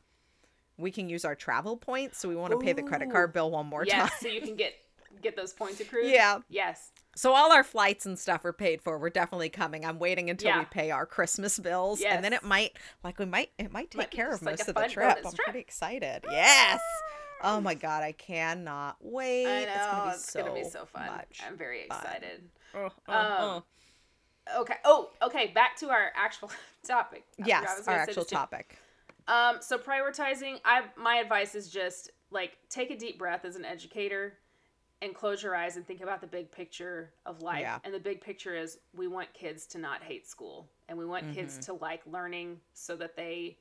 We 0.77 0.91
can 0.91 1.09
use 1.09 1.25
our 1.25 1.35
travel 1.35 1.77
points, 1.77 2.19
so 2.19 2.29
we 2.29 2.37
want 2.37 2.53
to 2.53 2.59
pay 2.59 2.73
the 2.73 2.83
credit 2.83 3.11
card 3.11 3.33
bill 3.33 3.51
one 3.51 3.67
more 3.67 3.85
yes, 3.85 4.11
time. 4.11 4.19
so 4.21 4.29
you 4.29 4.41
can 4.41 4.57
get 4.57 4.75
get 5.23 5.37
those 5.37 5.53
points 5.53 5.81
accrued. 5.81 6.11
Yeah. 6.11 6.41
Yes. 6.49 6.93
So 7.17 7.33
all 7.33 7.53
our 7.53 7.63
flights 7.63 8.07
and 8.07 8.19
stuff 8.19 8.45
are 8.45 8.53
paid 8.53 8.83
for. 8.83 8.99
We're 8.99 9.11
definitely 9.11 9.49
coming. 9.49 9.85
I'm 9.85 9.99
waiting 9.99 10.31
until 10.31 10.59
we 10.59 10.65
pay 10.65 10.91
our 10.91 11.07
Christmas 11.07 11.59
bills, 11.59 12.01
and 12.03 12.25
then 12.25 12.33
it 12.33 12.43
might, 12.43 12.73
like, 13.05 13.21
we 13.21 13.25
might, 13.25 13.51
it 13.57 13.73
might 13.73 13.91
take 13.93 13.99
Might 13.99 14.11
care 14.11 14.29
of 14.29 14.41
just 14.41 14.43
like 14.43 14.59
most 14.59 14.69
of 14.69 14.75
the 14.75 14.89
trip. 14.89 15.19
I'm 15.19 15.23
trip. 15.23 15.45
pretty 15.45 15.61
excited. 15.61 16.25
Yes. 16.29 16.81
Oh 17.45 17.61
my 17.61 17.75
god, 17.75 18.03
I 18.03 18.13
cannot 18.13 18.97
wait. 19.01 19.47
I 19.47 19.65
know 19.67 19.73
It's 19.75 19.87
gonna 19.87 20.03
be 20.05 20.11
it's 20.15 20.33
so, 20.33 20.41
gonna 20.43 20.55
be 20.55 20.65
so 20.65 20.85
fun. 20.87 21.07
much 21.07 21.41
I'm 21.47 21.57
very 21.57 21.87
fun. 21.87 21.99
excited. 21.99 22.43
Oh, 22.75 22.91
oh, 23.09 23.13
Um, 23.13 23.27
oh. 23.41 24.61
Okay. 24.61 24.75
Oh, 24.85 25.11
okay. 25.23 25.49
Back 25.55 25.77
to 25.79 25.91
our 25.91 26.11
actual 26.17 26.51
topic. 26.87 27.25
I 27.43 27.47
Yes, 27.47 27.87
our 27.87 27.95
actual 27.95 28.23
this 28.23 28.31
too. 28.31 28.37
topic. 28.37 28.79
Um, 29.29 29.57
so 29.61 29.79
prioritizing, 29.79 30.61
I 30.65 30.83
my 30.97 31.17
advice 31.17 31.55
is 31.55 31.71
just 31.71 32.11
like 32.31 32.59
take 32.69 32.91
a 32.91 32.97
deep 32.97 33.19
breath 33.19 33.45
as 33.45 33.57
an 33.57 33.65
educator 33.65 34.35
and 35.03 35.15
close 35.15 35.43
your 35.43 35.55
eyes 35.55 35.77
and 35.77 35.87
think 35.87 36.01
about 36.03 36.21
the 36.21 36.27
big 36.27 36.51
picture 36.51 37.13
of 37.27 37.43
life. 37.43 37.61
Yeah. 37.61 37.79
And 37.85 37.93
the 37.95 37.99
big 38.01 38.21
picture 38.21 38.55
is 38.55 38.79
we 38.95 39.07
want 39.07 39.33
kids 39.35 39.67
to 39.69 39.79
not 39.79 40.03
hate 40.03 40.27
school 40.29 40.69
and 40.89 40.99
we 40.99 41.05
want 41.07 41.33
kids 41.35 41.55
Mm-hmm. 41.55 41.63
to 41.77 41.85
like 41.85 42.01
learning 42.07 42.61
so 42.75 42.97
that 42.97 43.17
they 43.17 43.59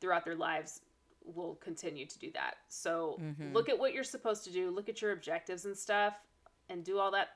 throughout 0.00 0.24
their 0.24 0.34
lives 0.36 0.80
will 1.24 1.54
continue 1.56 2.06
to 2.06 2.18
do 2.18 2.30
that. 2.32 2.56
So 2.68 3.18
Mm-hmm. 3.20 3.52
look 3.52 3.68
at 3.68 3.78
what 3.78 3.92
you're 3.94 4.04
supposed 4.04 4.44
to 4.44 4.50
do, 4.50 4.70
look 4.70 4.88
at 4.88 5.00
your 5.02 5.12
objectives 5.12 5.64
and 5.64 5.76
stuff 5.76 6.14
and 6.68 6.84
do 6.84 6.98
all 6.98 7.10
that, 7.12 7.28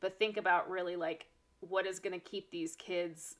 but 0.00 0.18
think 0.18 0.36
about 0.36 0.68
really 0.70 0.96
like 0.96 1.26
what 1.60 1.86
is 1.86 1.98
going 1.98 2.12
to 2.12 2.18
keep 2.20 2.50
these 2.50 2.76
kids 2.76 3.36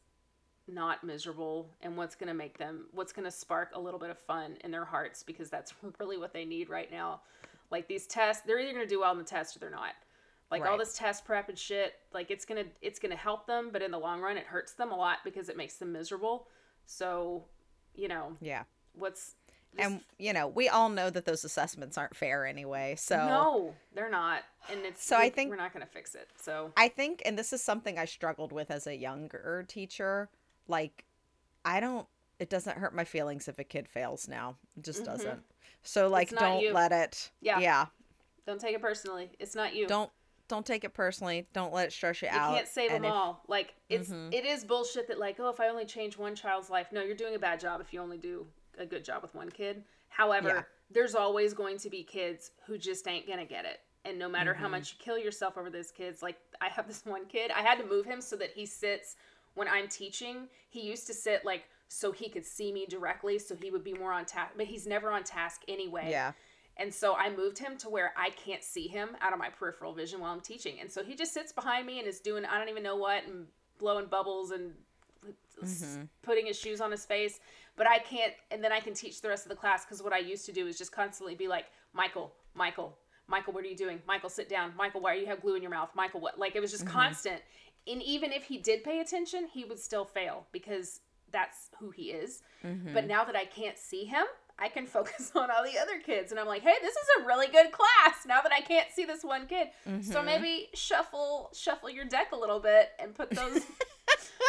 not 0.71 1.03
miserable 1.03 1.71
and 1.81 1.97
what's 1.97 2.15
going 2.15 2.29
to 2.29 2.35
make 2.35 2.59
them 2.59 2.87
what's 2.93 3.13
going 3.13 3.25
to 3.25 3.31
spark 3.31 3.71
a 3.75 3.81
little 3.81 3.99
bit 3.99 4.11
of 4.11 4.19
fun 4.19 4.55
in 4.65 4.71
their 4.71 4.85
hearts 4.85 5.23
because 5.23 5.49
that's 5.49 5.73
really 5.99 6.19
what 6.19 6.33
they 6.35 6.45
need 6.45 6.69
right 6.69 6.91
now 6.91 7.21
like 7.71 7.89
these 7.89 8.07
tests 8.07 8.43
they're 8.47 8.59
either 8.59 8.73
going 8.75 8.85
to 8.85 8.89
do 8.89 9.01
well 9.01 9.13
in 9.13 9.17
the 9.19 9.25
test 9.25 9.57
or 9.57 9.61
they're 9.61 9.71
not 9.71 9.95
like 10.51 10.61
all 10.67 10.77
this 10.77 10.93
test 10.99 11.25
prep 11.25 11.49
and 11.49 11.57
shit 11.59 11.95
like 12.13 12.31
it's 12.31 12.45
going 12.45 12.63
to 12.63 12.71
it's 12.83 12.99
going 12.99 13.11
to 13.11 13.17
help 13.17 13.47
them 13.47 13.71
but 13.73 13.81
in 13.81 13.91
the 13.91 13.99
long 13.99 14.21
run 14.21 14.37
it 14.37 14.45
hurts 14.45 14.73
them 14.75 14.93
a 14.93 14.97
lot 14.97 15.19
because 15.25 15.49
it 15.49 15.57
makes 15.57 15.77
them 15.77 15.91
miserable 15.91 16.49
so 16.85 17.45
you 17.95 18.09
know 18.09 18.33
Yeah. 18.43 18.65
what's 18.93 19.37
And 19.77 20.01
you 20.19 20.33
know, 20.33 20.49
we 20.49 20.69
all 20.69 20.89
know 20.89 21.11
that 21.11 21.25
those 21.25 21.45
assessments 21.45 21.97
aren't 21.99 22.17
fair 22.17 22.47
anyway. 22.47 22.95
So 22.99 23.17
no 23.17 23.75
they're 23.95 24.11
not 24.11 24.43
and 24.71 24.81
it's 24.85 25.05
So 25.05 25.17
I 25.17 25.31
think- 25.31 25.51
we're 25.51 25.57
not 25.57 25.73
going 25.73 25.85
to 25.85 25.91
fix 25.93 26.15
it 26.15 26.29
so 26.41 26.73
I 26.77 26.89
think, 26.89 27.23
and 27.25 27.39
this 27.39 27.53
is 27.53 27.63
something 27.63 27.99
I 27.99 28.05
struggled 28.05 28.53
with 28.53 28.71
as 28.71 28.87
a 28.87 28.97
younger 28.97 29.65
teacher. 29.69 30.29
Like, 30.67 31.05
I 31.65 31.81
don't. 31.81 32.07
It 32.39 32.51
doesn't 32.51 32.79
hurt 32.79 32.95
my 32.95 33.05
feelings 33.05 33.49
if 33.49 33.59
a 33.59 33.65
kid 33.65 33.89
fails 33.89 34.29
now. 34.29 34.57
It 34.77 34.85
just 34.85 35.05
doesn't. 35.05 35.43
So 35.83 36.09
like, 36.09 36.29
Mm-hmm. 36.31 36.39
don't 36.45 36.61
you. 36.63 36.73
let 36.73 36.93
it. 36.93 37.31
Yeah. 37.41 37.59
Yeah. 37.61 37.87
don't 38.47 38.61
take 38.61 38.75
it 38.75 38.81
personally 38.81 39.31
it's 39.39 39.55
not 39.55 39.75
you 39.75 39.87
Don't 39.87 40.11
don't 40.49 40.65
take 40.65 40.83
it 40.83 40.95
personally. 40.95 41.47
Don't 41.53 41.75
let 41.75 41.87
it 41.89 41.93
stress 41.93 42.23
you, 42.23 42.29
You 42.33 42.39
out. 42.39 42.51
You 42.53 42.57
can't 42.57 42.69
save 42.69 42.91
and 42.91 43.05
them 43.05 43.11
if- 43.11 43.15
all. 43.15 43.43
Like 43.49 43.75
it's 43.91 44.09
Mhm. 44.09 44.33
it 44.33 44.45
is 44.47 44.65
bullshit 44.65 45.07
that 45.09 45.19
like 45.19 45.39
oh 45.39 45.51
if 45.51 45.61
I 45.61 45.69
only 45.69 45.85
change 45.85 46.17
one 46.17 46.35
child's 46.35 46.71
life, 46.71 46.91
no, 46.91 47.03
you're 47.03 47.15
doing 47.15 47.35
a 47.35 47.39
bad 47.39 47.61
job 47.61 47.81
if 47.83 47.93
you 47.93 48.01
only 48.01 48.17
do 48.19 48.47
a 48.79 48.87
good 48.87 49.05
job 49.05 49.23
with 49.23 49.35
one 49.35 49.51
kid. 49.51 49.85
However, 50.09 50.49
Yeah. 50.49 50.63
there's 50.91 51.15
always 51.15 51.53
going 51.55 51.79
to 51.79 51.91
be 51.91 52.03
kids 52.03 52.53
who 52.67 52.79
just 52.79 53.07
ain't 53.09 53.27
gonna 53.27 53.45
get 53.45 53.65
it. 53.65 53.81
And 54.05 54.19
no 54.19 54.29
matter 54.29 54.53
Mm-hmm. 54.53 54.63
how 54.63 54.69
much 54.69 54.93
you 54.93 54.99
kill 54.99 55.19
yourself 55.19 55.59
over 55.59 55.71
those 55.71 55.91
kids, 55.91 56.23
like 56.23 56.39
I 56.61 56.69
have 56.69 56.87
this 56.89 57.05
one 57.05 57.27
kid, 57.27 57.51
I 57.51 57.61
had 57.63 57.79
to 57.79 57.87
move 57.87 58.07
him 58.07 58.21
so 58.21 58.37
that 58.37 58.51
he 58.55 58.65
sits 58.67 59.17
when 59.55 59.69
I'm 59.69 59.89
teaching. 59.89 60.49
He 60.71 60.81
used 60.83 61.07
to 61.09 61.15
sit 61.15 61.45
like 61.45 61.65
so 61.89 62.13
he 62.13 62.29
could 62.29 62.45
see 62.45 62.71
me 62.73 62.87
directly 62.87 63.39
so 63.39 63.55
he 63.57 63.71
would 63.71 63.83
be 63.83 63.95
more 63.95 64.13
on 64.13 64.27
task 64.27 64.53
but 64.59 64.67
he's 64.67 64.87
never 64.87 65.11
on 65.11 65.25
task 65.25 65.63
anyway 65.69 66.09
Yeah. 66.11 66.33
and 66.77 66.93
so 66.93 67.15
I 67.15 67.35
moved 67.35 67.57
him 67.59 67.79
to 67.79 67.89
where 67.89 68.13
I 68.15 68.29
can't 68.29 68.63
see 68.63 68.87
him 68.89 69.17
out 69.23 69.33
of 69.33 69.39
my 69.39 69.49
peripheral 69.49 69.95
vision 69.95 70.21
while 70.21 70.33
I'm 70.35 70.43
teaching. 70.43 70.81
And 70.81 70.93
so 70.93 71.03
he 71.03 71.15
just 71.15 71.33
sits 71.33 71.51
behind 71.51 71.87
me 71.87 71.99
and 71.99 72.07
is 72.07 72.21
doing 72.21 72.45
I 72.45 72.59
don't 72.59 72.69
even 72.69 72.83
know 72.83 72.97
what 72.97 73.25
and 73.25 73.47
blowing 73.79 74.05
bubbles 74.05 74.51
and 74.51 74.75
s- 75.63 75.99
putting 76.23 76.47
his 76.47 76.59
shoes 76.59 76.81
on 76.81 76.91
his 76.91 77.05
face. 77.07 77.41
But 77.79 77.89
I 77.89 77.99
can't, 78.01 78.35
and 78.51 78.63
then 78.63 78.73
I 78.73 78.81
can 78.81 78.93
teach 78.93 79.23
the 79.23 79.29
rest 79.29 79.47
of 79.47 79.51
the 79.51 79.57
class 79.57 79.85
because 79.85 80.03
what 80.03 80.13
I 80.13 80.19
used 80.19 80.45
to 80.47 80.53
do 80.53 80.67
is 80.67 80.77
just 80.77 80.93
constantly 80.93 81.35
be 81.35 81.49
like, 81.49 81.67
Michael, 81.95 82.35
Michael, 82.55 82.99
Michael, 83.29 83.53
what 83.53 83.65
are 83.65 83.69
you 83.69 83.77
doing? 83.77 84.01
Michael, 84.07 84.31
sit 84.31 84.49
down. 84.49 84.73
Michael, 84.77 85.01
why 85.01 85.15
do 85.15 85.21
you 85.21 85.27
have 85.27 85.41
glue 85.41 85.55
in 85.55 85.63
your 85.63 85.71
mouth? 85.71 85.91
Michael, 85.95 86.21
what? 86.21 86.39
Like 86.39 86.57
it 86.57 86.61
was 86.61 86.71
just 86.71 86.85
mm-hmm. 86.85 86.95
constant. 86.95 87.41
And 87.87 88.03
even 88.03 88.33
if 88.33 88.45
he 88.45 88.59
did 88.59 88.85
pay 88.85 89.01
attention, 89.01 89.47
he 89.53 89.65
would 89.65 89.79
still 89.79 90.05
fail 90.05 90.47
because 90.53 91.01
that's 91.31 91.71
who 91.79 91.91
he 91.91 92.05
is. 92.05 92.43
Mm-hmm. 92.65 92.95
But 92.95 93.07
now 93.07 93.25
that 93.25 93.37
I 93.37 93.45
can't 93.45 93.79
see 93.79 94.05
him, 94.05 94.25
I 94.59 94.69
can 94.69 94.87
focus 94.97 95.33
on 95.35 95.51
all 95.51 95.63
the 95.63 95.79
other 95.79 96.01
kids. 96.05 96.31
And 96.31 96.41
I'm 96.41 96.47
like, 96.47 96.63
hey, 96.63 96.75
this 96.83 96.95
is 96.95 97.09
a 97.21 97.27
really 97.27 97.49
good 97.49 97.71
class 97.71 98.27
now 98.27 98.41
that 98.41 98.53
I 98.53 98.61
can't 98.61 98.89
see 98.91 99.05
this 99.05 99.23
one 99.23 99.47
kid. 99.47 99.69
So 99.85 99.91
mm-hmm. 99.91 100.27
maybe 100.27 100.69
shuffle 100.75 101.51
shuffle 101.55 101.91
your 101.91 102.05
deck 102.05 102.33
a 102.33 102.37
little 102.37 102.61
bit 102.61 102.91
and 102.99 103.15
put 103.15 103.31
those 103.31 103.61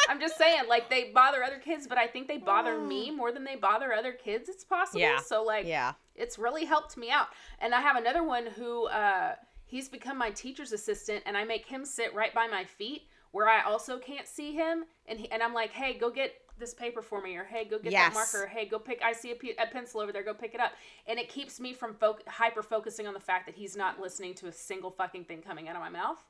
I'm 0.10 0.20
just 0.20 0.38
saying, 0.38 0.64
like 0.68 0.90
they 0.90 1.12
bother 1.12 1.44
other 1.44 1.58
kids, 1.60 1.88
but 1.88 1.98
I 1.98 2.08
think 2.08 2.28
they 2.28 2.38
bother 2.38 2.80
me 2.80 3.12
more 3.12 3.32
than 3.32 3.44
they 3.44 3.56
bother 3.56 3.94
other 3.94 4.12
kids. 4.14 4.50
It's 4.50 4.64
possible. 4.64 5.00
Yeah. 5.00 5.20
So 5.20 5.44
like 5.44 5.66
Yeah. 5.66 5.94
it's 6.16 6.38
really 6.40 6.66
helped 6.66 6.98
me 6.98 7.12
out. 7.12 7.28
And 7.60 7.74
I 7.76 7.82
have 7.82 7.96
another 7.96 8.24
one 8.24 8.46
who 8.48 8.88
uh 8.88 9.36
he's 9.66 9.88
become 9.90 10.18
my 10.18 10.32
teacher's 10.32 10.72
assistant 10.72 11.24
and 11.26 11.38
I 11.38 11.44
make 11.44 11.66
him 11.66 11.86
sit 11.86 12.14
right 12.14 12.34
by 12.34 12.48
my 12.48 12.64
feet 12.64 13.04
where 13.32 13.48
I 13.48 13.62
also 13.62 14.00
can't 14.00 14.28
see 14.28 14.54
him 14.54 14.86
and 15.08 15.20
he, 15.20 15.32
and 15.32 15.44
I'm 15.44 15.54
like, 15.54 15.72
"Hey, 15.72 15.94
go 15.94 16.10
get 16.10 16.34
this 16.58 16.74
paper 16.74 17.02
for 17.02 17.22
me 17.22 17.38
or 17.38 17.44
hey, 17.44 17.64
go 17.66 17.78
get 17.80 17.92
Yes. 17.92 18.14
that 18.14 18.14
marker. 18.14 18.48
Hey, 18.48 18.66
go 18.66 18.80
pick 18.80 19.02
I 19.04 19.14
see 19.14 19.32
a, 19.32 19.36
pe- 19.36 19.56
a 19.60 19.68
pencil 19.68 20.02
over 20.02 20.12
there, 20.12 20.24
go 20.24 20.34
pick 20.34 20.54
it 20.56 20.60
up." 20.60 20.72
And 21.08 21.20
it 21.20 21.30
keeps 21.30 21.60
me 21.60 21.74
from 21.74 21.94
fo- 21.94 22.18
hyper 22.28 22.64
focusing 22.64 23.06
on 23.08 23.14
the 23.14 23.20
fact 23.20 23.46
that 23.46 23.56
he's 23.56 23.78
not 23.78 24.00
listening 24.02 24.34
to 24.36 24.48
a 24.48 24.52
single 24.52 24.90
fucking 24.92 25.26
thing 25.26 25.42
coming 25.42 25.70
out 25.70 25.76
of 25.76 25.82
my 25.82 25.90
mouth. 25.90 26.24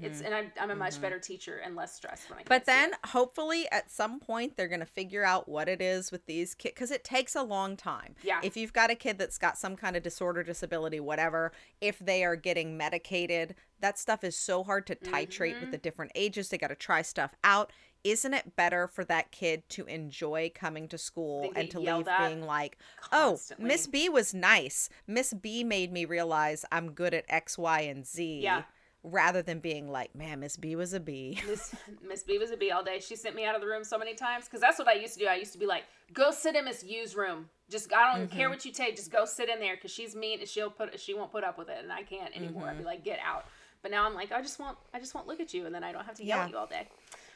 It's 0.00 0.22
and 0.22 0.34
I'm, 0.34 0.50
I'm 0.60 0.70
a 0.70 0.74
much 0.76 1.00
better 1.00 1.18
teacher 1.18 1.60
and 1.64 1.76
less 1.76 1.94
stressed 1.94 2.30
when 2.30 2.38
I. 2.38 2.42
Mm-hmm. 2.42 2.48
But 2.48 2.64
then 2.64 2.92
hopefully 3.08 3.66
at 3.70 3.90
some 3.90 4.20
point 4.20 4.56
they're 4.56 4.68
going 4.68 4.80
to 4.80 4.86
figure 4.86 5.24
out 5.24 5.48
what 5.48 5.68
it 5.68 5.82
is 5.82 6.10
with 6.10 6.24
these 6.26 6.54
kids 6.54 6.74
because 6.74 6.90
it 6.90 7.04
takes 7.04 7.34
a 7.34 7.42
long 7.42 7.76
time. 7.76 8.14
Yeah. 8.22 8.40
If 8.42 8.56
you've 8.56 8.72
got 8.72 8.90
a 8.90 8.94
kid 8.94 9.18
that's 9.18 9.38
got 9.38 9.58
some 9.58 9.76
kind 9.76 9.96
of 9.96 10.02
disorder, 10.02 10.42
disability, 10.42 10.98
whatever, 11.00 11.52
if 11.80 11.98
they 11.98 12.24
are 12.24 12.36
getting 12.36 12.76
medicated, 12.76 13.54
that 13.80 13.98
stuff 13.98 14.24
is 14.24 14.34
so 14.36 14.64
hard 14.64 14.86
to 14.86 14.94
titrate 14.94 15.46
Mm-hmm. 15.46 15.60
with 15.60 15.70
the 15.70 15.78
different 15.78 16.12
ages. 16.14 16.48
They 16.48 16.58
got 16.58 16.68
to 16.68 16.74
try 16.74 17.02
stuff 17.02 17.34
out. 17.44 17.70
Isn't 18.02 18.34
it 18.34 18.56
better 18.56 18.86
for 18.86 19.04
that 19.06 19.32
kid 19.32 19.68
to 19.70 19.84
enjoy 19.86 20.52
coming 20.54 20.86
to 20.88 20.98
school 20.98 21.50
and 21.56 21.70
to 21.70 21.80
leave 21.80 22.06
being 22.18 22.42
like, 22.42 22.78
oh. 23.12 23.38
Miss 23.58 23.86
B 23.86 24.08
was 24.08 24.32
nice. 24.32 24.88
Miss 25.06 25.34
B 25.34 25.64
made 25.64 25.92
me 25.92 26.04
realize 26.04 26.64
I'm 26.70 26.92
good 26.92 27.14
at 27.14 27.24
X, 27.28 27.58
Y, 27.58 27.80
and 27.80 28.06
Z. 28.06 28.40
Yeah. 28.42 28.62
Rather 29.08 29.40
than 29.40 29.60
being 29.60 29.88
like, 29.88 30.14
man, 30.16 30.40
Miss 30.40 30.56
B 30.56 30.74
was 30.74 30.92
a 30.92 30.98
B. 30.98 31.38
Miss 31.48 31.72
Miss 32.06 32.24
B 32.24 32.38
was 32.38 32.50
a 32.50 32.56
B 32.56 32.72
all 32.72 32.82
day. 32.82 32.98
She 32.98 33.14
sent 33.14 33.36
me 33.36 33.44
out 33.44 33.54
of 33.54 33.60
the 33.60 33.66
room 33.68 33.84
so 33.84 33.96
many 33.96 34.14
times 34.14 34.46
because 34.46 34.60
that's 34.60 34.80
what 34.80 34.88
I 34.88 34.94
used 34.94 35.14
to 35.14 35.20
do. 35.20 35.26
I 35.28 35.36
used 35.36 35.52
to 35.52 35.58
be 35.60 35.66
like, 35.66 35.84
"Go 36.12 36.32
sit 36.32 36.56
in 36.56 36.64
Miss 36.64 36.82
U's 36.82 37.14
room. 37.14 37.48
Just 37.70 37.92
I 37.94 38.12
don't 38.16 38.26
Mm-hmm. 38.26 38.36
care 38.36 38.50
what 38.50 38.64
you 38.64 38.72
take. 38.72 38.96
Just 38.96 39.12
go 39.12 39.24
sit 39.24 39.48
in 39.48 39.60
there 39.60 39.76
because 39.76 39.92
she's 39.92 40.16
mean 40.16 40.40
and 40.40 40.48
she'll 40.48 40.70
put 40.70 40.98
she 40.98 41.14
won't 41.14 41.30
put 41.30 41.44
up 41.44 41.56
with 41.56 41.68
it, 41.68 41.78
and 41.82 41.92
I 41.92 42.02
can't 42.02 42.36
anymore. 42.36 42.62
Mm-hmm. 42.62 42.70
I'd 42.70 42.78
be 42.78 42.84
like, 42.84 43.04
get 43.04 43.20
out. 43.24 43.46
But 43.82 43.92
now 43.92 44.04
I'm 44.04 44.14
like, 44.14 44.32
I 44.32 44.42
just 44.42 44.58
want 44.58 44.76
I 44.92 44.98
just 44.98 45.14
won't 45.14 45.28
look 45.28 45.38
at 45.38 45.54
you, 45.54 45.66
and 45.66 45.74
then 45.74 45.84
I 45.84 45.92
don't 45.92 46.04
have 46.04 46.16
to 46.16 46.24
yell 46.24 46.38
Yeah. 46.38 46.44
at 46.46 46.50
you 46.50 46.56
all 46.58 46.66
day. 46.66 46.88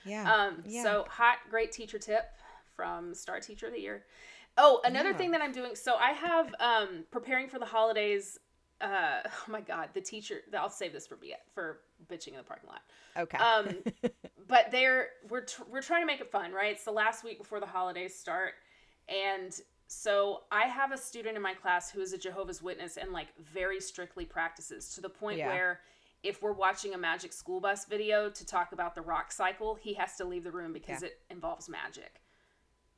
Yeah. 0.05 0.33
Um, 0.33 0.65
yeah. 0.67 0.83
so 0.83 1.07
hot, 1.09 1.37
great 1.51 1.71
teacher 1.71 1.99
tip 1.99 2.25
from 2.75 3.15
Star 3.15 3.39
Teacher 3.39 3.67
of 3.69 3.73
the 3.75 3.81
Year. 3.81 4.05
Oh, 4.59 4.81
another 4.85 5.11
Yeah. 5.11 5.17
thing 5.19 5.31
that 5.33 5.41
I'm 5.43 5.53
doing. 5.53 5.77
So 5.77 5.95
I 5.95 6.11
have 6.13 6.53
um 6.59 7.05
preparing 7.13 7.49
for 7.49 7.61
the 7.61 7.67
holidays. 7.67 8.39
Uh, 8.81 9.21
oh 9.27 9.51
my 9.51 9.61
God, 9.61 9.91
the 9.95 10.01
teacher. 10.01 10.41
I'll 10.59 10.71
save 10.71 10.93
this 10.93 11.07
for 11.07 11.19
for 11.55 11.81
bitching 12.11 12.29
in 12.29 12.37
the 12.37 12.43
parking 12.43 12.69
lot. 12.69 12.81
okay. 13.17 13.39
Um, 13.39 13.77
but 14.49 14.71
they're 14.71 15.09
we're 15.29 15.43
tr- 15.43 15.63
we're 15.71 15.83
trying 15.83 16.03
to 16.03 16.07
make 16.07 16.21
it 16.21 16.31
fun, 16.31 16.53
right? 16.53 16.73
It's 16.73 16.85
the 16.85 16.93
last 16.93 17.25
week 17.25 17.39
before 17.39 17.61
the 17.61 17.67
holidays 17.67 18.15
start, 18.19 18.55
and 19.09 19.53
so 19.87 20.43
I 20.53 20.67
have 20.67 20.93
a 20.93 20.97
student 20.99 21.37
in 21.37 21.43
my 21.43 21.53
class 21.55 21.91
who 21.91 22.01
is 22.01 22.13
a 22.13 22.19
Jehovah's 22.19 22.63
Witness 22.63 22.97
and 22.97 23.13
like 23.13 23.29
very 23.53 23.81
strictly 23.81 24.25
practices 24.25 24.95
to 24.95 25.01
the 25.01 25.09
point 25.09 25.39
Yeah. 25.39 25.49
where 25.49 25.81
if 26.23 26.43
we're 26.43 26.53
watching 26.53 26.95
a 26.95 26.99
magic 26.99 27.33
school 27.33 27.61
bus 27.61 27.87
video 27.87 28.31
to 28.31 28.47
talk 28.47 28.73
about 28.73 28.95
the 28.95 29.01
rock 29.01 29.33
cycle, 29.33 29.75
he 29.75 29.95
has 29.95 30.17
to 30.17 30.25
leave 30.25 30.45
the 30.45 30.53
room 30.53 30.73
because 30.73 31.03
Yeah. 31.03 31.09
it 31.09 31.19
involves 31.31 31.69
magic. 31.69 32.21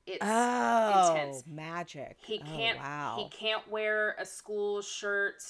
It's 0.04 0.18
oh, 0.20 1.10
intense. 1.14 1.44
magic. 1.46 2.16
He 2.26 2.40
Oh, 2.42 2.46
can't 2.56 2.78
wow. 2.78 3.16
he 3.18 3.28
can't 3.36 3.66
wear 3.70 4.14
a 4.18 4.26
school 4.26 4.82
shirt 4.82 5.42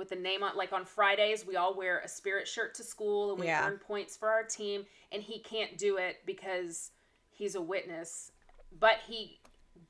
with 0.00 0.08
the 0.08 0.16
name 0.16 0.42
on 0.42 0.56
like 0.56 0.72
on 0.72 0.84
Fridays 0.84 1.46
we 1.46 1.54
all 1.56 1.74
wear 1.76 2.00
a 2.00 2.08
spirit 2.08 2.48
shirt 2.48 2.74
to 2.76 2.82
school 2.82 3.30
and 3.30 3.38
we 3.38 3.46
Yeah. 3.46 3.68
earn 3.68 3.78
points 3.78 4.16
for 4.16 4.28
our 4.30 4.42
team 4.42 4.86
and 5.12 5.22
he 5.22 5.38
can't 5.40 5.76
do 5.78 5.98
it 5.98 6.16
because 6.26 6.90
he's 7.30 7.54
a 7.54 7.60
witness. 7.60 8.32
But 8.78 8.94
he 9.06 9.38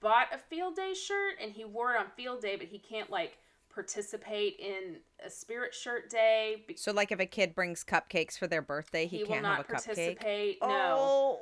bought 0.00 0.26
a 0.34 0.38
field 0.38 0.74
day 0.76 0.92
shirt 0.94 1.34
and 1.40 1.52
he 1.52 1.64
wore 1.64 1.94
it 1.94 1.98
on 2.00 2.06
field 2.16 2.42
day 2.42 2.56
but 2.56 2.66
he 2.66 2.78
can't 2.78 3.08
like 3.08 3.38
participate 3.72 4.56
in 4.58 4.96
a 5.24 5.30
spirit 5.30 5.72
shirt 5.72 6.11
day. 6.11 6.64
So, 6.76 6.90
like, 6.92 7.12
if 7.12 7.20
a 7.20 7.24
kid 7.26 7.54
brings 7.54 7.84
cupcakes 7.84 8.36
for 8.36 8.48
their 8.48 8.62
birthday, 8.62 9.06
he, 9.06 9.18
He, 9.18 9.24
can't 9.24 9.46
have 9.46 9.61
a 9.61 9.62
cupcake. 9.62 9.84
participate. 9.84 10.58
No. 10.61 10.68
Oh, 10.98 11.40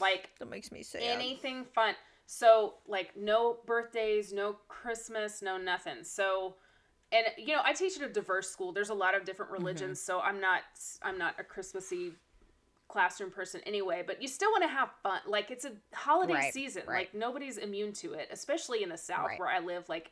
Like 0.00 0.30
that 0.38 0.48
makes 0.48 0.70
me 0.70 0.84
sad. 0.84 1.02
anything 1.02 1.64
fun. 1.64 1.94
So 2.26 2.74
like 2.86 3.16
no 3.16 3.58
birthdays, 3.66 4.32
no 4.32 4.56
Christmas, 4.68 5.42
no 5.42 5.56
nothing. 5.58 6.04
So 6.04 6.54
and 7.12 7.26
you 7.36 7.54
know, 7.54 7.62
I 7.64 7.72
teach 7.72 7.96
at 7.96 8.02
a 8.08 8.12
diverse 8.12 8.48
school. 8.50 8.72
There's 8.72 8.90
a 8.90 8.94
lot 8.94 9.14
of 9.16 9.24
different 9.24 9.52
Mm-hmm. 9.52 9.64
religions, 9.64 10.00
so 10.00 10.20
I'm 10.20 10.40
not 10.40 10.62
I'm 11.02 11.18
not 11.18 11.34
a 11.38 11.44
Christmassy 11.44 12.12
classroom 12.88 13.30
person 13.30 13.60
anyway, 13.66 14.02
but 14.06 14.20
you 14.22 14.28
still 14.28 14.50
want 14.50 14.62
to 14.62 14.68
have 14.68 14.90
fun. 15.02 15.20
Like 15.26 15.50
it's 15.50 15.64
a 15.64 15.72
holiday 15.94 16.34
Right, 16.34 16.52
season. 16.52 16.82
right. 16.86 16.96
Like 16.98 17.14
nobody's 17.14 17.56
immune 17.56 17.92
to 17.94 18.12
it, 18.14 18.28
especially 18.30 18.82
in 18.82 18.88
the 18.88 18.96
south 18.98 19.26
Right. 19.28 19.38
where 19.38 19.48
I 19.48 19.60
live 19.60 19.88
like 19.88 20.10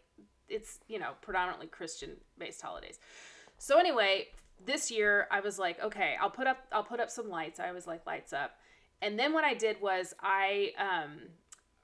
it's, 0.48 0.80
you 0.88 0.98
know, 0.98 1.12
predominantly 1.22 1.66
Christian 1.66 2.10
based 2.38 2.60
holidays. 2.62 2.98
So 3.58 3.78
anyway, 3.78 4.28
this 4.64 4.90
year 4.90 5.28
I 5.30 5.40
was 5.40 5.58
like, 5.58 5.80
okay, 5.82 6.16
I'll 6.20 6.30
put 6.30 6.46
up 6.46 6.58
I'll 6.72 6.82
put 6.84 6.98
up 7.00 7.10
some 7.10 7.28
lights. 7.28 7.60
I 7.60 7.68
always 7.68 7.86
like 7.86 8.06
lights 8.06 8.32
up. 8.32 8.52
And 9.00 9.18
then 9.18 9.32
what 9.32 9.44
I 9.44 9.54
did 9.54 9.80
was 9.80 10.14
I 10.20 10.72
um 10.78 11.18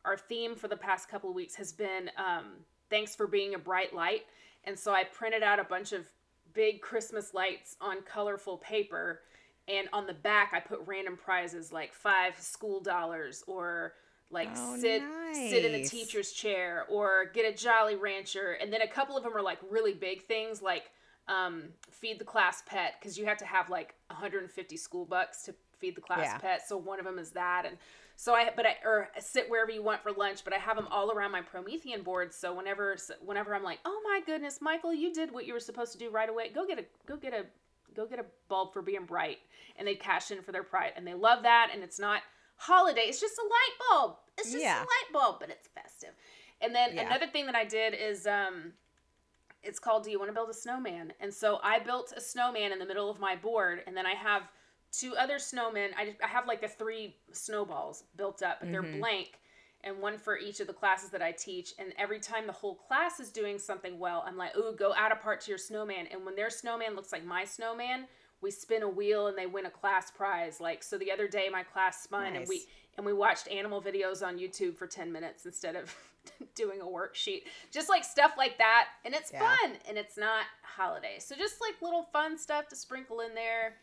our 0.05 0.17
theme 0.17 0.55
for 0.55 0.69
the 0.69 0.77
past 0.77 1.09
couple 1.09 1.29
of 1.31 1.37
weeks 1.37 1.55
has 1.57 1.73
been 1.73 2.11
um 2.17 2.45
thanks 2.91 3.15
for 3.15 3.27
being 3.27 3.55
a 3.55 3.59
bright 3.59 3.95
light. 3.95 4.23
And 4.69 4.79
so 4.79 4.93
I 4.93 5.05
printed 5.05 5.43
out 5.43 5.59
a 5.59 5.65
bunch 5.65 5.93
of 5.93 6.07
big 6.53 6.83
Christmas 6.83 7.33
lights 7.33 7.77
on 7.81 8.03
colorful 8.03 8.59
paper 8.59 9.21
and 9.67 9.89
on 9.95 10.07
the 10.07 10.13
back 10.15 10.53
I 10.55 10.61
put 10.61 10.81
random 10.87 11.17
prizes 11.17 11.73
like 11.73 11.95
5 11.95 12.39
school 12.39 12.81
dollars 12.81 13.43
or 13.47 13.95
like 14.31 14.49
Oh, 14.55 14.77
sit 14.77 15.03
sit 15.33 15.65
in 15.65 15.73
the 15.73 15.89
teacher's 15.89 16.33
chair 16.33 16.85
or 16.91 17.31
get 17.33 17.51
a 17.51 17.57
Jolly 17.57 17.97
Rancher 17.97 18.53
and 18.61 18.71
then 18.73 18.83
a 18.83 18.89
couple 18.89 19.17
of 19.17 19.23
them 19.23 19.35
are 19.35 19.43
like 19.43 19.59
really 19.71 19.95
big 19.95 20.23
things 20.25 20.61
like 20.61 20.91
um, 21.29 21.65
feed 21.91 22.19
the 22.19 22.25
class 22.25 22.63
pet 22.67 22.95
because 23.01 23.19
you 23.19 23.25
have 23.27 23.39
to 23.39 23.47
have 23.47 23.71
like 23.71 23.95
150 24.09 24.77
school 24.77 25.05
bucks 25.05 25.43
to 25.45 25.55
feed 25.79 25.97
the 25.97 26.01
class 26.01 26.21
Yeah. 26.23 26.39
pet. 26.39 26.67
So 26.67 26.77
one 26.77 26.99
of 26.99 27.05
them 27.05 27.19
is 27.19 27.31
that, 27.33 27.65
and 27.67 27.77
so 28.21 28.35
I 28.35 28.51
but 28.57 28.67
I 28.67 28.75
or 28.85 29.11
sit 29.21 29.49
wherever 29.49 29.71
you 29.71 29.81
want 29.81 30.03
for 30.03 30.11
lunch. 30.11 30.43
But 30.43 30.53
I 30.53 30.57
have 30.57 30.75
them 30.77 30.89
all 30.91 31.13
around 31.13 31.31
my 31.31 31.41
Promethean 31.41 32.03
board. 32.03 32.35
So 32.35 32.53
whenever 32.53 32.97
whenever 33.25 33.55
I'm 33.55 33.63
like, 33.63 33.79
oh 33.85 34.03
my 34.05 34.21
goodness, 34.27 34.59
Michael, 34.61 34.93
you 34.93 35.15
did 35.15 35.31
what 35.31 35.47
you 35.47 35.53
were 35.53 35.61
supposed 35.61 35.93
to 35.93 35.99
do 35.99 36.11
right 36.11 36.29
away. 36.29 36.51
Go 36.53 36.67
get 36.67 36.81
a 36.81 36.85
go 37.07 37.17
get 37.17 37.33
a 37.33 37.47
go 37.95 38.07
get 38.07 38.19
a 38.19 38.25
bulb 38.49 38.73
for 38.73 38.83
being 38.83 39.05
bright, 39.05 39.39
and 39.77 39.87
they 39.87 39.95
cash 39.95 40.33
in 40.33 40.43
for 40.43 40.51
their 40.51 40.65
pride, 40.65 40.95
and 40.97 41.07
they 41.07 41.15
love 41.15 41.45
that. 41.45 41.71
And 41.73 41.85
it's 41.85 42.01
not 42.01 42.23
holiday; 42.57 43.03
it's 43.03 43.21
just 43.21 43.39
a 43.39 43.43
light 43.43 43.89
bulb. 43.89 44.17
It's 44.37 44.51
just 44.51 44.65
Yeah. 44.65 44.79
a 44.79 44.81
light 44.81 45.13
bulb, 45.13 45.37
but 45.39 45.49
it's 45.51 45.69
festive. 45.69 46.11
And 46.61 46.75
then 46.75 46.97
Yeah. 46.97 47.07
another 47.07 47.29
thing 47.29 47.47
that 47.47 47.55
I 47.55 47.65
did 47.65 47.95
is 47.95 48.27
um 48.27 48.73
it's 49.63 49.79
called 49.79 50.03
Do 50.03 50.11
You 50.11 50.19
Want 50.19 50.29
to 50.29 50.35
Build 50.35 50.51
a 50.51 50.55
Snowman? 50.55 51.13
And 51.21 51.33
so 51.33 51.61
I 51.63 51.79
built 51.79 52.13
a 52.17 52.21
snowman 52.21 52.73
in 52.73 52.81
the 52.81 52.87
middle 52.87 53.11
of 53.11 53.21
my 53.21 53.37
board, 53.37 53.85
and 53.87 53.97
then 53.97 54.07
I 54.07 54.15
have 54.15 54.43
two 54.93 55.17
other 55.17 55.37
snowmen. 55.37 55.91
I, 55.97 56.15
I 56.23 56.27
have 56.27 56.47
like 56.47 56.61
the 56.61 56.69
three 56.69 57.17
snowballs 57.33 58.05
built 58.17 58.43
up, 58.43 58.61
but 58.61 58.71
they're 58.71 58.83
mm-hmm. 58.83 59.01
blank, 59.01 59.39
and 59.85 59.99
one 59.99 60.19
for 60.19 60.37
each 60.39 60.61
of 60.61 60.67
the 60.67 60.73
classes 60.73 61.11
that 61.11 61.23
I 61.23 61.33
teach. 61.33 61.73
And 61.79 61.93
every 61.99 62.19
time 62.21 62.47
the 62.47 62.53
whole 62.53 62.75
class 62.75 63.21
is 63.21 63.31
doing 63.31 63.59
something 63.59 63.99
well, 63.99 64.25
I'm 64.27 64.37
like, 64.37 64.57
ooh, 64.57 64.75
go 64.77 64.95
add 64.95 65.13
a 65.13 65.17
part 65.17 65.41
to 65.43 65.51
your 65.51 65.59
snowman. 65.59 66.07
And 66.11 66.25
when 66.25 66.35
their 66.35 66.51
snowman 66.51 66.97
looks 66.97 67.13
like 67.13 67.25
my 67.25 67.45
snowman, 67.45 68.07
we 68.41 68.51
spin 68.51 68.83
a 68.83 68.89
wheel 68.89 69.27
and 69.27 69.37
they 69.37 69.47
win 69.47 69.67
a 69.67 69.71
class 69.71 70.11
prize. 70.11 70.61
Like 70.61 70.83
so, 70.83 70.99
the 70.99 71.13
other 71.13 71.29
day 71.29 71.49
my 71.51 71.63
class 71.63 72.03
spun 72.03 72.37
and 72.37 72.49
we 72.49 72.63
and 72.97 73.07
we 73.07 73.13
watched 73.13 73.49
animal 73.49 73.81
videos 73.81 74.27
on 74.27 74.39
YouTube 74.39 74.77
for 74.77 74.87
10 74.87 75.13
minutes 75.13 75.47
instead 75.47 75.77
of 75.77 75.95
doing 76.55 76.81
a 76.81 76.85
worksheet. 76.85 77.43
Just 77.71 77.89
like 77.89 78.05
stuff 78.05 78.33
like 78.37 78.59
that. 78.59 78.89
And 79.05 79.15
it's 79.15 79.31
Yeah. 79.33 79.57
fun 79.57 79.77
and 79.89 79.97
it's 79.97 80.19
not 80.19 80.45
holiday. 80.63 81.19
So 81.21 81.37
just 81.37 81.61
like 81.61 81.81
little 81.81 82.09
fun 82.13 82.37
stuff 82.37 82.69
to 82.69 82.77
sprinkle 82.77 83.21
in 83.21 83.35
there 83.35 83.77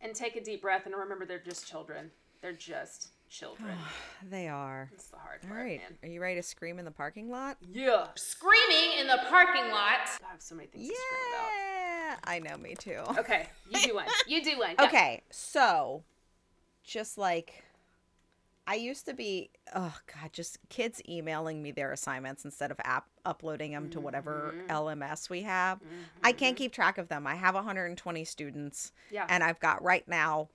and 0.00 0.14
take 0.14 0.36
a 0.36 0.40
deep 0.42 0.62
breath 0.62 0.86
and 0.86 0.94
remember 0.94 1.26
they're 1.26 1.38
just 1.38 1.66
children. 1.66 2.10
They're 2.42 2.52
just 2.52 3.08
children. 3.28 3.72
They 4.30 4.48
are. 4.48 4.88
That's 4.90 5.08
the 5.08 5.18
hard 5.18 5.40
All 5.44 5.50
part, 5.50 5.60
right. 5.60 5.80
man. 5.80 5.98
Are 6.02 6.08
you 6.12 6.20
ready 6.20 6.36
to 6.36 6.42
scream 6.42 6.78
in 6.78 6.84
the 6.84 6.90
parking 6.90 7.30
lot? 7.30 7.58
Yeah. 7.70 8.06
Screaming 8.16 8.98
in 8.98 9.06
the 9.06 9.20
parking 9.28 9.70
lot. 9.70 10.00
I 10.24 10.30
have 10.32 10.40
so 10.40 10.54
many 10.56 10.68
things 10.68 10.88
to 10.88 10.94
scream 10.94 11.34
about. 11.34 11.48
Yeah. 11.52 12.16
I 12.24 12.38
know, 12.40 12.56
me 12.56 12.74
too. 12.76 13.00
Okay, 13.18 13.46
you 13.70 13.80
do 13.82 13.94
one. 13.94 14.06
You 14.26 14.42
do 14.42 14.58
one. 14.58 14.74
Go. 14.76 14.84
Okay, 14.86 15.22
so 15.30 16.02
just 16.82 17.18
like 17.18 17.62
I 18.68 18.74
used 18.74 19.06
to 19.06 19.14
be, 19.14 19.50
oh 19.74 19.94
god, 20.12 20.32
just 20.32 20.58
kids 20.68 21.00
emailing 21.08 21.62
me 21.62 21.70
their 21.70 21.92
assignments 21.92 22.44
instead 22.44 22.70
of 22.70 22.78
app 22.84 23.06
uploading 23.24 23.72
them 23.72 23.90
to 23.90 24.00
whatever 24.00 24.54
Mm-hmm. 24.56 24.70
LMS 24.70 25.30
we 25.30 25.42
have. 25.42 25.80
I 26.22 26.32
can't 26.32 26.56
keep 26.56 26.72
track 26.72 26.98
of 26.98 27.08
them. 27.08 27.26
I 27.26 27.36
have 27.36 27.54
120 27.54 28.24
students, 28.24 28.92
Yeah. 29.10 29.26
and 29.28 29.44
I've 29.44 29.60
got 29.60 29.82
right 29.82 30.06
now 30.08 30.48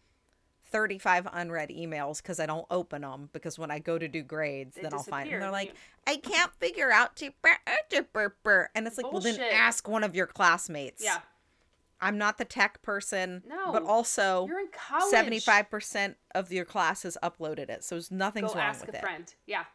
35 0.66 1.28
unread 1.34 1.70
emails 1.70 2.22
because 2.22 2.40
I 2.40 2.46
don't 2.46 2.66
open 2.72 3.02
them 3.02 3.30
because 3.34 3.60
when 3.60 3.72
I 3.72 3.80
go 3.80 3.98
to 3.98 4.08
do 4.08 4.24
grades, 4.24 4.78
then 4.82 4.94
I'll 4.94 5.04
find 5.04 5.30
them. 5.32 5.40
they're 5.42 5.52
like, 5.52 5.74
I 6.08 6.16
can't 6.18 6.54
figure 6.56 6.92
out 6.92 7.16
to, 7.18 7.32
and 8.76 8.88
it's 8.88 8.98
like, 8.98 9.12
well, 9.12 9.22
then 9.22 9.40
ask 9.40 9.88
one 9.88 10.04
of 10.04 10.16
your 10.16 10.28
classmates. 10.28 11.04
Yeah. 11.04 11.20
I'm 12.02 12.18
not 12.18 12.38
the 12.40 12.46
tech 12.46 12.82
person, 12.82 13.44
but 13.72 13.84
also 13.84 14.48
You're 14.48 14.60
in 14.60 14.70
college. 14.72 15.14
75% 15.44 16.16
of 16.34 16.52
your 16.52 16.66
classes 16.66 17.18
uploaded 17.22 17.70
it. 17.70 17.84
So 17.84 17.96
there's 17.96 18.10
nothing's 18.12 18.54
Go 18.54 18.60
wrong 18.60 18.70
ask 18.70 18.86
with 18.86 18.96
a 18.96 19.00
friend. 19.00 19.34
Yeah. 19.46 19.66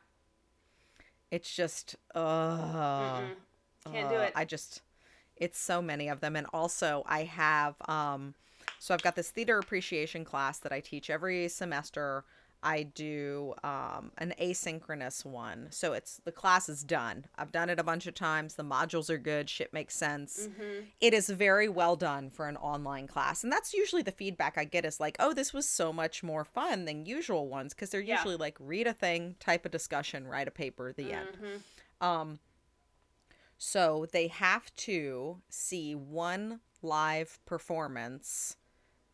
It's 1.31 1.55
just 1.55 1.97
uh, 2.15 3.21
Can't 3.91 4.09
do 4.11 4.17
uh, 4.17 4.21
it. 4.21 4.33
I 4.35 4.45
just 4.45 4.83
it's 5.37 5.59
so 5.59 5.83
many 5.83 6.09
of 6.09 6.21
them 6.21 6.35
and 6.35 6.47
also 6.53 7.03
I 7.07 7.25
have 7.25 7.75
um 7.89 8.35
so 8.79 8.95
I've 8.95 9.03
got 9.03 9.17
this 9.17 9.31
theater 9.31 9.59
appreciation 9.59 10.25
class 10.25 10.59
that 10.59 10.73
I 10.73 10.81
teach 10.81 11.11
every 11.11 11.49
semester. 11.49 12.25
I 12.63 12.83
do 12.83 13.55
um, 13.63 14.11
an 14.19 14.35
asynchronous 14.41 15.25
one. 15.25 15.69
So 15.71 15.93
it's 15.93 16.21
the 16.25 16.33
class 16.33 16.69
is 16.69 16.83
done. 16.83 17.27
I've 17.37 17.53
done 17.53 17.71
it 17.71 17.79
a 17.79 17.85
bunch 17.85 18.07
of 18.07 18.15
times. 18.15 18.55
The 18.55 18.65
modules 18.65 19.09
are 19.11 19.19
good. 19.19 19.49
Shit 19.49 19.73
makes 19.73 19.95
sense. 19.95 20.49
It 21.01 21.15
is 21.15 21.29
very 21.29 21.69
well 21.69 21.97
done 21.97 22.31
for 22.31 22.49
an 22.49 22.57
online 22.57 23.07
class. 23.07 23.45
And 23.45 23.53
that's 23.53 23.73
usually 23.75 24.03
the 24.03 24.11
feedback 24.13 24.59
I 24.59 24.65
get 24.65 24.85
is 24.85 24.99
like, 24.99 25.17
oh, 25.21 25.33
this 25.33 25.53
was 25.53 25.69
so 25.69 25.93
much 25.93 26.23
more 26.23 26.45
fun 26.45 26.85
than 26.87 27.07
usual 27.07 27.49
ones 27.49 27.73
because 27.75 27.91
they're 27.91 28.01
Yeah. 28.01 28.17
usually 28.17 28.37
like 28.37 28.57
read 28.59 28.87
a 28.87 28.93
thing, 28.93 29.37
type 29.39 29.65
a 29.65 29.69
discussion, 29.69 30.27
write 30.27 30.49
a 30.49 30.53
paper, 30.53 30.93
the 30.93 31.13
end. 31.13 31.39
Um, 32.01 32.41
so 33.59 34.07
they 34.13 34.29
have 34.29 34.75
to 34.77 35.41
see 35.49 35.95
one 35.95 36.61
live 36.83 37.39
performance 37.47 38.57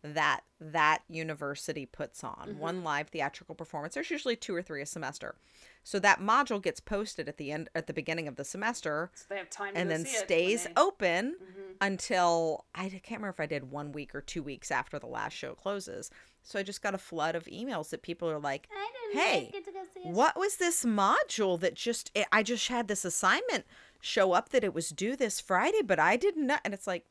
that 0.03 0.41
that 0.61 1.03
university 1.09 1.87
puts 1.87 2.25
on 2.25 2.57
one 2.59 2.83
live 2.83 3.09
theatrical 3.09 3.55
performance 3.55 3.95
there's 3.95 4.11
usually 4.11 4.35
two 4.37 4.55
or 4.55 4.61
three 4.63 4.83
a 4.83 4.87
semester 4.87 5.37
so 5.85 5.99
that 5.99 6.21
module 6.21 6.61
gets 6.61 6.81
posted 6.81 7.29
at 7.29 7.37
the 7.37 7.53
end 7.53 7.69
at 7.75 7.87
the 7.87 7.93
beginning 7.93 8.27
of 8.27 8.37
the 8.37 8.45
semester 8.45 9.11
So 9.15 9.27
they 9.29 9.37
have 9.39 9.49
time 9.51 9.75
to 9.75 9.81
and 9.81 9.91
then 9.91 10.05
see 10.05 10.11
it 10.13 10.19
when 10.19 10.25
stays 10.27 10.65
they- 10.65 10.71
Mm-hmm. 10.71 10.79
open 10.89 11.37
until 11.81 12.65
I 12.75 12.89
can't 12.89 13.21
remember 13.21 13.29
if 13.31 13.41
I 13.41 13.47
did 13.47 13.71
one 13.71 13.93
week 13.93 14.15
or 14.15 14.21
two 14.21 14.43
weeks 14.43 14.71
after 14.71 14.99
the 14.99 15.07
last 15.07 15.33
show 15.35 15.55
closes. 15.55 16.11
So 16.45 16.59
I 16.59 16.63
just 16.63 16.83
got 16.83 16.95
a 16.95 16.99
flood 16.99 17.35
of 17.35 17.45
emails 17.45 17.91
that 17.91 18.03
people 18.03 18.29
are 18.31 18.39
like, 18.39 18.69
"Hey, 19.13 19.51
what 20.13 20.37
was 20.37 20.57
this 20.57 20.85
module 20.85 21.59
that 21.61 21.75
just 21.75 22.11
I 22.33 22.43
just 22.43 22.69
had 22.69 22.89
this 22.89 23.05
assignment 23.05 23.65
show 24.01 24.33
up 24.33 24.49
that 24.51 24.65
it 24.65 24.75
was 24.75 24.91
due 24.91 25.17
this 25.17 25.41
Friday, 25.41 25.83
but 25.85 25.99
I 25.99 26.17
didn't 26.17 26.47
know." 26.47 26.59
And 26.65 26.75
it's 26.75 26.87
like, 26.87 27.05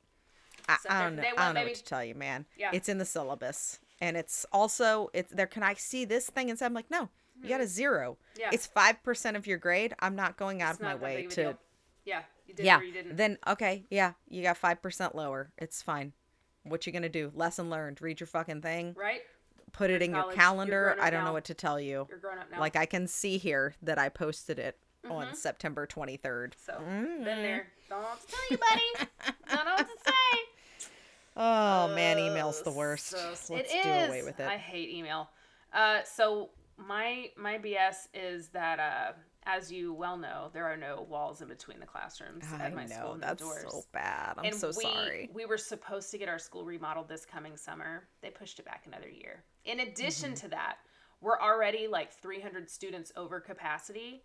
I, 0.69 0.77
So 0.83 0.89
I 0.89 1.01
don't 1.03 1.15
know, 1.15 1.23
I 1.23 1.25
don't 1.29 1.37
know 1.37 1.53
maybe- 1.53 1.69
what 1.71 1.77
to 1.77 1.83
tell 1.83 2.03
you, 2.03 2.15
man. 2.15 2.45
Yeah. 2.57 2.71
It's 2.73 2.89
in 2.89 2.97
the 2.97 3.05
syllabus, 3.05 3.79
and 3.99 4.15
it's 4.17 4.45
also 4.51 5.09
it's 5.13 5.31
there. 5.33 5.47
Can 5.47 5.63
I 5.63 5.73
see 5.75 6.05
this 6.05 6.29
thing? 6.29 6.49
And 6.49 6.57
so 6.59 6.65
I'm 6.65 6.73
like, 6.73 6.89
no. 6.91 7.09
You 7.43 7.49
got 7.49 7.61
a 7.61 7.65
zero. 7.67 8.17
Mm-hmm. 8.33 8.41
Yeah. 8.41 8.49
It's 8.53 8.67
five 8.67 9.01
percent 9.01 9.35
of 9.35 9.47
your 9.47 9.57
grade. 9.57 9.95
I'm 9.99 10.15
not 10.15 10.37
going 10.37 10.61
out 10.61 10.71
It's 10.71 10.79
of 10.79 10.85
my 10.85 10.93
way 10.95 11.25
to 11.27 11.35
deal. 11.35 11.57
Yeah. 12.05 12.21
You 12.45 12.53
did 12.53 12.65
yeah. 12.67 12.79
or 12.79 12.83
you 12.83 12.93
didn't. 12.93 13.15
Then 13.17 13.39
okay, 13.47 13.85
yeah, 13.89 14.13
you 14.29 14.43
got 14.43 14.57
five 14.57 14.79
percent 14.81 15.15
lower. 15.15 15.51
It's 15.57 15.81
fine. 15.81 16.13
What 16.63 16.85
you 16.85 16.93
gonna 16.93 17.09
do? 17.09 17.31
Lesson 17.33 17.69
learned. 17.71 17.99
Read 17.99 18.19
your 18.19 18.27
fucking 18.27 18.61
thing. 18.61 18.93
right? 18.95 19.21
Put 19.71 19.89
it 19.89 20.03
in 20.03 20.11
your 20.11 20.21
college. 20.23 20.35
You're 20.35 20.43
calendar. 20.43 20.97
I 21.01 21.09
don't 21.09 21.23
know 21.23 21.33
what 21.33 21.45
to 21.45 21.55
tell 21.55 21.79
you. 21.79 22.05
You're 22.09 22.19
grown 22.19 22.37
up 22.37 22.51
now. 22.51 22.59
Like 22.59 22.75
I 22.75 22.85
can 22.85 23.07
see 23.07 23.37
here 23.39 23.73
that 23.81 23.97
I 23.97 24.09
posted 24.09 24.59
it 24.59 24.77
Mm-hmm. 25.03 25.11
on 25.15 25.33
September 25.33 25.87
twenty 25.87 26.15
third. 26.17 26.55
so 26.63 26.73
Mm-hmm. 26.73 27.23
been 27.23 27.41
there. 27.41 27.67
Don't 27.89 28.01
know 28.03 28.07
what 28.09 28.21
to 28.21 28.27
tell 28.27 28.39
you, 28.51 28.57
buddy. 28.57 29.09
Don't 29.49 29.65
know 29.65 29.73
what 29.73 29.87
to 29.87 30.03
say. 30.05 30.11
Oh 31.35 31.87
man, 31.95 32.19
email's 32.19 32.61
the 32.61 32.71
worst. 32.71 33.13
Let's 33.13 33.49
it 33.49 33.83
do 33.83 33.89
away 33.89 34.23
with 34.23 34.39
it. 34.39 34.47
I 34.47 34.57
hate 34.57 34.89
email. 34.89 35.29
Uh, 35.73 35.99
so 36.03 36.49
my 36.77 37.29
my 37.37 37.57
BS 37.57 38.07
is 38.13 38.49
that 38.49 38.79
uh, 38.79 39.13
as 39.43 39.71
you 39.71 39.93
well 39.93 40.17
know, 40.17 40.49
there 40.53 40.65
are 40.65 40.77
no 40.77 41.05
walls 41.09 41.41
in 41.41 41.47
between 41.47 41.79
the 41.79 41.85
classrooms 41.85 42.43
I 42.53 42.65
at 42.65 42.75
my 42.75 42.85
school 42.85 42.99
know 43.07 43.13
and 43.13 43.23
that's 43.23 43.41
the 43.41 43.45
doors. 43.47 43.65
so 43.71 43.83
bad. 43.91 44.35
I'm 44.37 44.45
and 44.45 44.55
so 44.55 44.67
we, 44.67 44.83
sorry. 44.83 45.29
We 45.33 45.45
were 45.45 45.57
supposed 45.57 46.11
to 46.11 46.17
get 46.17 46.29
our 46.29 46.39
school 46.39 46.65
remodeled 46.65 47.07
this 47.07 47.25
coming 47.25 47.55
summer. 47.57 48.07
They 48.21 48.29
pushed 48.29 48.59
it 48.59 48.65
back 48.65 48.83
another 48.85 49.09
year. 49.09 49.43
In 49.65 49.79
addition 49.81 50.31
Mm-hmm. 50.31 50.45
to 50.45 50.47
that, 50.49 50.75
we're 51.21 51.39
already 51.39 51.87
like 51.87 52.11
300 52.13 52.69
students 52.69 53.11
over 53.15 53.39
capacity, 53.39 54.23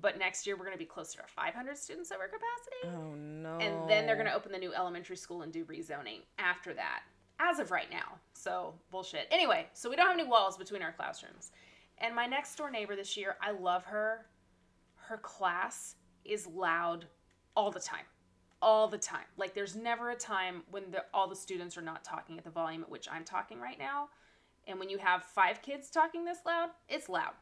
but 0.00 0.18
next 0.18 0.46
year 0.46 0.56
we're 0.56 0.64
going 0.64 0.76
to 0.76 0.78
be 0.78 0.84
closer 0.84 1.20
to 1.20 1.26
500 1.26 1.76
students 1.76 2.12
over 2.12 2.28
capacity. 2.28 2.96
Oh 2.96 3.14
no. 3.14 3.58
And 3.58 3.88
then 3.88 4.06
they're 4.06 4.16
going 4.16 4.26
to 4.26 4.34
open 4.34 4.52
the 4.52 4.58
new 4.58 4.72
elementary 4.74 5.16
school 5.16 5.42
and 5.42 5.52
do 5.52 5.64
rezoning 5.64 6.20
after 6.38 6.74
that, 6.74 7.02
as 7.40 7.58
of 7.58 7.70
right 7.70 7.90
now. 7.90 8.18
So, 8.34 8.74
bullshit. 8.90 9.26
Anyway, 9.30 9.66
so 9.72 9.90
we 9.90 9.96
don't 9.96 10.06
have 10.06 10.18
any 10.18 10.28
walls 10.28 10.56
between 10.56 10.82
our 10.82 10.92
classrooms. 10.92 11.52
And 11.98 12.14
my 12.14 12.26
next 12.26 12.54
door 12.56 12.70
neighbor 12.70 12.94
this 12.94 13.16
year, 13.16 13.36
I 13.40 13.50
love 13.50 13.84
her. 13.84 14.26
Her 14.96 15.18
class 15.18 15.96
is 16.24 16.46
loud 16.46 17.06
all 17.56 17.70
the 17.70 17.80
time. 17.80 18.04
All 18.60 18.88
the 18.88 18.98
time. 18.98 19.24
Like, 19.36 19.54
there's 19.54 19.74
never 19.74 20.10
a 20.10 20.16
time 20.16 20.62
when 20.70 20.90
the, 20.90 21.04
all 21.12 21.28
the 21.28 21.36
students 21.36 21.76
are 21.76 21.82
not 21.82 22.04
talking 22.04 22.38
at 22.38 22.44
the 22.44 22.50
volume 22.50 22.82
at 22.82 22.90
which 22.90 23.08
I'm 23.10 23.24
talking 23.24 23.60
right 23.60 23.78
now. 23.78 24.08
And 24.66 24.78
when 24.78 24.90
you 24.90 24.98
have 24.98 25.24
five 25.24 25.62
kids 25.62 25.90
talking 25.90 26.24
this 26.24 26.38
loud, 26.44 26.68
it's 26.88 27.08
loud. 27.08 27.32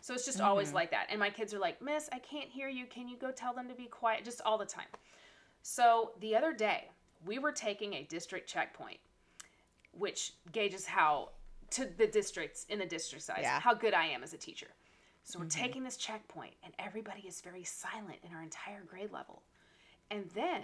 So 0.00 0.14
it's 0.14 0.24
just 0.24 0.40
always 0.40 0.68
mm-hmm. 0.68 0.76
like 0.76 0.90
that. 0.90 1.06
And 1.10 1.20
my 1.20 1.30
kids 1.30 1.54
are 1.54 1.58
like, 1.58 1.80
Miss, 1.80 2.08
I 2.12 2.18
can't 2.18 2.48
hear 2.48 2.68
you. 2.68 2.86
Can 2.86 3.08
you 3.08 3.16
go 3.16 3.30
tell 3.30 3.52
them 3.54 3.68
to 3.68 3.74
be 3.74 3.86
quiet? 3.86 4.24
Just 4.24 4.40
all 4.44 4.58
the 4.58 4.66
time. 4.66 4.86
So 5.62 6.12
the 6.20 6.34
other 6.34 6.52
day, 6.52 6.88
we 7.24 7.38
were 7.38 7.52
taking 7.52 7.94
a 7.94 8.02
district 8.02 8.48
checkpoint, 8.48 8.98
which 9.92 10.32
gauges 10.50 10.86
how 10.86 11.30
to 11.70 11.88
the 11.96 12.06
districts 12.06 12.66
in 12.68 12.78
the 12.78 12.86
district 12.86 13.24
size 13.24 13.40
Yeah. 13.42 13.60
how 13.60 13.74
good 13.74 13.94
I 13.94 14.06
am 14.06 14.22
as 14.22 14.34
a 14.34 14.38
teacher. 14.38 14.68
So 15.24 15.38
we're 15.38 15.46
mm-hmm. 15.46 15.62
taking 15.62 15.84
this 15.84 15.96
checkpoint, 15.96 16.54
and 16.64 16.74
everybody 16.78 17.22
is 17.22 17.40
very 17.40 17.62
silent 17.62 18.18
in 18.24 18.34
our 18.34 18.42
entire 18.42 18.82
grade 18.82 19.12
level. 19.12 19.42
And 20.10 20.28
then 20.34 20.62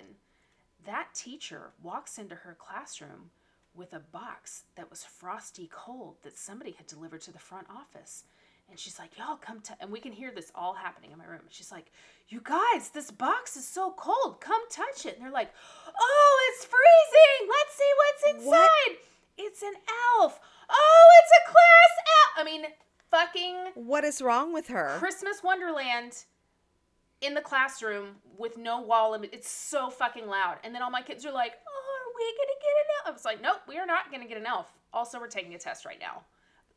that 0.85 1.15
teacher 1.15 1.71
walks 1.83 2.19
into 2.19 2.35
her 2.35 2.57
classroom 2.59 3.31
with 3.75 3.93
a 3.93 4.01
box 4.01 4.65
that 4.75 4.91
was 4.91 5.05
frosty 5.05 5.71
cold 5.73 6.17
that 6.23 6.37
somebody 6.37 6.73
had 6.73 6.87
delivered 6.87 7.21
to 7.23 7.33
the 7.33 7.39
front 7.39 7.69
office. 7.71 8.25
And 8.71 8.79
she's 8.79 8.99
like, 8.99 9.17
Y'all 9.19 9.37
come 9.37 9.61
to, 9.61 9.73
and 9.81 9.91
we 9.91 10.01
can 10.01 10.13
hear 10.13 10.31
this 10.35 10.53
all 10.55 10.75
happening 10.75 11.13
in 11.13 11.19
my 11.19 11.25
room. 11.25 11.43
She's 11.49 11.73
like, 11.73 11.91
You 12.29 12.41
guys, 12.43 12.91
this 12.93 13.11
box 13.11 13.57
is 13.57 13.67
so 13.67 13.93
cold. 13.97 14.41
Come 14.41 14.61
touch 14.71 15.07
it. 15.07 15.17
And 15.17 15.25
they're 15.25 15.33
like, 15.33 15.51
Oh, 15.99 16.51
it's 16.51 16.65
freezing. 16.65 17.49
Let's 17.49 17.77
see 17.77 17.93
what's 17.97 18.37
inside. 18.37 18.49
What? 18.49 18.99
It's 19.39 19.63
an 19.63 19.75
elf. 20.19 20.41
Oh, 20.69 21.07
it's 21.23 21.33
a 21.41 21.51
class 21.51 21.93
elf. 21.99 22.39
I 22.39 22.45
mean, 22.45 22.63
fucking 23.11 23.57
What 23.75 24.05
is 24.05 24.21
wrong 24.21 24.53
with 24.53 24.69
her? 24.69 24.97
Christmas 24.99 25.43
Wonderland 25.43 26.25
in 27.21 27.35
the 27.35 27.41
classroom 27.41 28.17
with 28.37 28.57
no 28.57 28.81
wall 28.81 29.13
limit. 29.13 29.31
It's 29.33 29.51
so 29.51 29.91
fucking 29.91 30.27
loud. 30.27 30.59
And 30.63 30.75
then 30.75 30.83
all 30.83 30.91
my 30.91 31.03
kids 31.03 31.25
are 31.27 31.33
like, 31.33 31.53
"Oh, 31.67 31.99
are 32.01 32.15
we 32.17 32.37
gonna 32.37 32.61
get 32.61 32.71
an 32.71 32.87
elf?" 32.99 33.09
I 33.09 33.11
was 33.11 33.25
like, 33.25 33.41
"Nope, 33.41 33.61
we 33.67 33.79
are 33.79 33.87
not 33.87 34.13
gonna 34.13 34.27
get 34.27 34.37
an 34.39 34.47
elf." 34.47 34.73
Also, 34.93 35.19
we're 35.19 35.27
taking 35.27 35.55
a 35.55 35.59
test 35.59 35.85
right 35.85 35.99
now. 35.99 36.23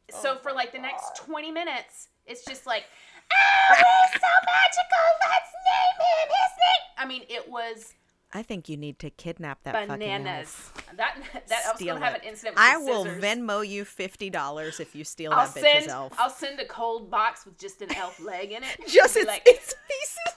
So 0.09 0.37
for 0.37 0.51
like 0.51 0.71
the 0.71 0.79
next 0.79 1.15
20 1.17 1.51
minutes, 1.51 2.09
it's 2.25 2.43
just 2.45 2.65
like, 2.65 2.85
"Oh, 3.31 3.75
he's 3.75 4.21
so 4.21 4.27
magical. 4.45 5.07
Let's 5.29 5.51
name 5.71 5.97
him 5.99 6.27
his 6.27 6.53
name." 6.57 6.83
I 6.97 7.05
mean, 7.05 7.23
it 7.29 7.49
was 7.49 7.93
I 8.33 8.43
think 8.43 8.69
you 8.69 8.77
need 8.77 8.99
to 8.99 9.09
kidnap 9.09 9.63
that 9.63 9.73
fucking 9.73 9.87
bananas. 9.89 10.71
That 10.95 11.17
that 11.47 11.63
I 11.67 11.71
was 11.71 11.81
gonna 11.81 11.99
have 11.99 12.15
an 12.15 12.21
incident. 12.23 12.55
With 12.55 12.63
I 12.63 12.77
will. 12.77 13.05
Venmo 13.05 13.67
you 13.67 13.83
fifty 13.83 14.29
dollars 14.29 14.79
if 14.79 14.95
you 14.95 15.03
steal 15.03 15.33
I'll 15.33 15.47
that 15.47 15.55
bitch's 15.55 15.79
send 15.79 15.87
elf. 15.89 16.13
I'll 16.17 16.29
send 16.29 16.59
a 16.59 16.65
cold 16.65 17.11
box 17.11 17.45
with 17.45 17.57
just 17.57 17.81
an 17.81 17.93
elf 17.95 18.19
leg 18.19 18.51
in 18.51 18.63
it. 18.63 18.77
Just 18.87 19.17
its, 19.17 19.27
like, 19.27 19.43
its 19.45 19.73
pieces. 19.87 20.35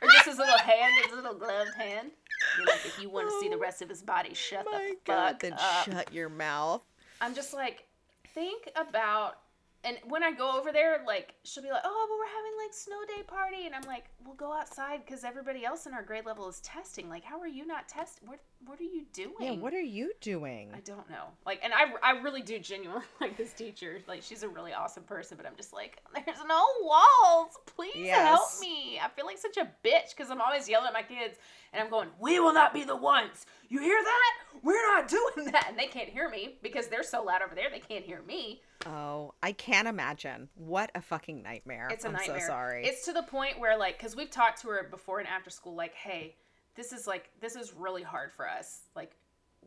or 0.00 0.08
just 0.08 0.26
his 0.26 0.38
little 0.38 0.58
hand, 0.58 0.92
his 1.04 1.12
little 1.14 1.34
gloved 1.34 1.74
hand. 1.76 2.10
You're 2.56 2.66
like, 2.66 2.84
if 2.86 3.00
you 3.00 3.10
want 3.10 3.28
to 3.28 3.40
see 3.40 3.48
the 3.48 3.56
rest 3.58 3.82
of 3.82 3.88
his 3.88 4.02
body, 4.02 4.34
shut 4.34 4.64
Oh 4.68 4.78
the 4.78 4.96
God, 5.04 5.30
fuck 5.32 5.40
then 5.40 5.52
up. 5.54 5.84
shut 5.84 6.12
your 6.12 6.28
mouth. 6.28 6.84
I'm 7.20 7.34
just 7.34 7.52
like, 7.54 7.86
think 8.34 8.68
about 8.76 9.36
and 9.84 9.98
when 10.08 10.22
I 10.22 10.32
go 10.32 10.56
over 10.58 10.72
there, 10.72 11.02
like 11.06 11.34
she'll 11.44 11.62
be 11.62 11.70
like, 11.70 11.82
"Oh, 11.84 12.06
but 12.08 12.18
we're 12.18 12.34
having 12.34 12.52
like 12.64 12.72
snow 12.72 12.96
day 13.06 13.22
party," 13.22 13.66
and 13.66 13.74
I'm 13.74 13.82
like, 13.82 14.06
"We'll 14.24 14.34
go 14.34 14.50
outside 14.50 15.02
because 15.04 15.24
everybody 15.24 15.64
else 15.64 15.84
in 15.84 15.92
our 15.92 16.02
grade 16.02 16.24
level 16.24 16.48
is 16.48 16.60
testing. 16.60 17.10
Like, 17.10 17.22
how 17.22 17.38
are 17.38 17.46
you 17.46 17.66
not 17.66 17.86
testing? 17.86 18.26
What 18.26 18.40
What 18.64 18.80
are 18.80 18.84
you 18.84 19.04
doing?" 19.12 19.34
Yeah, 19.40 19.52
what 19.52 19.74
are 19.74 19.80
you 19.80 20.12
doing? 20.22 20.70
I 20.74 20.80
don't 20.80 21.08
know. 21.10 21.26
Like, 21.44 21.60
and 21.62 21.74
I, 21.74 21.92
I 22.02 22.22
really 22.22 22.40
do 22.40 22.58
genuinely 22.58 23.04
like 23.20 23.36
this 23.36 23.52
teacher. 23.52 23.98
Like, 24.08 24.22
she's 24.22 24.42
a 24.42 24.48
really 24.48 24.72
awesome 24.72 25.02
person, 25.02 25.36
but 25.36 25.46
I'm 25.46 25.56
just 25.56 25.74
like, 25.74 26.00
there's 26.14 26.38
no 26.48 26.64
walls. 26.80 27.58
Please 27.66 28.08
help 28.08 28.48
me. 28.62 28.98
I 29.02 29.08
feel 29.10 29.26
like 29.26 29.38
such 29.38 29.58
a 29.58 29.68
bitch 29.86 30.16
because 30.16 30.30
I'm 30.30 30.40
always 30.40 30.66
yelling 30.66 30.86
at 30.88 30.94
my 30.94 31.02
kids, 31.02 31.36
and 31.74 31.82
I'm 31.82 31.90
going, 31.90 32.08
we 32.18 32.40
will 32.40 32.54
not 32.54 32.72
be 32.72 32.84
the 32.84 32.96
ones. 32.96 33.44
You 33.74 33.80
hear 33.80 34.02
that? 34.02 34.32
We're 34.62 34.86
not 34.96 35.08
doing 35.08 35.46
that. 35.52 35.66
And 35.68 35.78
they 35.78 35.86
can't 35.86 36.08
hear 36.08 36.28
me 36.28 36.56
because 36.62 36.86
they're 36.86 37.02
so 37.02 37.22
loud 37.24 37.42
over 37.42 37.54
there, 37.54 37.68
they 37.70 37.80
can't 37.80 38.04
hear 38.04 38.22
me. 38.22 38.62
Oh, 38.86 39.34
I 39.42 39.52
can't 39.52 39.88
imagine. 39.88 40.48
What 40.54 40.90
a 40.94 41.00
fucking 41.02 41.42
nightmare. 41.42 41.88
It's 41.90 42.04
a 42.04 42.08
I'm 42.08 42.14
nightmare. 42.14 42.40
so 42.40 42.46
sorry. 42.46 42.86
It's 42.86 43.04
to 43.06 43.12
the 43.12 43.22
point 43.22 43.58
where, 43.58 43.76
like, 43.76 43.98
because 43.98 44.14
we've 44.16 44.30
talked 44.30 44.60
to 44.62 44.68
her 44.68 44.86
before 44.90 45.18
and 45.18 45.28
after 45.28 45.50
school, 45.50 45.74
like, 45.74 45.94
hey, 45.94 46.36
this 46.76 46.92
is 46.92 47.06
like, 47.06 47.30
this 47.40 47.56
is 47.56 47.74
really 47.74 48.02
hard 48.02 48.30
for 48.32 48.48
us. 48.48 48.82
Like, 48.94 49.12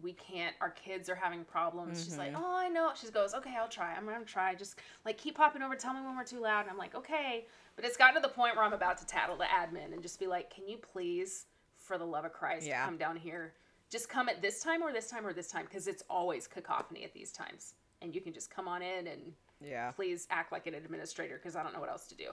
we 0.02 0.14
can't, 0.14 0.56
our 0.62 0.70
kids 0.70 1.10
are 1.10 1.16
having 1.16 1.44
problems. 1.44 2.04
She's 2.04 2.14
Mm-hmm. 2.14 2.20
like, 2.20 2.34
oh, 2.38 2.56
I 2.58 2.70
know. 2.70 2.92
She 2.96 3.10
goes, 3.10 3.34
okay, 3.34 3.56
I'll 3.60 3.68
try. 3.68 3.94
I'm 3.96 4.06
going 4.06 4.20
to 4.20 4.26
try. 4.26 4.54
Just, 4.56 4.76
like, 5.06 5.18
keep 5.18 5.36
popping 5.36 5.62
over. 5.64 5.76
Tell 5.76 5.94
me 5.94 6.02
when 6.02 6.16
we're 6.16 6.24
too 6.24 6.40
loud. 6.40 6.62
And 6.62 6.70
I'm 6.70 6.78
like, 6.78 6.96
okay. 6.96 7.46
But 7.76 7.84
it's 7.86 7.98
gotten 7.98 8.16
to 8.16 8.22
the 8.22 8.34
point 8.34 8.56
where 8.56 8.64
I'm 8.64 8.74
about 8.74 8.98
to 9.00 9.06
tattle 9.06 9.36
the 9.38 9.46
admin 9.46 9.94
and 9.94 10.02
just 10.02 10.20
be 10.20 10.28
like, 10.28 10.54
can 10.54 10.68
you 10.68 10.78
please, 10.78 11.46
for 11.76 11.98
the 11.98 12.06
love 12.06 12.26
of 12.26 12.34
Christ, 12.34 12.66
Yeah. 12.68 12.86
come 12.86 12.98
down 12.98 13.16
here? 13.16 13.54
Just 13.90 14.10
come 14.10 14.28
at 14.30 14.42
this 14.42 14.62
time 14.62 14.84
or 14.84 14.92
this 14.92 15.10
time 15.10 15.26
or 15.26 15.34
this 15.34 15.50
time 15.50 15.66
because 15.66 15.88
it's 15.88 16.04
always 16.10 16.48
cacophony 16.48 17.04
at 17.04 17.14
these 17.14 17.32
times. 17.32 17.74
And 18.02 18.14
you 18.14 18.22
can 18.22 18.34
just 18.34 18.50
come 18.54 18.68
on 18.68 18.82
in 18.82 19.08
and 19.08 19.22
yeah. 19.62 19.92
please 19.92 20.28
act 20.30 20.52
like 20.52 20.68
an 20.68 20.76
administrator 20.76 21.36
because 21.42 21.56
I 21.56 21.64
don't 21.64 21.74
know 21.74 21.80
what 21.80 21.90
else 21.90 22.08
to 22.08 22.16
do. 22.16 22.30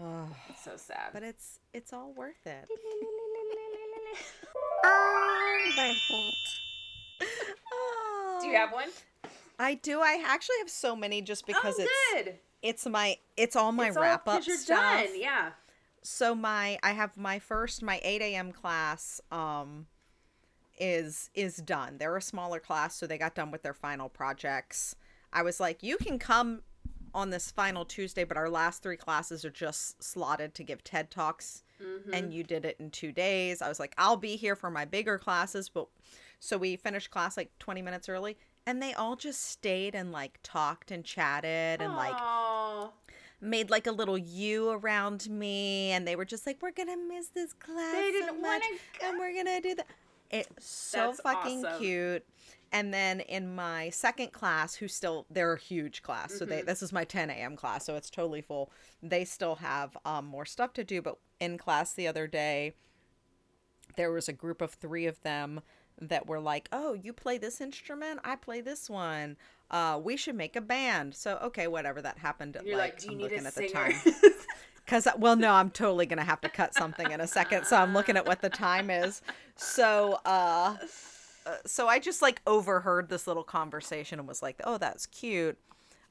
Oh, 0.00 0.28
It's 0.50 0.62
so 0.62 0.76
sad. 0.76 1.10
but 1.12 1.22
it's 1.22 1.58
it's 1.72 1.92
all 1.92 2.12
worth 2.12 2.46
it. 2.46 2.68
Do 8.40 8.46
you 8.46 8.54
have 8.56 8.72
one? 8.72 8.88
I 9.58 9.74
do. 9.74 10.00
I 10.00 10.22
actually 10.24 10.56
have 10.60 10.70
so 10.70 10.94
many 10.94 11.20
just 11.20 11.46
because 11.46 11.74
oh, 11.78 11.82
it's 11.82 12.24
good. 12.24 12.34
it's 12.62 12.86
my 12.86 13.16
it's 13.36 13.56
all 13.56 13.72
my 13.72 13.88
It's 13.88 13.96
all 13.96 14.04
up 14.04 14.26
you're 14.46 14.56
stuff. 14.56 14.78
done. 15.04 15.20
Yeah. 15.20 15.50
So 16.02 16.34
my 16.34 16.78
I 16.82 16.92
have 16.92 17.16
my 17.16 17.38
first 17.40 17.82
my 17.82 18.00
8 18.04 18.22
a.m. 18.22 18.52
class 18.52 19.20
um 19.32 19.86
is 20.80 21.30
is 21.34 21.56
done. 21.56 21.98
They're 21.98 22.16
a 22.16 22.22
smaller 22.22 22.60
class, 22.60 22.96
so 22.96 23.06
they 23.06 23.18
got 23.18 23.34
done 23.34 23.50
with 23.50 23.62
their 23.62 23.74
final 23.74 24.08
projects. 24.08 24.94
I 25.32 25.42
was 25.42 25.60
like, 25.60 25.82
you 25.82 25.96
can 25.96 26.18
come 26.18 26.62
on 27.14 27.30
this 27.30 27.50
final 27.50 27.84
Tuesday, 27.84 28.24
but 28.24 28.36
our 28.36 28.48
last 28.48 28.82
three 28.82 28.96
classes 28.96 29.44
are 29.44 29.50
just 29.50 30.02
slotted 30.02 30.54
to 30.54 30.62
give 30.62 30.84
TED 30.84 31.10
Talks. 31.10 31.62
Mm-hmm. 31.82 32.12
And 32.12 32.34
you 32.34 32.42
did 32.42 32.64
it 32.64 32.76
in 32.80 32.90
two 32.90 33.12
days. 33.12 33.62
I 33.62 33.68
was 33.68 33.78
like, 33.78 33.94
I'll 33.98 34.16
be 34.16 34.36
here 34.36 34.56
for 34.56 34.70
my 34.70 34.84
bigger 34.84 35.16
classes, 35.18 35.68
but 35.68 35.86
so 36.40 36.58
we 36.58 36.76
finished 36.76 37.10
class 37.10 37.36
like 37.36 37.50
20 37.58 37.82
minutes 37.82 38.08
early, 38.08 38.36
and 38.66 38.82
they 38.82 38.94
all 38.94 39.16
just 39.16 39.44
stayed 39.44 39.94
and 39.94 40.12
like 40.12 40.38
talked 40.42 40.90
and 40.90 41.04
chatted 41.04 41.80
and 41.80 41.94
like 41.94 42.16
made 43.40 43.70
like 43.70 43.86
a 43.86 43.92
little 43.92 44.18
U 44.18 44.70
around 44.70 45.28
me, 45.30 45.92
and 45.92 46.06
they 46.06 46.16
were 46.16 46.24
just 46.24 46.46
like, 46.46 46.58
"We're 46.60 46.72
gonna 46.72 46.96
miss 46.96 47.28
this 47.28 47.52
class 47.52 47.92
They 47.92 48.06
so 48.06 48.12
didn't 48.12 48.42
much, 48.42 48.62
wanna 48.62 48.64
and 49.04 49.18
we're 49.18 49.34
gonna 49.34 49.60
do 49.60 49.74
that." 49.76 49.86
It's 50.30 50.48
so 50.66 51.06
That's 51.08 51.20
fucking 51.20 51.64
awesome. 51.64 51.80
cute. 51.80 52.24
And 52.70 52.92
then 52.92 53.20
in 53.20 53.54
my 53.54 53.88
second 53.90 54.32
class, 54.32 54.74
who 54.74 54.88
still 54.88 55.24
they're 55.30 55.54
a 55.54 55.58
huge 55.58 56.02
class, 56.02 56.34
so 56.34 56.44
Mm-hmm. 56.44 56.50
they 56.50 56.62
this 56.62 56.82
is 56.82 56.92
my 56.92 57.04
10 57.04 57.30
a.m. 57.30 57.56
class, 57.56 57.86
so 57.86 57.96
it's 57.96 58.10
totally 58.10 58.42
full. 58.42 58.70
They 59.02 59.24
still 59.24 59.54
have 59.56 59.96
um, 60.04 60.26
more 60.26 60.44
stuff 60.44 60.74
to 60.74 60.84
do, 60.84 61.00
but 61.00 61.16
in 61.40 61.56
class 61.56 61.94
the 61.94 62.06
other 62.06 62.26
day, 62.26 62.74
there 63.96 64.12
was 64.12 64.28
a 64.28 64.32
group 64.32 64.60
of 64.60 64.72
three 64.74 65.06
of 65.06 65.20
them 65.22 65.60
that 66.00 66.26
were 66.26 66.40
like, 66.40 66.68
"Oh, 66.72 66.92
you 66.92 67.12
play 67.14 67.38
this 67.38 67.60
instrument, 67.60 68.20
I 68.22 68.36
play 68.36 68.60
this 68.60 68.88
one. 68.90 69.36
Uh, 69.70 69.98
we 70.02 70.16
should 70.16 70.36
make 70.36 70.54
a 70.54 70.60
band." 70.60 71.14
So 71.14 71.38
okay, 71.42 71.68
whatever 71.68 72.02
that 72.02 72.18
happened. 72.18 72.56
At, 72.56 72.66
You're 72.66 72.76
like, 72.76 72.98
do 72.98 73.06
you 73.06 73.12
I'm 73.12 73.18
need 73.18 73.32
a 73.32 73.36
at 73.46 73.52
singer? 73.54 73.68
the 73.68 73.72
time. 73.72 73.94
Cause 74.88 75.06
well, 75.18 75.36
no, 75.36 75.52
I'm 75.52 75.70
totally 75.70 76.06
gonna 76.06 76.24
have 76.24 76.40
to 76.40 76.48
cut 76.48 76.74
something 76.74 77.10
in 77.10 77.20
a 77.20 77.26
second, 77.26 77.66
so 77.66 77.76
I'm 77.76 77.92
looking 77.92 78.16
at 78.16 78.26
what 78.26 78.40
the 78.40 78.48
time 78.48 78.88
is. 78.88 79.20
So, 79.54 80.18
uh, 80.24 80.76
uh, 81.46 81.56
so 81.66 81.88
I 81.88 81.98
just 81.98 82.22
like 82.22 82.40
overheard 82.46 83.10
this 83.10 83.26
little 83.26 83.44
conversation 83.44 84.18
and 84.18 84.26
was 84.26 84.42
like, 84.42 84.60
"Oh, 84.64 84.78
that's 84.78 85.04
cute." 85.06 85.58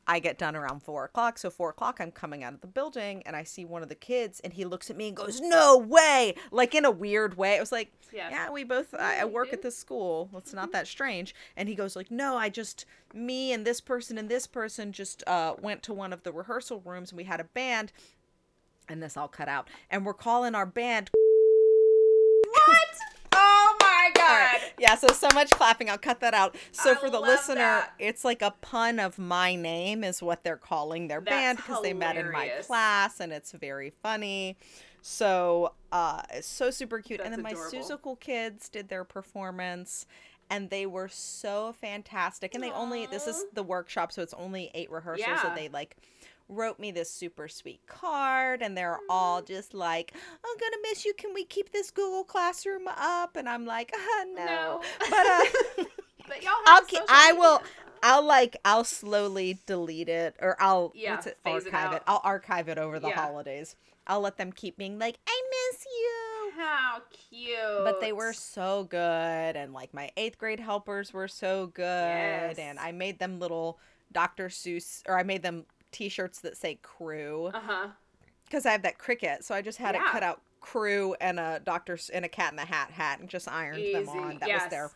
I 0.09 0.19
get 0.19 0.37
done 0.37 0.55
around 0.55 0.83
four 0.83 1.03
o'clock, 1.03 1.37
so 1.37 1.49
four 1.49 1.69
o'clock 1.71 1.97
I'm 1.99 2.11
coming 2.11 2.41
out 2.43 2.53
of 2.53 2.61
the 2.61 2.67
building 2.67 3.23
and 3.25 3.35
I 3.35 3.43
see 3.43 3.65
one 3.65 3.83
of 3.83 3.89
the 3.89 3.95
kids 3.95 4.39
and 4.39 4.53
he 4.53 4.63
looks 4.63 4.89
at 4.89 4.95
me 4.95 5.07
and 5.09 5.17
goes, 5.17 5.41
"No 5.41 5.77
way!" 5.77 6.35
Like 6.51 6.75
in 6.75 6.85
a 6.85 6.91
weird 6.91 7.35
way. 7.35 7.57
I 7.57 7.59
was 7.59 7.71
like, 7.73 7.91
Yeah. 8.13 8.29
"Yeah, 8.29 8.49
we 8.51 8.63
both. 8.63 8.93
I, 8.93 9.21
I 9.21 9.25
work 9.25 9.51
at 9.51 9.63
this 9.63 9.77
school. 9.77 10.29
It's 10.37 10.53
not 10.53 10.71
that 10.71 10.87
strange." 10.87 11.35
And 11.57 11.67
he 11.67 11.75
goes 11.75 11.95
like, 11.95 12.09
"No, 12.09 12.37
I 12.37 12.47
just 12.49 12.85
me 13.13 13.51
and 13.51 13.65
this 13.65 13.81
person 13.81 14.17
and 14.17 14.29
this 14.29 14.47
person 14.47 14.91
just 14.93 15.23
uh, 15.27 15.55
went 15.59 15.83
to 15.83 15.93
one 15.93 16.13
of 16.13 16.23
the 16.23 16.31
rehearsal 16.31 16.81
rooms 16.85 17.11
and 17.11 17.17
we 17.17 17.25
had 17.25 17.39
a 17.41 17.45
band." 17.45 17.91
And 18.89 19.03
this 19.03 19.17
all 19.17 19.27
cut 19.27 19.49
out, 19.49 19.67
and 19.91 20.05
we're 20.05 20.13
calling 20.13 20.55
our 20.55 20.65
band 20.65 21.09
what? 22.49 22.87
Oh 23.33 23.75
my 23.81 24.09
god. 24.15 24.21
right. 24.23 24.73
Yeah, 24.79 24.95
so 24.95 25.07
so 25.09 25.27
much 25.33 25.51
clapping. 25.51 25.89
I'll 25.89 25.97
cut 25.97 26.21
that 26.21 26.33
out. 26.33 26.55
So 26.71 26.91
I 26.91 26.95
for 26.95 27.09
the 27.09 27.19
listener, 27.19 27.55
that. 27.55 27.93
it's 27.99 28.23
like 28.23 28.41
a 28.41 28.51
pun 28.61 28.99
of 28.99 29.19
my 29.19 29.55
name 29.55 30.03
is 30.03 30.21
what 30.23 30.43
they're 30.43 30.55
calling 30.57 31.07
their 31.07 31.19
That's 31.21 31.29
band 31.29 31.57
because 31.57 31.81
they 31.83 31.93
met 31.93 32.15
in 32.17 32.31
my 32.31 32.49
class 32.63 33.19
and 33.19 33.31
it's 33.33 33.51
very 33.51 33.91
funny. 34.01 34.57
So 35.01 35.73
uh 35.91 36.21
so 36.41 36.71
super 36.71 36.99
cute. 36.99 37.21
and 37.21 37.33
then 37.33 37.41
my 37.41 37.51
adorable. 37.51 38.15
Kids 38.15 38.69
did 38.69 38.89
their 38.89 39.03
performance 39.03 40.05
and 40.49 40.69
they 40.69 40.85
were 40.85 41.09
so 41.09 41.73
fantastic. 41.79 42.55
And 42.55 42.63
they 42.63 42.71
only 42.71 43.05
this 43.07 43.27
is 43.27 43.45
the 43.53 43.63
workshop, 43.63 44.11
so 44.13 44.21
it's 44.21 44.33
only 44.33 44.71
eight 44.73 44.89
rehearsals. 44.89 45.41
So 45.41 45.49
Yeah. 45.49 45.55
they 45.55 45.69
like 45.69 45.97
wrote 46.49 46.79
me 46.79 46.91
this 46.91 47.11
super 47.11 47.47
sweet 47.47 47.81
card 47.87 48.61
and 48.61 48.77
they're 48.77 48.99
all 49.09 49.41
just 49.41 49.73
like 49.73 50.13
i'm 50.15 50.57
gonna 50.59 50.77
miss 50.83 51.03
you 51.05 51.13
can 51.13 51.33
we 51.33 51.43
keep 51.43 51.71
this 51.71 51.91
google 51.91 52.23
classroom 52.23 52.87
up 52.87 53.35
and 53.35 53.49
i'm 53.49 53.65
like 53.65 53.91
uh, 53.93 54.23
no. 54.35 54.45
No. 54.45 54.81
but 55.09 55.25
uh 55.27 55.43
But 56.27 56.43
y'all 56.43 56.53
have 56.65 56.83
i'll 56.91 57.05
i 57.09 57.33
will 57.33 57.61
i'll 58.03 58.23
like 58.25 58.57
i'll 58.65 58.83
slowly 58.83 59.59
delete 59.65 60.09
it 60.09 60.35
or 60.41 60.55
i'll 60.59 60.91
Yeah, 60.95 61.19
it 61.19 61.37
phase 61.43 61.65
it 61.65 61.73
archive 61.73 61.93
it, 61.93 62.03
i'll 62.07 62.21
archive 62.23 62.69
it 62.69 62.77
over 62.77 62.99
the 62.99 63.07
Yeah. 63.07 63.15
holidays 63.27 63.75
i'll 64.07 64.21
let 64.21 64.37
them 64.37 64.51
keep 64.51 64.77
being 64.77 64.99
like 64.99 65.17
i 65.27 65.41
miss 65.71 65.85
you 65.85 66.51
How 66.61 67.01
cute. 67.11 67.85
but 67.85 68.01
they 68.01 68.11
were 68.11 68.33
so 68.33 68.85
good 68.89 68.97
and 69.55 69.73
like 69.73 69.93
my 69.93 70.11
eighth 70.17 70.37
grade 70.37 70.59
helpers 70.59 71.13
were 71.13 71.27
so 71.27 71.67
good 71.67 71.83
Yes. 71.83 72.57
and 72.59 72.77
i 72.79 72.91
made 72.91 73.19
them 73.19 73.39
little 73.39 73.79
dr 74.11 74.49
seuss 74.49 75.01
or 75.07 75.17
i 75.17 75.23
made 75.23 75.43
them 75.43 75.65
t-shirts 75.91 76.39
that 76.39 76.57
say 76.57 76.79
crew. 76.81 77.51
Uh 77.53 77.59
huh. 77.59 77.87
because 78.45 78.65
i 78.65 78.71
have 78.71 78.81
that 78.83 78.97
Cricut 78.97 79.43
so 79.43 79.53
i 79.53 79.61
just 79.61 79.77
had 79.77 79.95
it 79.95 80.01
cut 80.05 80.23
out 80.23 80.41
crew 80.59 81.15
and 81.21 81.39
a 81.39 81.61
doctor's 81.63 82.09
and 82.09 82.25
a 82.25 82.27
cat 82.27 82.51
in 82.51 82.57
the 82.57 82.65
hat 82.65 82.91
hat 82.91 83.19
and 83.19 83.29
just 83.29 83.47
ironed 83.47 83.95
them 83.95 84.09
on. 84.09 84.37
That 84.39 84.49
yes. 84.49 84.63
was 84.63 84.69
their 84.69 84.91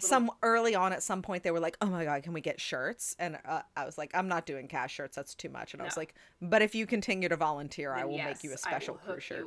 some 0.00 0.30
early 0.42 0.74
on 0.74 0.92
at 0.92 1.02
some 1.02 1.22
point 1.22 1.42
they 1.42 1.50
were 1.50 1.60
like 1.60 1.76
oh 1.80 1.86
my 1.86 2.04
god 2.04 2.22
can 2.22 2.32
we 2.32 2.40
get 2.40 2.60
shirts? 2.60 3.16
And 3.18 3.38
uh, 3.46 3.62
i 3.76 3.84
was 3.86 3.96
like 3.96 4.10
i'm 4.14 4.28
not 4.28 4.44
doing 4.44 4.68
cash 4.68 4.94
shirts 4.94 5.16
that's 5.16 5.34
too 5.34 5.48
much. 5.48 5.72
And 5.72 5.82
i 5.82 5.84
was 5.84 5.96
like 5.96 6.14
but 6.42 6.62
if 6.62 6.74
you 6.74 6.86
continue 6.86 7.28
to 7.28 7.36
volunteer 7.36 7.94
i 7.94 8.04
will 8.04 8.16
yes, 8.16 8.26
make 8.26 8.44
you 8.44 8.52
a 8.52 8.58
special 8.58 8.94
crew 8.96 9.18
shirt. 9.20 9.46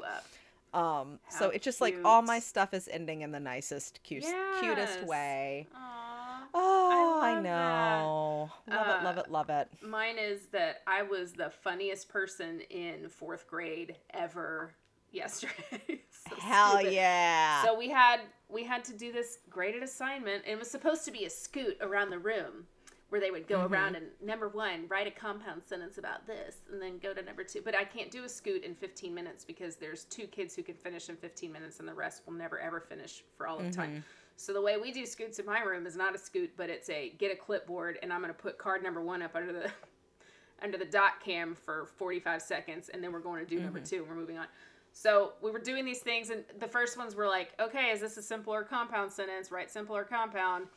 um 0.74 1.20
so 1.30 1.50
it's 1.50 1.64
just 1.64 1.80
like 1.80 1.96
all 2.04 2.22
my 2.22 2.40
stuff 2.40 2.74
is 2.74 2.88
ending 2.92 3.22
in 3.22 3.32
the 3.32 3.40
nicest 3.40 4.00
cutest, 4.04 4.34
cutest 4.62 5.04
way. 5.04 5.68
Aw. 5.76 6.21
oh 6.54 7.20
i, 7.22 7.36
that. 7.36 7.42
know 7.44 8.52
love 8.68 8.88
it 8.90 9.02
love 9.02 9.18
Uh, 9.18 9.22
it 9.24 9.30
love 9.32 9.50
it 9.50 9.68
Mine 9.82 10.18
is 10.18 10.48
that 10.52 10.82
I 10.88 11.02
was 11.04 11.34
the 11.34 11.50
funniest 11.50 12.10
person 12.10 12.62
in 12.70 13.10
fourth 13.10 13.48
grade 13.48 13.96
ever 14.14 14.74
yesterday. 15.12 16.02
So 16.30 16.36
hell 16.38 16.78
stupid. 16.78 16.94
yeah 16.94 17.64
So 17.66 17.78
we 17.78 17.90
had 17.90 18.22
we 18.50 18.64
had 18.64 18.84
to 18.86 18.94
do 18.98 19.12
this 19.12 19.40
graded 19.50 19.82
assignment. 19.84 20.44
and 20.46 20.54
It 20.54 20.60
was 20.60 20.70
supposed 20.70 21.04
to 21.06 21.12
be 21.12 21.26
a 21.26 21.30
scoot 21.30 21.78
around 21.82 22.10
the 22.12 22.20
room 22.20 22.68
where 23.10 23.20
they 23.20 23.32
would 23.32 23.48
go 23.48 23.60
Mm-hmm. 23.60 23.74
around 23.74 23.96
and 23.96 24.06
number 24.24 24.48
one 24.48 24.88
write 24.88 25.08
a 25.08 25.12
compound 25.12 25.62
sentence 25.64 25.98
about 25.98 26.28
this 26.28 26.58
and 26.72 26.82
then 26.82 26.98
go 27.00 27.14
to 27.14 27.22
number 27.22 27.44
two. 27.44 27.62
But 27.64 27.76
I 27.76 27.84
can't 27.84 28.12
do 28.12 28.24
a 28.24 28.30
scoot 28.30 28.64
in 28.64 28.76
15 28.76 29.14
minutes 29.14 29.44
because 29.44 29.76
there's 29.76 30.06
two 30.06 30.28
kids 30.28 30.56
who 30.56 30.64
can 30.64 30.76
finish 30.76 31.10
in 31.10 31.16
15 31.18 31.52
minutes 31.52 31.80
and 31.80 31.88
the 31.88 31.94
rest 31.94 32.22
will 32.26 32.34
never 32.34 32.60
ever 32.60 32.80
finish 32.80 33.24
for 33.36 33.48
all 33.48 33.58
of 33.60 33.66
Mm-hmm. 33.66 33.72
time. 33.72 34.04
So 34.42 34.54
the 34.54 34.62
way 34.62 34.78
we 34.78 34.92
do 34.92 35.06
scoots 35.06 35.40
in 35.40 35.46
my 35.46 35.60
room 35.60 35.86
is 35.86 35.96
not 35.96 36.16
a 36.16 36.18
scoot, 36.18 36.52
but 36.58 36.70
it's 36.70 36.90
a 36.90 37.14
get 37.18 37.32
a 37.32 37.36
clipboard 37.36 38.00
and 38.02 38.12
I'm 38.12 38.22
going 38.22 38.34
to 38.34 38.40
put 38.40 38.58
card 38.58 38.84
number 38.84 39.02
one 39.02 39.22
up 39.22 39.36
under 39.36 39.54
the 39.54 39.72
under 40.64 40.78
the 40.78 40.86
doc 40.86 41.24
cam 41.24 41.56
for 41.56 41.88
45 41.98 42.42
seconds 42.42 42.90
and 42.90 43.04
then 43.04 43.12
we're 43.12 43.20
going 43.20 43.44
to 43.44 43.50
do 43.50 43.60
number 43.60 43.80
mm-hmm. 43.80 43.90
two 43.90 43.98
and 43.98 44.08
we're 44.08 44.16
moving 44.16 44.38
on 44.38 44.46
so 44.94 45.34
we 45.42 45.50
were 45.50 45.58
doing 45.58 45.84
these 45.86 46.02
things 46.02 46.30
and 46.30 46.44
the 46.60 46.68
first 46.68 47.00
ones 47.00 47.16
were 47.16 47.26
like 47.26 47.50
okay 47.60 47.90
is 47.90 48.00
this 48.00 48.16
a 48.18 48.22
simple 48.22 48.54
or 48.54 48.64
compound 48.64 49.12
sentence 49.12 49.52
write 49.52 49.72
simple 49.72 49.98
or 49.98 50.04
compound 50.04 50.68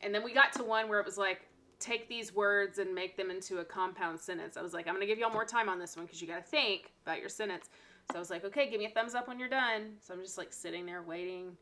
and 0.00 0.14
then 0.14 0.24
we 0.24 0.32
got 0.32 0.54
to 0.54 0.64
one 0.64 0.88
where 0.88 1.00
it 1.00 1.04
was 1.04 1.18
like 1.18 1.42
take 1.78 2.08
these 2.08 2.34
words 2.34 2.78
and 2.78 2.94
make 2.94 3.16
them 3.16 3.30
into 3.30 3.58
a 3.58 3.64
compound 3.64 4.18
sentence. 4.18 4.56
I 4.56 4.62
was 4.62 4.72
like, 4.72 4.86
I'm 4.86 4.94
gonna 4.94 5.06
give 5.06 5.18
y'all 5.18 5.32
more 5.32 5.44
time 5.44 5.68
on 5.68 5.78
this 5.78 5.96
one 5.96 6.06
because 6.06 6.20
you 6.20 6.28
gotta 6.28 6.42
think 6.42 6.92
about 7.04 7.20
your 7.20 7.28
sentence. 7.28 7.68
So 8.10 8.16
I 8.16 8.18
was 8.18 8.30
like, 8.30 8.44
okay, 8.44 8.70
give 8.70 8.78
me 8.78 8.86
a 8.86 8.90
thumbs 8.90 9.14
up 9.14 9.28
when 9.28 9.38
you're 9.38 9.48
done. 9.48 9.94
So 10.00 10.14
I'm 10.14 10.22
just 10.22 10.38
like 10.38 10.52
sitting 10.52 10.86
there 10.86 11.02
waiting. 11.02 11.56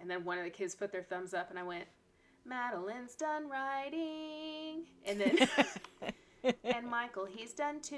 And 0.00 0.10
then 0.10 0.24
one 0.24 0.38
of 0.38 0.44
the 0.44 0.50
kids 0.50 0.74
put 0.74 0.92
their 0.92 1.02
thumbs 1.02 1.34
up 1.34 1.50
and 1.50 1.58
I 1.58 1.62
went, 1.62 1.84
Madeline's 2.44 3.14
done 3.14 3.48
writing. 3.48 4.84
And 5.06 5.20
then 5.20 5.48
and 6.64 6.86
Michael, 6.86 7.26
he's 7.26 7.52
done 7.52 7.80
too. 7.80 7.96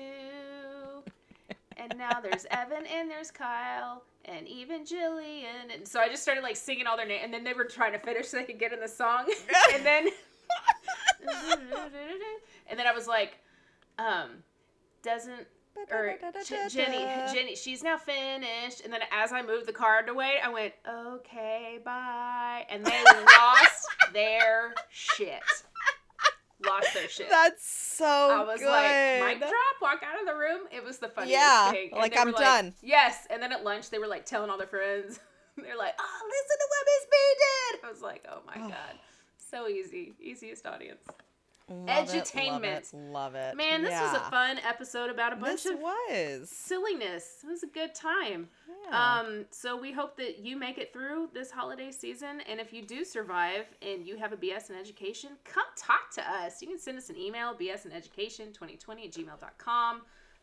And 1.76 1.96
now 1.96 2.20
there's 2.20 2.46
Evan 2.50 2.84
and 2.86 3.10
there's 3.10 3.30
Kyle 3.30 4.02
and 4.26 4.46
even 4.48 4.84
Jillian. 4.84 5.74
And 5.74 5.86
so 5.86 6.00
I 6.00 6.08
just 6.08 6.22
started 6.22 6.42
like 6.42 6.56
singing 6.56 6.86
all 6.86 6.96
their 6.96 7.06
names. 7.06 7.22
And 7.24 7.32
then 7.32 7.44
they 7.44 7.54
were 7.54 7.64
trying 7.64 7.92
to 7.92 7.98
finish 7.98 8.28
so 8.28 8.36
they 8.38 8.44
could 8.44 8.58
get 8.58 8.72
in 8.72 8.80
the 8.80 8.88
song. 8.88 9.24
and 9.74 9.84
then 9.84 10.08
and 12.68 12.78
then 12.78 12.86
I 12.86 12.92
was 12.92 13.06
like, 13.06 13.38
um, 13.98 14.42
doesn't 15.02 15.46
or 15.90 16.16
Jenny, 16.68 17.04
Jenny, 17.32 17.54
she's 17.56 17.82
now 17.82 17.96
finished. 17.96 18.82
And 18.84 18.92
then 18.92 19.00
as 19.12 19.32
I 19.32 19.42
moved 19.42 19.66
the 19.66 19.72
card 19.72 20.08
away, 20.08 20.34
I 20.42 20.48
went, 20.50 20.74
okay, 20.88 21.78
bye. 21.84 22.66
And 22.70 22.84
they 22.84 23.02
lost 23.38 23.86
their 24.12 24.74
shit. 24.90 25.40
Lost 26.66 26.92
their 26.92 27.08
shit. 27.08 27.30
That's 27.30 27.66
so 27.66 28.04
I 28.04 28.44
was 28.44 28.60
good. 28.60 28.68
like, 28.68 29.40
mic 29.40 29.48
drop, 29.48 29.52
walk 29.80 30.02
out 30.02 30.20
of 30.20 30.26
the 30.26 30.34
room. 30.34 30.62
It 30.70 30.84
was 30.84 30.98
the 30.98 31.08
funniest 31.08 31.32
Yeah, 31.32 31.70
thing. 31.70 31.90
And 31.92 32.00
like, 32.00 32.18
I'm 32.18 32.26
were 32.26 32.32
done. 32.32 32.74
Yes. 32.82 33.26
And 33.30 33.42
then 33.42 33.52
at 33.52 33.64
lunch, 33.64 33.90
they 33.90 33.98
were 33.98 34.06
like 34.08 34.26
telling 34.26 34.50
all 34.50 34.58
their 34.58 34.66
friends. 34.66 35.18
They're 35.56 35.76
like, 35.78 35.94
oh, 35.98 36.28
listen 36.28 36.58
to 36.58 36.66
what 36.68 36.86
Miss 36.86 37.06
B 37.10 37.16
did. 37.38 37.86
I 37.86 37.90
was 37.90 38.02
like, 38.02 38.26
oh 38.30 38.40
my 38.46 38.54
God. 38.68 38.98
So 39.38 39.68
easy. 39.68 40.12
Easiest 40.20 40.66
audience. 40.66 41.02
Love 41.70 41.88
it, 41.88 41.88
love 41.88 42.08
edutainment. 42.08 42.92
it, 42.92 42.94
Love 42.94 43.34
it. 43.36 43.56
Man, 43.56 43.82
this 43.82 43.98
was 43.98 44.14
a 44.14 44.30
fun 44.30 44.58
episode 44.68 45.08
about 45.08 45.32
a 45.32 45.36
bunch 45.36 45.62
This 45.62 45.72
of 45.72 45.78
was. 45.80 46.50
silliness. 46.50 47.36
It 47.44 47.46
was 47.46 47.62
a 47.62 47.68
good 47.68 47.94
time. 47.94 48.48
Yeah. 48.88 49.20
Um, 49.20 49.44
so 49.50 49.80
we 49.80 49.92
hope 49.92 50.16
that 50.16 50.40
you 50.40 50.56
make 50.56 50.78
it 50.78 50.92
through 50.92 51.28
this 51.32 51.50
holiday 51.50 51.92
season. 51.92 52.40
And 52.48 52.58
if 52.58 52.72
you 52.72 52.82
do 52.82 53.04
survive 53.04 53.66
and 53.82 54.04
you 54.04 54.16
have 54.16 54.32
a 54.32 54.36
BS 54.36 54.70
in 54.70 54.76
education, 54.76 55.30
come 55.44 55.64
talk 55.76 56.10
to 56.14 56.22
us. 56.28 56.60
You 56.60 56.66
can 56.68 56.78
send 56.78 56.98
us 56.98 57.08
an 57.08 57.16
email, 57.16 57.54
bsineducation2020 57.54 59.04
at 59.06 59.12
gmail.com. 59.12 60.02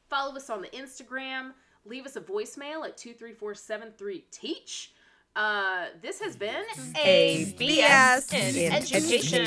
Follow 0.09 0.35
us 0.37 0.49
on 0.49 0.61
the 0.61 0.69
Instagram. 0.69 1.51
Leave 1.85 2.05
us 2.05 2.15
a 2.15 2.21
voicemail 2.21 2.85
at 2.85 2.97
23473-TEACH. 2.97 4.93
Uh, 5.37 5.85
this 6.01 6.19
has 6.19 6.35
been 6.35 6.63
A 7.05 7.53
BS 7.59 8.33
in 8.33 8.55
in 8.55 8.73
education. 8.73 9.45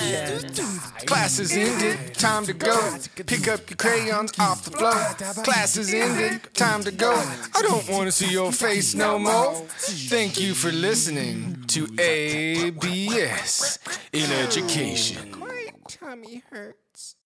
Class 1.04 1.40
is 1.40 1.50
ended, 1.50 2.14
time 2.14 2.46
to 2.46 2.52
go. 2.52 2.96
Pick 3.26 3.48
up 3.48 3.68
your 3.68 3.76
crayons 3.76 4.30
off 4.38 4.64
the 4.64 4.70
floor. 4.70 5.42
Class 5.42 5.76
is 5.76 5.92
ended, 5.92 6.42
time 6.54 6.84
to 6.84 6.92
go. 6.92 7.10
I 7.56 7.62
don't 7.62 7.88
want 7.88 8.06
to 8.06 8.12
see 8.12 8.30
your 8.30 8.52
face 8.52 8.94
no 8.94 9.18
more. 9.18 9.66
Thank 10.08 10.38
you 10.38 10.54
for 10.54 10.70
listening 10.70 11.64
to 11.66 11.88
ABS 11.98 13.80
in 14.12 14.30
Education. 14.30 15.40
My 15.40 15.70
tummy 15.88 16.44
hurts. 16.50 17.16